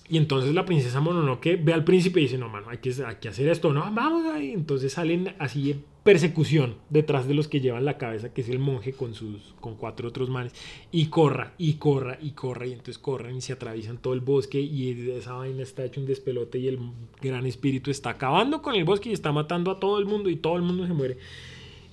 Y 0.09 0.17
entonces 0.17 0.53
la 0.53 0.65
princesa 0.65 0.99
Mononoke 0.99 1.57
ve 1.63 1.73
al 1.73 1.83
príncipe 1.83 2.19
y 2.19 2.23
dice, 2.23 2.37
no, 2.37 2.49
mano, 2.49 2.69
hay 2.69 2.79
que, 2.79 2.93
hay 3.05 3.15
que 3.15 3.29
hacer 3.29 3.47
esto, 3.47 3.71
no, 3.73 3.81
vamos 3.93 4.25
ahí. 4.25 4.51
Entonces 4.51 4.93
salen 4.93 5.33
así 5.39 5.81
persecución 6.03 6.75
detrás 6.89 7.27
de 7.27 7.33
los 7.33 7.47
que 7.47 7.61
llevan 7.61 7.85
la 7.85 7.97
cabeza, 7.97 8.33
que 8.33 8.41
es 8.41 8.49
el 8.49 8.59
monje 8.59 8.91
con 8.91 9.13
sus 9.13 9.53
con 9.61 9.75
cuatro 9.75 10.09
otros 10.09 10.29
manes, 10.29 10.53
y 10.91 11.05
corra, 11.05 11.53
y 11.57 11.75
corra, 11.75 12.17
y 12.21 12.31
corra, 12.31 12.67
y 12.67 12.73
entonces 12.73 12.97
corren 12.97 13.37
y 13.37 13.41
se 13.41 13.53
atraviesan 13.53 13.97
todo 13.97 14.13
el 14.13 14.19
bosque 14.19 14.59
y 14.59 15.11
esa 15.11 15.33
vaina 15.33 15.63
está 15.63 15.85
hecho 15.85 16.01
un 16.01 16.05
despelote 16.05 16.59
y 16.59 16.67
el 16.67 16.79
gran 17.21 17.45
espíritu 17.45 17.89
está 17.89 18.11
acabando 18.11 18.61
con 18.61 18.75
el 18.75 18.83
bosque 18.83 19.09
y 19.09 19.13
está 19.13 19.31
matando 19.31 19.71
a 19.71 19.79
todo 19.79 19.97
el 19.99 20.05
mundo 20.05 20.29
y 20.29 20.35
todo 20.35 20.57
el 20.57 20.63
mundo 20.63 20.85
se 20.85 20.93
muere. 20.93 21.17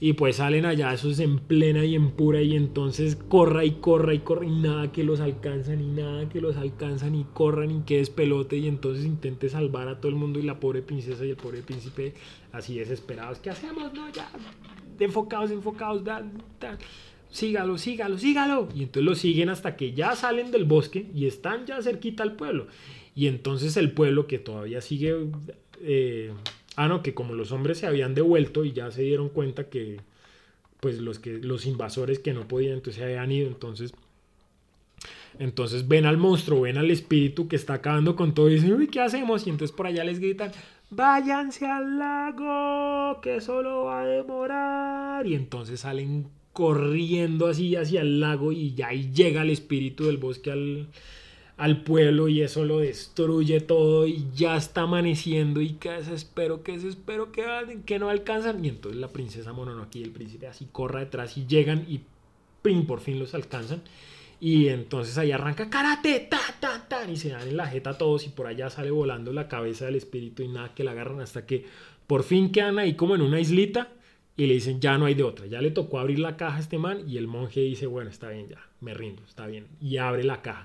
Y 0.02 0.14
pues 0.14 0.36
salen 0.36 0.64
allá 0.64 0.94
esos 0.94 1.18
en 1.18 1.38
plena 1.38 1.84
y 1.84 1.94
en 1.94 2.12
pura 2.12 2.40
y 2.40 2.56
entonces 2.56 3.16
corra 3.16 3.66
y 3.66 3.72
corra 3.72 4.14
y 4.14 4.20
corra 4.20 4.46
y 4.46 4.50
nada 4.50 4.90
que 4.92 5.04
los 5.04 5.20
alcanzan 5.20 5.82
y 5.82 5.88
nada 5.88 6.26
que 6.30 6.40
los 6.40 6.56
alcanzan 6.56 7.14
y 7.14 7.24
corran 7.24 7.70
y 7.70 7.82
que 7.82 7.98
despelote 7.98 8.56
y 8.56 8.66
entonces 8.66 9.04
intente 9.04 9.50
salvar 9.50 9.88
a 9.88 10.00
todo 10.00 10.08
el 10.08 10.16
mundo 10.16 10.38
y 10.38 10.42
la 10.42 10.58
pobre 10.58 10.80
princesa 10.80 11.26
y 11.26 11.30
el 11.30 11.36
pobre 11.36 11.60
príncipe 11.60 12.14
así 12.50 12.78
desesperados. 12.78 13.40
¿Qué 13.40 13.50
hacemos? 13.50 13.92
No, 13.92 14.10
ya, 14.10 14.30
enfocados, 14.98 15.50
enfocados, 15.50 16.02
da, 16.02 16.22
sígalo, 17.28 17.76
sígalo, 17.76 18.16
sígalo. 18.16 18.68
Y 18.74 18.84
entonces 18.84 19.04
lo 19.04 19.14
siguen 19.14 19.50
hasta 19.50 19.76
que 19.76 19.92
ya 19.92 20.16
salen 20.16 20.50
del 20.50 20.64
bosque 20.64 21.10
y 21.14 21.26
están 21.26 21.66
ya 21.66 21.82
cerquita 21.82 22.22
al 22.22 22.36
pueblo. 22.36 22.68
Y 23.14 23.26
entonces 23.26 23.76
el 23.76 23.92
pueblo 23.92 24.26
que 24.26 24.38
todavía 24.38 24.80
sigue... 24.80 25.14
Eh, 25.82 26.32
Ah, 26.82 26.88
no, 26.88 27.02
que 27.02 27.12
como 27.12 27.34
los 27.34 27.52
hombres 27.52 27.76
se 27.76 27.86
habían 27.86 28.14
devuelto 28.14 28.64
y 28.64 28.72
ya 28.72 28.90
se 28.90 29.02
dieron 29.02 29.28
cuenta 29.28 29.68
que 29.68 30.00
pues 30.80 30.98
los 30.98 31.18
que 31.18 31.32
los 31.34 31.66
invasores 31.66 32.20
que 32.20 32.32
no 32.32 32.48
podían 32.48 32.72
entonces 32.72 32.94
se 32.94 33.04
habían 33.04 33.30
ido, 33.30 33.48
entonces 33.48 33.92
entonces 35.38 35.88
ven 35.88 36.06
al 36.06 36.16
monstruo, 36.16 36.62
ven 36.62 36.78
al 36.78 36.90
espíritu 36.90 37.48
que 37.48 37.56
está 37.56 37.74
acabando 37.74 38.16
con 38.16 38.32
todo 38.32 38.48
y 38.48 38.54
dicen, 38.54 38.72
"Uy, 38.72 38.86
¿qué 38.86 39.02
hacemos?" 39.02 39.46
Y 39.46 39.50
entonces 39.50 39.76
por 39.76 39.88
allá 39.88 40.04
les 40.04 40.20
gritan, 40.20 40.52
"Váyanse 40.88 41.66
al 41.66 41.98
lago, 41.98 43.20
que 43.20 43.42
solo 43.42 43.84
va 43.84 44.00
a 44.00 44.06
demorar." 44.06 45.26
Y 45.26 45.34
entonces 45.34 45.80
salen 45.80 46.28
corriendo 46.54 47.46
así 47.46 47.76
hacia 47.76 48.00
el 48.00 48.20
lago 48.20 48.52
y 48.52 48.72
ya 48.72 48.88
ahí 48.88 49.12
llega 49.12 49.42
el 49.42 49.50
espíritu 49.50 50.06
del 50.06 50.16
bosque 50.16 50.50
al 50.50 50.88
al 51.60 51.82
pueblo 51.82 52.28
y 52.28 52.40
eso 52.40 52.64
lo 52.64 52.78
destruye 52.78 53.60
todo 53.60 54.06
y 54.06 54.26
ya 54.34 54.56
está 54.56 54.82
amaneciendo 54.82 55.60
y 55.60 55.74
que 55.74 55.90
desespero, 55.90 56.62
que 56.62 56.72
desespero, 56.72 57.32
que, 57.32 57.44
que 57.84 57.98
no 57.98 58.08
alcanzan. 58.08 58.64
Y 58.64 58.68
entonces 58.68 58.98
la 58.98 59.08
princesa 59.08 59.52
Mononoke 59.52 59.96
y 59.96 60.02
el 60.02 60.10
príncipe 60.10 60.46
así 60.46 60.68
corra 60.72 61.00
detrás 61.00 61.36
y 61.36 61.46
llegan 61.46 61.84
y 61.86 62.00
¡pim! 62.62 62.86
por 62.86 63.00
fin 63.00 63.18
los 63.18 63.34
alcanzan. 63.34 63.82
Y 64.40 64.68
entonces 64.68 65.18
ahí 65.18 65.32
arranca 65.32 65.68
karate, 65.68 66.20
ta, 66.30 66.40
ta, 66.60 66.86
ta, 66.88 67.06
y 67.10 67.18
se 67.18 67.28
dan 67.28 67.46
en 67.46 67.58
la 67.58 67.66
jeta 67.66 67.98
todos 67.98 68.24
y 68.24 68.30
por 68.30 68.46
allá 68.46 68.70
sale 68.70 68.90
volando 68.90 69.30
la 69.30 69.46
cabeza 69.46 69.84
del 69.84 69.96
espíritu 69.96 70.42
y 70.42 70.48
nada 70.48 70.74
que 70.74 70.82
la 70.82 70.92
agarran 70.92 71.20
hasta 71.20 71.44
que 71.44 71.66
por 72.06 72.22
fin 72.22 72.52
quedan 72.52 72.78
ahí 72.78 72.94
como 72.94 73.14
en 73.14 73.20
una 73.20 73.38
islita 73.38 73.88
y 74.34 74.46
le 74.46 74.54
dicen 74.54 74.80
ya 74.80 74.96
no 74.96 75.04
hay 75.04 75.14
de 75.14 75.24
otra. 75.24 75.44
Ya 75.44 75.60
le 75.60 75.72
tocó 75.72 75.98
abrir 75.98 76.20
la 76.20 76.38
caja 76.38 76.56
a 76.56 76.60
este 76.60 76.78
man 76.78 77.06
y 77.06 77.18
el 77.18 77.26
monje 77.26 77.60
dice 77.60 77.86
bueno, 77.86 78.08
está 78.08 78.30
bien 78.30 78.48
ya, 78.48 78.66
me 78.80 78.94
rindo, 78.94 79.22
está 79.28 79.46
bien. 79.46 79.66
Y 79.78 79.98
abre 79.98 80.24
la 80.24 80.40
caja 80.40 80.64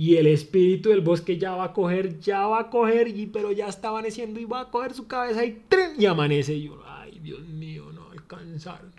y 0.00 0.16
el 0.16 0.28
espíritu 0.28 0.88
del 0.88 1.02
bosque 1.02 1.36
ya 1.36 1.54
va 1.54 1.64
a 1.64 1.72
coger, 1.74 2.20
ya 2.20 2.46
va 2.46 2.60
a 2.60 2.70
coger, 2.70 3.08
y, 3.08 3.26
pero 3.26 3.52
ya 3.52 3.68
está 3.68 3.90
amaneciendo 3.90 4.40
y 4.40 4.46
va 4.46 4.60
a 4.60 4.70
coger 4.70 4.94
su 4.94 5.06
cabeza 5.06 5.44
y 5.44 5.62
y 5.98 6.06
amanece. 6.06 6.54
Y 6.54 6.68
yo, 6.68 6.82
ay, 6.86 7.20
Dios 7.22 7.46
mío, 7.46 7.92
no 7.92 8.10
alcanzaron. 8.10 8.92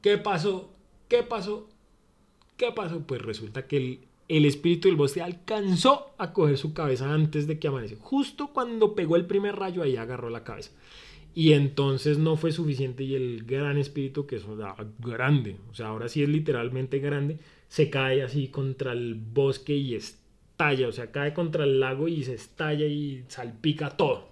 ¿Qué 0.00 0.16
pasó? 0.16 0.70
¿Qué 1.06 1.22
pasó? 1.22 1.68
¿Qué 2.56 2.72
pasó? 2.72 3.00
Pues 3.00 3.20
resulta 3.20 3.66
que 3.66 3.76
el, 3.76 4.00
el 4.28 4.46
espíritu 4.46 4.88
del 4.88 4.96
bosque 4.96 5.20
alcanzó 5.20 6.14
a 6.16 6.32
coger 6.32 6.56
su 6.56 6.72
cabeza 6.72 7.12
antes 7.12 7.46
de 7.46 7.58
que 7.58 7.68
amanece. 7.68 7.96
Justo 8.00 8.54
cuando 8.54 8.94
pegó 8.94 9.16
el 9.16 9.26
primer 9.26 9.56
rayo, 9.56 9.82
ahí 9.82 9.98
agarró 9.98 10.30
la 10.30 10.44
cabeza. 10.44 10.70
Y 11.34 11.52
entonces 11.52 12.16
no 12.16 12.38
fue 12.38 12.52
suficiente 12.52 13.04
y 13.04 13.16
el 13.16 13.44
gran 13.44 13.76
espíritu, 13.76 14.26
que 14.26 14.36
es 14.36 14.44
grande, 14.98 15.58
o 15.70 15.74
sea, 15.74 15.88
ahora 15.88 16.08
sí 16.08 16.22
es 16.22 16.30
literalmente 16.30 17.00
grande, 17.00 17.38
se 17.68 17.90
cae 17.90 18.22
así 18.22 18.48
contra 18.48 18.92
el 18.92 19.14
bosque 19.14 19.74
y 19.74 19.94
estalla, 19.94 20.88
o 20.88 20.92
sea, 20.92 21.10
cae 21.10 21.34
contra 21.34 21.64
el 21.64 21.80
lago 21.80 22.08
y 22.08 22.22
se 22.24 22.34
estalla 22.34 22.86
y 22.86 23.24
salpica 23.28 23.90
todo. 23.90 24.28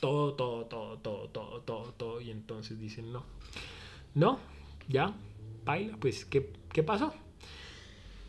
Todo, 0.00 0.34
todo, 0.34 0.64
todo, 0.66 0.98
todo, 0.98 1.28
todo, 1.28 1.60
todo, 1.60 1.94
todo. 1.96 2.20
Y 2.20 2.30
entonces 2.30 2.80
dicen, 2.80 3.12
no, 3.12 3.24
no, 4.14 4.38
ya, 4.88 5.14
baila, 5.64 5.96
pues, 5.98 6.24
¿qué, 6.24 6.50
qué 6.72 6.82
pasó? 6.82 7.14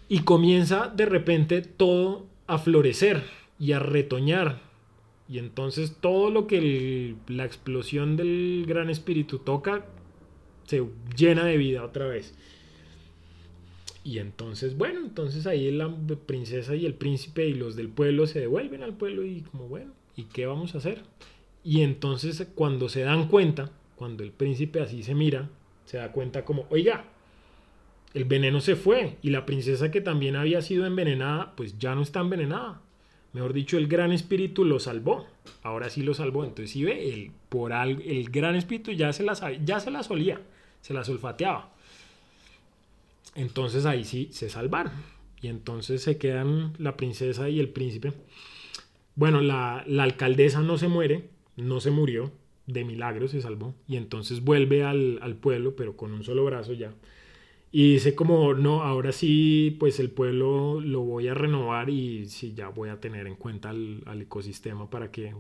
Y 0.08 0.20
comienza 0.20 0.88
de 0.88 1.06
repente 1.06 1.62
todo 1.62 2.28
a 2.48 2.58
florecer 2.58 3.24
y 3.60 3.72
a 3.72 3.80
retoñar. 3.80 4.62
Y 5.28 5.40
entonces 5.40 5.98
todo 6.00 6.30
lo 6.30 6.46
que 6.48 7.16
la 7.28 7.46
explosión 7.46 8.18
del 8.18 8.66
gran 8.68 8.90
espíritu 8.90 9.40
toca 9.40 9.86
se 10.66 10.84
llena 11.16 11.46
de 11.46 11.58
vida 11.58 11.84
otra 11.84 12.08
vez. 12.08 12.36
Y 14.04 14.20
entonces, 14.20 14.78
bueno, 14.78 15.00
entonces 15.00 15.48
ahí 15.48 15.72
la 15.72 15.90
princesa 16.26 16.76
y 16.76 16.86
el 16.86 16.94
príncipe 16.94 17.48
y 17.48 17.54
los 17.54 17.76
del 17.76 17.88
pueblo 17.88 18.28
se 18.28 18.42
devuelven 18.42 18.84
al 18.84 18.94
pueblo 18.94 19.24
y 19.24 19.42
como, 19.42 19.68
bueno, 19.68 19.94
¿y 20.16 20.24
qué 20.24 20.46
vamos 20.46 20.76
a 20.76 20.80
hacer? 20.80 21.04
Y 21.64 21.82
entonces 21.82 22.46
cuando 22.54 22.90
se 22.90 23.02
dan 23.02 23.30
cuenta, 23.30 23.72
cuando 23.96 24.24
el 24.24 24.32
príncipe 24.32 24.82
así 24.82 25.04
se 25.04 25.16
mira, 25.16 25.50
se 25.86 25.98
da 25.98 26.12
cuenta 26.12 26.44
como, 26.44 26.66
oiga, 26.70 27.06
el 28.14 28.26
veneno 28.26 28.60
se 28.60 28.76
fue 28.76 29.18
y 29.22 29.30
la 29.30 29.46
princesa 29.46 29.90
que 29.90 30.02
también 30.02 30.36
había 30.36 30.62
sido 30.62 30.86
envenenada, 30.86 31.56
pues 31.56 31.80
ya 31.80 31.96
no 31.96 32.02
está 32.02 32.20
envenenada. 32.20 32.82
Mejor 33.34 33.54
dicho, 33.54 33.78
el 33.78 33.88
gran 33.88 34.12
espíritu 34.12 34.64
lo 34.64 34.80
salvó. 34.80 35.26
Ahora 35.64 35.90
sí 35.90 36.04
lo 36.04 36.14
salvó. 36.14 36.44
Entonces, 36.44 36.70
si 36.70 36.84
ve, 36.84 37.12
el, 37.12 37.32
por 37.50 37.72
el 37.74 38.30
gran 38.30 38.56
espíritu 38.56 38.92
ya 38.92 39.12
se, 39.12 39.24
la, 39.24 39.34
ya 39.66 39.80
se 39.80 39.90
las 39.90 40.12
olía, 40.12 40.40
se 40.82 40.94
las 40.94 41.10
olfateaba. 41.10 41.73
Entonces 43.36 43.86
ahí 43.86 44.04
sí 44.04 44.30
se 44.32 44.50
salvaron. 44.50 44.94
Y 45.42 45.48
entonces 45.48 46.02
se 46.02 46.18
quedan 46.18 46.74
la 46.78 46.96
princesa 46.96 47.50
y 47.50 47.60
el 47.60 47.70
príncipe. 47.70 48.14
Bueno, 49.16 49.42
la, 49.42 49.80
alcaldesa 50.00 50.62
no 50.62 50.78
se 50.78 50.88
muere, 50.88 51.30
no 51.58 51.80
se 51.80 51.92
murió, 51.92 52.32
de 52.66 52.86
milagro 52.86 53.28
se 53.28 53.42
salvó. 53.42 53.76
Y 53.88 53.98
entonces 53.98 54.44
vuelve 54.44 54.84
al, 54.84 55.38
pueblo, 55.42 55.76
pero 55.76 55.98
con 55.98 56.14
un 56.14 56.24
solo 56.24 56.46
brazo 56.46 56.74
ya. 56.74 56.94
Y 57.72 57.94
dice 57.94 58.16
como, 58.16 58.54
no, 58.54 58.84
ahora 58.84 59.12
sí, 59.12 59.76
pues 59.80 60.00
el 60.00 60.12
pueblo 60.12 60.80
lo 60.80 61.02
voy 61.02 61.28
a 61.28 61.34
renovar 61.34 61.90
y 61.90 62.28
sí, 62.30 62.54
ya 62.54 62.70
voy 62.70 62.90
a 62.90 63.00
tener 63.00 63.28
en 63.28 63.36
cuenta 63.36 63.72
al, 63.72 64.22
ecosistema 64.22 64.90
para 64.90 65.12
que 65.12 65.34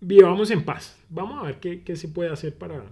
vivamos 0.00 0.50
en 0.50 0.64
paz. 0.64 0.98
Vamos 1.10 1.42
a 1.42 1.46
ver 1.46 1.58
qué, 1.60 1.96
se 1.96 2.08
puede 2.08 2.30
hacer 2.30 2.56
para, 2.56 2.84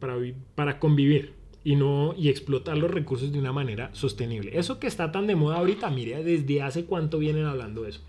para, 0.00 0.16
para 0.54 0.78
convivir 0.80 1.43
y 1.64 1.76
no 1.76 2.14
y 2.16 2.28
explotar 2.28 2.76
los 2.76 2.90
recursos 2.90 3.32
de 3.32 3.38
una 3.38 3.52
manera 3.52 3.88
sostenible. 3.94 4.56
Eso 4.56 4.78
que 4.78 4.86
está 4.86 5.10
tan 5.10 5.26
de 5.26 5.34
moda 5.34 5.56
ahorita, 5.56 5.88
mire, 5.90 6.22
desde 6.22 6.62
hace 6.62 6.84
cuánto 6.84 7.18
vienen 7.18 7.46
hablando 7.46 7.82
de 7.82 7.90
eso. 7.90 8.00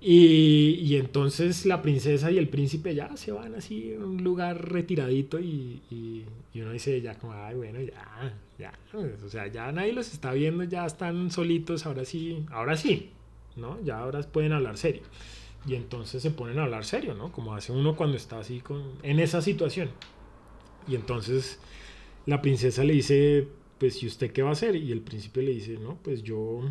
Y, 0.00 0.80
y, 0.82 0.96
entonces 0.96 1.64
la 1.64 1.80
princesa 1.80 2.30
y 2.30 2.36
el 2.36 2.48
príncipe 2.48 2.94
ya 2.94 3.16
se 3.16 3.32
van 3.32 3.54
así 3.54 3.94
a 3.94 4.04
un 4.04 4.22
lugar 4.22 4.70
retiradito 4.70 5.40
y, 5.40 5.80
y, 5.90 6.26
uno 6.60 6.72
dice 6.72 7.00
ya 7.00 7.14
como, 7.14 7.32
ay, 7.32 7.54
bueno, 7.54 7.80
ya, 7.80 8.34
ya, 8.58 8.72
o 8.94 9.28
sea, 9.30 9.46
ya 9.46 9.72
nadie 9.72 9.94
los 9.94 10.12
está 10.12 10.32
viendo, 10.34 10.62
ya 10.64 10.84
están 10.84 11.30
solitos, 11.30 11.86
ahora 11.86 12.04
sí, 12.04 12.44
ahora 12.50 12.76
sí, 12.76 13.12
¿no? 13.56 13.82
Ya 13.82 13.98
ahora 13.98 14.20
pueden 14.20 14.52
hablar 14.52 14.76
serio. 14.76 15.02
Y 15.66 15.74
entonces 15.74 16.22
se 16.22 16.30
ponen 16.30 16.58
a 16.58 16.64
hablar 16.64 16.84
serio, 16.84 17.14
¿no? 17.14 17.32
Como 17.32 17.54
hace 17.54 17.72
uno 17.72 17.96
cuando 17.96 18.18
está 18.18 18.38
así 18.40 18.60
con, 18.60 18.82
en 19.02 19.20
esa 19.20 19.40
situación. 19.40 19.88
Y 20.86 20.94
entonces 20.94 21.58
la 22.26 22.42
princesa 22.42 22.84
le 22.84 22.94
dice, 22.94 23.48
pues, 23.78 24.02
¿y 24.02 24.06
usted 24.06 24.32
qué 24.32 24.42
va 24.42 24.50
a 24.50 24.52
hacer? 24.52 24.76
Y 24.76 24.92
el 24.92 25.00
príncipe 25.00 25.42
le 25.42 25.52
dice, 25.52 25.78
no, 25.78 25.98
pues 26.02 26.22
yo, 26.22 26.62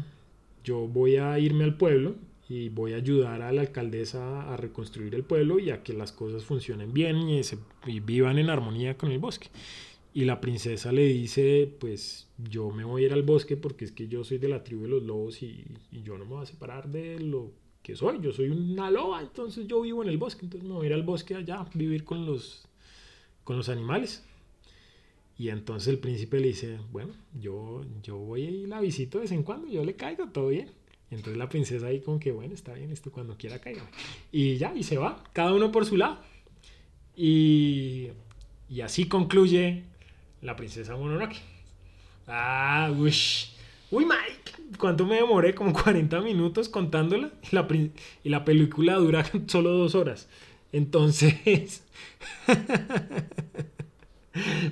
yo 0.63 0.87
voy 0.87 1.17
a 1.17 1.37
irme 1.39 1.63
al 1.63 1.77
pueblo 1.77 2.15
y 2.49 2.69
voy 2.69 2.93
a 2.93 2.97
ayudar 2.97 3.41
a 3.41 3.51
la 3.51 3.61
alcaldesa 3.61 4.53
a 4.53 4.57
reconstruir 4.57 5.15
el 5.15 5.23
pueblo 5.23 5.59
y 5.59 5.69
a 5.69 5.83
que 5.83 5.93
las 5.93 6.11
cosas 6.11 6.43
funcionen 6.43 6.93
bien 6.93 7.29
y, 7.29 7.43
se, 7.43 7.57
vivan 8.05 8.37
en 8.37 8.49
armonía 8.49 8.97
con 8.97 9.11
el 9.11 9.19
bosque. 9.19 9.47
Y 10.13 10.25
la 10.25 10.39
princesa 10.39 10.91
le 10.91 11.05
dice, 11.05 11.71
pues 11.79 12.27
yo 12.37 12.69
me 12.69 12.83
voy 12.83 13.03
a 13.03 13.05
ir 13.07 13.13
al 13.13 13.23
bosque 13.23 13.57
porque 13.57 13.85
es 13.85 13.91
que 13.91 14.07
yo 14.07 14.23
soy 14.23 14.37
de 14.37 14.49
la 14.49 14.63
tribu 14.63 14.83
de 14.83 14.89
los 14.89 15.03
lobos 15.03 15.41
y, 15.41 15.65
yo 16.03 16.17
no 16.17 16.25
me 16.25 16.31
voy 16.31 16.43
a 16.43 16.45
separar 16.45 16.89
de 16.89 17.19
lo 17.19 17.51
que 17.81 17.95
soy. 17.95 18.19
Yo 18.21 18.31
soy 18.31 18.49
una 18.49 18.91
loba, 18.91 19.21
entonces 19.21 19.65
yo 19.65 19.81
vivo 19.81 20.03
en 20.03 20.09
el 20.09 20.17
bosque, 20.17 20.45
entonces 20.45 20.67
me 20.67 20.75
voy 20.75 20.85
a 20.85 20.89
ir 20.89 20.93
al 20.93 21.03
bosque 21.03 21.35
allá, 21.35 21.65
vivir 21.73 22.03
con 22.03 22.25
los 22.25 22.67
con 23.43 23.57
los 23.57 23.69
animales. 23.69 24.23
Y 25.37 25.49
entonces 25.49 25.87
el 25.89 25.99
príncipe 25.99 26.39
le 26.39 26.47
dice, 26.47 26.79
bueno, 26.91 27.13
yo, 27.39 27.83
yo 28.03 28.17
voy 28.17 28.43
y 28.43 28.67
la 28.67 28.79
visito 28.79 29.17
de 29.17 29.23
vez 29.23 29.31
en 29.31 29.43
cuando, 29.43 29.67
yo 29.67 29.83
le 29.83 29.95
caigo, 29.95 30.27
todo 30.27 30.47
bien. 30.47 30.71
Entonces 31.09 31.37
la 31.37 31.49
princesa 31.49 31.87
ahí 31.87 32.01
como 32.01 32.19
que, 32.19 32.31
bueno, 32.31 32.53
está 32.53 32.73
bien, 32.73 32.91
esto 32.91 33.11
cuando 33.11 33.37
quiera 33.37 33.59
caiga. 33.59 33.87
Y 34.31 34.57
ya, 34.57 34.73
y 34.75 34.83
se 34.83 34.97
va, 34.97 35.23
cada 35.33 35.53
uno 35.53 35.71
por 35.71 35.85
su 35.85 35.97
lado. 35.97 36.19
Y, 37.15 38.09
y 38.69 38.81
así 38.81 39.07
concluye 39.07 39.83
la 40.41 40.55
princesa 40.55 40.95
Mononoke. 40.95 41.41
Ah, 42.27 42.91
uy. 42.97 43.13
Uy, 43.91 44.05
Mike, 44.05 44.77
¿cuánto 44.79 45.05
me 45.05 45.17
demoré? 45.17 45.53
Como 45.53 45.71
40 45.73 46.21
minutos 46.21 46.69
contándola. 46.69 47.31
Y 47.51 47.55
la, 47.55 47.67
y 48.23 48.29
la 48.29 48.43
película 48.43 48.95
dura 48.95 49.23
solo 49.47 49.71
dos 49.71 49.93
horas. 49.95 50.27
Entonces, 50.73 51.83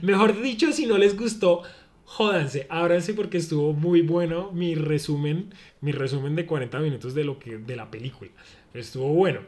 mejor 0.02 0.42
dicho, 0.42 0.74
si 0.74 0.88
no 0.88 0.98
les 0.98 1.18
gustó, 1.18 1.62
jódanse, 2.04 2.68
ábranse 2.70 3.14
porque 3.14 3.38
estuvo 3.38 3.72
muy 3.72 4.02
bueno 4.02 4.52
mi 4.52 4.76
resumen, 4.76 5.54
mi 5.80 5.94
resumen 5.94 6.36
de 6.36 6.46
40 6.46 6.80
minutos 6.80 7.14
de 7.14 7.24
lo 7.24 7.40
que 7.40 7.58
de 7.58 7.76
la 7.76 7.90
película. 7.90 8.32
Estuvo 8.74 9.14
bueno. 9.14 9.42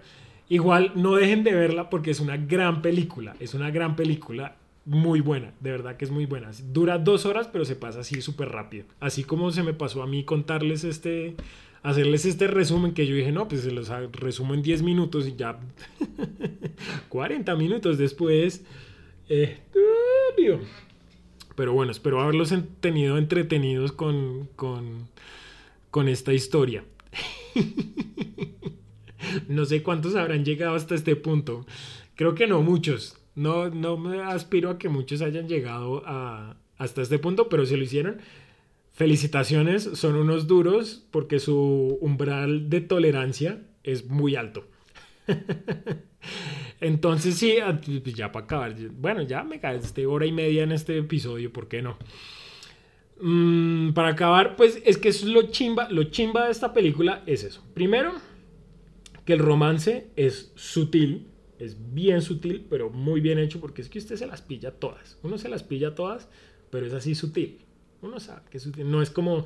Igual 0.48 0.92
no 0.96 1.16
dejen 1.16 1.44
de 1.44 1.54
verla 1.54 1.90
porque 1.90 2.12
es 2.12 2.20
una 2.20 2.38
gran 2.38 2.82
película, 2.82 3.36
es 3.40 3.54
una 3.54 3.72
gran 3.72 3.96
película 3.96 4.58
muy 4.86 5.22
buena, 5.22 5.54
de 5.62 5.72
verdad 5.72 5.98
que 5.98 6.06
es 6.06 6.12
muy 6.12 6.26
buena. 6.26 6.52
Dura 6.72 7.00
dos 7.00 7.26
horas, 7.26 7.50
pero 7.52 7.66
se 7.66 7.76
pasa 7.76 8.02
así 8.02 8.22
súper 8.22 8.50
rápido. 8.50 8.86
Así 9.00 9.24
como 9.24 9.52
se 9.52 9.64
me 9.64 9.74
pasó 9.74 10.04
a 10.04 10.08
mí 10.08 10.24
contarles 10.24 10.84
este, 10.84 11.36
hacerles 11.84 12.26
este 12.26 12.48
resumen 12.48 12.94
que 12.94 13.06
yo 13.06 13.16
dije, 13.16 13.32
no, 13.32 13.48
pues 13.48 13.62
se 13.62 13.72
los 13.72 13.90
resumo 14.14 14.54
en 14.54 14.64
10 14.64 14.82
minutos 14.82 15.28
y 15.28 15.36
ya 15.36 15.60
40 17.10 17.56
minutos 17.56 17.98
después. 17.98 18.64
Eh, 19.30 19.60
pero 21.56 21.74
bueno, 21.74 21.92
espero 21.92 22.22
haberlos 22.22 22.54
tenido 22.80 23.18
entretenidos 23.18 23.92
con, 23.92 24.50
con, 24.56 25.08
con 25.92 26.08
esta 26.08 26.34
historia. 26.34 26.84
no 29.48 29.66
sé 29.66 29.84
cuántos 29.84 30.16
habrán 30.16 30.44
llegado 30.44 30.76
hasta 30.76 30.96
este 30.96 31.16
punto. 31.16 31.66
Creo 32.16 32.34
que 32.34 32.48
no 32.48 32.62
muchos. 32.62 33.18
No, 33.36 33.70
no 33.70 33.98
me 33.98 34.22
aspiro 34.22 34.70
a 34.70 34.78
que 34.78 34.90
muchos 34.90 35.22
hayan 35.22 35.48
llegado 35.48 36.04
a, 36.06 36.58
hasta 36.78 37.02
este 37.02 37.20
punto, 37.20 37.50
pero 37.50 37.66
si 37.66 37.76
lo 37.76 37.84
hicieron, 37.84 38.18
felicitaciones, 38.94 39.84
son 39.84 40.16
unos 40.16 40.48
duros 40.48 41.06
porque 41.12 41.40
su 41.40 41.98
umbral 42.00 42.70
de 42.70 42.82
tolerancia 42.82 43.62
es 43.84 44.06
muy 44.06 44.36
alto. 44.36 44.68
Entonces 46.80 47.36
sí, 47.36 47.58
ah, 47.60 47.80
pues 47.82 48.16
ya 48.16 48.32
para 48.32 48.46
acabar, 48.46 48.76
bueno, 48.92 49.24
ya 49.24 49.44
me 49.44 49.60
este 49.62 50.06
hora 50.06 50.26
y 50.26 50.32
media 50.32 50.64
en 50.64 50.72
este 50.72 50.98
episodio, 50.98 51.52
¿por 51.52 51.68
qué 51.68 51.82
no? 51.82 51.98
Mm, 53.20 53.94
para 53.94 54.10
acabar, 54.10 54.56
pues 54.56 54.82
es 54.86 54.98
que 54.98 55.10
es 55.10 55.24
lo 55.24 55.44
chimba, 55.44 55.90
lo 55.90 56.06
chimba 56.06 56.46
de 56.46 56.52
esta 56.52 56.74
película 56.74 57.24
es 57.26 57.44
eso. 57.44 57.64
Primero, 57.74 58.14
que 59.26 59.34
el 59.34 59.40
romance 59.40 60.10
es 60.16 60.52
sutil, 60.56 61.28
es 61.58 61.94
bien 61.94 62.22
sutil, 62.22 62.66
pero 62.70 62.90
muy 62.90 63.22
bien 63.22 63.40
hecho, 63.40 63.60
porque 63.60 63.82
es 63.82 63.90
que 63.90 64.00
usted 64.00 64.18
se 64.18 64.28
las 64.28 64.42
pilla 64.42 64.72
todas. 64.72 65.18
Uno 65.24 65.38
se 65.38 65.50
las 65.50 65.64
pilla 65.64 65.96
todas, 65.96 66.28
pero 66.70 66.86
es 66.86 66.94
así 66.94 67.16
sutil. 67.16 67.60
Uno 68.04 68.20
sabe 68.20 68.42
que 68.52 68.58
es. 68.58 68.78
No 68.78 69.02
es 69.02 69.10
como, 69.10 69.46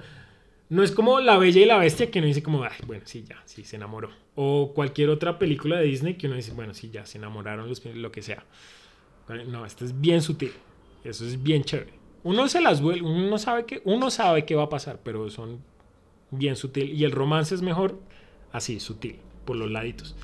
no 0.69 0.83
es 0.83 0.91
como 0.91 1.19
La 1.19 1.37
Bella 1.37 1.61
y 1.61 1.65
la 1.65 1.77
Bestia 1.77 2.11
que 2.11 2.19
uno 2.19 2.27
dice 2.27 2.43
como, 2.43 2.63
ay, 2.63 2.71
bueno, 2.85 3.03
sí, 3.05 3.23
ya, 3.27 3.41
sí, 3.45 3.63
se 3.63 3.77
enamoró. 3.77 4.09
O 4.35 4.73
cualquier 4.73 5.09
otra 5.09 5.39
película 5.39 5.77
de 5.77 5.85
Disney 5.85 6.15
que 6.15 6.27
uno 6.27 6.35
dice, 6.35 6.51
bueno, 6.51 6.73
sí, 6.73 6.89
ya, 6.91 7.05
se 7.05 7.17
enamoraron, 7.17 7.69
los, 7.69 7.85
lo 7.85 8.11
que 8.11 8.21
sea. 8.21 8.43
No, 9.47 9.65
esto 9.65 9.85
es 9.85 9.99
bien 9.99 10.21
sutil. 10.21 10.51
Eso 11.03 11.25
es 11.25 11.41
bien 11.41 11.63
chévere. 11.63 11.93
Uno 12.23 12.49
se 12.49 12.59
las 12.59 12.81
vuelve, 12.81 13.07
uno 13.07 13.37
sabe 13.37 13.65
que, 13.65 13.81
uno 13.85 14.09
sabe 14.09 14.45
qué 14.45 14.55
va 14.55 14.63
a 14.63 14.69
pasar, 14.69 14.99
pero 15.03 15.29
son 15.29 15.61
bien 16.31 16.55
sutil. 16.55 16.91
Y 16.93 17.05
el 17.05 17.11
romance 17.11 17.55
es 17.55 17.61
mejor 17.61 17.99
así, 18.51 18.79
sutil, 18.79 19.17
por 19.45 19.55
los 19.55 19.71
laditos. 19.71 20.15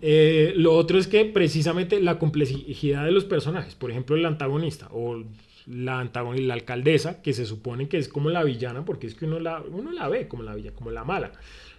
Eh, 0.00 0.52
lo 0.56 0.74
otro 0.74 0.98
es 0.98 1.08
que 1.08 1.24
precisamente 1.24 2.00
la 2.00 2.18
complejidad 2.18 3.04
de 3.04 3.10
los 3.10 3.24
personajes, 3.24 3.74
por 3.74 3.90
ejemplo 3.90 4.14
el 4.14 4.26
antagonista 4.26 4.88
o 4.92 5.24
la 5.68 6.00
antagonista, 6.00 6.46
la 6.48 6.54
alcaldesa, 6.54 7.22
que 7.22 7.32
se 7.32 7.44
supone 7.46 7.88
que 7.88 7.98
es 7.98 8.08
como 8.08 8.30
la 8.30 8.44
villana, 8.44 8.84
porque 8.84 9.06
es 9.06 9.14
que 9.14 9.26
uno 9.26 9.38
la, 9.40 9.60
uno 9.60 9.92
la 9.92 10.08
ve 10.08 10.28
como 10.28 10.42
la 10.42 10.54
villana, 10.54 10.76
como 10.76 10.90
la 10.90 11.04
mala. 11.04 11.32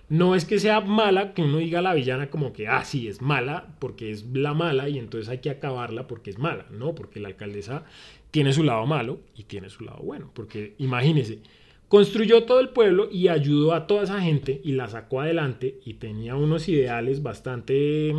No 0.09 0.33
es 0.33 0.45
que 0.45 0.59
sea 0.59 0.81
mala, 0.81 1.33
que 1.33 1.43
uno 1.43 1.57
diga 1.57 1.81
la 1.81 1.93
villana 1.93 2.29
como 2.29 2.51
que, 2.51 2.67
ah, 2.67 2.83
sí, 2.83 3.07
es 3.07 3.21
mala, 3.21 3.75
porque 3.79 4.11
es 4.11 4.25
la 4.33 4.53
mala 4.53 4.89
y 4.89 4.97
entonces 4.97 5.29
hay 5.29 5.37
que 5.37 5.51
acabarla 5.51 6.07
porque 6.07 6.31
es 6.31 6.39
mala, 6.39 6.65
no, 6.71 6.95
porque 6.95 7.19
la 7.19 7.27
alcaldesa 7.27 7.83
tiene 8.31 8.53
su 8.53 8.63
lado 8.63 8.85
malo 8.87 9.19
y 9.35 9.43
tiene 9.43 9.69
su 9.69 9.83
lado 9.83 9.99
bueno, 9.99 10.31
porque 10.33 10.73
imagínese, 10.79 11.39
Construyó 11.89 12.43
todo 12.43 12.59
el 12.59 12.69
pueblo 12.69 13.09
y 13.11 13.29
ayudó 13.29 13.73
a 13.73 13.87
toda 13.87 14.03
esa 14.03 14.21
gente 14.21 14.61
y 14.63 14.73
la 14.73 14.87
sacó 14.87 15.21
adelante 15.21 15.79
y 15.83 15.95
tenía 15.95 16.35
unos 16.35 16.69
ideales 16.69 17.23
bastante, 17.23 18.13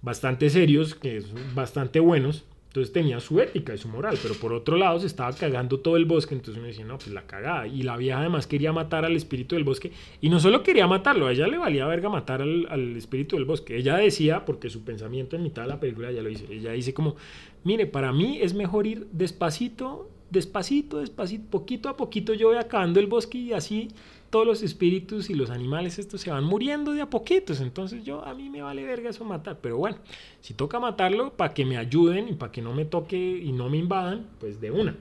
bastante 0.00 0.48
serios, 0.48 0.94
que 0.94 1.24
bastante 1.56 1.98
buenos. 1.98 2.44
Entonces 2.72 2.90
tenía 2.90 3.20
su 3.20 3.38
ética 3.38 3.74
y 3.74 3.76
su 3.76 3.86
moral, 3.88 4.16
pero 4.22 4.32
por 4.32 4.54
otro 4.54 4.78
lado 4.78 4.98
se 4.98 5.06
estaba 5.06 5.30
cagando 5.34 5.80
todo 5.80 5.98
el 5.98 6.06
bosque, 6.06 6.34
entonces 6.34 6.56
uno 6.56 6.68
decía, 6.68 6.86
no, 6.86 6.96
pues 6.96 7.08
la 7.08 7.26
cagada. 7.26 7.66
Y 7.66 7.82
la 7.82 7.98
vieja 7.98 8.20
además 8.20 8.46
quería 8.46 8.72
matar 8.72 9.04
al 9.04 9.14
espíritu 9.14 9.56
del 9.56 9.64
bosque, 9.64 9.92
y 10.22 10.30
no 10.30 10.40
solo 10.40 10.62
quería 10.62 10.86
matarlo, 10.86 11.26
a 11.26 11.32
ella 11.32 11.46
le 11.48 11.58
valía 11.58 11.86
verga 11.86 12.08
matar 12.08 12.40
al, 12.40 12.66
al 12.70 12.96
espíritu 12.96 13.36
del 13.36 13.44
bosque. 13.44 13.76
Ella 13.76 13.98
decía, 13.98 14.46
porque 14.46 14.70
su 14.70 14.84
pensamiento 14.84 15.36
en 15.36 15.42
mitad 15.42 15.64
de 15.64 15.68
la 15.68 15.80
película 15.80 16.10
ya 16.12 16.22
lo 16.22 16.30
dice, 16.30 16.46
ella 16.50 16.72
dice 16.72 16.94
como, 16.94 17.16
mire, 17.62 17.86
para 17.86 18.10
mí 18.10 18.38
es 18.40 18.54
mejor 18.54 18.86
ir 18.86 19.06
despacito 19.12 20.08
despacito, 20.30 21.00
despacito, 21.00 21.44
poquito 21.50 21.90
a 21.90 21.96
poquito 21.98 22.32
yo 22.32 22.48
voy 22.48 22.56
acabando 22.56 22.98
el 22.98 23.06
bosque 23.06 23.36
y 23.36 23.52
así 23.52 23.88
todos 24.32 24.46
los 24.46 24.62
espíritus 24.62 25.28
y 25.28 25.34
los 25.34 25.50
animales 25.50 25.98
estos 25.98 26.22
se 26.22 26.30
van 26.30 26.44
muriendo 26.44 26.92
de 26.92 27.02
a 27.02 27.10
poquitos. 27.10 27.60
Entonces 27.60 28.02
yo, 28.02 28.24
a 28.24 28.32
mí 28.34 28.48
me 28.48 28.62
vale 28.62 28.82
verga 28.82 29.10
eso 29.10 29.26
matar. 29.26 29.58
Pero 29.60 29.76
bueno, 29.76 29.98
si 30.40 30.54
toca 30.54 30.80
matarlo 30.80 31.34
para 31.34 31.52
que 31.52 31.66
me 31.66 31.76
ayuden 31.76 32.30
y 32.30 32.32
para 32.32 32.50
que 32.50 32.62
no 32.62 32.72
me 32.72 32.86
toque 32.86 33.18
y 33.18 33.52
no 33.52 33.68
me 33.68 33.76
invadan, 33.76 34.26
pues 34.40 34.58
de 34.58 34.70
una. 34.70 34.96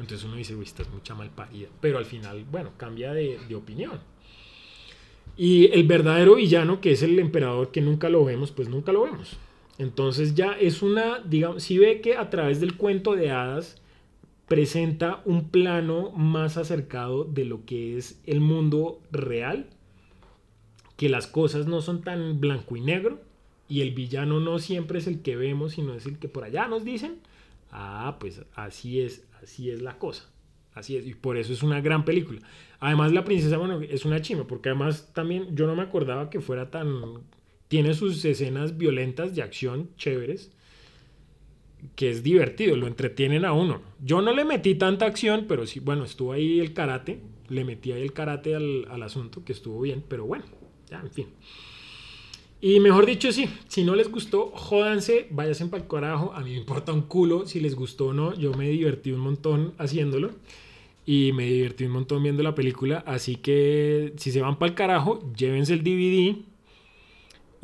Entonces 0.00 0.24
uno 0.24 0.34
dice, 0.34 0.56
uy, 0.56 0.64
esta 0.64 0.82
es 0.82 0.90
mucha 0.90 1.14
mal 1.14 1.30
parida. 1.30 1.68
Pero 1.80 1.98
al 1.98 2.06
final, 2.06 2.44
bueno, 2.50 2.72
cambia 2.76 3.12
de, 3.12 3.38
de 3.48 3.54
opinión. 3.54 4.00
Y 5.36 5.66
el 5.66 5.84
verdadero 5.86 6.34
villano, 6.34 6.80
que 6.80 6.90
es 6.90 7.04
el 7.04 7.16
emperador 7.20 7.70
que 7.70 7.80
nunca 7.80 8.08
lo 8.08 8.24
vemos, 8.24 8.50
pues 8.50 8.68
nunca 8.68 8.90
lo 8.90 9.02
vemos. 9.04 9.36
Entonces 9.78 10.34
ya 10.34 10.54
es 10.58 10.82
una, 10.82 11.20
digamos, 11.20 11.62
si 11.62 11.78
ve 11.78 12.00
que 12.00 12.16
a 12.16 12.30
través 12.30 12.60
del 12.60 12.76
cuento 12.76 13.14
de 13.14 13.30
hadas, 13.30 13.80
presenta 14.46 15.22
un 15.24 15.48
plano 15.48 16.10
más 16.12 16.56
acercado 16.56 17.24
de 17.24 17.44
lo 17.44 17.64
que 17.64 17.96
es 17.96 18.20
el 18.24 18.40
mundo 18.40 19.00
real, 19.10 19.66
que 20.96 21.08
las 21.08 21.26
cosas 21.26 21.66
no 21.66 21.80
son 21.82 22.02
tan 22.02 22.40
blanco 22.40 22.76
y 22.76 22.80
negro 22.80 23.20
y 23.68 23.80
el 23.80 23.92
villano 23.92 24.40
no 24.40 24.58
siempre 24.58 24.98
es 24.98 25.06
el 25.06 25.22
que 25.22 25.36
vemos, 25.36 25.72
sino 25.72 25.94
es 25.94 26.06
el 26.06 26.18
que 26.18 26.28
por 26.28 26.44
allá 26.44 26.68
nos 26.68 26.84
dicen. 26.84 27.18
Ah, 27.72 28.16
pues 28.20 28.42
así 28.54 29.00
es, 29.00 29.26
así 29.42 29.70
es 29.70 29.82
la 29.82 29.98
cosa. 29.98 30.30
Así 30.74 30.96
es, 30.96 31.06
y 31.06 31.14
por 31.14 31.36
eso 31.38 31.52
es 31.52 31.62
una 31.62 31.80
gran 31.80 32.04
película. 32.04 32.40
Además, 32.80 33.12
la 33.12 33.24
princesa, 33.24 33.56
bueno, 33.56 33.80
es 33.80 34.04
una 34.04 34.20
chima, 34.20 34.46
porque 34.46 34.68
además 34.68 35.10
también 35.14 35.56
yo 35.56 35.66
no 35.66 35.74
me 35.74 35.82
acordaba 35.82 36.28
que 36.30 36.40
fuera 36.40 36.70
tan. 36.70 37.22
Tiene 37.68 37.94
sus 37.94 38.24
escenas 38.24 38.76
violentas 38.76 39.34
de 39.34 39.42
acción 39.42 39.90
chéveres 39.96 40.52
que 41.94 42.10
es 42.10 42.22
divertido, 42.22 42.76
lo 42.76 42.86
entretienen 42.86 43.44
a 43.44 43.52
uno. 43.52 43.80
Yo 44.04 44.20
no 44.22 44.32
le 44.32 44.44
metí 44.44 44.74
tanta 44.74 45.06
acción, 45.06 45.46
pero 45.48 45.66
sí, 45.66 45.80
bueno, 45.80 46.04
estuvo 46.04 46.32
ahí 46.32 46.60
el 46.60 46.72
karate, 46.72 47.20
le 47.48 47.64
metí 47.64 47.92
ahí 47.92 48.02
el 48.02 48.12
karate 48.12 48.54
al, 48.54 49.02
asunto, 49.02 49.44
que 49.44 49.52
estuvo 49.52 49.80
bien, 49.80 50.02
pero 50.08 50.26
bueno, 50.26 50.44
ya, 50.90 51.00
en 51.00 51.10
fin. 51.10 51.26
Y 52.60 52.80
mejor 52.80 53.06
dicho, 53.06 53.30
sí, 53.32 53.48
si 53.68 53.84
no 53.84 53.94
les 53.94 54.10
gustó, 54.10 54.50
jódanse, 54.54 55.28
váyanse 55.30 55.66
para 55.66 55.82
el 55.82 55.88
carajo. 55.88 56.32
A 56.34 56.40
mí 56.40 56.50
me 56.50 56.56
importa 56.56 56.92
un 56.92 57.02
culo 57.02 57.46
si 57.46 57.60
les 57.60 57.74
gustó 57.74 58.06
o 58.06 58.12
no. 58.14 58.34
Yo 58.34 58.52
me 58.54 58.68
divertí 58.70 59.12
un 59.12 59.20
montón 59.20 59.74
haciéndolo 59.78 60.30
y 61.04 61.32
me 61.32 61.46
divertí 61.46 61.84
un 61.84 61.92
montón 61.92 62.22
viendo 62.22 62.42
la 62.42 62.54
película. 62.54 63.04
Así 63.06 63.36
que 63.36 64.14
si 64.16 64.32
se 64.32 64.40
van 64.40 64.58
para 64.58 64.70
el 64.70 64.74
carajo, 64.74 65.30
llévense 65.36 65.74
el 65.74 65.84
DVD 65.84 66.36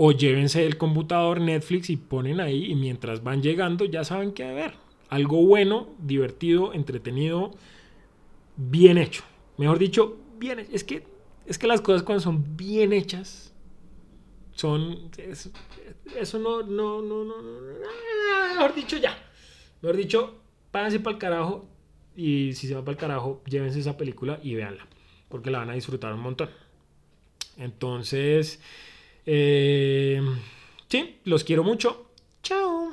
o 0.04 0.10
llévense 0.10 0.66
el 0.66 0.78
computador 0.78 1.40
Netflix 1.40 1.88
y 1.88 1.96
ponen 1.96 2.40
ahí 2.40 2.72
y 2.72 2.74
mientras 2.74 3.22
van 3.22 3.40
llegando 3.40 3.84
ya 3.84 4.02
saben 4.02 4.32
qué 4.32 4.52
ver. 4.52 4.74
Algo 5.10 5.46
bueno, 5.46 5.90
divertido, 6.00 6.72
entretenido, 6.72 7.52
bien 8.56 8.98
hecho. 8.98 9.22
Mejor 9.58 9.78
dicho, 9.78 10.18
bien 10.38 10.58
hecho. 10.58 10.70
Es 10.72 10.82
que, 10.82 11.06
es 11.46 11.56
que 11.56 11.68
las 11.68 11.80
cosas 11.80 12.02
cuando 12.02 12.20
son 12.20 12.56
bien 12.56 12.92
hechas 12.92 13.54
son... 14.56 15.08
eso 15.16 16.38
no, 16.40 16.64
no, 16.64 17.00
no, 17.00 17.24
no, 17.24 17.40
no, 17.40 18.54
Mejor 18.54 18.74
dicho, 18.74 18.96
ya. 18.96 19.16
Mejor 19.82 19.96
dicho, 19.96 20.34
páganse 20.72 20.98
para 20.98 21.14
el 21.14 21.20
carajo 21.20 21.68
y 22.16 22.54
si 22.54 22.66
se 22.66 22.74
va 22.74 22.80
para 22.80 22.90
el 22.90 22.98
carajo, 22.98 23.40
llévense 23.46 23.78
esa 23.78 23.96
película 23.96 24.40
y 24.42 24.56
véanla. 24.56 24.84
Porque 25.28 25.52
la 25.52 25.58
van 25.58 25.70
a 25.70 25.74
disfrutar 25.74 26.12
un 26.12 26.22
montón. 26.22 26.50
Entonces... 27.56 28.60
Eh, 29.27 30.20
sí, 30.89 31.19
los 31.24 31.44
quiero 31.44 31.65
mucho. 31.65 32.07
Chao. 32.43 32.93